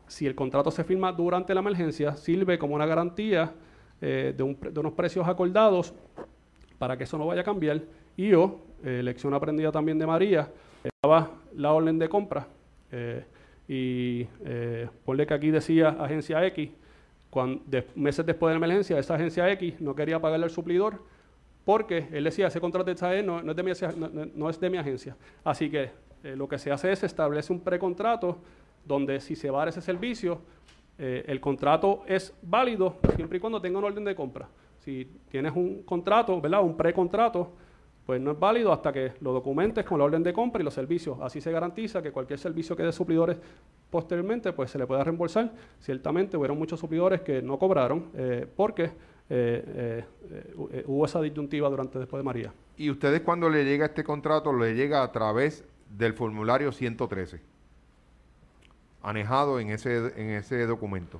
si 0.06 0.28
el 0.28 0.36
contrato 0.36 0.70
se 0.70 0.84
firma 0.84 1.12
durante 1.12 1.52
la 1.56 1.62
emergencia, 1.62 2.16
sirve 2.16 2.60
como 2.60 2.76
una 2.76 2.86
garantía 2.86 3.52
eh, 4.02 4.34
de, 4.36 4.44
un 4.44 4.58
de 4.60 4.80
unos 4.80 4.94
precios 4.94 5.28
acordados 5.28 5.94
para 6.78 6.98
que 6.98 7.04
eso 7.06 7.18
no 7.18 7.28
vaya 7.28 7.42
a 7.42 7.44
cambiar. 7.44 7.82
Y 8.18 8.30
yo, 8.30 8.60
eh, 8.84 9.02
lección 9.04 9.34
aprendida 9.34 9.72
también 9.72 9.98
de 10.00 10.06
María, 10.08 10.50
estaba 10.84 11.32
la 11.56 11.72
orden 11.74 11.98
de 12.00 12.10
compra 12.10 12.48
eh, 12.92 13.24
y 13.68 14.28
eh, 14.44 14.90
ponle 15.06 15.26
que 15.28 15.34
aquí 15.34 15.52
decía 15.52 15.90
agencia 16.00 16.46
X, 16.48 16.70
meses 17.96 18.26
después 18.26 18.50
de 18.54 18.60
la 18.60 18.66
emergencia, 18.66 18.98
esa 19.00 19.16
agencia 19.16 19.50
X 19.52 19.80
no 19.80 19.96
quería 19.96 20.20
pagarle 20.20 20.46
al 20.46 20.52
suplidor 20.52 21.02
porque 21.64 22.08
él 22.12 22.24
decía, 22.24 22.48
ese 22.48 22.60
contrato 22.60 22.90
de 22.90 22.96
no, 23.24 23.42
no 23.44 23.52
es 23.52 23.56
de 23.56 23.64
mi, 23.64 23.72
no- 23.98 24.10
no- 24.10 24.26
es 24.50 24.60
de 24.60 24.70
mi 24.70 24.78
agencia. 24.78 25.16
Así 25.44 25.70
que 25.70 25.92
eh, 26.24 26.36
lo 26.36 26.48
que 26.50 26.58
se 26.58 26.72
hace 26.72 26.92
es 26.92 27.04
establece 27.04 27.54
un 27.54 27.60
precontrato 27.62 28.40
donde 28.84 29.20
si 29.22 29.36
se 29.36 29.50
va 29.52 29.64
a 29.64 29.70
ese 29.70 29.80
servicio, 29.82 30.42
eh, 31.04 31.26
el 31.26 31.42
contrato 31.42 32.04
es 32.06 32.32
válido 32.44 32.98
siempre 33.16 33.40
y 33.40 33.42
cuando 33.42 33.60
tenga 33.60 33.80
una 33.80 33.88
orden 33.88 34.06
de 34.06 34.14
compra. 34.14 34.48
Si 34.78 35.10
tienes 35.30 35.52
un 35.56 35.82
contrato, 35.82 36.40
¿verdad? 36.40 36.62
Un 36.62 36.78
precontrato, 36.78 37.54
pues 38.06 38.22
no 38.22 38.32
es 38.32 38.40
válido 38.40 38.72
hasta 38.72 38.94
que 38.94 39.14
lo 39.20 39.34
documentes 39.34 39.84
con 39.84 39.98
la 39.98 40.06
orden 40.06 40.22
de 40.22 40.32
compra 40.32 40.62
y 40.62 40.66
los 40.66 40.76
servicios. 40.76 41.18
Así 41.20 41.42
se 41.42 41.52
garantiza 41.52 42.04
que 42.04 42.12
cualquier 42.12 42.38
servicio 42.38 42.76
que 42.76 42.84
dé 42.84 42.92
suplidores 42.92 43.38
posteriormente, 43.90 44.54
pues 44.54 44.70
se 44.70 44.78
le 44.78 44.86
pueda 44.86 45.04
reembolsar. 45.04 45.52
Ciertamente 45.80 46.38
hubieron 46.38 46.60
muchos 46.60 46.80
suplidores 46.80 47.22
que 47.22 47.42
no 47.42 47.58
cobraron 47.58 48.12
eh, 48.14 48.48
porque 48.56 48.92
eh, 49.34 50.04
eh, 50.30 50.84
hubo 50.86 51.06
esa 51.06 51.20
disyuntiva 51.20 51.68
durante 51.68 51.98
después 51.98 52.20
de 52.20 52.24
María. 52.24 52.54
Y 52.78 52.92
ustedes 52.92 53.22
cuando 53.22 53.50
le 53.50 53.66
llega 53.66 53.88
este 53.88 54.04
contrato, 54.04 54.54
le 54.54 54.76
llega 54.76 55.02
a 55.02 55.12
través 55.12 55.64
del 55.90 56.14
formulario 56.14 56.72
113, 56.72 57.42
anejado 59.04 59.60
en 59.60 59.70
ese, 59.70 59.98
en 60.20 60.30
ese 60.32 60.66
documento. 60.66 61.20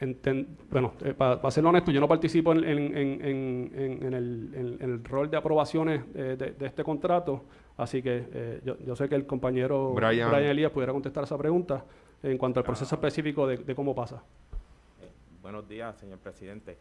Enten- 0.00 0.46
bueno, 0.70 0.94
para 1.18 1.50
ser 1.50 1.64
honesto, 1.66 1.90
yo 1.90 2.00
no 2.00 2.08
participo 2.08 2.52
en, 2.52 2.64
en- 2.64 2.96
en- 2.96 3.24
en- 3.24 3.72
en- 3.74 4.02
en 4.06 4.14
el, 4.14 4.50
en- 4.54 4.76
en 4.80 4.90
el 4.92 5.04
rol 5.04 5.30
de 5.30 5.36
aprobaciones 5.36 6.02
eh, 6.14 6.36
de, 6.38 6.52
de 6.52 6.66
este 6.66 6.82
contrato, 6.82 7.44
así 7.76 8.02
que 8.02 8.26
eh, 8.32 8.60
yo, 8.64 8.78
yo 8.78 8.96
sé 8.96 9.10
que 9.10 9.14
el 9.14 9.26
compañero 9.26 9.92
Brian. 9.92 10.30
Brian, 10.30 10.46
Elías 10.50 10.70
pudiera 10.72 10.92
contestar 10.94 11.24
esa 11.24 11.36
pregunta 11.36 11.84
en 12.22 12.38
cuanto 12.38 12.60
al 12.60 12.64
proceso 12.64 12.94
específico 12.94 13.46
de, 13.46 13.58
de 13.58 13.74
cómo 13.74 13.94
pasa. 13.94 14.22
Buenos 15.42 15.68
días, 15.68 15.96
señor 15.98 16.18
presidente. 16.18 16.78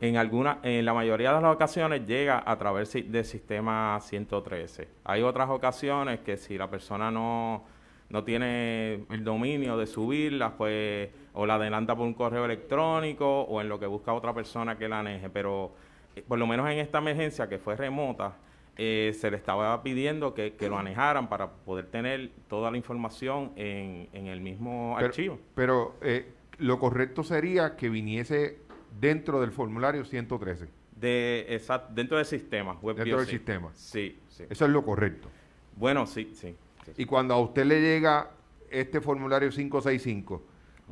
En 0.00 0.16
alguna, 0.16 0.58
en 0.62 0.84
la 0.84 0.94
mayoría 0.94 1.32
de 1.32 1.40
las 1.40 1.54
ocasiones 1.54 2.06
llega 2.06 2.42
a 2.44 2.58
través 2.58 2.92
del 2.92 3.24
sistema 3.24 3.98
113. 4.00 4.88
Hay 5.04 5.22
otras 5.22 5.48
ocasiones 5.50 6.20
que 6.20 6.36
si 6.36 6.58
la 6.58 6.68
persona 6.68 7.10
no, 7.10 7.64
no 8.08 8.24
tiene 8.24 9.04
el 9.10 9.22
dominio 9.22 9.76
de 9.76 9.86
subirlas, 9.86 10.52
pues 10.58 11.10
o 11.34 11.46
la 11.46 11.54
adelanta 11.54 11.94
por 11.94 12.06
un 12.06 12.14
correo 12.14 12.44
electrónico 12.44 13.42
o 13.42 13.60
en 13.60 13.68
lo 13.68 13.78
que 13.78 13.86
busca 13.86 14.12
otra 14.12 14.34
persona 14.34 14.76
que 14.76 14.88
la 14.88 15.00
aneje. 15.00 15.30
Pero 15.30 15.72
eh, 16.16 16.24
por 16.26 16.38
lo 16.38 16.46
menos 16.46 16.68
en 16.68 16.78
esta 16.78 16.98
emergencia 16.98 17.48
que 17.48 17.58
fue 17.58 17.76
remota, 17.76 18.36
eh, 18.76 19.14
se 19.18 19.30
le 19.30 19.36
estaba 19.36 19.82
pidiendo 19.82 20.34
que, 20.34 20.54
que 20.54 20.68
lo 20.68 20.78
anejaran 20.78 21.28
para 21.28 21.50
poder 21.50 21.86
tener 21.86 22.30
toda 22.48 22.70
la 22.70 22.76
información 22.76 23.52
en, 23.56 24.08
en 24.12 24.26
el 24.26 24.40
mismo 24.40 24.94
Pero, 24.96 25.06
archivo. 25.06 25.38
pero, 25.54 25.94
eh, 26.00 26.32
lo 26.58 26.78
correcto 26.78 27.24
sería 27.24 27.76
que 27.76 27.88
viniese 27.88 28.58
dentro 29.00 29.40
del 29.40 29.50
formulario 29.52 30.04
113, 30.04 30.68
De, 30.96 31.46
exact- 31.50 31.90
dentro 31.90 32.16
del 32.16 32.26
sistema, 32.26 32.74
web 32.80 32.96
dentro 32.96 33.18
del 33.18 33.26
sistema. 33.26 33.70
Sí, 33.74 34.18
sí. 34.28 34.44
Eso 34.48 34.64
es 34.64 34.70
lo 34.70 34.84
correcto. 34.84 35.28
Bueno, 35.76 36.06
sí, 36.06 36.32
sí. 36.34 36.54
sí. 36.84 36.92
Y 36.96 37.04
cuando 37.06 37.34
a 37.34 37.40
usted 37.40 37.64
le 37.64 37.80
llega 37.80 38.30
este 38.70 39.00
formulario 39.00 39.50
565, 39.50 40.42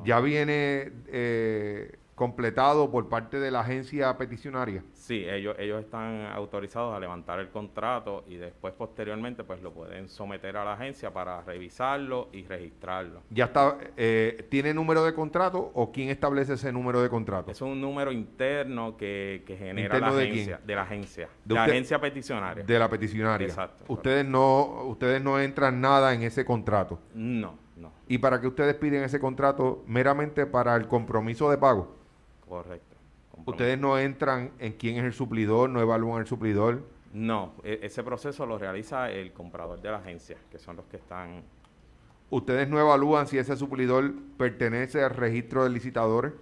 ya 0.04 0.20
viene 0.20 0.90
eh, 1.08 1.96
completado 2.20 2.90
por 2.90 3.08
parte 3.08 3.40
de 3.40 3.50
la 3.50 3.60
agencia 3.60 4.14
peticionaria. 4.18 4.84
Sí, 4.92 5.24
ellos, 5.26 5.56
ellos 5.58 5.80
están 5.80 6.26
autorizados 6.26 6.94
a 6.94 7.00
levantar 7.00 7.40
el 7.40 7.48
contrato 7.48 8.24
y 8.28 8.36
después 8.36 8.74
posteriormente 8.74 9.42
pues 9.42 9.62
lo 9.62 9.72
pueden 9.72 10.06
someter 10.06 10.54
a 10.58 10.64
la 10.66 10.74
agencia 10.74 11.10
para 11.14 11.40
revisarlo 11.40 12.28
y 12.34 12.42
registrarlo. 12.44 13.22
¿Ya 13.30 13.46
está, 13.46 13.78
eh, 13.96 14.46
tiene 14.50 14.74
número 14.74 15.02
de 15.02 15.14
contrato 15.14 15.70
o 15.72 15.90
quién 15.92 16.10
establece 16.10 16.52
ese 16.52 16.70
número 16.70 17.00
de 17.00 17.08
contrato? 17.08 17.50
Es 17.50 17.62
un 17.62 17.80
número 17.80 18.12
interno 18.12 18.98
que, 18.98 19.42
que 19.46 19.56
genera 19.56 19.80
¿Interno 19.96 20.08
la 20.10 20.14
de 20.16 20.22
agencia, 20.24 20.56
quién? 20.58 20.66
de 20.66 20.74
la 20.74 20.82
agencia, 20.82 21.28
De 21.46 21.54
la 21.54 21.60
usted- 21.62 21.72
agencia 21.72 22.00
peticionaria. 22.02 22.64
De 22.64 22.78
la 22.78 22.90
peticionaria. 22.90 23.46
Exacto. 23.46 23.84
Ustedes 23.88 24.26
no, 24.26 24.84
ustedes 24.88 25.22
no 25.22 25.40
entran 25.40 25.80
nada 25.80 26.12
en 26.12 26.20
ese 26.22 26.44
contrato. 26.44 26.98
No, 27.14 27.54
no, 27.76 27.92
Y 28.08 28.18
para 28.18 28.38
que 28.42 28.46
ustedes 28.46 28.74
piden 28.74 29.04
ese 29.04 29.18
contrato 29.18 29.82
meramente 29.86 30.44
para 30.44 30.76
el 30.76 30.86
compromiso 30.86 31.50
de 31.50 31.56
pago. 31.56 31.98
Correcto. 32.50 32.96
Ustedes 33.46 33.78
no 33.78 33.98
entran 33.98 34.50
en 34.58 34.74
quién 34.74 34.96
es 34.96 35.04
el 35.04 35.14
suplidor, 35.14 35.70
no 35.70 35.80
evalúan 35.80 36.20
el 36.20 36.26
suplidor. 36.26 36.82
No, 37.14 37.54
e- 37.64 37.80
ese 37.82 38.02
proceso 38.02 38.44
lo 38.44 38.58
realiza 38.58 39.10
el 39.10 39.32
comprador 39.32 39.80
de 39.80 39.90
la 39.90 39.96
agencia, 39.98 40.36
que 40.50 40.58
son 40.58 40.76
los 40.76 40.84
que 40.86 40.98
están 40.98 41.42
Ustedes 42.30 42.68
no 42.68 42.78
evalúan 42.78 43.26
si 43.26 43.38
ese 43.38 43.56
suplidor 43.56 44.12
pertenece 44.38 45.02
al 45.02 45.10
registro 45.10 45.64
de 45.64 45.70
licitadores. 45.70 46.32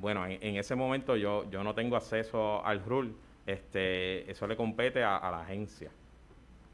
Bueno, 0.00 0.24
en, 0.24 0.38
en 0.40 0.56
ese 0.56 0.74
momento 0.74 1.16
yo, 1.16 1.50
yo 1.50 1.62
no 1.62 1.74
tengo 1.74 1.96
acceso 1.96 2.64
al 2.64 2.82
RUL, 2.82 3.14
este, 3.46 4.30
eso 4.30 4.46
le 4.46 4.56
compete 4.56 5.02
a, 5.04 5.18
a 5.18 5.30
la 5.30 5.42
agencia, 5.42 5.90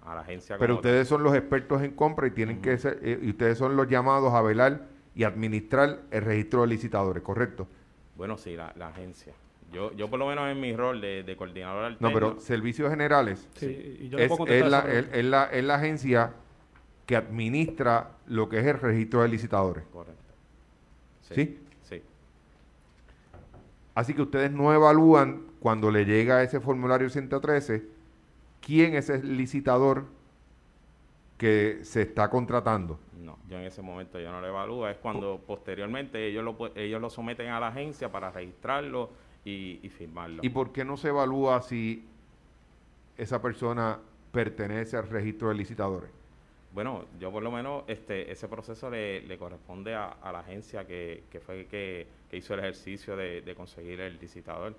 a 0.04 0.14
la 0.14 0.20
agencia. 0.20 0.56
Pero 0.56 0.74
tal. 0.74 0.76
ustedes 0.76 1.08
son 1.08 1.24
los 1.24 1.34
expertos 1.34 1.82
en 1.82 1.92
compra 1.92 2.28
y 2.28 2.30
tienen 2.30 2.62
que 2.62 2.78
ser, 2.78 3.00
eh, 3.02 3.18
y 3.20 3.30
ustedes 3.30 3.58
son 3.58 3.76
los 3.76 3.88
llamados 3.88 4.32
a 4.34 4.42
velar 4.42 4.86
y 5.16 5.24
administrar 5.24 6.02
el 6.12 6.22
registro 6.22 6.60
de 6.60 6.68
licitadores, 6.68 7.24
¿correcto? 7.24 7.66
Bueno, 8.16 8.36
sí, 8.38 8.56
la, 8.56 8.72
la 8.76 8.88
agencia. 8.88 9.32
Yo, 9.72 9.92
yo 9.94 10.08
por 10.08 10.18
lo 10.18 10.26
menos 10.28 10.48
en 10.50 10.60
mi 10.60 10.74
rol 10.76 11.00
de, 11.00 11.22
de 11.24 11.36
coordinador 11.36 11.80
No, 11.80 11.86
alterno. 11.86 12.12
pero 12.14 12.40
servicios 12.40 12.90
generales 12.90 13.48
Sí, 13.56 13.98
y 14.02 14.08
yo 14.08 14.18
le 14.18 14.24
es, 14.24 14.28
puedo 14.28 14.38
contestar 14.38 14.66
es 14.66 14.70
la, 14.70 14.92
es- 15.00 15.06
es 15.18 15.24
la- 15.24 15.44
es 15.46 15.64
la 15.64 15.74
agencia 15.74 16.32
que 17.06 17.16
administra 17.16 18.10
lo 18.26 18.48
que 18.48 18.60
es 18.60 18.66
el 18.66 18.78
registro 18.78 19.22
de 19.22 19.28
licitadores. 19.28 19.84
Correcto. 19.92 20.22
¿Sí? 21.22 21.58
Sí. 21.82 22.02
Así 23.94 24.14
que 24.14 24.22
ustedes 24.22 24.50
no 24.52 24.72
evalúan 24.72 25.42
cuando 25.60 25.90
le 25.90 26.04
llega 26.04 26.42
ese 26.42 26.60
formulario 26.60 27.08
113 27.10 27.84
quién 28.60 28.94
es 28.94 29.08
el 29.10 29.36
licitador 29.36 30.04
que 31.38 31.80
se 31.82 32.02
está 32.02 32.30
contratando. 32.30 32.98
No, 33.24 33.38
yo 33.48 33.58
en 33.58 33.64
ese 33.64 33.80
momento 33.80 34.20
yo 34.20 34.30
no 34.30 34.40
lo 34.40 34.46
evalúo, 34.46 34.86
es 34.86 34.98
cuando 34.98 35.40
posteriormente 35.46 36.26
ellos 36.26 36.44
lo, 36.44 36.76
ellos 36.76 37.00
lo 37.00 37.08
someten 37.08 37.48
a 37.48 37.58
la 37.58 37.68
agencia 37.68 38.12
para 38.12 38.30
registrarlo 38.30 39.10
y, 39.44 39.80
y 39.82 39.88
firmarlo. 39.88 40.42
¿Y 40.44 40.50
por 40.50 40.72
qué 40.72 40.84
no 40.84 40.96
se 40.96 41.08
evalúa 41.08 41.62
si 41.62 42.04
esa 43.16 43.40
persona 43.40 43.98
pertenece 44.30 44.96
al 44.96 45.08
registro 45.08 45.48
de 45.48 45.54
licitadores? 45.54 46.10
Bueno, 46.74 47.04
yo 47.20 47.30
por 47.30 47.42
lo 47.42 47.50
menos 47.50 47.84
este 47.86 48.30
ese 48.30 48.48
proceso 48.48 48.90
le, 48.90 49.22
le 49.22 49.38
corresponde 49.38 49.94
a, 49.94 50.08
a 50.08 50.32
la 50.32 50.40
agencia 50.40 50.86
que, 50.86 51.22
que 51.30 51.40
fue 51.40 51.66
que, 51.66 52.06
que 52.28 52.36
hizo 52.36 52.52
el 52.54 52.60
ejercicio 52.60 53.16
de, 53.16 53.40
de 53.42 53.54
conseguir 53.54 54.00
el 54.00 54.18
licitador. 54.18 54.74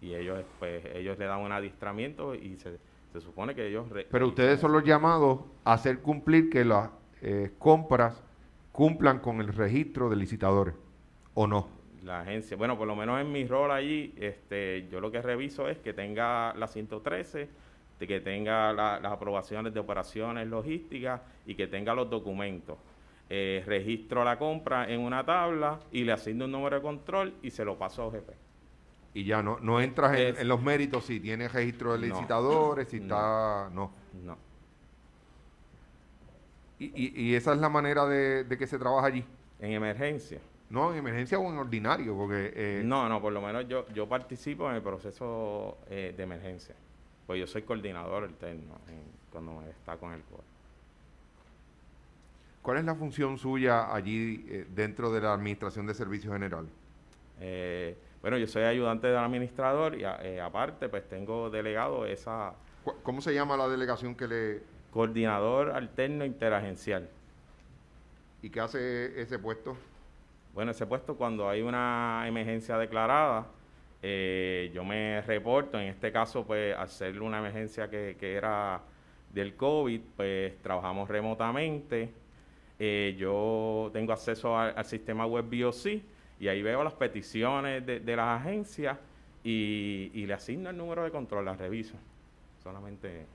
Y 0.00 0.14
ellos 0.14 0.42
pues 0.58 0.84
ellos 0.94 1.18
le 1.18 1.26
dan 1.26 1.40
un 1.40 1.52
adiestramiento 1.52 2.34
y 2.34 2.56
se, 2.56 2.78
se 3.12 3.20
supone 3.20 3.54
que 3.54 3.68
ellos... 3.68 3.86
Pero 4.10 4.28
ustedes 4.28 4.58
son 4.60 4.72
los 4.72 4.82
llamados 4.82 5.40
a 5.64 5.74
hacer 5.74 6.00
cumplir 6.00 6.50
que 6.50 6.64
las 6.64 6.90
eh, 7.24 7.52
compras 7.58 8.22
cumplan 8.70 9.18
con 9.20 9.40
el 9.40 9.48
registro 9.48 10.08
de 10.10 10.16
licitadores, 10.16 10.74
¿o 11.34 11.46
no? 11.46 11.68
la 12.02 12.20
agencia, 12.20 12.54
bueno, 12.54 12.76
por 12.76 12.86
lo 12.86 12.94
menos 12.94 13.18
en 13.18 13.32
mi 13.32 13.46
rol 13.46 13.70
allí, 13.70 14.12
este, 14.18 14.86
yo 14.90 15.00
lo 15.00 15.10
que 15.10 15.22
reviso 15.22 15.70
es 15.70 15.78
que 15.78 15.94
tenga 15.94 16.52
la 16.54 16.68
113, 16.68 17.48
de 17.98 18.06
que 18.06 18.20
tenga 18.20 18.74
la- 18.74 19.00
las 19.00 19.10
aprobaciones 19.12 19.72
de 19.72 19.80
operaciones 19.80 20.46
logísticas 20.46 21.22
y 21.46 21.54
que 21.54 21.66
tenga 21.66 21.94
los 21.94 22.10
documentos. 22.10 22.76
Eh, 23.30 23.62
registro 23.66 24.22
la 24.22 24.38
compra 24.38 24.86
en 24.92 25.00
una 25.00 25.24
tabla 25.24 25.80
y 25.92 26.04
le 26.04 26.12
asigno 26.12 26.44
un 26.44 26.52
número 26.52 26.76
de 26.76 26.82
control 26.82 27.32
y 27.42 27.50
se 27.50 27.64
lo 27.64 27.78
paso 27.78 28.02
a 28.02 28.06
OGP. 28.08 28.30
Y 29.14 29.24
ya 29.24 29.42
no, 29.42 29.58
no 29.60 29.80
entras 29.80 30.18
en, 30.18 30.26
Es- 30.34 30.40
en 30.40 30.48
los 30.48 30.60
méritos 30.60 31.04
si 31.06 31.20
tiene 31.20 31.48
registro 31.48 31.96
de 31.96 32.06
No. 32.06 32.14
licitadores, 32.16 32.86
si 32.88 32.98
está... 32.98 33.70
No. 33.72 33.90
No. 34.22 34.36
Y, 36.94 37.02
y- 37.06 37.22
y 37.30 37.34
esa 37.34 37.52
es 37.52 37.58
la 37.58 37.68
manera 37.68 38.04
de, 38.06 38.44
de 38.44 38.58
que 38.58 38.66
se 38.66 38.78
trabaja 38.78 39.06
allí. 39.06 39.24
En 39.60 39.72
emergencia. 39.72 40.38
No, 40.70 40.92
en 40.92 40.98
emergencia 40.98 41.38
o 41.38 41.50
en 41.50 41.58
ordinario, 41.58 42.16
porque... 42.16 42.52
eh, 42.54 42.82
No, 42.84 43.08
no, 43.08 43.20
por 43.20 43.32
lo 43.32 43.40
menos 43.40 43.68
yo, 43.68 43.86
yo 43.94 44.08
participo 44.08 44.68
en 44.68 44.76
el 44.76 44.82
proceso 44.82 45.78
eh, 45.88 46.12
de 46.16 46.22
emergencia. 46.22 46.74
Pues 47.26 47.38
yo 47.40 47.46
soy 47.46 47.62
coordinador 47.62 48.24
alterno 48.24 48.78
en- 48.88 49.04
cuando 49.30 49.52
me 49.60 49.66
destaco 49.66 50.06
en 50.06 50.12
el 50.14 50.22
COE. 50.22 50.40
¿Cuál 52.62 52.78
es 52.78 52.84
la 52.84 52.94
función 52.94 53.36
suya 53.38 53.94
allí 53.94 54.46
eh, 54.48 54.66
dentro 54.74 55.10
de 55.12 55.20
la 55.20 55.34
Administración 55.34 55.86
de 55.86 55.94
Servicios 55.94 56.32
Generales? 56.32 56.70
Bueno, 58.22 58.38
yo 58.38 58.46
soy 58.46 58.62
ayudante 58.62 59.06
del 59.08 59.18
administrador 59.18 59.96
y 60.00 60.04
aparte 60.38 60.88
pues 60.88 61.06
tengo 61.08 61.50
delegado 61.50 62.06
esa... 62.06 62.54
¿Cómo 63.02 63.20
se 63.20 63.34
llama 63.34 63.56
la 63.56 63.68
delegación 63.68 64.14
que 64.14 64.26
le...? 64.26 64.73
Coordinador 64.94 65.72
alterno 65.72 66.24
interagencial. 66.24 67.08
¿Y 68.40 68.48
qué 68.48 68.60
hace 68.60 69.20
ese 69.20 69.38
puesto? 69.38 69.76
Bueno, 70.54 70.70
ese 70.70 70.86
puesto 70.86 71.16
cuando 71.16 71.48
hay 71.48 71.62
una 71.62 72.24
emergencia 72.26 72.78
declarada, 72.78 73.46
eh, 74.02 74.70
yo 74.72 74.84
me 74.84 75.20
reporto, 75.22 75.80
en 75.80 75.88
este 75.88 76.12
caso 76.12 76.44
pues 76.46 76.76
al 76.76 76.88
ser 76.88 77.20
una 77.20 77.38
emergencia 77.40 77.90
que, 77.90 78.16
que 78.20 78.34
era 78.34 78.80
del 79.32 79.56
COVID, 79.56 80.00
pues 80.16 80.62
trabajamos 80.62 81.08
remotamente, 81.08 82.10
Eh, 82.76 83.14
yo 83.16 83.88
tengo 83.92 84.12
acceso 84.12 84.58
al, 84.58 84.74
al 84.76 84.84
sistema 84.84 85.26
web 85.26 85.44
BOC 85.44 86.02
y 86.40 86.48
ahí 86.48 86.60
veo 86.60 86.82
las 86.82 86.94
peticiones 86.94 87.86
de, 87.86 88.00
de 88.00 88.16
las 88.16 88.40
agencias 88.40 88.98
y, 89.44 90.10
y 90.12 90.26
le 90.26 90.34
asigno 90.34 90.70
el 90.70 90.76
número 90.76 91.04
de 91.04 91.10
control, 91.12 91.44
las 91.44 91.56
reviso. 91.56 91.94
Solamente 92.64 93.26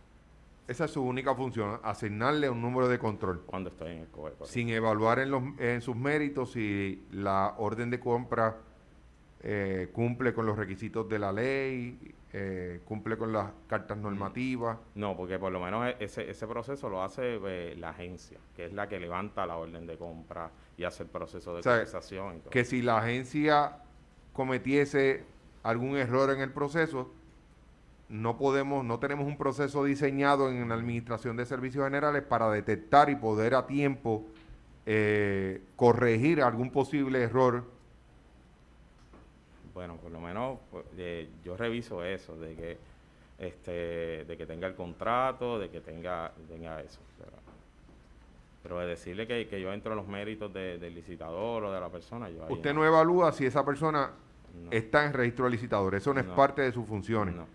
Esa 0.69 0.85
es 0.85 0.91
su 0.91 1.01
única 1.03 1.33
función, 1.33 1.79
asignarle 1.81 2.47
un 2.47 2.61
número 2.61 2.87
de 2.87 2.99
control. 2.99 3.41
cuando 3.47 3.71
estoy 3.71 3.91
en 3.93 3.97
el 4.03 4.07
correcto. 4.09 4.45
Sin 4.45 4.69
evaluar 4.69 5.17
en, 5.17 5.31
los, 5.31 5.41
en 5.57 5.81
sus 5.81 5.95
méritos 5.95 6.51
si 6.51 7.07
la 7.11 7.55
orden 7.57 7.89
de 7.89 7.99
compra 7.99 8.55
eh, 9.41 9.89
cumple 9.91 10.31
con 10.31 10.45
los 10.45 10.55
requisitos 10.55 11.09
de 11.09 11.17
la 11.17 11.31
ley, 11.31 12.13
eh, 12.33 12.81
cumple 12.85 13.17
con 13.17 13.33
las 13.33 13.51
cartas 13.67 13.97
normativas. 13.97 14.77
No, 14.93 15.17
porque 15.17 15.39
por 15.39 15.51
lo 15.51 15.59
menos 15.59 15.87
e- 15.87 15.95
ese, 16.01 16.29
ese 16.29 16.45
proceso 16.45 16.87
lo 16.87 17.01
hace 17.01 17.39
eh, 17.43 17.75
la 17.75 17.89
agencia, 17.89 18.37
que 18.55 18.65
es 18.65 18.73
la 18.73 18.87
que 18.87 18.99
levanta 18.99 19.47
la 19.47 19.55
orden 19.57 19.87
de 19.87 19.97
compra 19.97 20.51
y 20.77 20.83
hace 20.83 21.01
el 21.01 21.09
proceso 21.09 21.53
de 21.55 21.61
O 21.61 21.63
sea, 21.63 21.79
cotización 21.79 22.35
y 22.35 22.39
todo. 22.41 22.51
que 22.51 22.63
si 22.63 22.83
la 22.83 22.99
agencia 22.99 23.77
cometiese 24.33 25.23
algún 25.63 25.97
error 25.97 26.29
en 26.29 26.41
el 26.41 26.51
proceso, 26.53 27.11
no 28.09 28.37
podemos, 28.37 28.83
no 28.83 28.99
tenemos 28.99 29.27
un 29.27 29.37
proceso 29.37 29.83
diseñado 29.83 30.49
en 30.49 30.67
la 30.67 30.75
Administración 30.75 31.37
de 31.37 31.45
Servicios 31.45 31.85
Generales 31.85 32.23
para 32.23 32.49
detectar 32.49 33.09
y 33.09 33.15
poder 33.15 33.53
a 33.55 33.67
tiempo 33.67 34.25
eh, 34.85 35.61
corregir 35.75 36.41
algún 36.41 36.71
posible 36.71 37.21
error. 37.21 37.63
Bueno, 39.73 39.95
por 39.97 40.11
lo 40.11 40.19
menos 40.19 40.57
pues, 40.71 40.85
eh, 40.97 41.29
yo 41.45 41.55
reviso 41.55 42.03
eso, 42.03 42.35
de 42.37 42.55
que 42.55 42.77
este 43.37 44.25
de 44.25 44.35
que 44.37 44.45
tenga 44.45 44.67
el 44.67 44.75
contrato, 44.75 45.59
de 45.59 45.69
que 45.69 45.79
tenga, 45.79 46.31
tenga 46.49 46.81
eso. 46.81 46.99
Pero, 47.17 47.31
pero 48.63 48.79
de 48.79 48.87
decirle 48.87 49.27
que, 49.27 49.47
que 49.47 49.61
yo 49.61 49.71
entro 49.71 49.91
en 49.93 49.97
los 49.97 50.07
méritos 50.07 50.51
de- 50.53 50.77
del 50.79 50.95
licitador 50.95 51.63
o 51.63 51.71
de 51.71 51.79
la 51.79 51.89
persona, 51.89 52.29
yo 52.29 52.43
ahí 52.45 52.51
Usted 52.53 52.73
no 52.73 52.83
evalúa 52.85 53.31
si 53.31 53.45
esa 53.45 53.63
persona 53.63 54.09
No. 54.65 54.71
está 54.71 55.05
en 55.05 55.13
registro 55.13 55.45
de 55.45 55.51
licitadores, 55.51 56.01
eso 56.01 56.13
no, 56.13 56.19
es 56.19 56.25
No. 56.25 56.35
parte 56.35 56.63
de 56.63 56.71
sus 56.71 56.85
funciones. 56.87 57.35
No. 57.35 57.45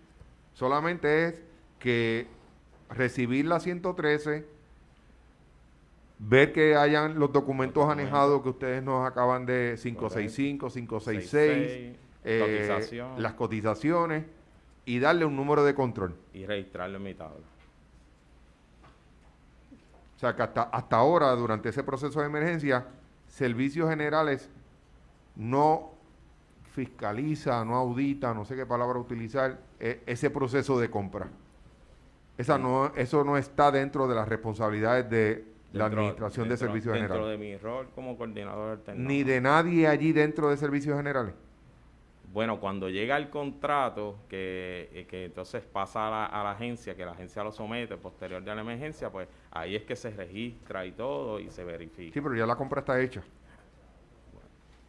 Solamente 0.55 1.27
es 1.27 1.43
que 1.79 2.27
recibir 2.89 3.45
la 3.45 3.59
113, 3.59 4.45
ver 6.17 6.53
que 6.53 6.77
hayan 6.77 7.19
los 7.19 7.33
documentos 7.33 7.89
anejados 7.89 8.41
que 8.41 8.49
ustedes 8.49 8.81
nos 8.81 9.05
acaban 9.05 9.45
de 9.45 9.75
565, 9.77 10.69
566, 10.69 11.97
eh, 12.23 12.67
Cotización. 12.69 13.21
las 13.21 13.33
cotizaciones 13.33 14.23
y 14.85 14.99
darle 14.99 15.25
un 15.25 15.35
número 15.35 15.63
de 15.65 15.75
control. 15.75 16.15
y 16.33 16.45
registrarlo 16.45 16.97
en 16.97 17.03
mi 17.03 17.13
tabla. 17.13 17.45
O 20.15 20.19
sea 20.19 20.33
que 20.35 20.41
hasta, 20.41 20.63
hasta 20.63 20.95
ahora, 20.95 21.31
durante 21.35 21.67
ese 21.67 21.83
proceso 21.83 22.21
de 22.21 22.27
emergencia, 22.27 22.87
servicios 23.27 23.89
generales 23.89 24.49
no 25.35 25.91
fiscaliza, 26.71 27.63
no 27.65 27.75
audita, 27.75 28.33
no 28.33 28.45
sé 28.45 28.55
qué 28.55 28.65
palabra 28.65 28.99
utilizar, 28.99 29.59
e- 29.85 30.01
ese 30.07 30.29
proceso 30.31 30.79
de 30.79 30.89
compra. 30.89 31.27
Esa 32.37 32.57
no, 32.57 32.87
eso 32.95 33.23
no 33.23 33.37
está 33.37 33.71
dentro 33.71 34.07
de 34.07 34.15
las 34.15 34.27
responsabilidades 34.27 35.09
de 35.09 35.45
la 35.73 35.85
Dentro- 35.85 35.99
Administración 36.01 36.45
de 36.45 36.49
dentro- 36.49 36.67
Servicios 36.67 36.93
Dentro 36.93 37.13
Generales. 37.15 37.39
de 37.39 37.45
mi 37.45 37.57
rol 37.57 37.87
como 37.93 38.17
coordinador 38.17 38.71
alterno. 38.71 39.07
Ni 39.07 39.23
de 39.23 39.39
nadie 39.41 39.87
allí 39.87 40.11
dentro 40.11 40.49
de 40.49 40.57
Servicios 40.57 40.97
Generales. 40.97 41.33
Bueno, 42.33 42.59
cuando 42.59 42.89
llega 42.89 43.15
el 43.15 43.29
contrato, 43.29 44.17
que, 44.27 44.89
eh, 44.93 45.05
que 45.07 45.25
entonces 45.25 45.63
pasa 45.63 46.07
a 46.07 46.11
la, 46.11 46.25
a 46.25 46.43
la 46.43 46.51
agencia, 46.51 46.93
que 46.95 47.05
la 47.05 47.11
agencia 47.11 47.41
lo 47.43 47.51
somete 47.53 47.95
posterior 47.95 48.43
de 48.43 48.53
la 48.53 48.59
emergencia, 48.61 49.09
pues 49.09 49.29
ahí 49.51 49.75
es 49.75 49.83
que 49.83 49.95
se 49.95 50.09
registra 50.09 50.85
y 50.85 50.91
todo 50.91 51.39
y 51.39 51.49
se 51.49 51.63
verifica. 51.63 52.13
Sí, 52.13 52.19
pero 52.19 52.35
ya 52.35 52.45
la 52.45 52.55
compra 52.57 52.79
está 52.81 52.99
hecha. 52.99 53.21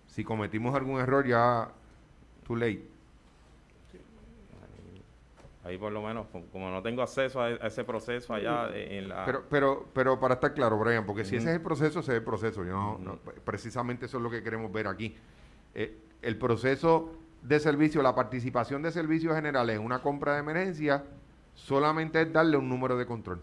Si 0.07 0.25
cometimos 0.25 0.75
algún 0.75 0.99
error, 1.01 1.25
ya 1.27 1.69
too 2.45 2.57
late. 2.57 2.83
Ahí 5.67 5.79
por 5.79 5.91
lo 5.91 6.01
menos, 6.01 6.27
como, 6.53 6.71
no 6.71 6.81
tengo 6.81 7.03
acceso 7.03 7.41
a, 7.41 7.47
a 7.47 7.67
ese 7.67 7.83
proceso 7.83 8.33
allá 8.33 8.69
eh, 8.73 8.99
en 8.99 9.09
la... 9.09 9.25
Pero, 9.25 9.43
pero, 9.51 9.87
pero 9.93 10.21
para 10.21 10.35
estar 10.35 10.55
claro, 10.55 10.79
Brian, 10.79 11.05
porque 11.05 11.25
si 11.25 11.35
ese 11.37 11.49
es 11.51 11.57
el 11.57 11.61
proceso, 11.61 11.99
ese 12.01 12.13
es 12.13 12.19
el 12.19 12.25
proceso. 12.25 12.63
Yo 12.65 12.71
no- 12.73 12.99
no- 12.99 13.19
precisamente 13.45 14.07
eso 14.07 14.19
es 14.19 14.23
lo 14.23 14.31
que 14.31 14.43
queremos 14.45 14.71
ver 14.71 14.87
aquí. 14.87 15.17
Eh, 15.75 15.97
el 16.23 16.37
proceso 16.39 17.11
de 17.43 17.59
servicio, 17.59 18.01
la 18.01 18.15
participación 18.15 18.81
de 18.83 18.93
servicios 18.93 19.35
generales 19.35 19.77
en 19.77 19.85
una 19.85 20.01
compra 20.03 20.35
de 20.35 20.41
emergencia, 20.41 21.05
solamente 21.55 22.23
es 22.23 22.33
darle 22.33 22.57
un 22.57 22.69
número 22.69 22.97
de 22.97 23.05
control. 23.07 23.41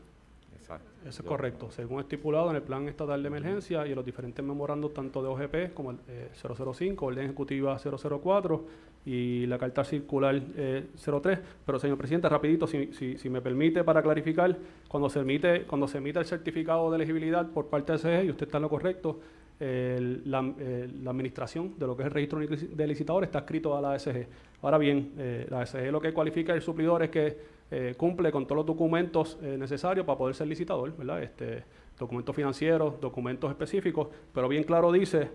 Exacto. 0.58 0.88
Eso 1.06 1.22
es 1.24 1.28
correcto. 1.28 1.72
Según 1.72 2.00
estipulado 2.00 2.50
en 2.50 2.56
el 2.56 2.62
Plan 2.62 2.88
Estatal 2.88 3.22
de 3.22 3.28
Emergencia 3.28 3.86
y 3.86 3.90
en 3.90 3.96
los 3.98 4.06
diferentes 4.06 4.44
memorandos 4.44 4.94
tanto 4.94 5.22
de 5.22 5.28
OGP 5.28 5.74
como 5.74 5.92
el 5.92 6.00
eh, 6.08 6.30
005, 6.34 7.06
Orden 7.06 7.26
Ejecutiva 7.26 7.78
004 7.78 8.66
y 9.06 9.46
la 9.48 9.58
Carta 9.58 9.84
Circular 9.84 10.42
eh, 10.56 10.86
03. 10.96 11.40
Pero, 11.66 11.80
señor 11.80 11.98
presidente, 11.98 12.30
rapidito, 12.30 12.68
si, 12.68 12.92
si, 12.94 13.30
me 13.30 13.42
permite 13.42 13.84
para 13.84 14.02
clarificar, 14.02 14.58
cuando 14.88 15.10
se 15.10 15.20
emite 15.20 15.64
cuando 15.64 15.88
se 15.88 15.98
emite 15.98 16.20
el 16.20 16.26
certificado 16.26 16.90
de 16.90 16.96
elegibilidad 16.96 17.48
por 17.50 17.68
parte 17.68 17.92
del 17.92 18.02
CGE, 18.02 18.26
y 18.26 18.30
usted 18.30 18.46
está 18.46 18.58
en 18.58 18.64
lo 18.64 18.70
correcto, 18.70 19.20
eh, 19.60 20.22
la 20.26 21.12
administración 21.12 21.76
de 21.78 21.88
lo 21.88 21.96
que 21.96 22.04
es 22.04 22.08
el 22.08 22.14
registro 22.14 22.40
de 22.40 22.88
licitadores 22.88 23.28
está 23.28 23.40
escrito 23.40 23.78
a 23.78 23.82
la 23.82 23.94
ASG. 23.94 24.28
Ahora 24.62 24.78
bien, 24.78 25.14
eh, 25.18 25.48
la 25.50 25.62
ASG 25.62 25.92
lo 25.92 26.02
que 26.02 26.12
cualifica 26.12 26.54
el 26.54 26.62
suplidor 26.62 27.04
es 27.04 27.10
que 27.10 27.38
eh, 27.72 27.94
cumple 27.96 28.32
con 28.32 28.46
todos 28.46 28.58
los 28.58 28.66
documentos 28.66 29.40
necesarios 29.42 30.06
para 30.06 30.18
poder 30.18 30.36
ser 30.36 30.48
licitador, 30.48 30.96
¿verdad? 30.98 31.24
Este, 31.24 31.64
documentos 31.98 32.36
financieros, 32.36 33.00
documentos 33.00 33.50
específicos, 33.50 34.08
pero 34.34 34.48
bien 34.48 34.64
claro 34.64 34.92
dice 34.92 35.30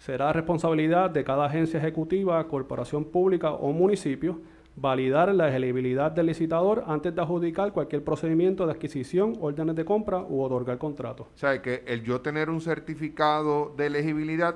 será 0.00 0.32
responsabilidad 0.32 1.10
de 1.10 1.22
cada 1.22 1.44
agencia 1.44 1.78
ejecutiva, 1.78 2.42
corporación 2.48 3.04
pública 3.04 3.52
o 3.52 3.72
municipio 3.72 4.40
validar 4.76 5.34
la 5.34 5.54
elegibilidad 5.54 6.10
del 6.10 6.26
licitador 6.26 6.84
antes 6.86 7.14
de 7.14 7.20
adjudicar 7.20 7.72
cualquier 7.72 8.02
procedimiento 8.02 8.66
de 8.66 8.72
adquisición, 8.72 9.36
órdenes 9.40 9.76
de 9.76 9.84
compra 9.84 10.18
u 10.18 10.40
otorgar 10.40 10.78
contrato. 10.78 11.24
O 11.34 11.38
sea, 11.38 11.60
que 11.60 11.82
el 11.86 12.02
yo 12.02 12.20
tener 12.20 12.48
un 12.48 12.60
certificado 12.60 13.74
de 13.76 13.86
elegibilidad 13.86 14.54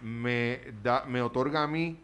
me, 0.00 0.60
da, 0.82 1.04
me 1.06 1.20
otorga 1.20 1.64
a 1.64 1.66
mí 1.66 1.98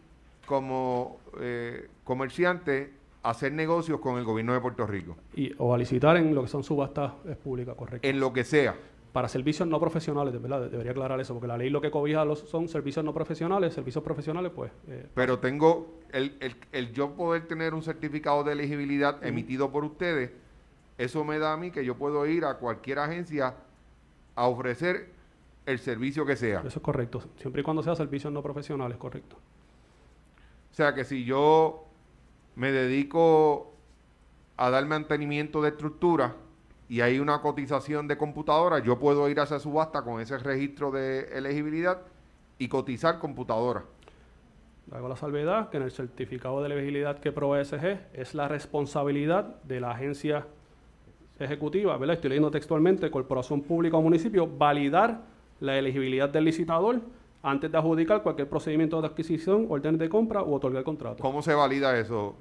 como 0.45 1.17
eh, 1.39 1.87
comerciante 2.03 2.91
hacer 3.23 3.51
negocios 3.51 3.99
con 3.99 4.17
el 4.17 4.23
gobierno 4.23 4.53
de 4.53 4.59
Puerto 4.59 4.85
Rico. 4.85 5.15
Y, 5.35 5.53
o 5.57 5.73
a 5.73 5.77
licitar 5.77 6.17
en 6.17 6.35
lo 6.35 6.43
que 6.43 6.49
son 6.49 6.63
subastas 6.63 7.13
públicas, 7.43 7.75
correcto. 7.75 8.07
En 8.07 8.19
lo 8.19 8.33
que 8.33 8.43
sea. 8.43 8.75
Para 9.13 9.27
servicios 9.27 9.67
no 9.67 9.77
profesionales, 9.79 10.31
de 10.31 10.39
verdad, 10.39 10.69
debería 10.69 10.91
aclarar 10.93 11.19
eso, 11.19 11.33
porque 11.33 11.47
la 11.47 11.57
ley 11.57 11.69
lo 11.69 11.81
que 11.81 11.91
cobija 11.91 12.23
los, 12.23 12.39
son 12.39 12.69
servicios 12.69 13.03
no 13.03 13.13
profesionales, 13.13 13.73
servicios 13.73 14.03
profesionales, 14.03 14.51
pues... 14.55 14.71
eh, 14.87 15.07
Pero 15.13 15.39
tengo 15.39 15.99
el, 16.13 16.37
el, 16.39 16.55
el 16.71 16.93
yo 16.93 17.11
poder 17.11 17.45
tener 17.45 17.73
un 17.73 17.83
certificado 17.83 18.43
de 18.45 18.53
elegibilidad 18.53 19.21
emitido 19.25 19.69
por 19.69 19.83
ustedes, 19.83 20.31
eso 20.97 21.25
me 21.25 21.39
da 21.39 21.51
a 21.53 21.57
mí 21.57 21.71
que 21.71 21.83
yo 21.83 21.95
puedo 21.95 22.25
ir 22.25 22.45
a 22.45 22.57
cualquier 22.57 22.99
agencia 22.99 23.55
a 24.35 24.47
ofrecer 24.47 25.09
el 25.65 25.79
servicio 25.79 26.25
que 26.25 26.37
sea. 26.37 26.59
eso 26.59 26.79
es 26.79 26.83
correcto, 26.83 27.21
siempre 27.37 27.61
y 27.61 27.63
cuando 27.63 27.83
sea 27.83 27.95
servicios 27.95 28.31
no 28.31 28.41
profesionales, 28.41 28.97
correcto. 28.97 29.35
O 30.71 30.73
sea 30.73 30.95
que 30.95 31.03
si 31.03 31.25
yo 31.25 31.83
me 32.55 32.71
dedico 32.71 33.73
a 34.55 34.69
dar 34.69 34.85
mantenimiento 34.85 35.61
de 35.61 35.69
estructura 35.69 36.35
y 36.91 36.99
hay 36.99 37.19
una 37.19 37.39
cotización 37.39 38.05
de 38.09 38.17
computadora, 38.17 38.79
yo 38.79 38.99
puedo 38.99 39.29
ir 39.29 39.39
a 39.39 39.43
esa 39.43 39.61
subasta 39.61 40.01
con 40.01 40.19
ese 40.19 40.37
registro 40.37 40.91
de 40.91 41.21
elegibilidad 41.37 42.01
y 42.59 42.67
cotizar 42.67 43.17
computadora. 43.17 43.85
Hago 44.91 45.07
la 45.07 45.15
salvedad 45.15 45.69
que 45.69 45.77
en 45.77 45.83
el 45.83 45.91
certificado 45.91 46.59
de 46.59 46.65
elegibilidad 46.65 47.17
que 47.19 47.31
provee 47.31 47.63
SG 47.63 47.97
es 48.11 48.35
la 48.35 48.49
responsabilidad 48.49 49.55
de 49.63 49.79
la 49.79 49.91
agencia 49.91 50.47
ejecutiva, 51.39 51.95
¿verdad? 51.95 52.15
Estoy 52.15 52.31
leyendo 52.31 52.51
textualmente, 52.51 53.09
corporación 53.09 53.61
pública 53.61 53.95
o 53.95 54.01
municipio, 54.01 54.45
validar 54.45 55.21
la 55.61 55.77
elegibilidad 55.77 56.27
del 56.27 56.43
licitador 56.43 56.99
antes 57.41 57.71
de 57.71 57.77
adjudicar 57.77 58.21
cualquier 58.21 58.49
procedimiento 58.49 58.99
de 58.99 59.07
adquisición, 59.07 59.67
orden 59.69 59.97
de 59.97 60.09
compra 60.09 60.43
u 60.43 60.55
otorgar 60.55 60.83
contrato. 60.83 61.23
¿Cómo 61.23 61.41
se 61.41 61.53
valida 61.53 61.97
eso? 61.97 62.35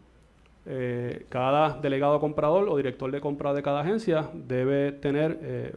Eh, 0.67 1.27
cada 1.31 1.81
delegado 1.81 2.21
comprador 2.21 2.69
o 2.69 2.77
director 2.77 3.11
de 3.11 3.21
compra 3.21 3.55
de 3.55 3.63
cada 3.63 3.81
agencia 3.81 4.29
debe 4.35 4.93
tener 4.93 5.39
eh, 5.43 5.73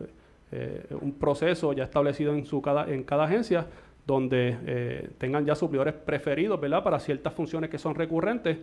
eh, 0.52 0.86
un 1.00 1.14
proceso 1.14 1.72
ya 1.72 1.86
establecido 1.86 2.34
en, 2.34 2.46
su 2.46 2.62
cada, 2.62 2.92
en 2.92 3.04
cada 3.04 3.24
agencia 3.24 3.66
donde 4.06 5.08
tengan 5.18 5.46
ya 5.46 5.56
suplidores 5.56 5.94
preferidos, 5.94 6.60
¿verdad? 6.60 6.84
Para 6.84 7.00
ciertas 7.00 7.34
funciones 7.34 7.70
que 7.70 7.78
son 7.78 7.96
recurrentes 7.96 8.58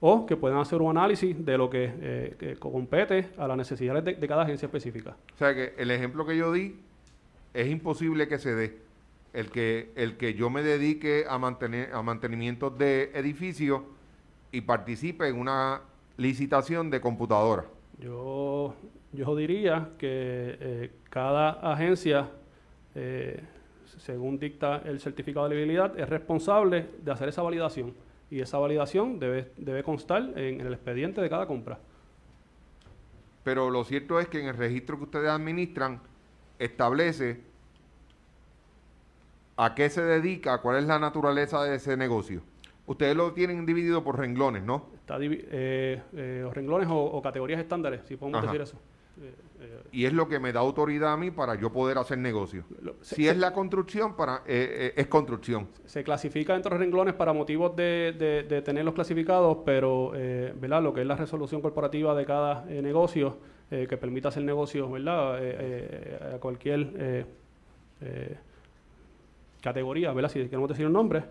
o 0.00 0.26
que 0.26 0.36
puedan 0.36 0.58
hacer 0.58 0.82
un 0.82 0.90
análisis 0.98 1.44
de 1.44 1.56
lo 1.56 1.70
que, 1.70 2.34
que 2.36 2.56
compete 2.56 3.28
a 3.38 3.46
las 3.46 3.56
necesidades 3.56 4.04
de, 4.04 4.14
de 4.14 4.26
cada 4.26 4.42
agencia 4.42 4.66
específica. 4.66 5.14
O 5.32 5.38
sea 5.38 5.54
que 5.54 5.74
el 5.78 5.92
ejemplo 5.92 6.26
que 6.26 6.36
yo 6.36 6.52
di 6.52 6.74
es 7.54 7.68
imposible 7.68 8.26
que 8.26 8.38
se 8.38 8.52
dé. 8.52 8.78
El 9.32 9.50
que, 9.50 9.92
el 9.94 10.16
que 10.16 10.34
yo 10.34 10.50
me 10.50 10.62
dedique 10.62 11.24
a, 11.28 11.38
mantener, 11.38 11.94
a 11.94 12.02
mantenimiento 12.02 12.68
de 12.68 13.12
edificios 13.14 13.82
y 14.52 14.60
participe 14.60 15.26
en 15.26 15.38
una 15.38 15.80
licitación 16.18 16.90
de 16.90 17.00
computadora. 17.00 17.64
Yo, 17.98 18.74
yo 19.12 19.34
diría 19.34 19.90
que 19.98 20.56
eh, 20.60 20.90
cada 21.08 21.72
agencia, 21.72 22.28
eh, 22.94 23.42
según 23.98 24.38
dicta 24.38 24.82
el 24.84 25.00
certificado 25.00 25.48
de 25.48 25.54
elegibilidad, 25.54 25.98
es 25.98 26.08
responsable 26.08 26.86
de 27.02 27.10
hacer 27.10 27.28
esa 27.28 27.42
validación. 27.42 27.94
Y 28.30 28.40
esa 28.40 28.58
validación 28.58 29.18
debe, 29.18 29.52
debe 29.56 29.82
constar 29.82 30.22
en, 30.36 30.60
en 30.60 30.66
el 30.66 30.72
expediente 30.74 31.20
de 31.20 31.28
cada 31.28 31.46
compra. 31.46 31.78
Pero 33.44 33.70
lo 33.70 33.84
cierto 33.84 34.20
es 34.20 34.28
que 34.28 34.40
en 34.40 34.46
el 34.46 34.56
registro 34.56 34.96
que 34.98 35.04
ustedes 35.04 35.28
administran 35.28 36.00
establece 36.58 37.40
a 39.56 39.74
qué 39.74 39.90
se 39.90 40.02
dedica, 40.02 40.58
cuál 40.58 40.78
es 40.78 40.84
la 40.84 40.98
naturaleza 40.98 41.62
de 41.64 41.76
ese 41.76 41.96
negocio. 41.96 42.42
Ustedes 42.86 43.16
lo 43.16 43.32
tienen 43.32 43.64
dividido 43.64 44.02
por 44.02 44.18
renglones, 44.18 44.62
¿no? 44.64 44.88
Está 44.94 45.16
eh, 45.20 46.02
eh, 46.14 46.46
renglones 46.52 46.88
o, 46.88 46.96
o 47.04 47.22
categorías 47.22 47.60
estándares, 47.60 48.02
si 48.06 48.16
podemos 48.16 48.38
Ajá. 48.42 48.46
decir 48.52 48.62
eso. 48.62 48.76
Eh, 49.20 49.34
eh, 49.60 49.80
Y 49.92 50.04
es 50.06 50.12
lo 50.12 50.26
que 50.26 50.40
me 50.40 50.52
da 50.52 50.60
autoridad 50.60 51.12
a 51.12 51.16
mí 51.16 51.30
para 51.30 51.54
yo 51.54 51.70
poder 51.70 51.98
hacer 51.98 52.18
negocio. 52.18 52.64
se- 53.02 53.14
si 53.16 53.24
se- 53.24 53.30
es 53.30 53.36
la 53.36 53.52
construcción, 53.52 54.16
para 54.16 54.42
eh, 54.46 54.94
es 54.96 55.06
construcción. 55.06 55.68
se 55.84 56.02
clasifica 56.02 56.54
dentro 56.54 56.70
de 56.70 56.76
los 56.76 56.80
renglones 56.80 57.14
para 57.14 57.32
motivos 57.32 57.76
de, 57.76 58.14
de- 58.18 58.42
de 58.42 58.62
tenerlos 58.62 58.94
clasificados, 58.94 59.58
pero 59.64 60.12
eh, 60.16 60.52
¿verdad? 60.58 60.82
lo 60.82 60.92
que 60.92 61.02
es 61.02 61.06
la 61.06 61.16
resolución 61.16 61.60
corporativa 61.60 62.14
de 62.16 62.24
cada 62.24 62.64
negocio 62.64 63.36
eh, 63.70 63.86
que 63.88 63.96
permita 63.96 64.28
hacer 64.28 64.42
negocios 64.42 64.90
¿verdad? 64.90 66.34
A 66.34 66.38
cualquier 66.40 66.90
eh, 66.96 67.24
eh, 68.00 68.36
categoría, 69.60 70.12
¿verdad? 70.12 70.30
si 70.30 70.40
queremos 70.44 70.68
decir 70.68 70.86
un 70.86 70.92
nombre, 70.94 71.22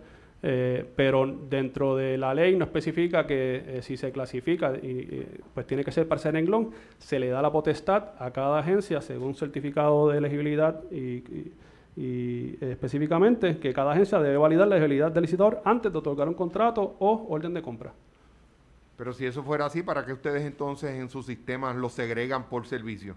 eh, 0.44 0.84
pero 0.96 1.24
dentro 1.48 1.94
de 1.94 2.18
la 2.18 2.34
ley 2.34 2.56
no 2.56 2.64
especifica 2.64 3.26
que 3.28 3.62
eh, 3.64 3.82
si 3.82 3.96
se 3.96 4.10
clasifica, 4.10 4.72
y, 4.74 4.86
y, 4.86 5.28
pues 5.54 5.66
tiene 5.68 5.84
que 5.84 5.92
ser 5.92 6.08
para 6.08 6.20
ese 6.20 6.32
renglón, 6.32 6.70
se 6.98 7.20
le 7.20 7.28
da 7.28 7.40
la 7.40 7.52
potestad 7.52 8.10
a 8.18 8.32
cada 8.32 8.58
agencia 8.58 9.00
según 9.00 9.36
certificado 9.36 10.08
de 10.08 10.18
elegibilidad 10.18 10.82
y, 10.90 11.52
eh, 11.94 12.56
específicamente 12.60 13.58
que 13.58 13.72
cada 13.72 13.92
agencia 13.92 14.18
debe 14.18 14.36
validar 14.36 14.66
la 14.66 14.76
elegibilidad 14.76 15.12
del 15.12 15.22
licitador 15.22 15.62
antes 15.64 15.92
de 15.92 15.98
otorgar 15.98 16.26
un 16.26 16.34
contrato 16.34 16.96
o 16.98 17.26
orden 17.28 17.54
de 17.54 17.62
compra. 17.62 17.92
Pero 18.96 19.12
si 19.12 19.26
eso 19.26 19.44
fuera 19.44 19.66
así, 19.66 19.82
¿para 19.82 20.04
qué 20.04 20.12
ustedes 20.12 20.42
entonces 20.42 20.90
en 20.90 21.08
sus 21.08 21.26
sistemas 21.26 21.76
lo 21.76 21.88
segregan 21.88 22.48
por 22.48 22.66
servicio? 22.66 23.14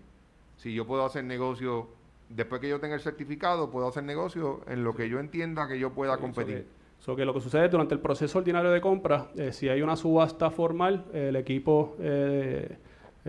Si 0.58 0.74
yo 0.74 0.86
puedo 0.86 1.06
hacer 1.06 1.24
negocio, 1.24 1.88
después 2.30 2.62
que 2.62 2.70
yo 2.70 2.80
tenga 2.80 2.96
el 2.96 3.02
certificado, 3.02 3.72
puedo 3.72 3.88
hacer 3.88 4.04
negocio 4.04 4.62
en 4.68 4.84
lo 4.84 4.94
que 4.94 5.10
yo 5.10 5.20
entienda 5.20 5.68
que 5.68 5.80
yo 5.80 5.92
pueda 5.92 6.18
competir. 6.18 6.68
So 7.06 7.16
que 7.16 7.24
lo 7.24 7.36
que 7.36 7.40
sucede 7.40 7.70
durante 7.70 7.94
el 7.94 8.00
proceso 8.00 8.40
ordinario 8.40 8.72
de 8.72 8.82
compra, 8.82 9.28
eh, 9.38 9.52
si 9.52 9.70
hay 9.70 9.84
una 9.84 9.96
subasta 9.96 10.50
formal, 10.50 11.06
eh, 11.14 11.28
el 11.30 11.36
equipo 11.36 11.96
eh, 12.00 12.80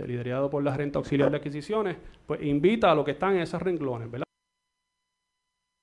liderado 0.07 0.48
por 0.48 0.65
la 0.65 0.74
renta 0.74 0.98
auxiliar 0.98 1.31
de 1.31 1.36
adquisiciones, 1.36 1.98
pues 2.27 2.43
invita 2.43 2.90
a 2.90 2.94
los 2.94 3.05
que 3.05 3.11
están 3.11 3.35
en 3.35 3.43
esos 3.43 3.61
renglones, 3.61 4.11
¿verdad? 4.11 4.24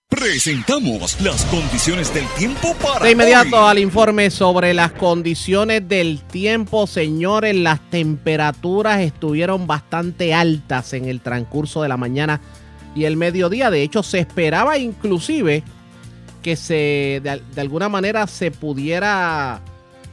Presentamos 0.09 1.21
las 1.21 1.45
condiciones 1.45 2.11
del 2.11 2.25
tiempo 2.35 2.73
para 2.81 3.05
De 3.05 3.11
inmediato 3.11 3.57
hoy. 3.57 3.69
al 3.69 3.77
informe 3.77 4.31
sobre 4.31 4.73
las 4.73 4.93
condiciones 4.93 5.87
del 5.87 6.23
tiempo, 6.23 6.87
señores, 6.87 7.55
las 7.55 7.79
temperaturas 7.91 9.01
estuvieron 9.01 9.67
bastante 9.67 10.33
altas 10.33 10.93
en 10.93 11.05
el 11.05 11.21
transcurso 11.21 11.83
de 11.83 11.89
la 11.89 11.97
mañana 11.97 12.41
y 12.95 13.03
el 13.03 13.17
mediodía. 13.17 13.69
De 13.69 13.83
hecho, 13.83 14.01
se 14.01 14.17
esperaba 14.17 14.79
inclusive 14.79 15.63
que 16.43 16.55
se 16.55 17.19
de, 17.23 17.29
al- 17.31 17.51
de 17.55 17.61
alguna 17.61 17.89
manera 17.89 18.27
se 18.27 18.51
pudiera 18.51 19.61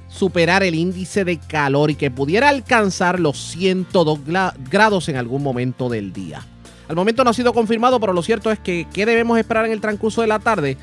superar 0.08 0.62
el 0.62 0.74
índice 0.74 1.24
de 1.24 1.38
calor 1.38 1.90
y 1.90 1.94
que 1.96 2.10
pudiera 2.10 2.48
alcanzar 2.48 3.20
los 3.20 3.36
102 3.38 4.20
gla- 4.26 4.54
grados 4.70 5.08
en 5.10 5.16
algún 5.16 5.42
momento 5.42 5.88
del 5.90 6.12
día. 6.12 6.46
Al 6.88 6.96
momento 6.96 7.22
no 7.22 7.30
ha 7.30 7.34
sido 7.34 7.52
confirmado, 7.52 8.00
pero 8.00 8.12
lo 8.12 8.22
cierto 8.22 8.50
es 8.50 8.58
que 8.58 8.86
¿qué 8.92 9.04
debemos 9.06 9.38
esperar 9.38 9.66
en 9.66 9.72
el 9.72 9.80
transcurso 9.80 10.22
de 10.22 10.26
la 10.26 10.38
tarde? 10.40 10.76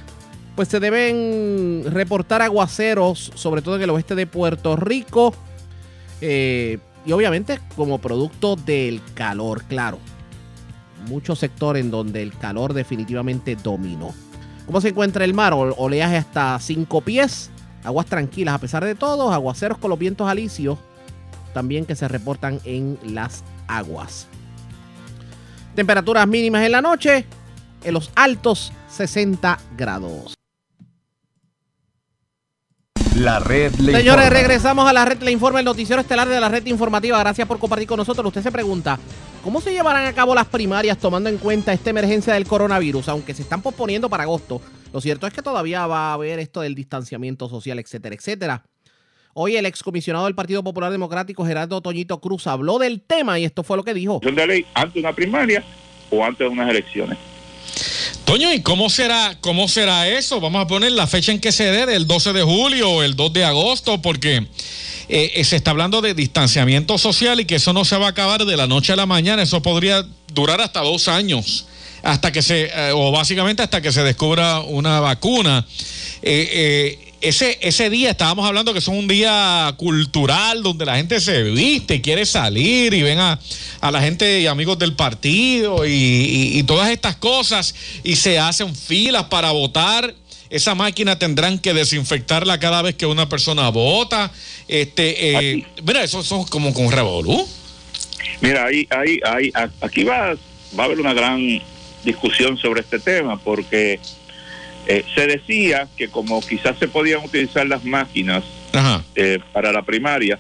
Pues 0.56 0.70
se 0.70 0.80
deben 0.80 1.84
reportar 1.92 2.42
aguaceros, 2.42 3.32
sobre 3.36 3.62
todo 3.62 3.76
en 3.76 3.82
el 3.82 3.90
oeste 3.90 4.16
de 4.16 4.26
Puerto 4.28 4.76
Rico. 4.76 5.34
eh, 6.22 6.80
y 7.06 7.12
obviamente 7.14 7.60
como 7.76 8.00
producto 8.00 8.56
del 8.58 9.02
calor, 9.14 9.64
claro. 9.64 9.98
Muchos 11.08 11.40
sectores 11.40 11.84
en 11.86 11.92
donde 11.92 12.22
el 12.22 12.34
calor 12.38 12.74
definitivamente 12.74 13.56
dominó. 13.56 14.14
¿Cómo 14.68 14.82
se 14.82 14.90
encuentra 14.90 15.24
el 15.24 15.34
mar? 15.34 15.54
Oleaje 15.56 16.18
hasta 16.18 16.60
5 16.60 17.02
pies. 17.02 17.50
Aguas 17.84 18.06
tranquilas 18.06 18.54
a 18.54 18.60
pesar 18.60 18.84
de 18.84 18.96
todo. 18.96 19.32
Aguaceros 19.32 19.78
con 19.78 19.90
los 19.90 19.98
vientos 19.98 20.30
alisios 20.30 20.78
también 21.54 21.86
que 21.86 21.96
se 21.96 22.08
reportan 22.08 22.60
en 22.66 23.00
las 23.02 23.44
aguas. 23.68 24.28
Temperaturas 25.74 26.28
mínimas 26.28 26.66
en 26.66 26.72
la 26.74 26.82
noche. 26.82 27.26
En 27.84 27.94
los 27.94 28.12
altos 28.14 28.74
60 28.90 29.58
grados. 29.78 30.37
La 33.18 33.40
red 33.40 33.74
le 33.80 33.94
Señores, 33.94 34.26
informa. 34.26 34.30
regresamos 34.30 34.88
a 34.88 34.94
la 34.94 35.04
red 35.04 35.20
Le 35.24 35.32
Informa, 35.32 35.58
el 35.60 35.66
noticiero 35.66 36.00
estelar 36.02 36.28
de 36.30 36.40
la 36.40 36.50
red 36.50 36.64
informativa. 36.68 37.18
Gracias 37.18 37.48
por 37.48 37.58
compartir 37.58 37.88
con 37.88 37.98
nosotros. 37.98 38.28
Usted 38.28 38.44
se 38.44 38.52
pregunta, 38.52 39.00
¿cómo 39.44 39.60
se 39.60 39.72
llevarán 39.72 40.06
a 40.06 40.14
cabo 40.14 40.36
las 40.36 40.46
primarias 40.46 41.00
tomando 41.00 41.28
en 41.28 41.38
cuenta 41.40 41.74
esta 41.74 41.90
emergencia 41.90 42.36
del 42.36 42.46
coronavirus? 42.46 43.10
Aunque 43.10 43.34
se 43.34 43.42
están 43.42 43.64
posponiendo 43.64 44.08
para 44.08 44.24
agosto. 44.24 44.62
Lo 44.94 45.02
cierto 45.02 45.26
es 45.26 45.34
que 45.34 45.42
todavía 45.42 45.88
va 45.88 46.12
a 46.12 46.14
haber 46.14 46.38
esto 46.38 46.62
del 46.62 46.76
distanciamiento 46.76 47.50
social, 47.50 47.80
etcétera, 47.80 48.14
etcétera. 48.14 48.64
Hoy 49.34 49.56
el 49.56 49.66
excomisionado 49.66 50.26
del 50.26 50.36
Partido 50.36 50.64
Popular 50.64 50.92
Democrático, 50.92 51.44
Gerardo 51.44 51.82
Toñito 51.82 52.22
Cruz, 52.22 52.46
habló 52.46 52.78
del 52.78 53.02
tema 53.02 53.40
y 53.40 53.46
esto 53.46 53.64
fue 53.64 53.78
lo 53.78 53.84
que 53.84 53.96
dijo. 53.96 54.20
de 54.24 54.46
ley 54.46 54.66
antes 54.76 54.94
de 54.94 55.00
una 55.00 55.14
primaria 55.14 55.64
o 56.12 56.24
antes 56.24 56.40
de 56.40 56.48
unas 56.50 56.70
elecciones. 56.70 57.18
Toño, 58.28 58.54
¿y 58.54 58.60
cómo 58.60 58.90
será, 58.90 59.38
cómo 59.40 59.70
será 59.70 60.06
eso? 60.10 60.42
Vamos 60.42 60.62
a 60.62 60.68
poner 60.68 60.92
la 60.92 61.08
fecha 61.08 61.32
en 61.32 61.40
que 61.40 61.54
se 61.54 61.72
dé, 61.72 61.86
del 61.86 62.08
12 62.08 62.34
de 62.34 62.44
julio 62.44 62.92
o 62.92 63.02
el 63.02 63.16
2 63.16 63.32
de 63.32 63.46
agosto, 63.46 64.02
porque 64.02 64.46
eh, 65.08 65.32
eh, 65.34 65.44
se 65.46 65.56
está 65.56 65.72
hablando 65.72 66.02
de 66.02 66.14
distanciamiento 66.14 66.98
social 66.98 67.40
y 67.40 67.46
que 67.46 67.56
eso 67.56 67.72
no 67.72 67.86
se 67.86 67.96
va 67.96 68.08
a 68.08 68.10
acabar 68.10 68.44
de 68.44 68.58
la 68.58 68.68
noche 68.68 68.92
a 68.92 68.98
la 68.98 69.06
mañana, 69.06 69.44
eso 69.44 69.62
podría 69.62 70.06
durar 70.34 70.60
hasta 70.60 70.82
dos 70.82 71.08
años, 71.08 71.68
hasta 72.04 72.34
que 72.34 72.42
se, 72.42 72.66
eh, 72.66 72.92
o 72.94 73.14
básicamente 73.14 73.64
hasta 73.64 73.80
que 73.80 73.94
se 73.94 74.04
descubra 74.04 74.60
una 74.60 75.00
vacuna. 75.00 75.66
Ese, 77.22 77.58
ese 77.62 77.90
día 77.90 78.12
estábamos 78.12 78.46
hablando 78.48 78.74
que 78.74 78.80
es 78.80 78.88
un 78.88 79.08
día 79.08 79.74
cultural 79.78 80.62
donde 80.64 80.86
la 80.86 80.98
gente 80.98 81.20
se 81.20 81.44
viste 81.44 81.96
y 81.96 82.02
quiere 82.02 82.26
salir 82.26 82.94
y 82.94 83.02
ven 83.02 83.20
a, 83.20 83.40
a 83.82 83.92
la 83.92 84.02
gente 84.02 84.40
y 84.42 84.48
amigos 84.48 84.78
del 84.78 84.94
partido 84.94 85.86
y, 85.86 85.92
y- 85.92 86.60
y 86.60 86.64
todas 86.64 86.90
estas 86.90 87.16
cosas 87.16 87.74
y 88.04 88.16
se 88.16 88.38
hacen 88.40 88.76
filas 88.76 89.26
para 89.26 89.52
votar. 89.52 90.14
Esa 90.50 90.76
máquina 90.76 91.20
tendrán 91.20 91.60
que 91.60 91.74
desinfectarla 91.74 92.58
cada 92.60 92.82
vez 92.82 92.96
que 92.96 93.06
una 93.06 93.28
persona 93.28 93.68
vota. 93.70 94.32
Este, 94.70 95.32
eh, 95.56 95.66
mira, 95.84 96.04
eso 96.04 96.24
son 96.24 96.46
como 96.46 96.74
con 96.74 96.90
revolú. 96.92 97.46
Mira, 98.40 98.66
ahí, 98.66 98.88
ahí, 98.90 99.20
ahí, 99.26 99.52
a- 99.54 99.70
aquí 99.86 100.04
va, 100.06 100.36
va 100.78 100.84
a 100.84 100.86
haber 100.86 101.00
una 101.00 101.14
gran 101.14 101.42
discusión 102.06 102.58
sobre 102.58 102.80
este 102.82 103.00
tema 103.00 103.38
porque 103.38 104.00
eh, 104.88 105.04
se 105.14 105.28
decía 105.28 105.88
que 105.98 106.10
como 106.10 106.42
quizás 106.42 106.78
se 106.80 106.88
podían 106.88 107.24
utilizar 107.24 107.68
las 107.68 107.84
máquinas 107.84 108.44
eh, 109.16 109.40
para 109.52 109.72
la 109.72 109.82
primaria, 109.82 110.40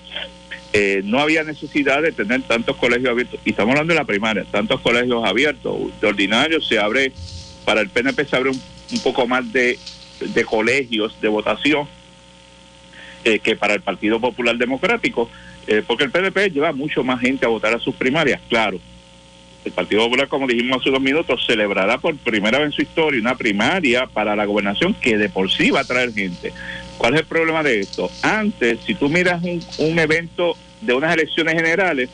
eh, 0.74 1.02
no 1.04 1.20
había 1.20 1.44
necesidad 1.44 2.02
de 2.02 2.12
tener 2.12 2.42
tantos 2.44 2.76
colegios 2.78 3.10
abiertos. 3.12 3.40
Y 3.46 3.52
estamos 3.52 3.72
hablando 3.72 3.94
de 3.94 4.00
la 4.00 4.06
primaria, 4.06 4.46
tantos 4.52 4.82
colegios 4.82 5.24
abiertos. 5.26 5.76
De 6.00 6.08
ordinario 6.08 6.62
se 6.62 6.80
abre, 6.80 7.12
para 7.66 7.82
el 7.82 7.90
PNP 7.90 8.26
se 8.26 8.36
abre 8.36 8.52
un, 8.52 8.62
un 8.92 9.00
poco 9.00 9.28
más 9.28 9.52
de, 9.52 9.80
de 10.20 10.46
colegios 10.46 11.20
de 11.22 11.28
votación 11.28 11.88
eh, 13.24 13.40
que 13.40 13.56
para 13.56 13.74
el 13.74 13.82
Partido 13.82 14.22
Popular 14.22 14.58
Democrático, 14.58 15.30
eh, 15.68 15.84
porque 15.86 16.06
el 16.06 16.12
PNP 16.12 16.50
lleva 16.52 16.72
mucho 16.72 17.04
más 17.04 17.20
gente 17.20 17.46
a 17.46 17.50
votar 17.50 17.74
a 17.74 17.80
sus 17.80 17.94
primarias, 17.96 18.40
claro. 18.48 18.80
El 19.66 19.72
Partido 19.74 20.04
Popular, 20.04 20.28
como 20.28 20.48
dijimos 20.48 20.80
hace 20.80 20.90
unos 20.90 21.02
minutos, 21.02 21.46
celebrará 21.46 21.98
por 21.98 22.16
primera 22.18 22.58
vez 22.60 22.68
en 22.68 22.72
su 22.72 22.82
historia 22.82 23.20
una 23.20 23.36
primaria 23.36 24.08
para 24.08 24.36
la 24.36 24.46
gobernación 24.46 24.94
que 24.94 25.18
de 25.18 25.30
por 25.30 25.52
sí 25.52 25.72
va 25.72 25.82
a 25.82 25.84
traer 25.84 26.14
gente. 26.14 26.54
¿Cuál 26.98 27.16
es 27.16 27.22
el 27.22 27.26
problema 27.26 27.64
de 27.64 27.82
esto? 27.82 28.10
Antes, 28.22 28.80
si 28.86 28.96
tú 28.96 29.10
miras 29.10 29.44
un, 29.44 29.62
un 29.80 30.00
evento 30.00 30.56
de 30.82 30.94
unas 30.94 31.14
elecciones 31.14 31.56
generales, 31.56 32.10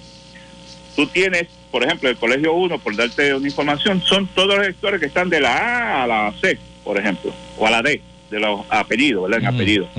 tú 0.95 1.07
tienes, 1.07 1.47
por 1.71 1.83
ejemplo, 1.83 2.09
el 2.09 2.17
Colegio 2.17 2.53
1, 2.53 2.79
por 2.79 2.95
darte 2.95 3.33
una 3.33 3.47
información, 3.47 4.01
son 4.01 4.27
todos 4.27 4.55
los 4.55 4.65
electores 4.65 4.99
que 4.99 5.05
están 5.07 5.29
de 5.29 5.41
la 5.41 5.57
A 5.57 6.03
a 6.03 6.07
la 6.07 6.33
C, 6.41 6.57
por 6.83 6.97
ejemplo, 6.97 7.33
o 7.57 7.67
a 7.67 7.71
la 7.71 7.81
D, 7.81 8.01
de 8.29 8.39
los 8.39 8.61
apellidos, 8.69 9.23
¿verdad? 9.23 9.39
En 9.39 9.55
apellidos. 9.55 9.89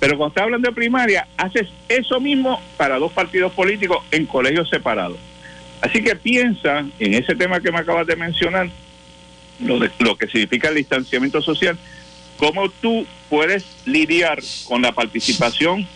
Pero 0.00 0.16
cuando 0.16 0.28
estás 0.28 0.44
hablando 0.44 0.68
de 0.68 0.74
primaria, 0.74 1.26
haces 1.36 1.68
eso 1.88 2.20
mismo 2.20 2.60
para 2.76 2.98
dos 2.98 3.12
partidos 3.12 3.52
políticos 3.52 3.98
en 4.10 4.26
colegios 4.26 4.68
separados. 4.68 5.18
Así 5.80 6.02
que 6.02 6.16
piensa 6.16 6.84
en 6.98 7.14
ese 7.14 7.34
tema 7.36 7.60
que 7.60 7.70
me 7.70 7.78
acabas 7.78 8.06
de 8.06 8.16
mencionar, 8.16 8.68
lo, 9.60 9.78
de- 9.78 9.90
lo 10.00 10.16
que 10.16 10.26
significa 10.26 10.68
el 10.68 10.74
distanciamiento 10.76 11.40
social, 11.42 11.78
cómo 12.36 12.68
tú 12.68 13.06
puedes 13.28 13.64
lidiar 13.84 14.38
con 14.66 14.82
la 14.82 14.92
participación 14.92 15.86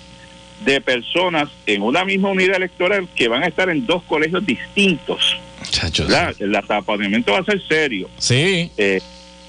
de 0.65 0.81
personas 0.81 1.49
en 1.67 1.83
una 1.83 2.05
misma 2.05 2.29
unidad 2.31 2.57
electoral 2.57 3.09
que 3.17 3.27
van 3.29 3.43
a 3.43 3.47
estar 3.49 3.69
en 3.69 3.85
dos 3.87 4.03
colegios 4.05 4.45
distintos. 4.47 5.37
El 6.39 6.55
ataponamiento 6.55 7.33
va 7.33 7.39
a 7.41 7.45
ser 7.45 7.61
serio. 7.67 8.09
Sí. 8.19 8.71
Eh, 8.77 9.01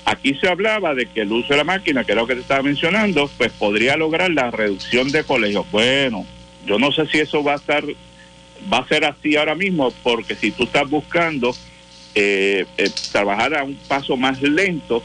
aquí 0.05 0.33
se 0.35 0.47
hablaba 0.47 0.95
de 0.95 1.05
que 1.07 1.21
el 1.21 1.31
uso 1.31 1.49
de 1.49 1.57
la 1.57 1.63
máquina, 1.63 2.03
que 2.03 2.13
es 2.13 2.15
lo 2.17 2.25
que 2.27 2.35
te 2.35 2.41
estaba 2.41 2.63
mencionando, 2.63 3.29
pues 3.37 3.51
podría 3.51 3.95
lograr 3.97 4.31
la 4.31 4.49
reducción 4.51 5.11
de 5.11 5.23
colegios. 5.23 5.65
Bueno, 5.71 6.25
yo 6.65 6.79
no 6.79 6.91
sé 6.91 7.05
si 7.07 7.19
eso 7.19 7.43
va 7.43 7.53
a 7.53 7.57
estar, 7.57 7.83
va 8.71 8.79
a 8.79 8.87
ser 8.87 9.05
así 9.05 9.35
ahora 9.35 9.55
mismo, 9.55 9.91
porque 10.03 10.35
si 10.35 10.51
tú 10.51 10.63
estás 10.63 10.89
buscando 10.89 11.55
eh, 12.15 12.65
eh, 12.77 12.89
trabajar 13.11 13.55
a 13.55 13.63
un 13.63 13.75
paso 13.87 14.15
más 14.17 14.41
lento, 14.41 15.01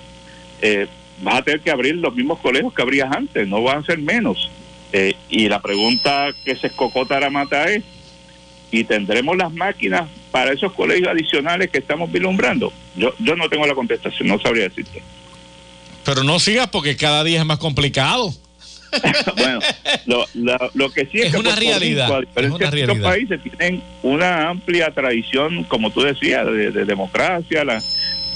eh, 0.60 0.86
vas 1.22 1.36
a 1.36 1.42
tener 1.42 1.60
que 1.60 1.70
abrir 1.70 1.96
los 1.96 2.14
mismos 2.14 2.38
colegios 2.40 2.72
que 2.72 2.82
abrías 2.82 3.10
antes, 3.10 3.46
no 3.48 3.62
van 3.62 3.78
a 3.78 3.84
ser 3.84 3.98
menos. 3.98 4.50
Eh, 4.92 5.14
y 5.28 5.48
la 5.48 5.60
pregunta 5.60 6.28
que 6.44 6.56
se 6.56 6.68
escocota 6.68 7.20
la 7.20 7.30
mata 7.30 7.64
es, 7.70 7.84
¿y 8.70 8.84
tendremos 8.84 9.36
las 9.36 9.52
máquinas 9.52 10.08
para 10.30 10.52
esos 10.52 10.72
colegios 10.72 11.08
adicionales 11.08 11.70
que 11.70 11.78
estamos 11.78 12.10
vislumbrando? 12.10 12.72
Yo, 12.96 13.12
yo 13.18 13.36
no 13.36 13.48
tengo 13.48 13.66
la 13.66 13.74
contestación, 13.74 14.28
no 14.28 14.38
sabría 14.40 14.64
decirte. 14.64 15.02
Pero 16.04 16.24
no 16.24 16.38
sigas 16.38 16.68
porque 16.68 16.96
cada 16.96 17.22
día 17.24 17.40
es 17.40 17.46
más 17.46 17.58
complicado. 17.58 18.32
bueno, 19.36 19.60
lo, 20.06 20.24
la- 20.34 20.70
lo 20.74 20.90
que 20.90 21.06
sí 21.06 21.18
es, 21.18 21.26
Es 21.26 21.32
que 21.32 21.38
una 21.38 21.54
realidad, 21.56 22.08
Rico, 22.20 22.30
es 22.36 22.50
una 22.50 22.70
realidad. 22.70 23.02
países, 23.10 23.40
tienen 23.42 23.82
una 24.02 24.48
amplia 24.48 24.90
tradición, 24.90 25.64
como 25.64 25.90
tú 25.90 26.02
decías, 26.02 26.46
de, 26.46 26.70
de 26.70 26.84
democracia. 26.84 27.64
La, 27.64 27.82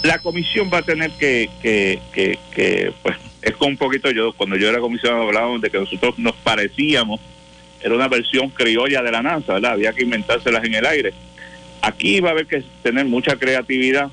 la 0.02 0.18
comisión 0.18 0.70
va 0.72 0.78
a 0.78 0.82
tener 0.82 1.10
que, 1.12 1.48
que, 1.62 1.98
que, 2.12 2.38
que, 2.54 2.92
pues, 3.02 3.16
es 3.40 3.52
con 3.56 3.68
un 3.70 3.76
poquito 3.76 4.10
yo, 4.10 4.32
cuando 4.34 4.56
yo 4.56 4.68
era 4.68 4.78
comisionado 4.80 5.22
hablábamos 5.22 5.60
de 5.62 5.70
que 5.70 5.78
nosotros 5.78 6.18
nos 6.18 6.34
parecíamos, 6.36 7.20
era 7.80 7.94
una 7.94 8.08
versión 8.08 8.48
criolla 8.50 9.02
de 9.02 9.10
la 9.10 9.22
NASA, 9.22 9.54
¿verdad? 9.54 9.72
Había 9.72 9.92
que 9.92 10.02
inventárselas 10.04 10.62
en 10.64 10.74
el 10.74 10.86
aire. 10.86 11.12
Aquí 11.80 12.20
va 12.20 12.28
a 12.28 12.32
haber 12.32 12.46
que 12.46 12.62
tener 12.82 13.06
mucha 13.06 13.34
creatividad 13.36 14.08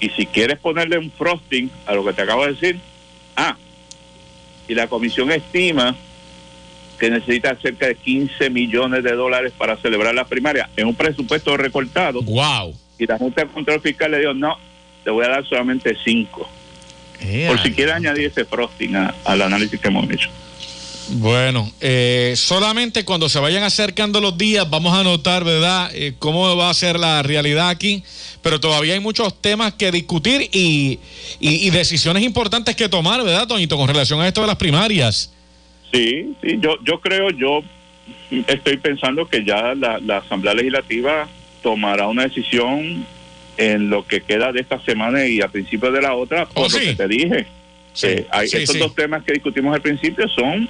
y 0.00 0.08
si 0.10 0.24
quieres 0.26 0.58
ponerle 0.58 0.96
un 0.98 1.10
frosting 1.10 1.70
a 1.86 1.94
lo 1.94 2.04
que 2.04 2.14
te 2.14 2.22
acabo 2.22 2.46
de 2.46 2.52
decir, 2.52 2.78
ah, 3.36 3.56
y 4.68 4.74
la 4.74 4.86
comisión 4.88 5.30
estima 5.30 5.94
que 6.98 7.10
necesita 7.10 7.56
cerca 7.56 7.86
de 7.86 7.96
15 7.96 8.50
millones 8.50 9.02
de 9.02 9.12
dólares 9.12 9.52
para 9.56 9.76
celebrar 9.76 10.14
la 10.14 10.24
primaria 10.24 10.68
en 10.76 10.86
un 10.86 10.94
presupuesto 10.94 11.56
recortado. 11.56 12.22
¡Wow! 12.22 12.74
Y 12.98 13.06
la 13.06 13.18
Junta 13.18 13.42
de 13.44 13.48
Control 13.50 13.80
Fiscal 13.80 14.10
le 14.12 14.20
dijo, 14.20 14.32
no, 14.34 14.56
te 15.02 15.10
voy 15.10 15.24
a 15.24 15.28
dar 15.28 15.44
solamente 15.46 15.96
5. 16.04 16.48
Por 17.48 17.58
si 17.62 17.72
quieres 17.72 17.94
añadir 17.94 18.26
ese 18.26 18.44
frosting 18.44 18.94
a- 18.96 19.14
al 19.24 19.42
análisis 19.42 19.80
que 19.80 19.88
hemos 19.88 20.08
hecho. 20.10 20.28
Bueno, 21.10 21.70
eh, 21.80 22.32
solamente 22.36 23.04
cuando 23.04 23.28
se 23.28 23.38
vayan 23.38 23.62
acercando 23.62 24.20
los 24.20 24.38
días 24.38 24.68
vamos 24.68 24.96
a 24.98 25.02
notar, 25.04 25.44
¿verdad?, 25.44 25.90
eh, 25.94 26.14
cómo 26.18 26.56
va 26.56 26.70
a 26.70 26.74
ser 26.74 26.98
la 26.98 27.22
realidad 27.22 27.68
aquí. 27.68 28.02
Pero 28.42 28.60
todavía 28.60 28.94
hay 28.94 29.00
muchos 29.00 29.40
temas 29.40 29.74
que 29.74 29.90
discutir 29.90 30.48
y, 30.52 30.98
y- 31.40 31.66
y 31.66 31.70
decisiones 31.70 32.22
importantes 32.22 32.76
que 32.76 32.88
tomar, 32.88 33.22
¿verdad, 33.22 33.46
Toñito, 33.46 33.76
con 33.76 33.88
relación 33.88 34.20
a 34.20 34.28
esto 34.28 34.40
de 34.42 34.46
las 34.46 34.56
primarias? 34.56 35.32
Sí, 35.92 36.34
sí, 36.42 36.58
yo, 36.60 36.76
yo 36.84 37.00
creo, 37.00 37.30
yo 37.30 37.60
estoy 38.46 38.76
pensando 38.78 39.26
que 39.28 39.44
ya 39.44 39.74
la, 39.74 39.98
la 40.00 40.18
Asamblea 40.18 40.54
Legislativa 40.54 41.28
tomará 41.62 42.06
una 42.08 42.24
decisión 42.24 43.06
en 43.56 43.88
lo 43.88 44.06
que 44.06 44.20
queda 44.22 44.52
de 44.52 44.60
esta 44.60 44.80
semana 44.84 45.26
y 45.26 45.40
a 45.40 45.48
principios 45.48 45.92
de 45.92 46.02
la 46.02 46.14
otra, 46.14 46.46
por 46.46 46.70
lo 46.70 46.78
que 46.78 46.94
te 46.94 47.08
dije. 47.08 47.46
Eh, 48.02 48.26
hay, 48.30 48.48
sí, 48.48 48.56
estos 48.58 48.74
sí. 48.74 48.80
dos 48.80 48.94
temas 48.94 49.22
que 49.24 49.32
discutimos 49.34 49.72
al 49.74 49.80
principio 49.80 50.28
son 50.28 50.68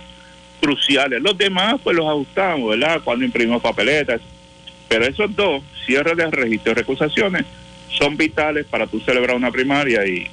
cruciales. 0.64 1.20
Los 1.22 1.36
demás, 1.36 1.76
pues 1.84 1.94
los 1.96 2.06
ajustamos, 2.06 2.70
¿verdad? 2.70 3.00
Cuando 3.04 3.24
imprimimos 3.24 3.60
papeletas. 3.62 4.20
Pero 4.88 5.04
esos 5.06 5.34
dos, 5.36 5.62
cierre 5.86 6.14
de 6.14 6.30
registro 6.30 6.72
y 6.72 6.74
recusaciones, 6.74 7.44
son 7.98 8.16
vitales 8.16 8.66
para 8.66 8.86
tú 8.86 9.00
celebrar 9.00 9.36
una 9.36 9.50
primaria 9.50 10.06
y, 10.06 10.26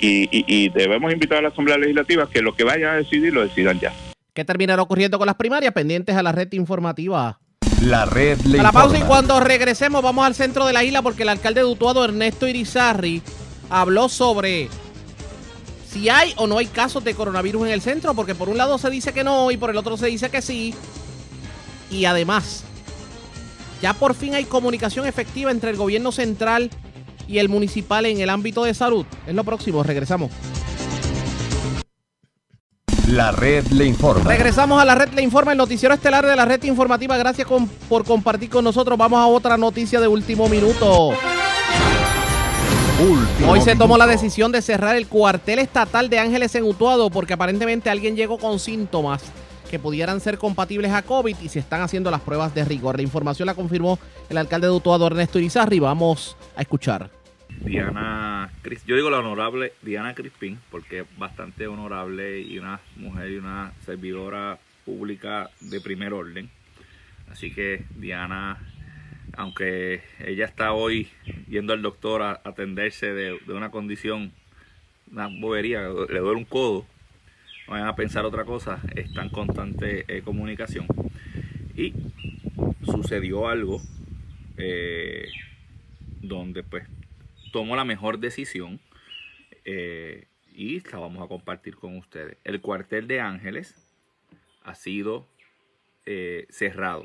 y, 0.00 0.28
y- 0.30 0.44
y 0.46 0.68
debemos 0.68 1.12
invitar 1.12 1.38
a 1.38 1.42
la 1.42 1.48
Asamblea 1.48 1.76
Legislativa 1.78 2.28
que 2.30 2.40
lo 2.42 2.54
que 2.54 2.64
vayan 2.64 2.90
a 2.90 2.94
decidir 2.96 3.32
lo 3.32 3.42
decidan 3.42 3.78
ya. 3.80 3.92
¿Qué 4.32 4.44
terminará 4.44 4.82
ocurriendo 4.82 5.18
con 5.18 5.26
las 5.26 5.36
primarias? 5.36 5.72
Pendientes 5.72 6.16
a 6.16 6.22
la 6.22 6.32
red 6.32 6.52
informativa. 6.52 7.38
La 7.82 8.04
red 8.06 8.38
le 8.46 8.60
A 8.60 8.62
la 8.62 8.72
pausa 8.72 8.98
y 8.98 9.02
cuando 9.02 9.38
regresemos 9.40 10.02
vamos 10.02 10.24
al 10.26 10.34
centro 10.34 10.66
de 10.66 10.72
la 10.72 10.82
isla 10.84 11.02
porque 11.02 11.22
el 11.24 11.28
alcalde 11.28 11.60
de 11.60 11.66
Utuado, 11.66 12.04
Ernesto 12.04 12.46
Irizarri, 12.48 13.22
habló 13.70 14.08
sobre 14.08 14.68
si 15.94 16.08
hay 16.08 16.34
o 16.36 16.48
no 16.48 16.58
hay 16.58 16.66
casos 16.66 17.04
de 17.04 17.14
coronavirus 17.14 17.68
en 17.68 17.72
el 17.72 17.80
centro, 17.80 18.14
porque 18.14 18.34
por 18.34 18.48
un 18.48 18.58
lado 18.58 18.78
se 18.78 18.90
dice 18.90 19.12
que 19.12 19.22
no 19.22 19.52
y 19.52 19.56
por 19.56 19.70
el 19.70 19.76
otro 19.76 19.96
se 19.96 20.06
dice 20.08 20.28
que 20.28 20.42
sí. 20.42 20.74
Y 21.88 22.04
además, 22.04 22.64
ya 23.80 23.94
por 23.94 24.14
fin 24.16 24.34
hay 24.34 24.44
comunicación 24.44 25.06
efectiva 25.06 25.52
entre 25.52 25.70
el 25.70 25.76
gobierno 25.76 26.10
central 26.10 26.68
y 27.28 27.38
el 27.38 27.48
municipal 27.48 28.06
en 28.06 28.20
el 28.20 28.28
ámbito 28.28 28.64
de 28.64 28.74
salud. 28.74 29.06
Es 29.24 29.34
lo 29.36 29.44
próximo, 29.44 29.84
regresamos. 29.84 30.32
La 33.06 33.30
red 33.30 33.64
le 33.68 33.84
informa. 33.84 34.28
Regresamos 34.28 34.82
a 34.82 34.84
la 34.84 34.96
red 34.96 35.10
Le 35.12 35.22
Informa, 35.22 35.52
el 35.52 35.58
noticiero 35.58 35.94
estelar 35.94 36.26
de 36.26 36.34
la 36.34 36.44
red 36.46 36.60
informativa. 36.64 37.16
Gracias 37.16 37.46
con- 37.46 37.68
por 37.68 38.04
compartir 38.04 38.48
con 38.50 38.64
nosotros. 38.64 38.98
Vamos 38.98 39.20
a 39.20 39.26
otra 39.26 39.56
noticia 39.56 40.00
de 40.00 40.08
último 40.08 40.48
minuto. 40.48 41.10
Último 43.00 43.50
Hoy 43.50 43.60
se 43.60 43.72
tomó 43.72 43.94
minuto. 43.94 43.98
la 43.98 44.06
decisión 44.06 44.52
de 44.52 44.62
cerrar 44.62 44.94
el 44.94 45.08
cuartel 45.08 45.58
estatal 45.58 46.08
de 46.08 46.18
Ángeles 46.20 46.54
en 46.54 46.62
Utuado 46.64 47.10
porque 47.10 47.32
aparentemente 47.32 47.90
alguien 47.90 48.14
llegó 48.14 48.38
con 48.38 48.58
síntomas 48.60 49.22
que 49.68 49.78
pudieran 49.80 50.20
ser 50.20 50.38
compatibles 50.38 50.92
a 50.92 51.02
COVID 51.02 51.36
y 51.42 51.48
se 51.48 51.58
están 51.58 51.80
haciendo 51.80 52.10
las 52.12 52.20
pruebas 52.20 52.54
de 52.54 52.64
rigor. 52.64 52.96
La 52.96 53.02
información 53.02 53.46
la 53.46 53.54
confirmó 53.54 53.98
el 54.28 54.38
alcalde 54.38 54.68
de 54.68 54.72
Utuado, 54.72 55.06
Ernesto 55.08 55.40
Irizarri. 55.40 55.80
Vamos 55.80 56.36
a 56.54 56.60
escuchar. 56.62 57.10
Diana, 57.64 58.50
Cris- 58.62 58.84
yo 58.86 58.94
digo 58.94 59.10
la 59.10 59.18
honorable 59.18 59.72
Diana 59.82 60.14
Crispín, 60.14 60.60
porque 60.70 61.00
es 61.00 61.06
bastante 61.18 61.66
honorable 61.66 62.40
y 62.40 62.58
una 62.58 62.80
mujer 62.96 63.30
y 63.32 63.36
una 63.38 63.72
servidora 63.84 64.58
pública 64.84 65.50
de 65.60 65.80
primer 65.80 66.12
orden. 66.12 66.48
Así 67.32 67.52
que 67.52 67.84
Diana, 67.96 68.58
aunque 69.36 70.02
ella 70.24 70.44
está 70.44 70.72
hoy 70.72 71.08
yendo 71.48 71.72
al 71.72 71.82
doctor 71.82 72.22
a 72.22 72.40
atenderse 72.44 73.12
de, 73.12 73.34
una 73.48 73.70
condición, 73.70 74.32
una 75.10 75.28
bobería, 75.28 75.82
le 75.82 76.18
duele 76.18 76.38
un 76.38 76.44
codo, 76.44 76.86
no 77.66 77.72
vayan 77.72 77.88
a 77.88 77.96
pensar 77.96 78.24
otra 78.24 78.44
cosa, 78.44 78.80
está 78.94 79.22
en 79.22 79.30
constante 79.30 80.04
eh, 80.08 80.22
comunicación. 80.22 80.86
Y 81.76 81.94
sucedió 82.84 83.48
algo 83.48 83.80
eh, 84.56 85.28
donde 86.20 86.62
pues 86.62 86.86
tomó 87.52 87.74
la 87.74 87.84
mejor 87.84 88.18
decisión 88.18 88.80
eh, 89.64 90.26
y 90.52 90.80
la 90.80 90.98
vamos 90.98 91.24
a 91.24 91.28
compartir 91.28 91.76
con 91.76 91.96
ustedes. 91.96 92.36
El 92.44 92.60
cuartel 92.60 93.08
de 93.08 93.20
Ángeles 93.20 93.74
ha 94.62 94.74
sido 94.74 95.26
cerrado. 96.50 97.04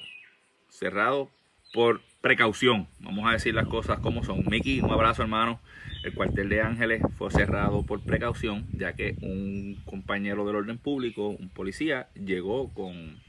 Cerrado 0.68 1.32
por 1.74 2.02
precaución. 2.22 2.88
Vamos 3.00 3.28
a 3.28 3.34
decir 3.34 3.54
las 3.54 3.68
cosas 3.68 4.00
como 4.00 4.24
son. 4.24 4.44
Mickey, 4.50 4.82
un 4.82 4.92
abrazo 4.92 5.22
hermano. 5.22 5.60
El 6.04 6.14
cuartel 6.14 6.50
de 6.50 6.62
Ángeles 6.62 7.02
fue 7.18 7.30
cerrado 7.32 7.86
por 7.86 8.02
precaución, 8.04 8.68
ya 8.72 8.94
que 8.94 9.16
un 9.22 9.82
compañero 9.86 10.46
del 10.46 10.56
orden 10.56 10.78
público, 10.78 11.28
un 11.30 11.50
policía, 11.50 12.10
llegó 12.14 12.74
con, 12.74 13.22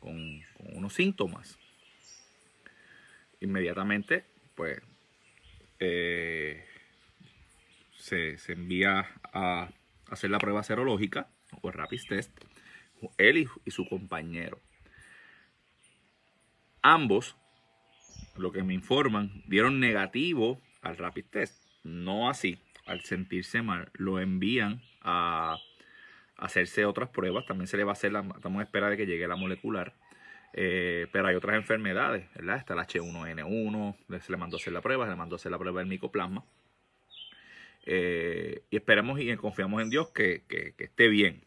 con- 0.00 0.40
unos 0.74 0.92
síntomas. 0.92 1.58
Inmediatamente, 3.40 4.24
pues, 4.54 4.80
eh, 5.80 6.64
se, 7.98 8.38
se 8.38 8.52
envía 8.52 9.06
a 9.32 9.68
hacer 10.10 10.30
la 10.30 10.38
prueba 10.38 10.62
serológica 10.62 11.28
o 11.62 11.68
el 11.68 11.74
rapid 11.74 12.00
test, 12.08 12.32
él 13.18 13.48
y 13.64 13.70
su 13.70 13.86
compañero. 13.88 14.60
Ambos, 16.82 17.36
lo 18.36 18.52
que 18.52 18.62
me 18.62 18.74
informan, 18.74 19.42
dieron 19.46 19.80
negativo 19.80 20.60
al 20.82 20.96
rapid 20.96 21.24
test. 21.30 21.62
No 21.82 22.28
así, 22.28 22.58
al 22.86 23.00
sentirse 23.02 23.62
mal, 23.62 23.90
lo 23.94 24.20
envían 24.20 24.82
a 25.02 25.58
hacerse 26.36 26.84
otras 26.86 27.10
pruebas. 27.10 27.46
También 27.46 27.66
se 27.66 27.76
le 27.76 27.84
va 27.84 27.92
a 27.92 27.94
hacer, 27.94 28.12
la, 28.12 28.20
estamos 28.36 28.60
a 28.60 28.64
espera 28.64 28.88
de 28.90 28.96
que 28.96 29.06
llegue 29.06 29.28
la 29.28 29.36
molecular. 29.36 29.94
Eh, 30.52 31.08
pero 31.12 31.26
hay 31.26 31.34
otras 31.34 31.56
enfermedades, 31.56 32.26
¿verdad? 32.34 32.58
Está 32.58 32.74
el 32.74 32.80
H1N1, 32.80 34.20
se 34.20 34.32
le 34.32 34.38
mandó 34.38 34.56
a 34.56 34.60
hacer 34.60 34.72
la 34.72 34.80
prueba, 34.82 35.04
se 35.04 35.10
le 35.10 35.16
mandó 35.16 35.34
a 35.34 35.38
hacer 35.38 35.50
la 35.50 35.58
prueba 35.58 35.80
del 35.80 35.88
micoplasma. 35.88 36.44
Eh, 37.86 38.62
y 38.70 38.76
esperamos 38.76 39.20
y 39.20 39.34
confiamos 39.36 39.82
en 39.82 39.90
Dios 39.90 40.08
que, 40.10 40.42
que- 40.48 40.74
esté 40.78 41.08
bien. 41.08 41.42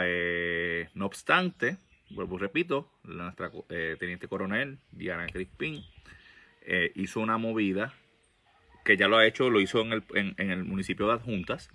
Eh, 0.00 0.88
no 0.94 1.06
obstante, 1.06 1.78
vuelvo 2.10 2.36
repito, 2.36 2.92
nuestra 3.04 3.50
teniente 3.98 4.26
coronel 4.28 4.78
Diana 4.90 5.26
Crispín 5.26 5.84
eh, 6.66 6.92
hizo 6.96 7.20
una 7.20 7.38
movida 7.38 7.94
que 8.84 8.96
ya 8.96 9.08
lo 9.08 9.16
ha 9.16 9.26
hecho, 9.26 9.50
lo 9.50 9.60
hizo 9.60 9.80
en 9.80 10.34
el, 10.36 10.64
municipio 10.64 11.06
de 11.06 11.14
Adjuntas, 11.14 11.70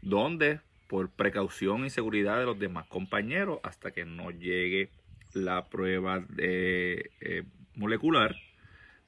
donde 0.00 0.60
por 0.86 1.10
precaución 1.10 1.84
y 1.84 1.90
seguridad 1.90 2.38
de 2.38 2.46
los 2.46 2.58
demás 2.58 2.86
compañeros, 2.86 3.60
hasta 3.62 3.90
que 3.90 4.04
no 4.04 4.30
llegue 4.30 4.90
la 5.34 5.68
prueba 5.68 6.24
eh, 6.38 7.44
molecular, 7.74 8.36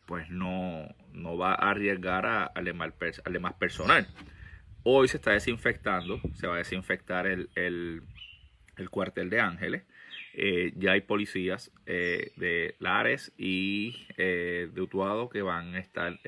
pues 0.07 0.29
no, 0.29 0.87
no 1.13 1.39
va 1.39 1.53
a 1.53 1.71
arriesgar 1.71 2.27
a- 2.27 2.45
al 2.45 2.65
demás, 2.65 2.93
al 3.25 3.33
demás 3.33 3.55
personal. 3.55 4.07
Hoy 4.83 5.09
se 5.09 5.17
está 5.17 5.33
desinfectando, 5.33 6.21
se 6.35 6.47
va 6.47 6.55
a 6.57 6.59
desinfectar 6.59 7.27
el 7.27 8.03
cuartel 8.91 9.31
de 9.31 9.41
Ángeles. 9.41 9.83
Eh, 10.43 10.73
ya 10.77 10.93
hay 10.93 11.03
policías 11.03 11.71
eh, 11.85 12.33
de 12.37 12.75
Lares 12.79 13.31
y 13.37 14.07
eh, 14.17 14.71
de 14.73 14.81
Utuado 14.81 15.29
que 15.29 15.43
van 15.43 15.75
a 15.75 15.79
estar 15.79 16.19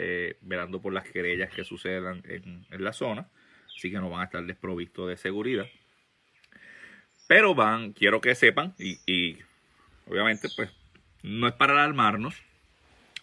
velando 0.43 0.83
por 0.83 0.93
las 0.93 1.09
querellas 1.09 1.51
que 1.51 1.65
sucedan 1.65 2.23
en, 2.27 2.67
la 2.73 2.93
zona, 2.93 3.31
así 3.75 3.91
que 3.91 3.97
no 3.97 4.11
van 4.11 4.21
a 4.21 4.25
estar 4.25 4.45
desprovistos 4.45 5.09
de 5.09 5.17
seguridad. 5.17 5.65
Pero 7.27 7.55
van, 7.55 7.95
quiero 7.95 8.21
que 8.21 8.35
sepan, 8.35 8.75
y, 8.79 9.01
y 9.07 9.39
obviamente 10.07 10.51
pues 10.55 10.71
no 11.23 11.49
es 11.49 11.55
para 11.55 11.73
alarmarnos, 11.73 12.35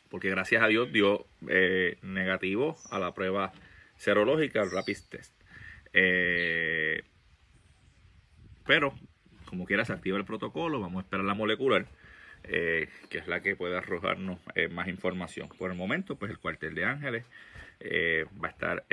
porque 0.10 0.32
gracias 0.32 0.64
a 0.64 0.68
Dios 0.68 0.92
dio 0.92 1.28
negativo 2.02 2.78
a 2.90 2.98
la 2.98 3.14
prueba 3.14 3.54
serológica, 3.96 4.64
el 4.64 4.72
rapid 4.72 4.98
test. 5.08 5.40
Pero, 8.66 8.96
como 9.50 9.66
quiera, 9.66 9.84
se 9.84 9.94
activa 9.94 10.18
el 10.18 10.26
protocolo, 10.26 10.80
vamos 10.80 11.02
a 11.02 11.06
esperar 11.06 11.26
la 11.26 11.34
molecular, 11.34 11.88
eh, 12.44 12.88
que 13.10 13.18
es 13.18 13.28
la 13.28 13.42
que 13.42 13.56
puede 13.56 13.76
arrojarnos 13.76 14.40
eh, 14.56 14.68
más 14.68 14.88
información. 14.88 15.50
Por 15.50 15.72
el 15.72 15.78
momento, 15.78 16.16
pues 16.16 16.32
el 16.32 16.38
cuartel 16.38 16.76
de 16.76 16.86
Ángeles 16.86 17.26
eh, 17.80 18.26
va 18.42 18.48
a 18.48 18.52
estar 18.52 18.86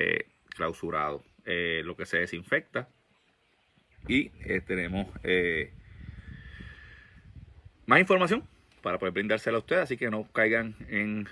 clausurado. 0.48 1.22
Lo 1.44 1.96
que 1.96 2.06
se 2.06 2.18
desinfecta 2.18 2.88
y 4.08 4.30
tenemos 4.66 5.06
más 7.86 8.00
información 8.00 8.42
para 8.82 8.98
poder 8.98 9.12
brindársela 9.14 9.58
a 9.58 9.60
ustedes, 9.60 9.82
así 9.82 9.96
que 9.96 10.10
no 10.10 10.24
caigan 10.32 10.74
en 10.88 11.28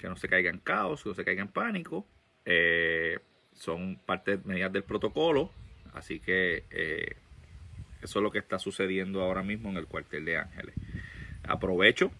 que 0.00 0.08
no 0.08 0.14
se 0.14 0.28
caiga 0.28 0.48
en 0.48 0.58
caos, 0.58 1.02
que 1.02 1.08
no 1.08 1.14
se 1.16 1.24
caiga 1.24 1.42
en 1.42 1.48
pánico. 1.48 2.06
Son 3.54 3.98
parte 4.06 4.38
medidas 4.44 4.72
del 4.72 4.84
protocolo, 4.84 5.50
así 5.92 6.20
que 6.20 7.16
eso 8.02 8.18
es 8.18 8.22
lo 8.22 8.30
que 8.30 8.38
está 8.38 8.58
sucediendo 8.58 9.22
ahora 9.22 9.42
mismo 9.42 9.70
en 9.70 9.76
el 9.76 9.86
cuartel 9.86 10.24
de 10.24 10.38
Ángeles. 10.38 10.74
Aprovecho 11.44 12.10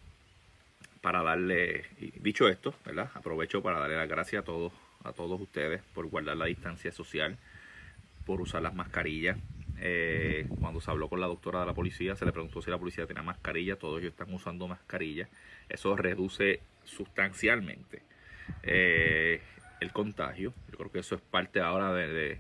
para 1.00 1.22
darle, 1.22 1.84
dicho 2.20 2.48
esto, 2.48 2.74
¿verdad? 2.84 3.10
Aprovecho 3.14 3.62
para 3.62 3.80
darle 3.80 3.96
las 3.96 4.09
gracias 4.09 4.42
a 4.42 4.44
todos, 4.44 4.72
a 5.04 5.12
todos 5.12 5.40
ustedes 5.40 5.82
por 5.94 6.06
guardar 6.06 6.36
la 6.36 6.46
distancia 6.46 6.92
social, 6.92 7.36
por 8.24 8.40
usar 8.40 8.62
las 8.62 8.74
mascarillas. 8.74 9.36
Eh, 9.84 10.46
cuando 10.60 10.80
se 10.80 10.90
habló 10.90 11.09
con 11.09 11.20
la 11.20 11.26
doctora 11.26 11.60
de 11.60 11.66
la 11.66 11.74
policía, 11.74 12.14
se 12.14 12.24
le 12.24 12.30
preguntó 12.30 12.62
si 12.62 12.70
la 12.70 12.78
policía 12.78 13.06
tenía 13.06 13.24
mascarilla, 13.24 13.76
todos 13.76 14.00
ellos 14.00 14.12
están 14.12 14.32
usando 14.32 14.68
mascarilla. 14.68 15.28
Eso 15.68 15.96
reduce 15.96 16.60
sustancialmente 16.84 18.02
eh, 18.62 19.40
el 19.80 19.90
contagio. 19.90 20.54
Yo 20.70 20.78
creo 20.78 20.92
que 20.92 21.00
eso 21.00 21.16
es 21.16 21.20
parte 21.20 21.60
ahora 21.60 21.92
de- 21.92 22.38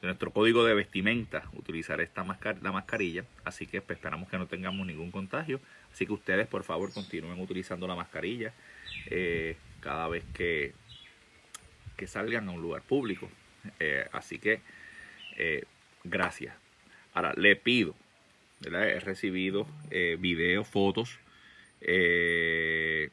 de 0.00 0.06
nuestro 0.06 0.30
código 0.32 0.64
de 0.64 0.74
vestimenta, 0.74 1.44
utilizar 1.54 2.00
esta 2.00 2.22
mascar 2.22 2.58
la 2.62 2.70
mascarilla. 2.70 3.24
Así 3.44 3.66
que 3.66 3.80
pues, 3.80 3.98
esperamos 3.98 4.28
que 4.28 4.38
no 4.38 4.46
tengamos 4.46 4.86
ningún 4.86 5.10
contagio. 5.10 5.60
Así 5.92 6.06
que 6.06 6.12
ustedes, 6.12 6.46
por 6.46 6.62
favor, 6.62 6.92
continúen 6.92 7.40
utilizando 7.40 7.86
la 7.88 7.96
mascarilla 7.96 8.52
eh, 9.06 9.56
cada 9.80 10.08
vez 10.08 10.24
que, 10.34 10.72
que 11.96 12.06
salgan 12.06 12.48
a 12.48 12.52
un 12.52 12.62
lugar 12.62 12.82
público. 12.82 13.28
Eh, 13.80 14.06
así 14.12 14.38
que 14.38 14.60
eh, 15.36 15.64
gracias. 16.04 16.54
Ahora, 17.14 17.34
le 17.36 17.56
pido, 17.56 17.96
¿verdad? 18.60 18.88
he 18.88 19.00
recibido 19.00 19.66
videos, 19.90 20.68
fotos. 20.68 21.18
he 21.80 23.10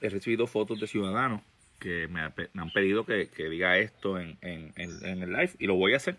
recibido 0.00 0.46
fotos 0.48 0.80
de 0.80 0.86
ciudadanos 0.88 1.42
que 1.80 2.06
me, 2.08 2.20
ha- 2.20 2.32
me 2.52 2.62
han 2.62 2.70
pedido 2.70 3.04
que, 3.04 3.28
que 3.28 3.48
diga 3.48 3.78
esto 3.78 4.18
en, 4.20 4.38
en- 4.42 4.72
en- 4.76 5.04
en 5.04 5.22
el 5.22 5.32
live 5.32 5.52
y 5.58 5.66
lo 5.66 5.74
voy 5.74 5.94
a 5.94 5.96
hacer 5.96 6.16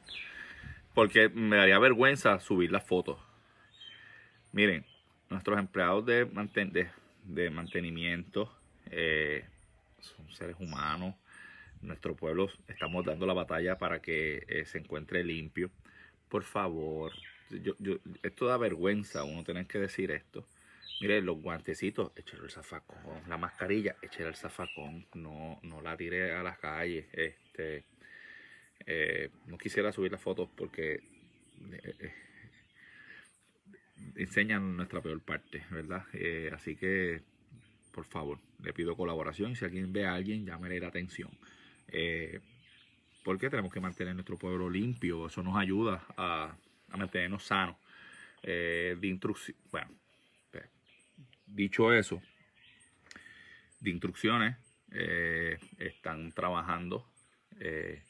porque 0.94 1.30
me 1.30 1.56
daría 1.56 1.80
vergüenza 1.80 2.40
subir 2.42 2.72
las 2.72 2.84
fotos. 2.86 3.18
Miren, 4.52 4.86
nuestros 5.30 5.58
empleados 5.58 6.06
de, 6.06 6.28
manten- 6.28 6.72
de, 6.72 6.90
de 7.24 7.50
mantenimiento 7.50 8.54
eh, 8.90 9.46
son 10.02 10.30
seres 10.34 10.58
humanos. 10.60 11.16
Nuestro 11.82 12.16
pueblo 12.16 12.50
estamos 12.68 13.06
dando 13.06 13.26
la 13.26 13.34
batalla 13.34 13.78
para 13.78 14.02
que 14.02 14.44
eh, 14.48 14.66
se 14.66 14.80
encuentre 14.80 15.24
limpio. 15.24 15.72
Por 16.30 16.44
favor, 16.44 17.14
yo, 17.50 17.74
yo- 17.80 17.98
esto 18.24 18.46
da 18.48 18.58
vergüenza 18.58 19.24
uno 19.24 19.44
tener 19.44 19.66
que 19.66 19.80
decir 19.80 20.12
esto. 20.12 20.46
Mire, 20.99 21.22
los 21.22 21.41
guantecitos, 21.41 22.11
échale 22.15 22.43
el 22.43 22.51
zafacón. 22.51 22.99
La 23.27 23.38
mascarilla, 23.38 23.95
échale 24.03 24.30
el 24.30 24.35
zafacón. 24.35 25.07
No, 25.15 25.59
no 25.63 25.81
la 25.81 25.97
tire 25.97 26.34
a 26.34 26.43
la 26.43 26.55
calle. 26.57 27.07
Este, 27.11 27.85
eh, 28.85 29.30
no 29.47 29.57
quisiera 29.57 29.91
subir 29.91 30.11
las 30.11 30.22
fotos 30.22 30.49
porque 30.55 30.93
eh, 30.93 31.95
eh, 31.99 32.13
enseñan 34.15 34.77
nuestra 34.77 35.01
peor 35.01 35.22
parte, 35.22 35.63
¿verdad? 35.72 36.05
Así 36.53 36.76
que, 36.76 37.22
por 37.91 38.05
favor, 38.05 38.39
le 38.61 38.73
pido 38.73 38.95
colaboración. 38.95 39.55
Si 39.55 39.65
alguien 39.65 39.91
ve 39.91 40.05
a 40.05 40.13
alguien, 40.13 40.45
llámele 40.45 40.80
la 40.80 40.89
atención. 40.89 41.31
Porque 43.23 43.49
tenemos 43.49 43.73
que 43.73 43.80
mantener 43.80 44.13
nuestro 44.13 44.38
pueblo 44.38 44.69
limpio. 44.69 45.27
Eso 45.27 45.41
nos 45.41 45.57
ayuda 45.57 46.05
a, 46.15 46.55
a 46.89 46.97
mantenernos 46.97 47.43
sanos. 47.43 47.77
De 48.43 48.97
instrucción, 49.03 49.55
bueno, 49.72 50.01
dicho 51.53 51.94
eso, 51.94 52.22
de 53.80 53.90
instrucciones 53.90 54.56
eh, 54.91 55.57
están 55.80 56.32
trabajando 56.32 57.06
eh, 57.60 58.03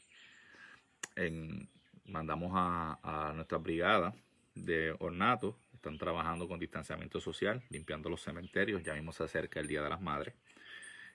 en, 1.15 1.69
mandamos 2.05 2.51
a, 2.53 3.31
nuestra 3.35 3.57
brigada 3.57 4.13
de 4.55 4.95
ornato, 4.99 5.57
están 5.73 5.97
trabajando 5.97 6.47
con 6.47 6.59
distanciamiento 6.59 7.19
social, 7.19 7.63
limpiando 7.69 8.09
los 8.09 8.21
cementerios, 8.21 8.83
ya 8.83 8.93
mismo 8.93 9.11
se 9.11 9.23
acerca 9.23 9.59
el 9.59 9.67
Día 9.67 9.81
de 9.81 9.89
las 9.89 10.01
Madres. 10.01 10.35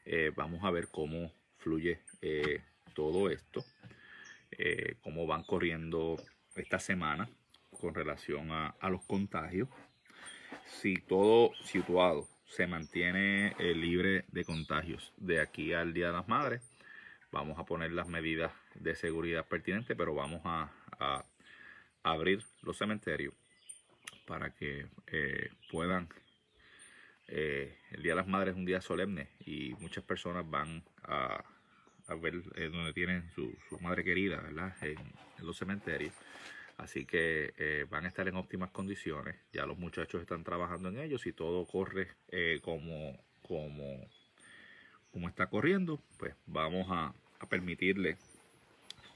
Eh, 0.04 0.32
vamos 0.34 0.64
a 0.64 0.70
ver 0.70 0.88
cómo 0.88 1.32
fluye 1.58 2.00
todo 2.94 3.28
esto, 3.30 3.64
cómo 5.02 5.26
van 5.26 5.42
corriendo 5.42 6.16
esta 6.54 6.78
semana 6.78 7.28
con 7.80 7.94
relación 7.94 8.50
a 8.50 8.88
los 8.88 9.04
contagios. 9.04 9.68
Si 10.66 10.96
todo 10.96 11.52
situado 11.64 12.28
se 12.46 12.66
mantiene 12.66 13.54
eh, 13.58 13.74
libre 13.74 14.24
de 14.28 14.44
contagios 14.44 15.12
de 15.16 15.40
aquí 15.40 15.72
al 15.72 15.92
Día 15.92 16.08
de 16.08 16.12
las 16.12 16.28
Madres, 16.28 16.62
vamos 17.32 17.58
a 17.58 17.64
poner 17.64 17.92
las 17.92 18.08
medidas 18.08 18.52
de 18.74 18.94
seguridad 18.94 19.46
pertinentes, 19.46 19.96
pero 19.96 20.14
vamos 20.14 20.42
a, 20.44 20.72
abrir 22.02 22.42
los 22.62 22.78
cementerios 22.78 23.34
para 24.26 24.54
que 24.54 24.86
eh, 25.08 25.50
puedan. 25.70 26.08
eh, 27.28 27.76
el 27.90 28.02
Día 28.02 28.12
de 28.12 28.16
las 28.16 28.28
Madres 28.28 28.52
es 28.52 28.58
un 28.58 28.64
día 28.64 28.80
solemne 28.80 29.28
y 29.44 29.74
muchas 29.80 30.04
personas 30.04 30.48
van 30.48 30.84
a, 31.02 31.44
ver 32.20 32.42
donde 32.70 32.92
tienen 32.92 33.28
su, 33.34 33.52
madre 33.80 34.04
querida, 34.04 34.40
¿verdad? 34.40 34.76
En 34.82 34.96
los 35.44 35.58
cementerios. 35.58 36.14
Así 36.78 37.06
que 37.06 37.54
eh, 37.56 37.86
van 37.88 38.04
a 38.04 38.08
estar 38.08 38.28
en 38.28 38.36
óptimas 38.36 38.70
condiciones. 38.70 39.36
Ya 39.52 39.64
los 39.64 39.78
muchachos 39.78 40.20
están 40.20 40.44
trabajando 40.44 40.88
en 40.88 40.98
ellos 40.98 41.26
y 41.26 41.32
todo 41.32 41.64
corre 41.64 42.08
eh, 42.28 42.60
como, 42.62 43.18
como, 43.42 44.06
como 45.10 45.28
está 45.28 45.46
corriendo, 45.46 46.00
pues 46.18 46.34
vamos 46.46 46.86
a, 46.90 47.14
permitirle 47.48 48.16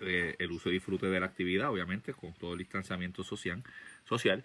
eh, 0.00 0.36
el 0.38 0.52
uso 0.52 0.68
y 0.70 0.74
disfrute 0.74 1.06
de 1.06 1.18
la 1.18 1.26
actividad, 1.26 1.70
obviamente, 1.70 2.12
con 2.14 2.32
todo 2.34 2.52
el 2.52 2.58
distanciamiento 2.58 3.24
social, 3.24 3.62
social, 4.04 4.44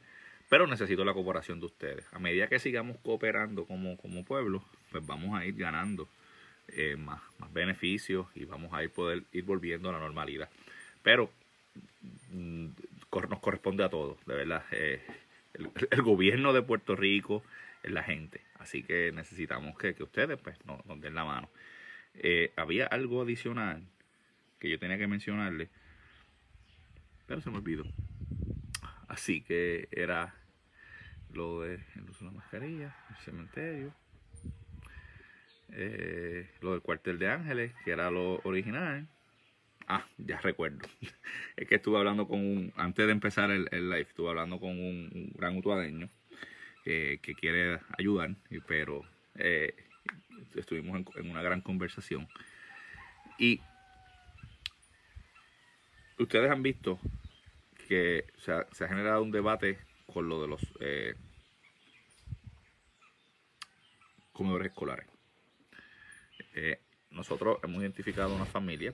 pero 0.50 0.66
necesito 0.66 1.06
la 1.06 1.14
cooperación 1.14 1.60
de 1.60 1.68
ustedes. 1.68 2.06
A 2.12 2.20
medida 2.20 2.48
que 2.48 2.58
sigamos 2.60 2.98
cooperando 2.98 3.66
como, 3.66 3.98
como 3.98 4.26
pueblo, 4.26 4.64
pues 4.92 5.06
vamos 5.06 5.38
a 5.38 5.46
ir 5.46 5.56
ganando 5.56 6.08
eh, 6.70 6.96
más, 6.96 7.22
más 7.38 7.54
beneficios 7.54 8.28
y 8.34 8.46
vamos 8.46 8.74
a 8.74 8.84
ir 8.84 8.90
poder 8.90 9.24
ir 9.32 9.44
volviendo 9.44 9.90
a 9.90 9.94
la 9.94 10.00
normalidad. 10.00 10.50
Pero 11.04 11.30
mm, 12.32 12.68
nos 13.30 13.40
corresponde 13.40 13.84
a 13.84 13.90
todos, 13.90 14.18
de 14.26 14.36
verdad. 14.36 14.64
eh, 14.72 15.02
el, 15.54 16.02
gobierno 16.02 16.54
de 16.54 16.62
Puerto 16.62 16.96
Rico 16.96 17.44
es 17.84 17.92
la 17.92 18.04
gente, 18.04 18.42
así 18.60 18.84
que 18.84 19.12
necesitamos 19.14 19.78
que, 19.78 19.96
ustedes 20.04 20.38
pues 20.40 20.64
nos, 20.66 20.86
nos 20.86 21.00
den 21.00 21.16
la 21.16 21.24
mano. 21.24 21.50
Eh, 22.16 22.52
había 22.56 22.88
algo 22.88 23.22
adicional 23.22 23.84
que 24.60 24.70
yo 24.70 24.80
tenía 24.80 24.98
que 24.98 25.08
mencionarle, 25.08 25.70
pero 27.28 27.42
se 27.42 27.50
me 27.50 27.58
olvidó. 27.58 27.86
Así 29.08 29.42
que 29.42 29.88
era 29.92 30.34
lo 31.34 31.62
de 31.62 31.76
el 31.96 32.10
uso 32.10 32.26
de 32.26 32.32
la 32.32 32.38
mascarilla, 32.38 32.96
el 33.10 33.16
cementerio, 33.18 33.94
eh, 35.72 36.50
lo 36.62 36.72
del 36.72 36.82
cuartel 36.82 37.20
de 37.20 37.30
ángeles, 37.30 37.74
que 37.84 37.92
era 37.92 38.10
lo 38.10 38.40
original. 38.44 39.08
Ah, 39.88 40.06
ya 40.18 40.40
recuerdo. 40.42 40.88
Es 41.56 41.68
que 41.68 41.76
estuve 41.76 41.98
hablando 41.98 42.28
con 42.28 42.40
un, 42.40 42.74
antes 42.76 43.06
de 43.06 43.12
empezar 43.12 43.52
el, 43.52 43.68
el 43.72 43.90
live, 43.90 44.02
estuve 44.02 44.30
hablando 44.30 44.60
con 44.60 44.72
un, 44.72 45.32
gran 45.36 45.58
utuadeño 45.58 46.10
eh, 46.86 47.20
que 47.22 47.34
quiere 47.36 47.80
ayudar, 47.98 48.36
pero 48.68 49.04
eh, 49.36 49.74
estuvimos 50.56 51.02
en, 51.16 51.30
una 51.30 51.42
gran 51.42 51.62
conversación. 51.62 52.28
Y 53.38 53.62
ustedes 56.20 56.52
han 56.52 56.64
visto 56.64 57.00
que 57.88 58.26
se 58.38 58.52
ha, 58.52 58.88
generado 58.88 59.22
un 59.24 59.32
debate 59.32 59.78
con 60.12 60.28
lo 60.28 60.42
de 60.42 60.48
los 60.48 60.62
eh, 60.80 61.16
comedores 64.34 64.68
escolares. 64.68 65.08
Nosotros 67.12 67.60
hemos 67.64 67.82
identificado 67.82 68.36
una 68.36 68.46
familia 68.46 68.94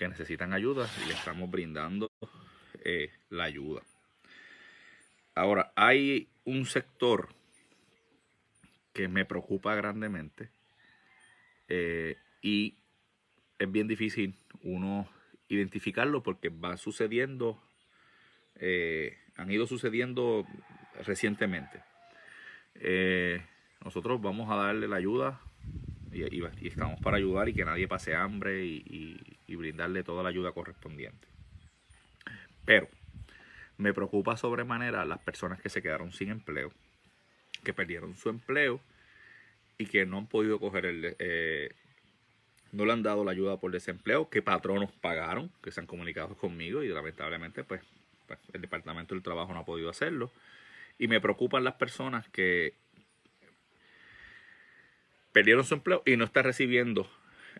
que 0.00 0.08
necesitan 0.08 0.54
ayuda 0.54 0.88
y 1.04 1.08
le 1.08 1.12
estamos 1.12 1.50
brindando 1.50 2.10
eh, 2.86 3.12
la 3.28 3.44
ayuda. 3.44 3.82
Ahora, 5.34 5.72
hay 5.76 6.26
un 6.46 6.64
sector 6.64 7.28
que 8.94 9.08
me 9.08 9.26
preocupa 9.26 9.74
grandemente 9.74 10.48
eh, 11.68 12.16
y 12.40 12.78
es 13.58 13.70
bien 13.70 13.88
difícil 13.88 14.34
uno 14.62 15.06
identificarlo 15.48 16.22
porque 16.22 16.48
va 16.48 16.78
sucediendo, 16.78 17.62
eh, 18.54 19.18
han 19.36 19.50
ido 19.52 19.66
sucediendo 19.66 20.46
recientemente. 21.04 21.82
Nosotros 23.84 24.18
vamos 24.22 24.50
a 24.50 24.56
darle 24.56 24.88
la 24.88 24.96
ayuda 24.96 25.42
y- 26.10 26.22
y 26.42 26.68
estamos 26.68 26.98
para 27.02 27.18
ayudar 27.18 27.50
y 27.50 27.52
que 27.52 27.66
nadie 27.66 27.86
pase 27.86 28.14
hambre 28.14 28.64
y, 28.64 29.36
y- 29.50 29.56
brindarle 29.56 30.02
toda 30.04 30.22
la 30.22 30.28
ayuda 30.28 30.52
correspondiente. 30.52 31.26
Pero 32.64 32.88
me 33.76 33.92
preocupa 33.92 34.36
sobremanera 34.36 35.04
las 35.04 35.18
personas 35.20 35.60
que 35.60 35.68
se 35.68 35.82
quedaron 35.82 36.12
sin 36.12 36.30
empleo, 36.30 36.72
que 37.64 37.72
perdieron 37.72 38.16
su 38.16 38.28
empleo 38.28 38.80
y 39.78 39.86
que 39.86 40.06
no 40.06 40.18
han 40.18 40.26
podido 40.26 40.60
coger 40.60 40.86
el, 40.86 41.16
eh, 41.18 41.74
no 42.72 42.84
le 42.84 42.92
han 42.92 43.02
dado 43.02 43.24
la 43.24 43.32
ayuda 43.32 43.58
por 43.58 43.72
desempleo, 43.72 44.28
que 44.28 44.42
patronos 44.42 44.92
pagaron, 44.92 45.50
que 45.62 45.70
se 45.70 45.80
han 45.80 45.86
comunicado 45.86 46.36
conmigo 46.36 46.82
y 46.82 46.88
lamentablemente 46.88 47.64
pues, 47.64 47.80
pues, 48.26 48.38
el 48.52 48.60
Departamento 48.60 49.14
del 49.14 49.22
Trabajo 49.22 49.52
no 49.52 49.60
ha 49.60 49.64
podido 49.64 49.90
hacerlo. 49.90 50.30
Y 50.98 51.08
me 51.08 51.20
preocupan 51.20 51.64
las 51.64 51.74
personas 51.74 52.28
que 52.28 52.74
perdieron 55.32 55.64
su 55.64 55.74
empleo 55.74 56.02
y 56.04 56.16
no 56.16 56.24
están 56.24 56.44
recibiendo 56.44 57.10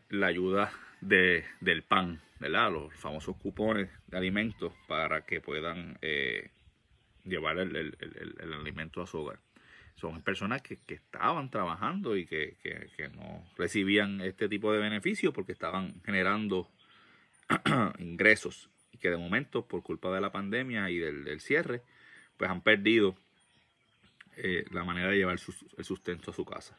la 0.08 0.26
ayuda 0.26 0.72
de, 1.01 1.44
del 1.60 1.82
PAN, 1.82 2.20
¿verdad? 2.39 2.72
Los 2.72 2.94
famosos 2.94 3.36
cupones 3.36 3.90
de 4.06 4.16
alimentos 4.16 4.72
para 4.86 5.24
que 5.24 5.40
puedan 5.40 5.98
eh, 6.02 6.51
llevar 7.24 7.59
el, 7.59 7.97
alimento 8.60 9.02
a 9.02 9.06
su 9.06 9.18
hogar. 9.18 9.39
Son 9.97 10.22
personas 10.22 10.62
que, 10.62 10.78
estaban 10.89 11.51
trabajando 11.51 12.16
y 12.16 12.27
que, 12.27 12.56
no 13.14 13.44
recibían 13.56 14.20
este 14.20 14.48
tipo 14.48 14.72
de 14.72 14.78
beneficios 14.78 15.35
porque 15.35 15.52
estaban 15.52 16.01
generando 16.05 16.68
ingresos 17.98 18.70
y 18.93 18.98
que 18.98 19.10
de 19.10 19.16
momento 19.16 19.66
por 19.66 19.82
culpa 19.82 20.10
de 20.12 20.20
la 20.20 20.32
pandemia 20.32 20.90
y 20.90 20.98
del, 20.98 21.40
cierre 21.40 21.82
pues 22.36 22.51
han 22.51 22.62
perdido 22.62 23.16
eh, 24.36 24.64
la 24.70 24.85
manera 24.85 25.10
de 25.10 25.16
llevar 25.16 25.36
el 25.77 25.85
sustento 25.85 26.31
a 26.31 26.35
su 26.35 26.47
casa. 26.47 26.78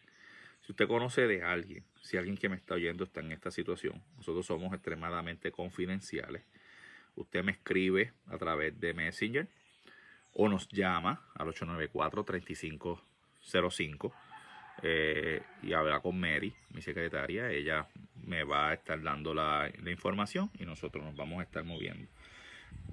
Usted 0.72 0.88
conoce 0.88 1.28
de 1.28 1.44
alguien, 1.44 1.84
si 2.02 2.16
alguien 2.16 2.38
que 2.38 2.48
me 2.48 2.56
está 2.56 2.76
oyendo 2.76 3.04
está 3.04 3.20
en 3.20 3.34
esta 3.34 3.52
situación, 3.52 4.02
nosotros 4.16 4.46
somos 4.46 4.74
extremadamente 4.74 5.52
confidenciales. 5.52 6.44
Usted 7.16 7.44
me 7.44 7.52
escribe 7.52 8.14
a 8.28 8.38
través 8.38 8.80
de 8.80 8.94
Messenger 8.94 9.50
o 10.32 10.48
nos 10.48 10.70
llama 10.70 11.26
al 11.36 11.50
894-3505 11.50 14.14
eh, 14.84 15.44
y 15.62 15.74
habla 15.74 16.00
con 16.00 16.18
Mary, 16.18 16.56
mi 16.70 16.82
secretaria. 16.82 17.52
Ella 17.52 17.90
me 18.24 18.46
va 18.46 18.70
a 18.70 18.76
estar 18.76 19.02
dando 19.02 19.34
la, 19.34 19.70
la 19.84 19.92
información 19.92 20.52
y 20.58 20.64
nosotros 20.64 21.04
nos 21.04 21.18
vamos 21.18 21.42
a 21.42 21.44
estar 21.44 21.66
moviendo. 21.66 22.08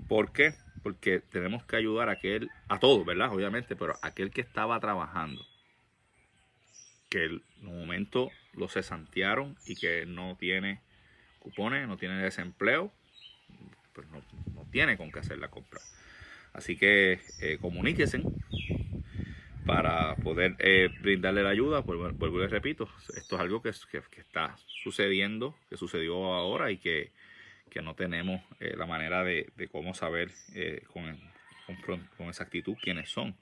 ¿Por 0.08 0.32
qué? 0.32 0.54
Porque 0.82 1.20
tenemos 1.20 1.64
que 1.64 1.76
ayudar 1.76 2.08
a 2.08 2.14
aquel, 2.14 2.50
a 2.66 2.80
todos, 2.80 3.06
¿verdad? 3.06 3.32
Obviamente, 3.32 3.76
pero 3.76 3.94
a 4.02 4.08
aquel 4.08 4.32
que 4.32 4.40
estaba 4.40 4.80
trabajando, 4.80 5.46
que 7.08 7.24
en 7.24 7.42
un 7.62 7.80
momento 7.80 8.30
lo 8.54 8.68
cesantearon 8.68 9.56
y 9.66 9.76
que 9.76 10.06
no 10.06 10.36
tiene 10.38 10.80
cupones, 11.38 11.86
no 11.88 11.96
tiene 11.96 12.16
desempleo, 12.22 12.92
pues 13.92 14.06
no, 14.08 14.22
no 14.54 14.66
tiene 14.70 14.96
con 14.96 15.10
qué 15.10 15.20
hacer 15.20 15.38
la 15.38 15.48
compra. 15.48 15.80
Así 16.52 16.76
que 16.76 17.20
eh, 17.40 17.58
comuníquense 17.60 18.22
para 19.66 20.16
poder 20.16 20.56
eh, 20.58 20.88
brindarle 21.00 21.42
la 21.42 21.50
ayuda. 21.50 21.80
Vuelvo, 21.80 22.38
y 22.38 22.40
les 22.42 22.50
repito, 22.50 22.88
esto 23.14 23.36
es 23.36 23.40
algo 23.40 23.62
que, 23.62 23.70
que- 23.90 24.20
está 24.20 24.56
sucediendo, 24.82 25.54
que 25.68 25.76
sucedió 25.76 26.32
ahora 26.34 26.70
y 26.70 26.78
que, 26.78 27.10
que 27.70 27.82
no 27.82 27.94
tenemos 27.94 28.40
eh, 28.60 28.74
la 28.76 28.86
manera 28.86 29.24
de, 29.24 29.50
de 29.56 29.68
cómo 29.68 29.94
saber 29.94 30.30
eh, 30.54 30.82
con, 30.92 31.18
con 31.84 32.00
con 32.16 32.28
exactitud 32.28 32.76
quiénes 32.80 33.10
son. 33.10 33.36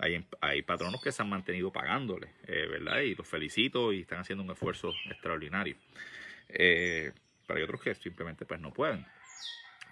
Hay, 0.00 0.14
em- 0.14 0.24
hay 0.40 0.62
patronos 0.62 1.00
que 1.00 1.12
se 1.12 1.22
han 1.22 1.28
mantenido 1.28 1.70
pagándole, 1.70 2.28
eh, 2.46 2.66
¿verdad? 2.70 3.00
Y 3.00 3.14
los 3.14 3.28
felicito 3.28 3.92
y 3.92 4.00
están 4.00 4.20
haciendo 4.20 4.42
un 4.42 4.50
esfuerzo 4.50 4.94
extraordinario. 5.10 5.76
Eh, 6.48 7.12
pero 7.46 7.58
hay 7.58 7.64
otros 7.64 7.80
que 7.82 7.94
simplemente 7.94 8.44
pues 8.46 8.60
no 8.60 8.72
pueden. 8.72 9.04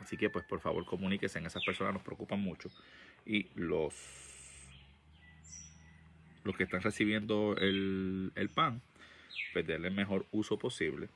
Así 0.01 0.17
que 0.17 0.31
pues 0.31 0.45
por 0.45 0.61
favor 0.61 0.85
comuníquense, 0.85 1.39
esas 1.41 1.63
personas 1.63 1.93
nos 1.93 2.03
preocupan 2.03 2.41
mucho. 2.41 2.71
Y 3.27 3.49
los, 3.55 3.95
los 6.45 6.57
que 6.57 6.65
están 6.65 6.81
recibiendo 6.81 7.57
el, 7.59 8.33
el 8.35 8.49
pan, 8.49 8.81
pues, 9.53 9.67
darle 9.67 9.89
el 9.89 9.95
mejor 9.95 10.25
uso 10.31 10.59
posible. 10.59 11.09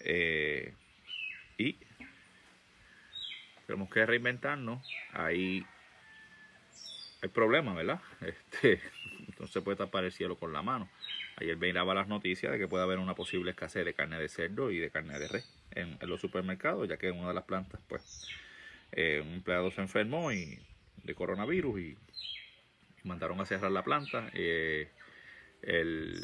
Eh, 0.00 0.72
y 1.58 1.76
tenemos 3.66 3.90
que 3.90 4.06
reinventarnos. 4.06 4.80
Ahí 5.12 5.64
hay 7.22 7.28
problemas, 7.28 7.76
¿verdad? 7.76 8.00
Este, 8.20 8.80
no 9.38 9.46
se 9.46 9.60
puede 9.62 9.76
tapar 9.76 10.04
el 10.04 10.12
cielo 10.12 10.36
con 10.36 10.52
la 10.52 10.62
mano. 10.62 10.88
Ayer 11.36 11.56
miraba 11.56 11.94
las 11.94 12.08
noticias 12.08 12.52
de 12.52 12.58
que 12.58 12.68
puede 12.68 12.84
haber 12.84 12.98
una 12.98 13.14
posible 13.14 13.50
escasez 13.50 13.84
de 13.84 13.94
carne 13.94 14.18
de 14.18 14.28
cerdo 14.28 14.70
y 14.70 14.78
de 14.78 14.90
carne 14.90 15.18
de 15.18 15.28
res 15.28 15.48
en, 15.70 15.98
los 16.02 16.20
supermercados, 16.20 16.88
ya 16.88 16.96
que 16.96 17.08
en 17.08 17.18
una 17.18 17.28
de 17.28 17.34
las 17.34 17.44
plantas, 17.44 17.80
pues, 17.88 18.28
eh, 18.92 19.22
un 19.24 19.34
empleado 19.34 19.70
se 19.70 19.80
enfermó 19.80 20.32
y 20.32 20.58
de 21.04 21.14
coronavirus 21.14 21.80
y, 21.80 21.96
mandaron 23.02 23.40
a 23.40 23.46
cerrar 23.46 23.70
la 23.70 23.82
planta. 23.82 24.28
Eh, 24.34 24.90
el, 25.62 26.22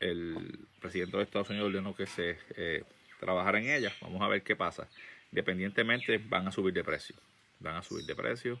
el 0.00 0.66
presidente 0.80 1.18
de 1.18 1.24
Estados 1.24 1.50
Unidos 1.50 1.68
ordenó 1.68 1.94
que 1.94 2.06
se 2.06 2.38
eh, 2.56 2.82
trabajara 3.20 3.58
en 3.58 3.68
ella. 3.68 3.92
Vamos 4.00 4.22
a 4.22 4.28
ver 4.28 4.42
qué 4.42 4.56
pasa. 4.56 4.88
Independientemente, 5.30 6.16
van 6.16 6.48
a 6.48 6.52
subir 6.52 6.72
de 6.72 6.84
precio. 6.84 7.16
Van 7.60 7.76
a 7.76 7.82
subir 7.82 8.04
de 8.06 8.14
precio. 8.14 8.60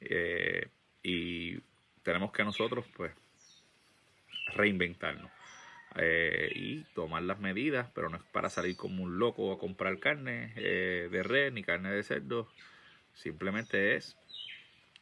Eh, 0.00 0.68
y 1.02 1.58
tenemos 2.02 2.32
que 2.32 2.44
nosotros, 2.44 2.84
pues, 2.96 3.12
reinventarnos. 4.54 5.30
eh, 5.98 6.50
y 6.54 6.84
tomar 6.94 7.22
las 7.22 7.38
medidas, 7.40 7.88
pero 7.94 8.10
no 8.10 8.16
es 8.18 8.22
para 8.24 8.50
salir 8.50 8.76
como 8.76 9.02
un 9.02 9.18
loco 9.18 9.52
a 9.52 9.58
comprar 9.58 9.98
carne 9.98 10.52
eh, 10.56 11.08
de 11.10 11.22
res 11.22 11.52
ni 11.52 11.62
carne 11.62 11.90
de 11.90 12.02
cerdo. 12.02 12.48
Simplemente 13.14 13.96
es 13.96 14.16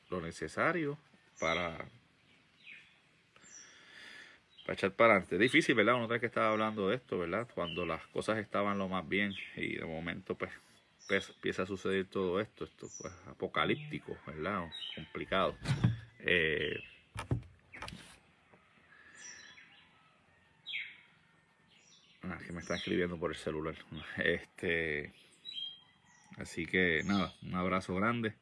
lo 0.09 0.20
necesario 0.20 0.98
para, 1.40 1.76
para 4.64 4.74
echar 4.74 4.92
para 4.92 5.14
adelante. 5.14 5.34
Es 5.34 5.40
difícil, 5.40 5.74
¿verdad? 5.74 5.96
Uno 5.96 6.06
tiene 6.06 6.20
que 6.20 6.26
estar 6.26 6.44
hablando 6.44 6.88
de 6.88 6.96
esto, 6.96 7.18
¿verdad? 7.18 7.48
Cuando 7.55 7.84
las 7.84 8.06
cosas 8.09 8.38
estaban 8.38 8.78
lo 8.78 8.88
más 8.88 9.09
bien 9.09 9.34
y 9.56 9.76
de 9.76 9.84
momento, 9.84 10.36
pues, 10.36 10.52
empieza 11.09 11.62
a 11.62 11.66
suceder 11.66 12.06
todo 12.06 12.40
esto. 12.40 12.64
Esto 12.64 12.89
pues 13.01 13.12
apocalíptico, 13.26 14.16
¿verdad? 14.26 14.68
Complicado. 14.94 15.56
Eh, 16.20 16.82
ah, 22.22 22.39
que 22.47 22.52
me 22.52 22.60
están 22.60 22.78
escribiendo 22.78 23.18
por 23.18 23.31
el 23.31 23.36
celular. 23.36 23.74
Este, 24.16 25.12
así 26.39 26.66
que 26.66 27.02
nada, 27.05 27.35
un 27.43 27.55
abrazo 27.55 27.94
grande. 27.94 28.35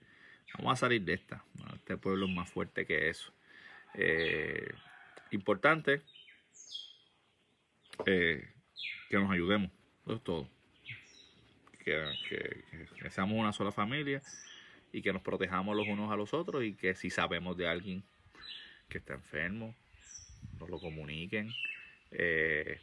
Vamos 0.58 0.74
a 0.74 0.76
salir 0.76 1.02
de 1.02 1.14
esta. 1.14 1.44
Este 1.74 1.96
pueblo 1.96 2.26
es 2.26 2.32
más 2.32 2.48
fuerte 2.48 2.86
que 2.86 3.08
eso. 3.08 3.32
Eh, 3.94 4.72
importante 5.30 6.02
eh, 8.06 8.48
que 9.08 9.16
nos 9.16 9.30
ayudemos. 9.30 9.70
Eso 10.04 10.14
es 10.14 10.22
todo. 10.22 10.61
Que, 11.84 12.04
seamos 13.10 13.38
una 13.38 13.52
sola 13.52 13.72
familia 13.72 14.22
y 14.92 15.02
que 15.02 15.12
nos 15.12 15.22
protejamos 15.22 15.76
los 15.76 15.88
unos 15.88 16.12
a 16.12 16.16
los 16.16 16.32
otros 16.34 16.64
y 16.64 16.74
que 16.74 16.94
si 16.94 17.10
sabemos 17.10 17.56
de 17.56 17.68
alguien 17.68 18.02
que 18.88 18.98
está 18.98 19.14
enfermo, 19.14 19.74
nos 20.58 20.68
lo 20.70 20.78
comuniquen. 20.78 21.50
eh, 22.10 22.80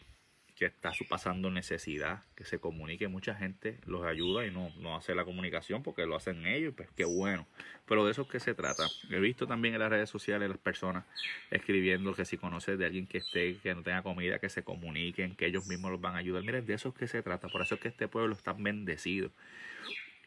que 0.60 0.66
está 0.66 0.92
pasando 1.08 1.50
necesidad, 1.50 2.22
que 2.36 2.44
se 2.44 2.60
comunique. 2.60 3.08
Mucha 3.08 3.34
gente 3.34 3.80
los 3.86 4.06
ayuda 4.06 4.46
y 4.46 4.52
no, 4.52 4.74
no 4.82 4.98
hace 4.98 5.16
la 5.16 5.24
comunicación 5.24 5.84
porque 5.84 6.06
lo 6.06 6.18
hacen 6.18 6.46
ellos, 6.46 6.74
pues 6.76 6.90
qué 6.98 7.06
bueno. 7.06 7.48
Pero 7.88 8.04
de 8.06 8.12
eso 8.12 8.24
es 8.24 8.28
que 8.28 8.42
se 8.42 8.54
trata. 8.54 8.86
He 9.10 9.20
visto 9.20 9.48
también 9.48 9.74
en 9.74 9.80
las 9.80 9.90
redes 9.90 10.10
sociales 10.10 10.50
las 10.50 10.58
personas 10.58 11.06
escribiendo 11.50 12.14
que 12.14 12.26
si 12.26 12.38
conoces 12.38 12.78
de 12.78 12.86
alguien 12.86 13.08
que 13.08 13.20
esté, 13.20 13.56
que 13.64 13.74
no 13.74 13.84
tenga 13.84 14.04
comida, 14.04 14.40
que 14.40 14.50
se 14.50 14.62
comuniquen, 14.62 15.34
que 15.38 15.46
ellos 15.46 15.66
mismos 15.66 15.92
los 15.92 16.02
van 16.02 16.16
a 16.16 16.18
ayudar. 16.18 16.44
Miren, 16.44 16.66
de 16.66 16.74
eso 16.74 16.90
es 16.90 16.96
que 16.96 17.08
se 17.08 17.24
trata. 17.24 17.48
Por 17.48 17.62
eso 17.62 17.76
es 17.76 17.82
que 17.82 17.88
este 17.88 18.10
pueblo 18.10 18.34
está 18.36 18.52
bendecido 18.52 19.32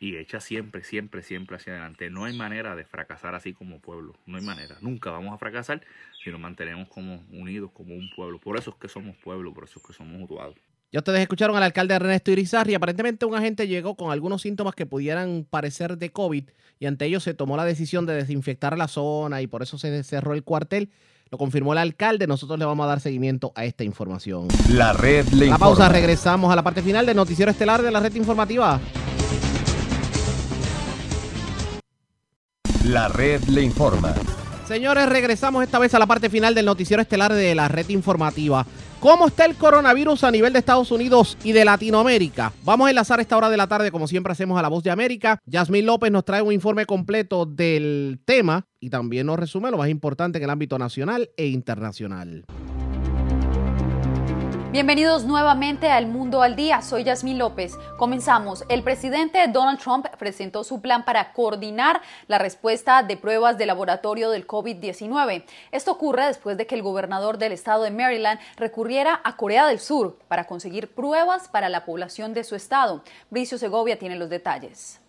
y 0.03 0.17
echa 0.17 0.41
siempre, 0.41 0.83
siempre, 0.83 1.23
siempre 1.23 1.57
hacia 1.57 1.75
adelante. 1.75 2.11
No 2.11 2.25
hay 2.25 2.37
manera 2.37 2.75
de 2.75 2.85
fracasar 2.85 3.37
así 3.37 3.53
como 3.53 3.79
pueblo. 3.79 4.15
No 4.27 4.37
hay 4.37 4.43
manera. 4.43 4.77
Nunca 4.81 5.13
vamos 5.13 5.33
a 5.33 5.39
fracasar 5.39 5.81
si 6.25 6.31
nos 6.31 6.41
mantenemos 6.41 6.89
como 6.89 7.23
unidos, 7.31 7.71
como 7.73 7.95
un 7.95 8.11
pueblo. 8.17 8.41
Por 8.41 8.59
eso 8.59 8.71
es 8.71 8.77
que 8.81 8.89
somos 8.89 9.17
pueblo, 9.19 9.55
por 9.55 9.63
eso 9.63 9.79
es 9.79 9.87
que 9.87 9.93
somos 9.93 10.19
mutuados. 10.19 10.57
Ya 10.91 10.99
ustedes 10.99 11.21
escucharon 11.21 11.57
al 11.57 11.63
alcalde 11.63 11.95
Ernesto 11.95 12.33
Irizarry. 12.33 12.75
Aparentemente 12.75 13.27
un 13.27 13.37
agente 13.37 13.69
llegó 13.69 13.95
con 13.95 14.11
algunos 14.11 14.43
síntomas 14.43 14.75
que 14.75 14.87
pudieran 14.87 15.47
parecer 15.49 15.97
de 15.97 16.11
COVID 16.11 16.51
y 16.81 16.87
ante 16.87 17.05
ello 17.05 17.21
se 17.21 17.35
tomó 17.35 17.57
la 17.57 17.65
decisión 17.65 18.05
de 18.05 18.15
desinfectar 18.15 18.77
la 18.77 18.89
zona 18.89 19.41
y 19.41 19.47
por 19.47 19.63
eso 19.63 19.79
se 19.79 20.03
cerró 20.03 20.35
el 20.35 20.43
cuartel. 20.43 20.91
Lo 21.31 21.39
confirmó 21.39 21.75
el 21.75 21.79
alcalde. 21.79 22.27
Nosotros 22.27 22.59
le 22.59 22.65
vamos 22.65 22.83
a 22.85 22.89
dar 22.89 22.99
seguimiento 22.99 23.53
a 23.55 23.65
esta 23.67 23.85
información. 23.85 24.49
La 24.69 24.95
red 24.95 25.29
le 25.29 25.47
La 25.47 25.59
pausa, 25.59 25.89
regresamos 25.89 26.53
a 26.53 26.57
la 26.57 26.65
parte 26.65 26.83
final 26.83 27.07
del 27.07 27.15
noticiero 27.15 27.53
estelar 27.53 27.83
de 27.83 27.93
la 27.93 28.01
red 28.01 28.15
informativa. 28.17 28.81
La 32.85 33.07
red 33.07 33.45
le 33.45 33.63
informa. 33.63 34.13
Señores, 34.67 35.09
regresamos 35.09 35.63
esta 35.63 35.79
vez 35.79 35.95
a 35.95 36.01
la 36.01 36.07
parte 36.07 36.29
final 36.29 36.53
del 36.53 36.67
noticiero 36.67 37.01
estelar 37.01 37.33
de 37.33 37.55
la 37.55 37.69
red 37.69 37.89
informativa. 37.91 38.67
¿Cómo 38.99 39.29
está 39.29 39.45
el 39.45 39.55
coronavirus 39.55 40.25
a 40.25 40.33
nivel 40.33 40.53
de 40.53 40.59
Estados 40.59 40.91
Unidos 40.91 41.39
y 41.45 41.53
de 41.53 41.65
Latinoamérica? 41.65 42.53
Vamos 42.65 42.89
a 42.89 42.91
enlazar 42.91 43.21
esta 43.21 43.37
hora 43.37 43.51
de 43.51 43.57
la 43.57 43.69
tarde, 43.69 43.93
como 43.93 44.09
siempre 44.09 44.33
hacemos, 44.33 44.59
a 44.59 44.63
la 44.63 44.69
voz 44.69 44.83
de 44.83 44.91
América. 44.91 45.39
Yasmín 45.47 45.87
López 45.87 46.11
nos 46.11 46.25
trae 46.25 46.43
un 46.43 46.53
informe 46.53 46.85
completo 46.85 47.47
del 47.47 48.21
tema 48.25 48.67
y 48.81 48.91
también 48.91 49.27
nos 49.27 49.39
resume 49.39 49.71
lo 49.71 49.79
más 49.79 49.89
importante 49.89 50.39
en 50.39 50.45
el 50.45 50.51
ámbito 50.51 50.77
nacional 50.77 51.31
e 51.37 51.47
internacional. 51.47 52.45
Bienvenidos 54.73 55.25
nuevamente 55.25 55.91
al 55.91 56.07
Mundo 56.07 56.41
al 56.41 56.57
Día. 56.57 56.81
Soy 56.81 57.05
Yasmín 57.05 57.37
López. 57.37 57.77
Comenzamos. 57.99 58.65
El 58.71 58.83
presidente 58.83 59.47
Donald 59.49 59.79
Trump 59.79 60.07
presentó 60.19 60.65
su 60.65 60.81
plan 60.81 61.05
para 61.05 61.35
coordinar 61.35 62.01
la 62.27 62.39
respuesta 62.39 63.03
de 63.03 63.19
pruebas 63.19 63.59
de 63.59 63.67
laboratorio 63.67 64.31
del 64.31 64.47
COVID-19. 64.47 65.45
Esto 65.73 65.93
ocurre 65.93 66.25
después 66.25 66.57
de 66.57 66.67
que 66.67 66.75
el 66.75 66.81
gobernador 66.81 67.37
del 67.37 67.53
estado 67.53 67.83
de 67.83 67.91
Maryland 67.91 68.41
recurriera 68.57 69.21
a 69.25 69.37
Corea 69.37 69.67
del 69.67 69.79
Sur 69.79 70.17
para 70.27 70.47
conseguir 70.47 70.95
pruebas 70.95 71.49
para 71.49 71.69
la 71.69 71.85
población 71.85 72.33
de 72.33 72.43
su 72.43 72.55
estado. 72.55 73.05
Bricio 73.29 73.59
Segovia 73.59 73.99
tiene 73.99 74.17
los 74.17 74.31
detalles. 74.31 75.02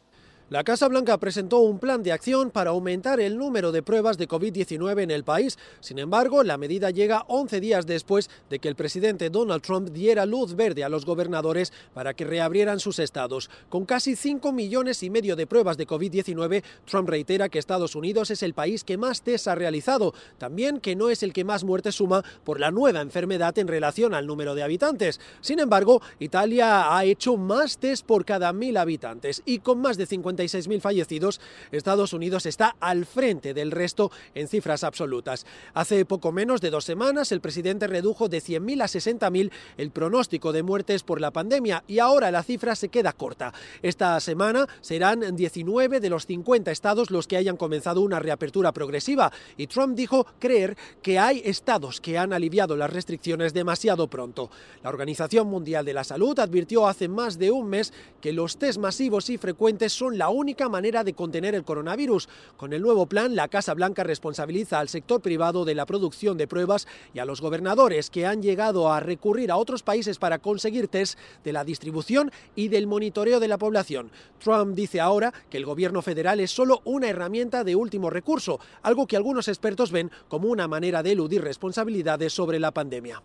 La 0.50 0.66
Casa 0.66 0.90
Blanca 0.90 1.18
presentó 1.18 1.60
un 1.60 1.80
plan 1.80 2.04
de 2.04 2.12
acción 2.12 2.52
para 2.52 2.72
aumentar 2.72 3.22
el 3.22 3.38
número 3.38 3.72
de 3.72 3.82
pruebas 3.82 4.18
de 4.18 4.28
COVID-19 4.28 5.02
en 5.02 5.10
el 5.10 5.24
país. 5.24 5.58
Sin 5.80 6.00
embargo, 6.00 6.44
la 6.44 6.58
medida 6.58 6.90
llega 6.92 7.24
11 7.30 7.62
días 7.62 7.86
después 7.88 8.30
de 8.50 8.60
que 8.60 8.68
el 8.68 8.76
presidente 8.76 9.30
Donald 9.30 9.64
Trump 9.64 9.90
diera 9.92 10.26
luz 10.26 10.56
verde 10.56 10.84
a 10.84 10.90
los 10.90 11.06
gobernadores 11.06 11.72
para 11.94 12.14
que 12.14 12.26
reabrieran 12.26 12.82
sus 12.82 13.00
estados. 13.00 13.50
Con 13.70 13.86
casi 13.86 14.18
5 14.18 14.52
millones 14.52 15.02
y 15.02 15.10
medio 15.10 15.38
de 15.38 15.48
pruebas 15.48 15.78
de 15.78 15.88
COVID-19, 15.88 16.62
Trump 16.86 17.08
reitera 17.08 17.48
que 17.48 17.58
Estados 17.58 17.96
Unidos 17.96 18.30
es 18.30 18.44
el 18.44 18.54
país 18.54 18.84
que 18.84 18.98
más 18.98 19.22
test 19.22 19.48
ha 19.48 19.56
realizado, 19.56 20.14
también 20.38 20.82
que 20.82 20.98
no 20.98 21.10
es 21.10 21.24
el 21.24 21.32
que 21.32 21.46
más 21.46 21.64
muertes 21.64 21.96
suma 21.96 22.22
por 22.44 22.60
la 22.60 22.70
nueva 22.70 23.00
enfermedad 23.00 23.58
en 23.58 23.70
relación 23.70 24.14
al 24.14 24.28
número 24.28 24.56
de 24.56 24.64
habitantes. 24.64 25.22
Sin 25.40 25.60
embargo, 25.60 26.02
Italia 26.20 26.96
ha 26.96 27.06
hecho 27.06 27.38
más 27.38 27.78
test 27.78 28.06
por 28.06 28.26
cada 28.26 28.52
mil 28.52 28.76
habitantes 28.76 29.42
y 29.46 29.60
con 29.60 29.80
más 29.80 29.98
de 29.98 30.06
50 30.06 30.43
46.000 30.44 30.82
fallecidos, 30.82 31.42
Estados 31.72 32.14
Unidos 32.14 32.46
está 32.46 32.76
al 32.80 33.06
frente 33.06 33.54
del 33.54 33.72
resto 33.72 34.12
en 34.36 34.48
cifras 34.48 34.84
absolutas. 34.84 35.46
Hace 35.74 36.06
poco 36.06 36.32
menos 36.32 36.62
de 36.62 36.70
dos 36.70 36.86
semanas, 36.86 37.32
el 37.32 37.42
presidente 37.42 37.88
redujo 37.88 38.30
de 38.30 38.40
100.000 38.40 38.82
a 38.82 38.86
60.000 38.86 39.52
el 39.78 39.92
pronóstico 39.92 40.52
de 40.52 40.64
muertes 40.64 41.04
por 41.04 41.22
la 41.22 41.32
pandemia 41.32 41.84
y 41.88 42.00
ahora 42.00 42.32
la 42.32 42.44
cifra 42.44 42.76
se 42.76 42.90
queda 42.90 43.14
corta. 43.14 43.54
Esta 43.82 44.20
semana 44.20 44.68
serán 44.82 45.36
19 45.36 46.00
de 46.00 46.10
los 46.10 46.26
50 46.26 46.72
estados 46.72 47.12
los 47.12 47.28
que 47.28 47.38
hayan 47.38 47.58
comenzado 47.58 48.02
una 48.02 48.20
reapertura 48.20 48.72
progresiva 48.72 49.32
y 49.58 49.68
Trump 49.68 49.96
dijo 49.96 50.26
creer 50.40 50.78
que 51.02 51.20
hay 51.20 51.42
estados 51.46 52.02
que 52.02 52.18
han 52.18 52.34
aliviado 52.34 52.76
las 52.76 52.92
restricciones 52.92 53.54
demasiado 53.54 54.08
pronto. 54.08 54.50
La 54.84 54.90
Organización 54.90 55.48
Mundial 55.48 55.86
de 55.86 55.94
la 55.94 56.04
Salud 56.04 56.38
advirtió 56.40 56.88
hace 56.88 57.08
más 57.08 57.38
de 57.38 57.52
un 57.52 57.70
mes 57.70 57.94
que 58.22 58.34
los 58.34 58.58
test 58.58 58.80
masivos 58.80 59.30
y 59.30 59.38
frecuentes 59.38 59.94
son 59.94 60.18
la 60.18 60.23
única 60.30 60.70
manera 60.70 61.04
de 61.04 61.14
contener 61.14 61.56
el 61.56 61.64
coronavirus. 61.64 62.30
Con 62.58 62.74
el 62.74 62.82
nuevo 62.82 63.06
plan, 63.06 63.36
la 63.36 63.48
Casa 63.48 63.74
Blanca 63.74 64.04
responsabiliza 64.04 64.80
al 64.80 64.90
sector 64.90 65.22
privado 65.22 65.66
de 65.66 65.76
la 65.76 65.86
producción 65.86 66.38
de 66.38 66.48
pruebas 66.48 66.88
y 67.14 67.20
a 67.20 67.26
los 67.26 67.42
gobernadores 67.42 68.10
que 68.10 68.26
han 68.26 68.42
llegado 68.42 68.92
a 68.92 69.00
recurrir 69.00 69.52
a 69.52 69.58
otros 69.58 69.84
países 69.84 70.18
para 70.18 70.40
conseguir 70.40 70.88
test 70.88 71.18
de 71.44 71.54
la 71.54 71.64
distribución 71.64 72.32
y 72.56 72.68
del 72.68 72.88
monitoreo 72.88 73.40
de 73.40 73.48
la 73.48 73.58
población. 73.58 74.12
Trump 74.40 74.76
dice 74.76 75.00
ahora 75.00 75.34
que 75.50 75.58
el 75.58 75.66
gobierno 75.66 76.02
federal 76.02 76.40
es 76.40 76.52
solo 76.52 76.82
una 76.86 77.10
herramienta 77.10 77.64
de 77.64 77.76
último 77.76 78.10
recurso, 78.10 78.60
algo 78.82 79.08
que 79.08 79.18
algunos 79.18 79.48
expertos 79.48 79.92
ven 79.92 80.12
como 80.28 80.50
una 80.50 80.68
manera 80.68 81.04
de 81.04 81.12
eludir 81.12 81.42
responsabilidades 81.42 82.34
sobre 82.34 82.60
la 82.60 82.72
pandemia. 82.72 83.22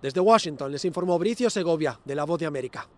Desde 0.00 0.20
Washington 0.20 0.70
les 0.70 0.84
informó 0.84 1.18
Bricio 1.18 1.50
Segovia, 1.50 1.98
de 2.04 2.14
La 2.14 2.24
Voz 2.24 2.38
de 2.38 2.46
América. 2.46 2.88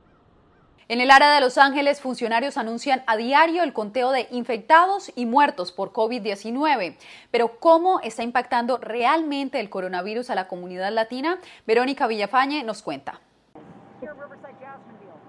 En 0.91 1.01
el 1.01 1.13
área 1.13 1.33
de 1.33 1.41
Los 1.41 1.57
Ángeles, 1.57 2.01
funcionarios 2.01 2.57
anuncian 2.57 3.05
a 3.07 3.17
diario 3.17 3.63
el 3.63 3.73
conteo 3.73 4.11
de 4.11 4.27
infectados 4.33 5.13
y 5.15 5.25
muertos 5.25 5.71
por 5.71 5.93
COVID-19. 5.93 6.97
Pero 7.31 7.61
¿cómo 7.61 8.01
está 8.01 8.25
impactando 8.25 8.77
realmente 8.77 9.61
el 9.61 9.71
coronavirus 9.71 10.31
a 10.31 10.35
la 10.35 10.49
comunidad 10.49 10.91
latina? 10.91 11.39
Verónica 11.65 12.09
Villafañe 12.09 12.65
nos 12.65 12.83
cuenta. 12.83 13.21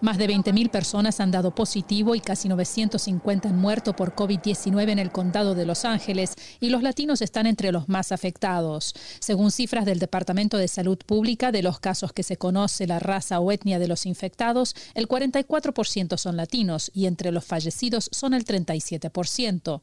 Más 0.01 0.17
de 0.17 0.27
20.000 0.27 0.71
personas 0.71 1.19
han 1.19 1.29
dado 1.29 1.53
positivo 1.53 2.15
y 2.15 2.21
casi 2.21 2.49
950 2.49 3.49
han 3.49 3.57
muerto 3.57 3.95
por 3.95 4.15
COVID-19 4.15 4.89
en 4.89 4.97
el 4.97 5.11
condado 5.11 5.53
de 5.53 5.65
Los 5.65 5.85
Ángeles 5.85 6.33
y 6.59 6.69
los 6.69 6.81
latinos 6.81 7.21
están 7.21 7.45
entre 7.45 7.71
los 7.71 7.87
más 7.87 8.11
afectados. 8.11 8.95
Según 9.19 9.51
cifras 9.51 9.85
del 9.85 9.99
Departamento 9.99 10.57
de 10.57 10.67
Salud 10.67 10.97
Pública, 11.05 11.51
de 11.51 11.61
los 11.61 11.79
casos 11.79 12.13
que 12.13 12.23
se 12.23 12.37
conoce 12.37 12.87
la 12.87 12.97
raza 12.97 13.39
o 13.39 13.51
etnia 13.51 13.77
de 13.77 13.87
los 13.87 14.07
infectados, 14.07 14.75
el 14.95 15.07
44% 15.07 16.17
son 16.17 16.35
latinos 16.35 16.89
y 16.95 17.05
entre 17.05 17.31
los 17.31 17.45
fallecidos 17.45 18.09
son 18.11 18.33
el 18.33 18.43
37%. 18.43 19.81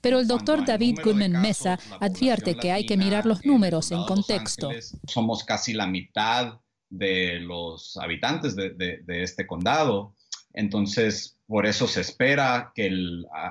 Pero 0.00 0.18
el 0.18 0.26
doctor 0.26 0.64
David 0.66 0.98
Goodman 1.04 1.40
Mesa 1.40 1.78
advierte 2.00 2.56
que 2.56 2.72
hay 2.72 2.86
que 2.86 2.96
mirar 2.96 3.24
los 3.24 3.46
números 3.46 3.92
en 3.92 4.04
contexto. 4.04 4.68
Somos 5.06 5.44
casi 5.44 5.74
la 5.74 5.86
mitad 5.86 6.58
de 6.90 7.40
los 7.40 7.96
habitantes 7.96 8.54
de, 8.54 9.02
este 9.06 9.46
condado. 9.46 10.14
Entonces, 10.52 11.38
por 11.46 11.66
eso 11.66 11.86
se 11.86 12.00
espera 12.00 12.72
que 12.74 12.90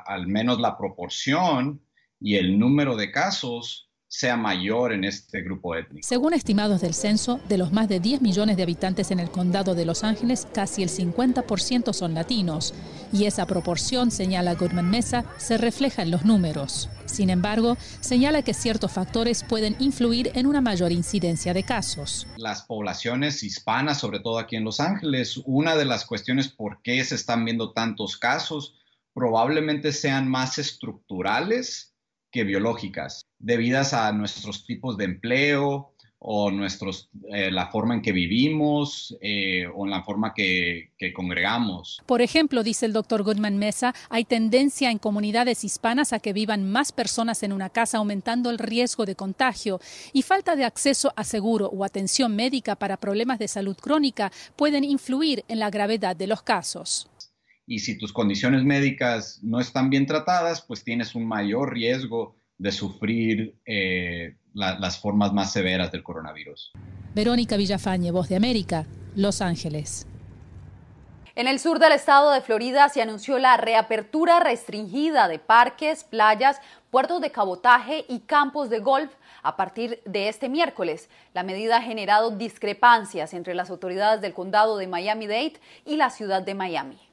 al 0.06 0.28
menos 0.28 0.60
la 0.60 0.78
proporción 0.78 1.82
y 2.20 2.36
el 2.36 2.60
número 2.60 2.96
de 2.96 3.12
casos 3.12 3.89
sea 4.10 4.36
mayor 4.36 4.92
en 4.92 5.04
este 5.04 5.42
grupo 5.44 5.76
étnico. 5.76 6.06
Según 6.06 6.34
estimados 6.34 6.82
del 6.82 6.96
censo, 6.96 7.40
de 7.48 7.60
los 7.60 7.72
más 7.72 7.88
de 7.88 8.00
10 8.00 8.22
millones 8.22 8.58
de 8.58 8.64
habitantes 8.64 9.12
en 9.12 9.20
el 9.20 9.30
condado 9.30 9.76
de 9.76 9.86
Los 9.86 10.04
Ángeles, 10.04 10.48
casi 10.52 10.82
el 10.82 10.90
50% 10.90 11.94
son 11.94 12.16
latinos, 12.16 12.74
y 13.14 13.26
esa 13.26 13.46
proporción, 13.46 14.10
señala 14.10 14.56
Goodman 14.56 14.90
Mesa, 14.90 15.26
se 15.38 15.60
refleja 15.60 16.02
en 16.02 16.10
los 16.10 16.26
números. 16.26 16.90
Sin 17.06 17.30
embargo, 17.30 17.78
señala 18.02 18.42
que 18.42 18.56
ciertos 18.56 18.92
factores 18.92 19.44
pueden 19.44 19.76
influir 19.80 20.32
en 20.34 20.48
una 20.48 20.60
mayor 20.60 20.92
incidencia 20.92 21.54
de 21.54 21.64
casos. 21.64 22.26
Las 22.38 22.64
poblaciones 22.64 23.44
hispanas, 23.44 24.00
sobre 24.00 24.20
todo 24.20 24.40
aquí 24.40 24.56
en 24.56 24.64
Los 24.64 24.80
Ángeles, 24.80 25.40
una 25.46 25.76
de 25.76 25.86
las 25.86 26.06
cuestiones 26.06 26.48
por 26.48 26.82
qué 26.82 27.04
se 27.06 27.14
están 27.14 27.46
viendo 27.46 27.74
tantos 27.74 28.18
casos 28.18 28.76
probablemente 29.14 29.92
sean 29.92 30.30
más 30.30 30.58
estructurales 30.58 31.89
que 32.32 32.44
biológicas, 32.44 33.26
debidas 33.38 33.94
a 33.94 34.12
nuestros 34.12 34.66
tipos 34.66 34.98
de 34.98 35.06
empleo 35.06 35.94
o 36.22 36.52
nuestros, 36.52 37.10
eh, 37.30 37.50
la 37.50 37.68
forma 37.68 37.96
en 37.96 38.02
que 38.02 38.12
vivimos 38.12 39.18
eh, 39.22 39.66
o 39.74 39.86
en 39.86 39.92
la 39.92 40.04
forma 40.04 40.34
que, 40.34 40.92
que, 40.98 41.14
congregamos. 41.14 42.02
Por 42.06 42.22
ejemplo, 42.22 42.62
dice 42.62 42.86
el 42.86 42.94
doctor 42.94 43.24
Goodman 43.24 43.58
Mesa, 43.58 43.96
hay 44.10 44.26
tendencia 44.26 44.92
en 44.92 45.00
comunidades 45.00 45.64
hispanas 45.64 46.12
a 46.12 46.20
que 46.20 46.34
vivan 46.34 46.70
más 46.70 46.92
personas 46.92 47.42
en 47.44 47.54
una 47.54 47.70
casa, 47.70 48.00
aumentando 48.00 48.50
el 48.50 48.60
riesgo 48.60 49.06
de 49.06 49.16
contagio, 49.16 49.80
y 50.12 50.24
falta 50.24 50.58
de 50.58 50.66
acceso 50.66 51.14
a 51.16 51.24
seguro 51.24 51.68
o 51.68 51.86
atención 51.86 52.36
médica 52.36 52.76
para 52.76 52.98
problemas 52.98 53.40
de 53.40 53.48
salud 53.48 53.78
crónica 53.78 54.32
pueden 54.58 54.84
influir 54.84 55.46
en 55.48 55.60
la 55.60 55.70
gravedad 55.70 56.18
de 56.18 56.28
los 56.28 56.42
casos 56.42 57.10
y 57.70 57.80
si 57.80 58.00
tus 58.00 58.12
condiciones 58.12 58.64
médicas 58.64 59.40
no 59.44 59.60
están 59.60 59.92
bien 59.92 60.08
tratadas, 60.08 60.64
pues 60.64 60.84
tienes 60.84 61.14
un 61.14 61.28
mayor 61.28 61.72
riesgo 61.72 62.36
de 62.58 62.72
sufrir 62.72 63.56
eh, 63.64 64.36
las 64.54 65.00
formas 65.00 65.34
más 65.34 65.54
severas 65.54 65.92
del 65.92 66.02
coronavirus. 66.02 66.72
Verónica 67.14 67.58
Villafañe, 67.58 68.10
Voz 68.10 68.28
de 68.28 68.38
América, 68.38 68.88
Los 69.16 69.42
Ángeles. 69.42 70.08
En 71.36 71.48
el 71.48 71.60
sur 71.60 71.78
del 71.78 71.92
estado 71.92 72.32
de 72.32 72.42
Florida 72.42 72.90
se 72.90 73.04
anunció 73.04 73.38
la 73.38 73.56
reapertura 73.56 74.40
restringida 74.40 75.28
de 75.28 75.38
parques, 75.38 76.04
playas, 76.04 76.60
puertos 76.90 77.22
de 77.22 77.32
cabotaje 77.32 78.04
y 78.10 78.22
campos 78.22 78.72
de 78.72 78.80
golf 78.80 79.12
a 79.44 79.56
partir 79.56 80.02
de 80.06 80.28
este 80.28 80.50
miércoles. 80.50 81.08
La 81.36 81.44
medida 81.44 81.78
ha 81.78 81.82
generado 81.84 82.32
discrepancias 82.32 83.36
entre 83.36 83.54
las 83.54 83.70
autoridades 83.70 84.22
del 84.22 84.34
condado 84.34 84.76
de 84.78 84.88
Miami-Dade 84.88 85.60
y 85.86 85.98
la 85.98 86.10
ciudad 86.10 86.42
de 86.42 86.56
Miami. 86.56 87.09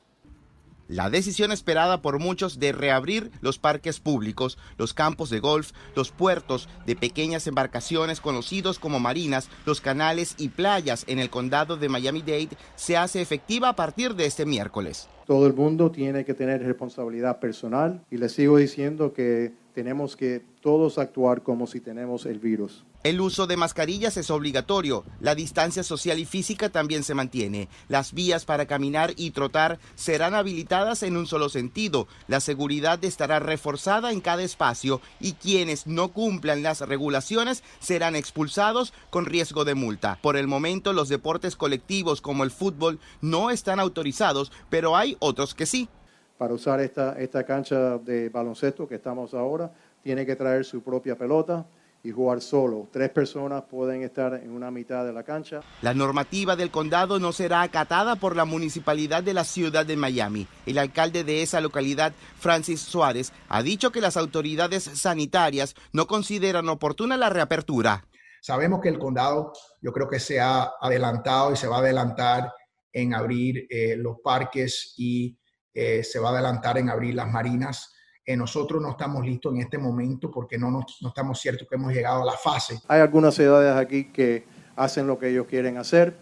La 0.88 1.10
decisión 1.10 1.50
esperada 1.50 2.00
por 2.00 2.20
muchos 2.20 2.60
de 2.60 2.70
reabrir 2.70 3.32
los 3.40 3.58
parques 3.58 3.98
públicos, 3.98 4.56
los 4.78 4.94
campos 4.94 5.30
de 5.30 5.40
golf, 5.40 5.72
los 5.96 6.12
puertos 6.12 6.68
de 6.86 6.94
pequeñas 6.94 7.46
embarcaciones 7.48 8.20
conocidos 8.20 8.78
como 8.78 9.00
marinas, 9.00 9.48
los 9.64 9.80
canales 9.80 10.36
y 10.38 10.48
playas 10.48 11.04
en 11.08 11.18
el 11.18 11.28
condado 11.28 11.76
de 11.76 11.88
Miami-Dade 11.88 12.56
se 12.76 12.96
hace 12.96 13.20
efectiva 13.20 13.70
a 13.70 13.76
partir 13.76 14.14
de 14.14 14.26
este 14.26 14.46
miércoles. 14.46 15.08
Todo 15.26 15.48
el 15.48 15.54
mundo 15.54 15.90
tiene 15.90 16.24
que 16.24 16.34
tener 16.34 16.62
responsabilidad 16.62 17.40
personal 17.40 18.04
y 18.10 18.18
les 18.18 18.32
sigo 18.32 18.56
diciendo 18.56 19.12
que 19.12 19.54
tenemos 19.76 20.16
que 20.16 20.42
todos 20.62 20.96
actuar 20.96 21.42
como 21.42 21.66
si 21.66 21.80
tenemos 21.80 22.24
el 22.24 22.38
virus. 22.38 22.82
El 23.02 23.20
uso 23.20 23.46
de 23.46 23.58
mascarillas 23.58 24.16
es 24.16 24.30
obligatorio, 24.30 25.04
la 25.20 25.34
distancia 25.34 25.82
social 25.82 26.18
y 26.18 26.24
física 26.24 26.70
también 26.70 27.04
se 27.04 27.12
mantiene, 27.12 27.68
las 27.86 28.14
vías 28.14 28.46
para 28.46 28.64
caminar 28.64 29.12
y 29.18 29.32
trotar 29.32 29.78
serán 29.94 30.34
habilitadas 30.34 31.02
en 31.02 31.18
un 31.18 31.26
solo 31.26 31.50
sentido, 31.50 32.08
la 32.26 32.40
seguridad 32.40 33.04
estará 33.04 33.38
reforzada 33.38 34.12
en 34.12 34.22
cada 34.22 34.42
espacio 34.42 35.02
y 35.20 35.34
quienes 35.34 35.86
no 35.86 36.08
cumplan 36.08 36.62
las 36.62 36.80
regulaciones 36.80 37.62
serán 37.78 38.16
expulsados 38.16 38.94
con 39.10 39.26
riesgo 39.26 39.66
de 39.66 39.74
multa. 39.74 40.18
Por 40.22 40.38
el 40.38 40.46
momento 40.46 40.94
los 40.94 41.10
deportes 41.10 41.54
colectivos 41.54 42.22
como 42.22 42.44
el 42.44 42.50
fútbol 42.50 42.98
no 43.20 43.50
están 43.50 43.78
autorizados, 43.78 44.50
pero 44.70 44.96
hay 44.96 45.18
otros 45.20 45.54
que 45.54 45.66
sí 45.66 45.90
para 46.36 46.54
usar 46.54 46.80
esta, 46.80 47.18
esta 47.18 47.44
cancha 47.44 47.98
de 47.98 48.28
baloncesto 48.28 48.86
que 48.86 48.96
estamos 48.96 49.34
ahora, 49.34 49.72
tiene 50.02 50.24
que 50.24 50.36
traer 50.36 50.64
su 50.64 50.82
propia 50.82 51.16
pelota 51.16 51.66
y 52.06 52.12
jugar 52.12 52.40
solo. 52.40 52.88
Tres 52.92 53.10
personas 53.10 53.64
pueden 53.68 54.02
estar 54.02 54.34
en 54.34 54.52
una 54.52 54.70
mitad 54.70 55.04
de 55.04 55.12
la 55.12 55.24
cancha. 55.24 55.60
La 55.82 55.92
normativa 55.92 56.54
del 56.54 56.70
condado 56.70 57.18
no 57.18 57.32
será 57.32 57.62
acatada 57.62 58.14
por 58.14 58.36
la 58.36 58.44
municipalidad 58.44 59.24
de 59.24 59.34
la 59.34 59.42
ciudad 59.42 59.84
de 59.84 59.96
Miami. 59.96 60.46
El 60.66 60.78
alcalde 60.78 61.24
de 61.24 61.42
esa 61.42 61.60
localidad, 61.60 62.12
Francis 62.38 62.80
Suárez, 62.80 63.32
ha 63.48 63.62
dicho 63.62 63.90
que 63.90 64.00
las 64.00 64.16
autoridades 64.16 64.84
sanitarias 64.84 65.74
no 65.92 66.06
consideran 66.06 66.68
oportuna 66.68 67.16
la 67.16 67.28
reapertura. 67.28 68.04
Sabemos 68.40 68.80
que 68.80 68.88
el 68.88 69.00
condado 69.00 69.52
yo 69.82 69.92
creo 69.92 70.08
que 70.08 70.20
se 70.20 70.38
ha 70.38 70.70
adelantado 70.80 71.52
y 71.52 71.56
se 71.56 71.66
va 71.66 71.78
a 71.78 71.80
adelantar 71.80 72.52
en 72.92 73.14
abrir 73.14 73.66
eh, 73.68 73.96
los 73.96 74.18
parques 74.22 74.94
y 74.96 75.36
eh, 75.78 76.02
se 76.02 76.18
va 76.18 76.30
a 76.30 76.32
adelantar 76.32 76.78
en 76.78 76.88
abrir 76.88 77.14
las 77.14 77.30
marinas. 77.30 77.92
Eh, 78.24 78.34
nosotros 78.34 78.80
no 78.80 78.92
estamos 78.92 79.26
listos 79.26 79.52
en 79.52 79.60
este 79.60 79.76
momento 79.76 80.30
porque 80.30 80.56
no, 80.56 80.70
no 80.70 81.08
estamos 81.08 81.38
ciertos 81.38 81.68
que 81.68 81.74
hemos 81.74 81.92
llegado 81.92 82.22
a 82.22 82.24
la 82.24 82.32
fase. 82.32 82.80
Hay 82.88 83.02
algunas 83.02 83.34
ciudades 83.34 83.76
aquí 83.76 84.10
que 84.10 84.46
hacen 84.74 85.06
lo 85.06 85.18
que 85.18 85.28
ellos 85.28 85.46
quieren 85.46 85.76
hacer. 85.76 86.16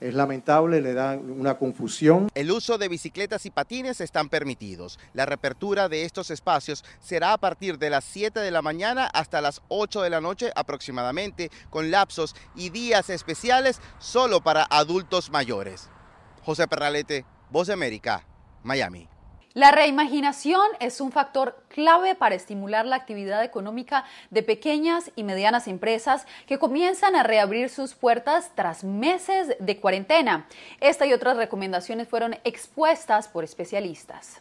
Es 0.00 0.14
lamentable, 0.14 0.80
le 0.80 0.94
dan 0.94 1.28
una 1.28 1.58
confusión. 1.58 2.28
El 2.36 2.52
uso 2.52 2.78
de 2.78 2.86
bicicletas 2.86 3.44
y 3.46 3.50
patines 3.50 4.00
están 4.00 4.28
permitidos. 4.28 5.00
La 5.12 5.26
reapertura 5.26 5.88
de 5.88 6.04
estos 6.04 6.30
espacios 6.30 6.84
será 7.00 7.32
a 7.32 7.38
partir 7.38 7.78
de 7.78 7.90
las 7.90 8.04
7 8.04 8.38
de 8.38 8.50
la 8.52 8.62
mañana 8.62 9.06
hasta 9.06 9.40
las 9.40 9.60
8 9.66 10.02
de 10.02 10.10
la 10.10 10.20
noche 10.20 10.52
aproximadamente, 10.54 11.50
con 11.68 11.90
lapsos 11.90 12.36
y 12.54 12.70
días 12.70 13.10
especiales 13.10 13.80
solo 13.98 14.40
para 14.40 14.68
adultos 14.70 15.30
mayores. 15.30 15.90
José 16.44 16.68
Perralete, 16.68 17.26
Voz 17.50 17.66
de 17.66 17.72
América, 17.72 18.24
Miami. 18.62 19.08
La 19.52 19.72
reimaginación 19.72 20.62
es 20.78 21.00
un 21.00 21.10
factor 21.10 21.64
clave 21.68 22.14
para 22.14 22.36
estimular 22.36 22.86
la 22.86 22.94
actividad 22.94 23.42
económica 23.42 24.04
de 24.30 24.44
pequeñas 24.44 25.10
y 25.16 25.24
medianas 25.24 25.66
empresas 25.66 26.24
que 26.46 26.60
comienzan 26.60 27.16
a 27.16 27.24
reabrir 27.24 27.68
sus 27.68 27.94
puertas 27.94 28.52
tras 28.54 28.84
meses 28.84 29.56
de 29.58 29.80
cuarentena. 29.80 30.46
Esta 30.78 31.04
y 31.04 31.12
otras 31.12 31.36
recomendaciones 31.36 32.06
fueron 32.06 32.38
expuestas 32.44 33.26
por 33.26 33.42
especialistas. 33.42 34.40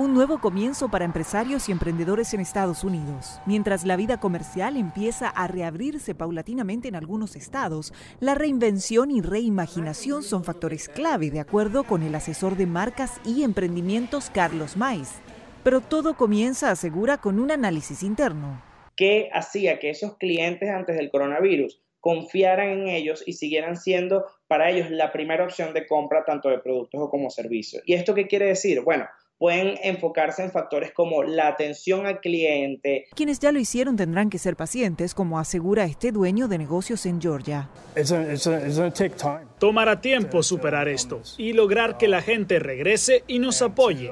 Un 0.00 0.14
nuevo 0.14 0.40
comienzo 0.40 0.88
para 0.90 1.04
empresarios 1.04 1.68
y 1.68 1.72
emprendedores 1.72 2.32
en 2.32 2.40
Estados 2.40 2.84
Unidos. 2.84 3.38
Mientras 3.44 3.84
la 3.84 3.96
vida 3.96 4.18
comercial 4.18 4.78
empieza 4.78 5.28
a 5.28 5.46
reabrirse 5.46 6.14
paulatinamente 6.14 6.88
en 6.88 6.96
algunos 6.96 7.36
estados, 7.36 7.92
la 8.18 8.34
reinvención 8.34 9.10
y 9.10 9.20
reimaginación 9.20 10.22
son 10.22 10.42
factores 10.42 10.88
clave, 10.88 11.30
de 11.30 11.40
acuerdo 11.40 11.84
con 11.84 12.02
el 12.02 12.14
asesor 12.14 12.56
de 12.56 12.64
marcas 12.64 13.20
y 13.26 13.42
emprendimientos 13.42 14.30
Carlos 14.30 14.78
Maiz. 14.78 15.20
Pero 15.64 15.82
todo 15.82 16.16
comienza, 16.16 16.70
asegura, 16.70 17.18
con 17.18 17.38
un 17.38 17.50
análisis 17.50 18.02
interno. 18.02 18.62
¿Qué 18.96 19.28
hacía 19.34 19.78
que 19.80 19.90
esos 19.90 20.16
clientes 20.16 20.70
antes 20.70 20.96
del 20.96 21.10
coronavirus 21.10 21.78
confiaran 22.00 22.70
en 22.70 22.88
ellos 22.88 23.22
y 23.26 23.34
siguieran 23.34 23.76
siendo 23.76 24.24
para 24.48 24.70
ellos 24.70 24.90
la 24.90 25.12
primera 25.12 25.44
opción 25.44 25.74
de 25.74 25.86
compra 25.86 26.24
tanto 26.24 26.48
de 26.48 26.58
productos 26.58 27.10
como 27.10 27.28
servicios? 27.28 27.82
¿Y 27.84 27.92
esto 27.92 28.14
qué 28.14 28.26
quiere 28.26 28.46
decir? 28.46 28.80
Bueno, 28.80 29.06
pueden 29.40 29.78
enfocarse 29.82 30.42
en 30.44 30.50
factores 30.50 30.92
como 30.92 31.22
la 31.22 31.48
atención 31.48 32.04
al 32.04 32.20
cliente. 32.20 33.06
Quienes 33.14 33.38
ya 33.38 33.52
lo 33.52 33.58
hicieron 33.58 33.96
tendrán 33.96 34.28
que 34.28 34.36
ser 34.36 34.54
pacientes, 34.54 35.14
como 35.14 35.38
asegura 35.38 35.84
este 35.84 36.12
dueño 36.12 36.46
de 36.46 36.58
negocios 36.58 37.06
en 37.06 37.22
Georgia. 37.22 37.70
Tomará 39.58 39.98
tiempo 40.02 40.42
superar 40.42 40.88
esto 40.88 41.22
y 41.38 41.54
lograr 41.54 41.96
que 41.96 42.06
la 42.06 42.20
gente 42.20 42.58
regrese 42.58 43.24
y 43.26 43.38
nos 43.38 43.62
apoye. 43.62 44.10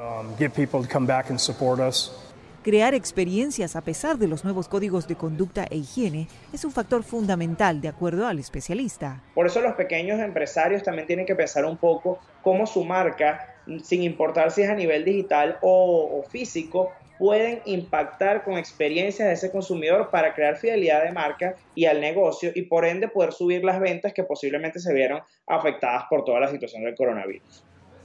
Crear 2.65 2.95
experiencias 2.95 3.77
a 3.77 3.83
pesar 3.83 4.17
de 4.17 4.29
los 4.29 4.45
nuevos 4.45 4.67
códigos 4.69 5.07
de 5.07 5.17
conducta 5.17 5.67
e 5.71 5.77
higiene 5.77 6.27
es 6.55 6.65
un 6.65 6.73
factor 6.73 7.03
fundamental, 7.03 7.83
de 7.83 7.89
acuerdo 7.89 8.27
al 8.27 8.39
especialista. 8.39 9.23
Por 9.35 9.47
eso 9.47 9.61
los 9.61 9.75
pequeños 9.75 10.21
empresarios 10.21 10.83
también 10.83 11.07
tienen 11.07 11.27
que 11.27 11.35
pensar 11.35 11.67
un 11.67 11.77
poco 11.77 12.19
cómo 12.43 12.67
su 12.67 12.85
marca, 12.85 13.58
sin 13.83 14.03
importar 14.03 14.51
si 14.51 14.63
es 14.63 14.71
a 14.71 14.75
nivel 14.75 15.05
digital 15.05 15.59
o, 15.63 16.19
o 16.19 16.23
físico, 16.29 16.93
pueden 17.19 17.61
impactar 17.65 18.45
con 18.45 18.57
experiencias 18.57 19.29
de 19.29 19.35
ese 19.35 19.51
consumidor 19.51 20.11
para 20.11 20.35
crear 20.35 20.57
fidelidad 20.57 21.03
de 21.03 21.13
marca 21.13 21.57
y 21.75 21.87
al 21.87 22.01
negocio 22.01 22.53
y 22.55 22.63
por 22.63 22.85
ende 22.85 23.09
poder 23.09 23.33
subir 23.33 23.65
las 23.65 23.81
ventas 23.81 24.13
que 24.13 24.23
posiblemente 24.23 24.79
se 24.79 24.95
vieron 24.95 25.21
afectadas 25.47 26.05
por 26.09 26.25
toda 26.25 26.41
la 26.41 26.49
situación 26.49 26.85
del 26.85 26.95
coronavirus. 26.95 27.65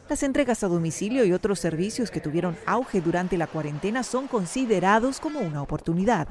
Las 0.09 0.23
entregas 0.23 0.63
a 0.63 0.67
domicilio 0.67 1.23
y 1.23 1.31
otros 1.31 1.59
servicios 1.59 2.11
que 2.11 2.19
tuvieron 2.19 2.57
auge 2.65 2.99
durante 2.99 3.37
la 3.37 3.47
cuarentena 3.47 4.03
son 4.03 4.27
considerados 4.27 5.19
como 5.19 5.39
una 5.39 5.61
oportunidad. 5.61 6.27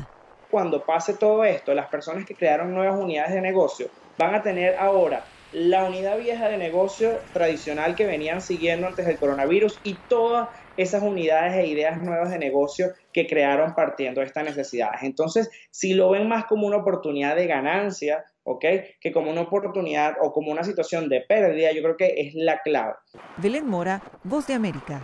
Cuando 0.51 0.85
pase 0.85 1.15
todo 1.15 1.45
esto, 1.45 1.73
las 1.73 1.87
personas 1.87 2.27
que 2.27 2.35
crearon 2.35 2.75
nuevas 2.75 3.01
unidades 3.01 3.33
de 3.33 3.41
negocio 3.41 3.87
van 4.19 4.35
a 4.35 4.43
tener 4.43 4.77
ahora 4.77 5.25
la 5.53 5.85
unidad 5.85 6.19
vieja 6.19 6.49
de 6.49 6.57
negocio 6.57 7.19
tradicional 7.33 7.95
que 7.95 8.07
venían 8.07 8.41
siguiendo 8.41 8.87
antes 8.87 9.07
del 9.07 9.19
coronavirus 9.19 9.79
y 9.85 9.95
todas 10.09 10.49
esas 10.77 11.03
unidades 11.03 11.55
e 11.55 11.67
ideas 11.67 12.01
nuevas 12.01 12.31
de 12.31 12.39
negocio 12.39 12.93
que 13.13 13.27
crearon 13.27 13.75
partiendo 13.75 14.21
de 14.21 14.27
estas 14.27 14.45
necesidades. 14.45 15.03
Entonces, 15.03 15.51
si 15.71 15.93
lo 15.93 16.11
ven 16.11 16.29
más 16.29 16.47
como 16.47 16.67
una 16.67 16.79
oportunidad 16.79 17.37
de 17.37 17.47
ganancia, 17.47 18.25
¿ok? 18.45 18.65
Que 19.01 19.13
como 19.13 19.31
una 19.31 19.43
oportunidad 19.43 20.17
o 20.23 20.33
como 20.33 20.51
una 20.51 20.65
situación 20.65 21.09
de 21.09 21.21
pérdida, 21.21 21.73
yo 21.73 21.83
creo 21.83 21.97
que 21.97 22.15
es 22.17 22.35
la 22.35 22.61
clave. 22.63 22.95
Belén 23.37 23.67
Mora, 23.67 24.01
Voz 24.25 24.47
de 24.47 24.55
América. 24.55 25.03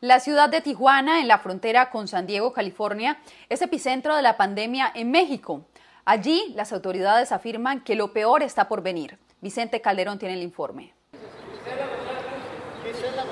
La 0.00 0.20
ciudad 0.20 0.50
de 0.50 0.60
Tijuana, 0.60 1.20
en 1.20 1.28
la 1.28 1.38
frontera 1.38 1.90
con 1.90 2.06
San 2.06 2.26
Diego, 2.26 2.52
California, 2.52 3.18
es 3.48 3.62
epicentro 3.62 4.14
de 4.14 4.22
la 4.22 4.36
pandemia 4.36 4.90
en 4.94 5.10
México. 5.10 5.66
Allí, 6.04 6.52
las 6.54 6.72
autoridades 6.72 7.32
afirman 7.32 7.82
que 7.82 7.94
lo 7.94 8.12
peor 8.12 8.42
está 8.42 8.68
por 8.68 8.82
venir. 8.82 9.18
Vicente 9.40 9.80
Calderón 9.80 10.18
tiene 10.18 10.34
el 10.34 10.42
informe. 10.42 10.94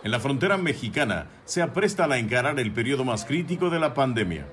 En 0.02 0.10
la 0.10 0.20
frontera 0.20 0.59
mexicana 0.59 1.28
se 1.47 1.62
apresta 1.62 2.05
a 2.05 2.18
encarar 2.18 2.59
el 2.60 2.72
periodo 2.72 3.05
más 3.05 3.24
crítico 3.24 3.70
de 3.70 3.78
la 3.78 3.94
pandemia. 3.94 4.47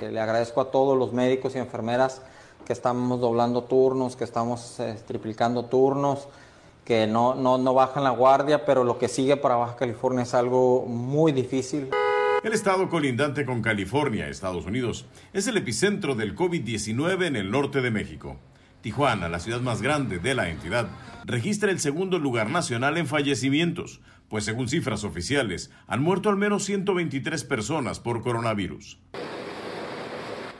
Le 0.00 0.20
agradezco 0.20 0.60
a 0.60 0.70
todos 0.70 0.96
los 0.96 1.12
médicos 1.12 1.56
y 1.56 1.58
enfermeras 1.58 2.22
que 2.64 2.72
estamos 2.72 3.20
doblando 3.20 3.64
turnos, 3.64 4.14
que 4.14 4.24
estamos 4.24 4.78
eh, 4.78 4.96
triplicando 5.06 5.64
turnos, 5.64 6.28
que 6.84 7.08
no, 7.08 7.34
no, 7.34 7.58
no 7.58 7.74
bajan 7.74 8.04
la 8.04 8.10
guardia, 8.10 8.64
pero 8.64 8.84
lo 8.84 8.98
que 8.98 9.08
sigue 9.08 9.36
para 9.36 9.56
Baja 9.56 9.76
California 9.76 10.22
es 10.22 10.34
algo 10.34 10.86
muy 10.86 11.32
difícil. 11.32 11.90
El 12.44 12.52
estado 12.52 12.88
colindante 12.88 13.44
con 13.44 13.62
California, 13.62 14.28
Estados 14.28 14.66
Unidos, 14.66 15.06
es 15.32 15.46
el 15.48 15.56
epicentro 15.56 16.14
del 16.14 16.36
COVID-19 16.36 17.26
en 17.26 17.36
el 17.36 17.50
norte 17.50 17.80
de 17.80 17.90
México. 17.90 18.36
Tijuana, 18.82 19.28
la 19.28 19.38
ciudad 19.38 19.60
más 19.60 19.80
grande 19.80 20.18
de 20.18 20.34
la 20.34 20.48
entidad, 20.50 20.88
registra 21.24 21.70
el 21.70 21.78
segundo 21.78 22.18
lugar 22.18 22.50
nacional 22.50 22.98
en 22.98 23.06
fallecimientos, 23.06 24.00
pues 24.28 24.44
según 24.44 24.68
cifras 24.68 25.04
oficiales, 25.04 25.70
han 25.86 26.02
muerto 26.02 26.28
al 26.28 26.36
menos 26.36 26.64
123 26.64 27.44
personas 27.44 28.00
por 28.00 28.22
coronavirus. 28.22 28.98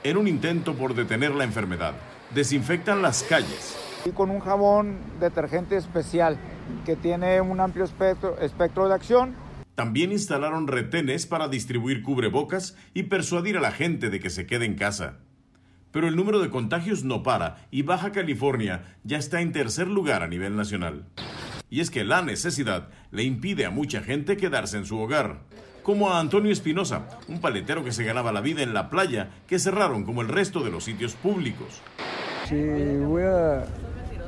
En 0.03 0.17
un 0.17 0.27
intento 0.27 0.73
por 0.73 0.95
detener 0.95 1.35
la 1.35 1.43
enfermedad, 1.43 1.93
desinfectan 2.33 3.01
las 3.01 3.23
calles. 3.23 3.77
Y 4.05 4.11
con 4.11 4.31
un 4.31 4.39
jabón 4.39 4.97
detergente 5.19 5.77
especial 5.77 6.37
que 6.85 6.95
tiene 6.95 7.39
un 7.41 7.59
amplio 7.59 7.85
espectro, 7.85 8.37
espectro 8.39 8.87
de 8.87 8.95
acción. 8.95 9.35
También 9.75 10.11
instalaron 10.11 10.67
retenes 10.67 11.25
para 11.25 11.47
distribuir 11.47 12.03
cubrebocas 12.03 12.77
y 12.93 13.03
persuadir 13.03 13.57
a 13.57 13.61
la 13.61 13.71
gente 13.71 14.09
de 14.09 14.19
que 14.19 14.29
se 14.29 14.45
quede 14.45 14.65
en 14.65 14.75
casa. 14.75 15.19
Pero 15.93 16.09
el 16.09 16.17
número 16.17 16.39
de 16.39 16.49
contagios 16.49 17.05
no 17.05 17.23
para 17.23 17.67
y 17.71 17.83
Baja 17.83 18.11
California 18.11 18.97
ya 19.03 19.17
está 19.17 19.39
en 19.39 19.53
tercer 19.53 19.87
lugar 19.87 20.23
a 20.23 20.27
nivel 20.27 20.57
nacional. 20.57 21.05
Y 21.69 21.79
es 21.79 21.91
que 21.91 22.03
la 22.03 22.21
necesidad 22.23 22.89
le 23.11 23.23
impide 23.23 23.65
a 23.65 23.69
mucha 23.69 24.01
gente 24.01 24.35
quedarse 24.35 24.77
en 24.77 24.85
su 24.85 24.99
hogar 24.99 25.41
como 25.83 26.09
a 26.09 26.19
Antonio 26.19 26.51
Espinosa, 26.51 27.07
un 27.27 27.39
paletero 27.39 27.83
que 27.83 27.91
se 27.91 28.03
ganaba 28.03 28.31
la 28.31 28.41
vida 28.41 28.63
en 28.63 28.73
la 28.73 28.89
playa, 28.89 29.29
que 29.47 29.59
cerraron 29.59 30.05
como 30.05 30.21
el 30.21 30.29
resto 30.29 30.61
de 30.61 30.71
los 30.71 30.85
sitios 30.85 31.13
públicos. 31.13 31.81
Si 32.47 32.55
voy 32.55 33.23
a, 33.23 33.65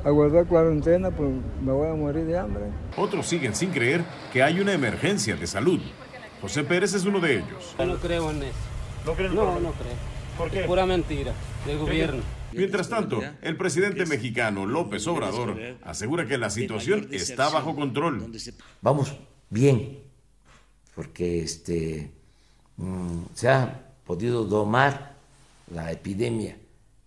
guardar 0.04 0.46
cuarentena, 0.46 1.10
pues 1.10 1.30
me 1.64 1.72
voy 1.72 1.88
a 1.88 1.94
morir 1.94 2.26
de 2.26 2.38
hambre. 2.38 2.64
Otros 2.96 3.26
siguen 3.26 3.54
sin 3.54 3.70
creer 3.70 4.04
que 4.32 4.42
hay 4.42 4.60
una 4.60 4.72
emergencia 4.72 5.34
de 5.34 5.46
salud. 5.46 5.80
José 6.42 6.62
Pérez 6.62 6.94
es 6.94 7.06
uno 7.06 7.20
de 7.20 7.36
ellos. 7.36 7.74
Yo 7.78 7.86
no 7.86 7.96
creo 7.96 8.30
en 8.30 8.42
eso. 8.42 8.58
¿No 9.04 9.14
creen 9.14 9.34
No, 9.34 9.58
no 9.58 9.72
creo. 9.72 10.15
¿Por 10.36 10.50
qué? 10.50 10.60
Es 10.60 10.66
pura 10.66 10.86
mentira 10.86 11.32
del 11.66 11.78
gobierno. 11.78 12.22
Mientras 12.52 12.88
tanto, 12.88 13.20
el 13.42 13.56
presidente 13.56 14.06
mexicano 14.06 14.66
López 14.66 15.06
Obrador 15.06 15.58
asegura 15.82 16.26
que 16.26 16.38
la 16.38 16.50
situación 16.50 17.08
está 17.10 17.48
bajo 17.48 17.74
control. 17.74 18.32
Vamos 18.80 19.14
bien, 19.50 19.98
porque 20.94 21.42
este, 21.42 22.10
mm, 22.76 23.24
se 23.34 23.48
ha 23.48 23.86
podido 24.04 24.44
domar 24.44 25.16
la 25.70 25.90
epidemia. 25.92 26.56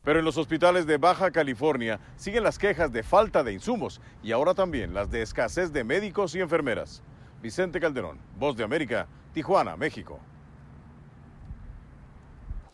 Pero 0.03 0.19
en 0.19 0.25
los 0.25 0.37
hospitales 0.37 0.85
de 0.85 0.97
Baja 0.97 1.31
California 1.31 1.99
siguen 2.15 2.43
las 2.43 2.57
quejas 2.57 2.91
de 2.91 3.03
falta 3.03 3.43
de 3.43 3.53
insumos 3.53 4.01
y 4.23 4.31
ahora 4.31 4.53
también 4.53 4.93
las 4.93 5.11
de 5.11 5.21
escasez 5.21 5.71
de 5.71 5.83
médicos 5.83 6.35
y 6.35 6.39
enfermeras. 6.39 7.01
Vicente 7.41 7.79
Calderón, 7.79 8.17
Voz 8.37 8.55
de 8.55 8.63
América, 8.63 9.07
Tijuana, 9.33 9.77
México. 9.77 10.19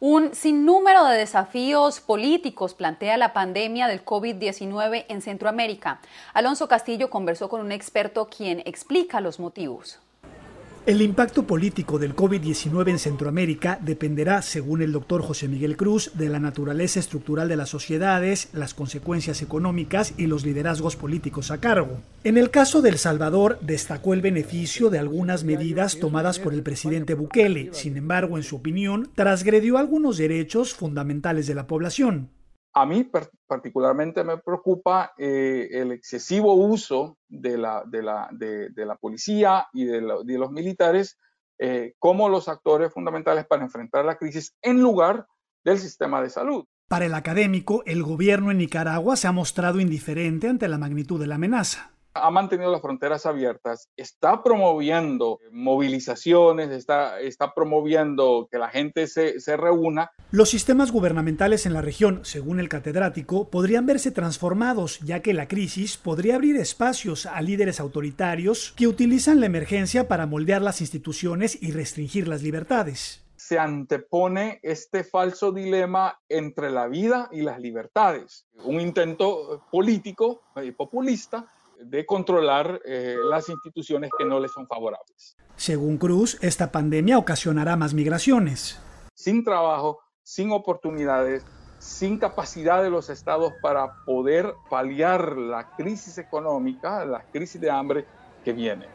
Un 0.01 0.35
sinnúmero 0.35 1.05
de 1.05 1.17
desafíos 1.17 2.01
políticos 2.01 2.73
plantea 2.73 3.15
la 3.15 3.31
pandemia 3.31 3.87
del 3.87 4.03
COVID-19 4.03 5.05
en 5.07 5.21
Centroamérica. 5.21 6.01
Alonso 6.33 6.67
Castillo 6.67 7.09
conversó 7.09 7.47
con 7.47 7.61
un 7.61 7.71
experto 7.71 8.27
quien 8.27 8.61
explica 8.65 9.21
los 9.21 9.39
motivos. 9.39 9.99
El 10.85 11.01
impacto 11.01 11.47
político 11.47 11.97
del 11.97 12.15
COVID-19 12.15 12.91
en 12.91 12.99
Centroamérica 12.99 13.79
dependerá, 13.81 14.43
según 14.43 14.83
el 14.83 14.91
doctor 14.91 15.23
José 15.23 15.47
Miguel 15.47 15.77
Cruz, 15.77 16.11
de 16.13 16.29
la 16.29 16.39
naturaleza 16.39 16.99
estructural 16.99 17.49
de 17.49 17.55
las 17.55 17.69
sociedades, 17.69 18.49
las 18.53 18.75
consecuencias 18.75 19.41
económicas 19.41 20.13
y 20.15 20.27
los 20.27 20.45
liderazgos 20.45 20.95
políticos 20.95 21.49
a 21.49 21.59
cargo. 21.59 22.01
En 22.23 22.37
el 22.37 22.51
caso 22.51 22.83
de 22.83 22.89
El 22.89 22.99
Salvador, 22.99 23.57
destacó 23.61 24.13
el 24.13 24.21
beneficio 24.21 24.91
de 24.91 24.99
algunas 24.99 25.43
medidas 25.43 25.97
tomadas 25.97 26.37
por 26.37 26.53
el 26.53 26.61
presidente 26.61 27.15
Bukele. 27.15 27.69
Sin 27.71 27.97
embargo, 27.97 28.37
en 28.37 28.43
su 28.43 28.57
opinión, 28.57 29.09
transgredió 29.15 29.79
algunos 29.79 30.17
derechos 30.17 30.75
fundamentales 30.75 31.47
de 31.47 31.55
la 31.55 31.65
población. 31.65 32.29
A 32.77 32.85
mí 32.85 33.09
particularmente 33.47 34.25
me 34.25 34.37
preocupa 34.37 35.13
eh, 35.17 35.69
el 35.71 35.93
excesivo 35.93 36.55
uso 36.55 37.17
de 37.29 37.57
la, 37.57 37.85
policía 38.99 39.67
y 39.71 39.85
de 39.85 40.01
los 40.01 40.51
militares 40.51 41.17
eh, 41.57 41.93
como 41.99 42.27
los 42.27 42.49
actores 42.49 42.91
fundamentales 42.93 43.45
para 43.47 43.63
enfrentar 43.63 44.03
la 44.03 44.17
crisis 44.17 44.53
en 44.61 44.81
lugar 44.81 45.25
del 45.63 45.79
sistema 45.79 46.21
de 46.21 46.29
salud. 46.29 46.65
Para 46.89 47.05
el 47.05 47.13
académico, 47.13 47.81
el 47.85 48.03
gobierno 48.03 48.51
en 48.51 48.57
Nicaragua 48.57 49.15
se 49.15 49.27
ha 49.27 49.31
mostrado 49.31 49.79
indiferente 49.79 50.49
ante 50.49 50.67
la 50.67 50.77
magnitud 50.77 51.19
de 51.19 51.27
la 51.27 51.35
amenaza 51.35 51.94
ha 52.15 52.31
mantenido 52.31 52.71
las 52.71 52.81
fronteras 52.81 53.25
abiertas, 53.25 53.89
está 53.97 54.41
promoviendo 54.41 55.39
movilizaciones, 55.51 56.69
está, 56.71 57.19
está 57.19 57.53
promoviendo 57.53 58.47
que 58.49 58.57
la 58.57 58.69
gente 58.69 59.07
se, 59.07 59.39
se, 59.39 59.57
reúna. 59.57 60.11
Los 60.31 60.49
sistemas 60.49 60.91
gubernamentales 60.91 61.65
en 61.65 61.73
la 61.73 61.81
región, 61.81 62.21
según 62.23 62.59
el 62.59 62.69
catedrático, 62.69 63.49
podrían 63.49 63.85
verse 63.85 64.11
transformados, 64.11 64.99
ya 65.01 65.21
que 65.21 65.33
la 65.33 65.47
crisis 65.47 65.97
podría 65.97 66.35
abrir 66.35 66.55
espacios 66.55 67.25
a 67.25 67.41
líderes 67.41 67.79
autoritarios 67.79 68.73
que 68.77 68.87
utilizan 68.87 69.41
la 69.41 69.45
emergencia 69.47 70.07
para 70.07 70.25
moldear 70.25 70.61
las 70.61 70.81
instituciones 70.81 71.61
y 71.61 71.71
restringir 71.71 72.27
las 72.27 72.41
libertades 72.41 73.25
se 73.45 73.59
antepone 73.59 74.59
este 74.63 75.03
falso 75.03 75.51
dilema 75.51 76.19
entre 76.29 76.71
la 76.71 76.87
vida 76.87 77.29
y 77.31 77.41
las 77.41 77.59
libertades. 77.59 78.47
Un 78.63 78.81
intento 78.81 79.67
político 79.71 80.41
y 80.55 80.71
populista 80.71 81.53
de 81.79 82.05
controlar 82.05 82.81
eh, 82.85 83.15
las 83.29 83.49
instituciones 83.49 84.11
que 84.17 84.25
no 84.25 84.39
les 84.39 84.51
son 84.51 84.67
favorables. 84.67 85.35
Según 85.55 85.97
Cruz, 85.97 86.37
esta 86.41 86.71
pandemia 86.71 87.17
ocasionará 87.17 87.75
más 87.75 87.93
migraciones. 87.93 88.79
Sin 89.13 89.43
trabajo, 89.43 89.99
sin 90.23 90.51
oportunidades, 90.51 91.45
sin 91.79 92.17
capacidad 92.17 92.81
de 92.81 92.89
los 92.89 93.09
estados 93.09 93.53
para 93.61 94.03
poder 94.05 94.53
paliar 94.69 95.37
la 95.37 95.71
crisis 95.75 96.17
económica, 96.17 97.05
la 97.05 97.23
crisis 97.31 97.61
de 97.61 97.69
hambre 97.69 98.05
que 98.43 98.53
viene. 98.53 98.87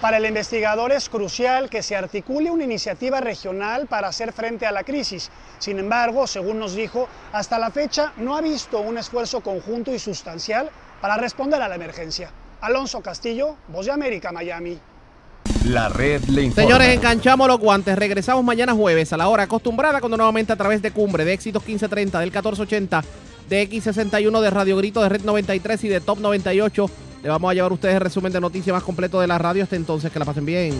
Para 0.00 0.18
el 0.18 0.26
investigador 0.26 0.92
es 0.92 1.08
crucial 1.08 1.68
que 1.68 1.82
se 1.82 1.96
articule 1.96 2.52
una 2.52 2.62
iniciativa 2.62 3.20
regional 3.20 3.88
para 3.88 4.06
hacer 4.06 4.32
frente 4.32 4.64
a 4.64 4.70
la 4.70 4.84
crisis. 4.84 5.28
Sin 5.58 5.80
embargo, 5.80 6.28
según 6.28 6.60
nos 6.60 6.76
dijo, 6.76 7.08
hasta 7.32 7.58
la 7.58 7.72
fecha 7.72 8.12
no 8.16 8.36
ha 8.36 8.40
visto 8.40 8.78
un 8.80 8.96
esfuerzo 8.96 9.40
conjunto 9.40 9.92
y 9.92 9.98
sustancial 9.98 10.70
para 11.00 11.16
responder 11.16 11.60
a 11.62 11.68
la 11.68 11.74
emergencia. 11.74 12.30
Alonso 12.60 13.00
Castillo, 13.00 13.56
Voz 13.68 13.86
de 13.86 13.92
América, 13.92 14.32
Miami. 14.32 14.78
La 15.66 15.88
red 15.88 16.22
le 16.24 16.42
informa. 16.42 16.62
Señores, 16.62 16.94
enganchamos 16.94 17.48
los 17.48 17.58
guantes. 17.58 17.96
Regresamos 17.96 18.44
mañana 18.44 18.74
jueves 18.74 19.12
a 19.12 19.16
la 19.16 19.28
hora 19.28 19.44
acostumbrada 19.44 20.00
cuando 20.00 20.16
nuevamente 20.16 20.52
a 20.52 20.56
través 20.56 20.82
de 20.82 20.90
Cumbre, 20.90 21.24
de 21.24 21.32
Éxitos 21.32 21.62
1530, 21.62 22.20
del 22.20 22.30
1480, 22.30 23.04
de 23.48 23.70
X61, 23.70 24.40
de 24.40 24.50
Radio 24.50 24.76
Grito, 24.76 25.02
de 25.02 25.08
Red 25.08 25.22
93 25.22 25.84
y 25.84 25.88
de 25.88 26.00
Top 26.00 26.18
98. 26.18 26.90
Le 27.22 27.28
vamos 27.28 27.50
a 27.50 27.54
llevar 27.54 27.70
a 27.70 27.74
ustedes 27.74 27.94
el 27.94 28.00
resumen 28.00 28.32
de 28.32 28.40
noticias 28.40 28.74
más 28.74 28.82
completo 28.82 29.20
de 29.20 29.26
la 29.26 29.38
radio. 29.38 29.64
Hasta 29.64 29.76
entonces, 29.76 30.12
que 30.12 30.18
la 30.18 30.24
pasen 30.24 30.46
bien. 30.46 30.74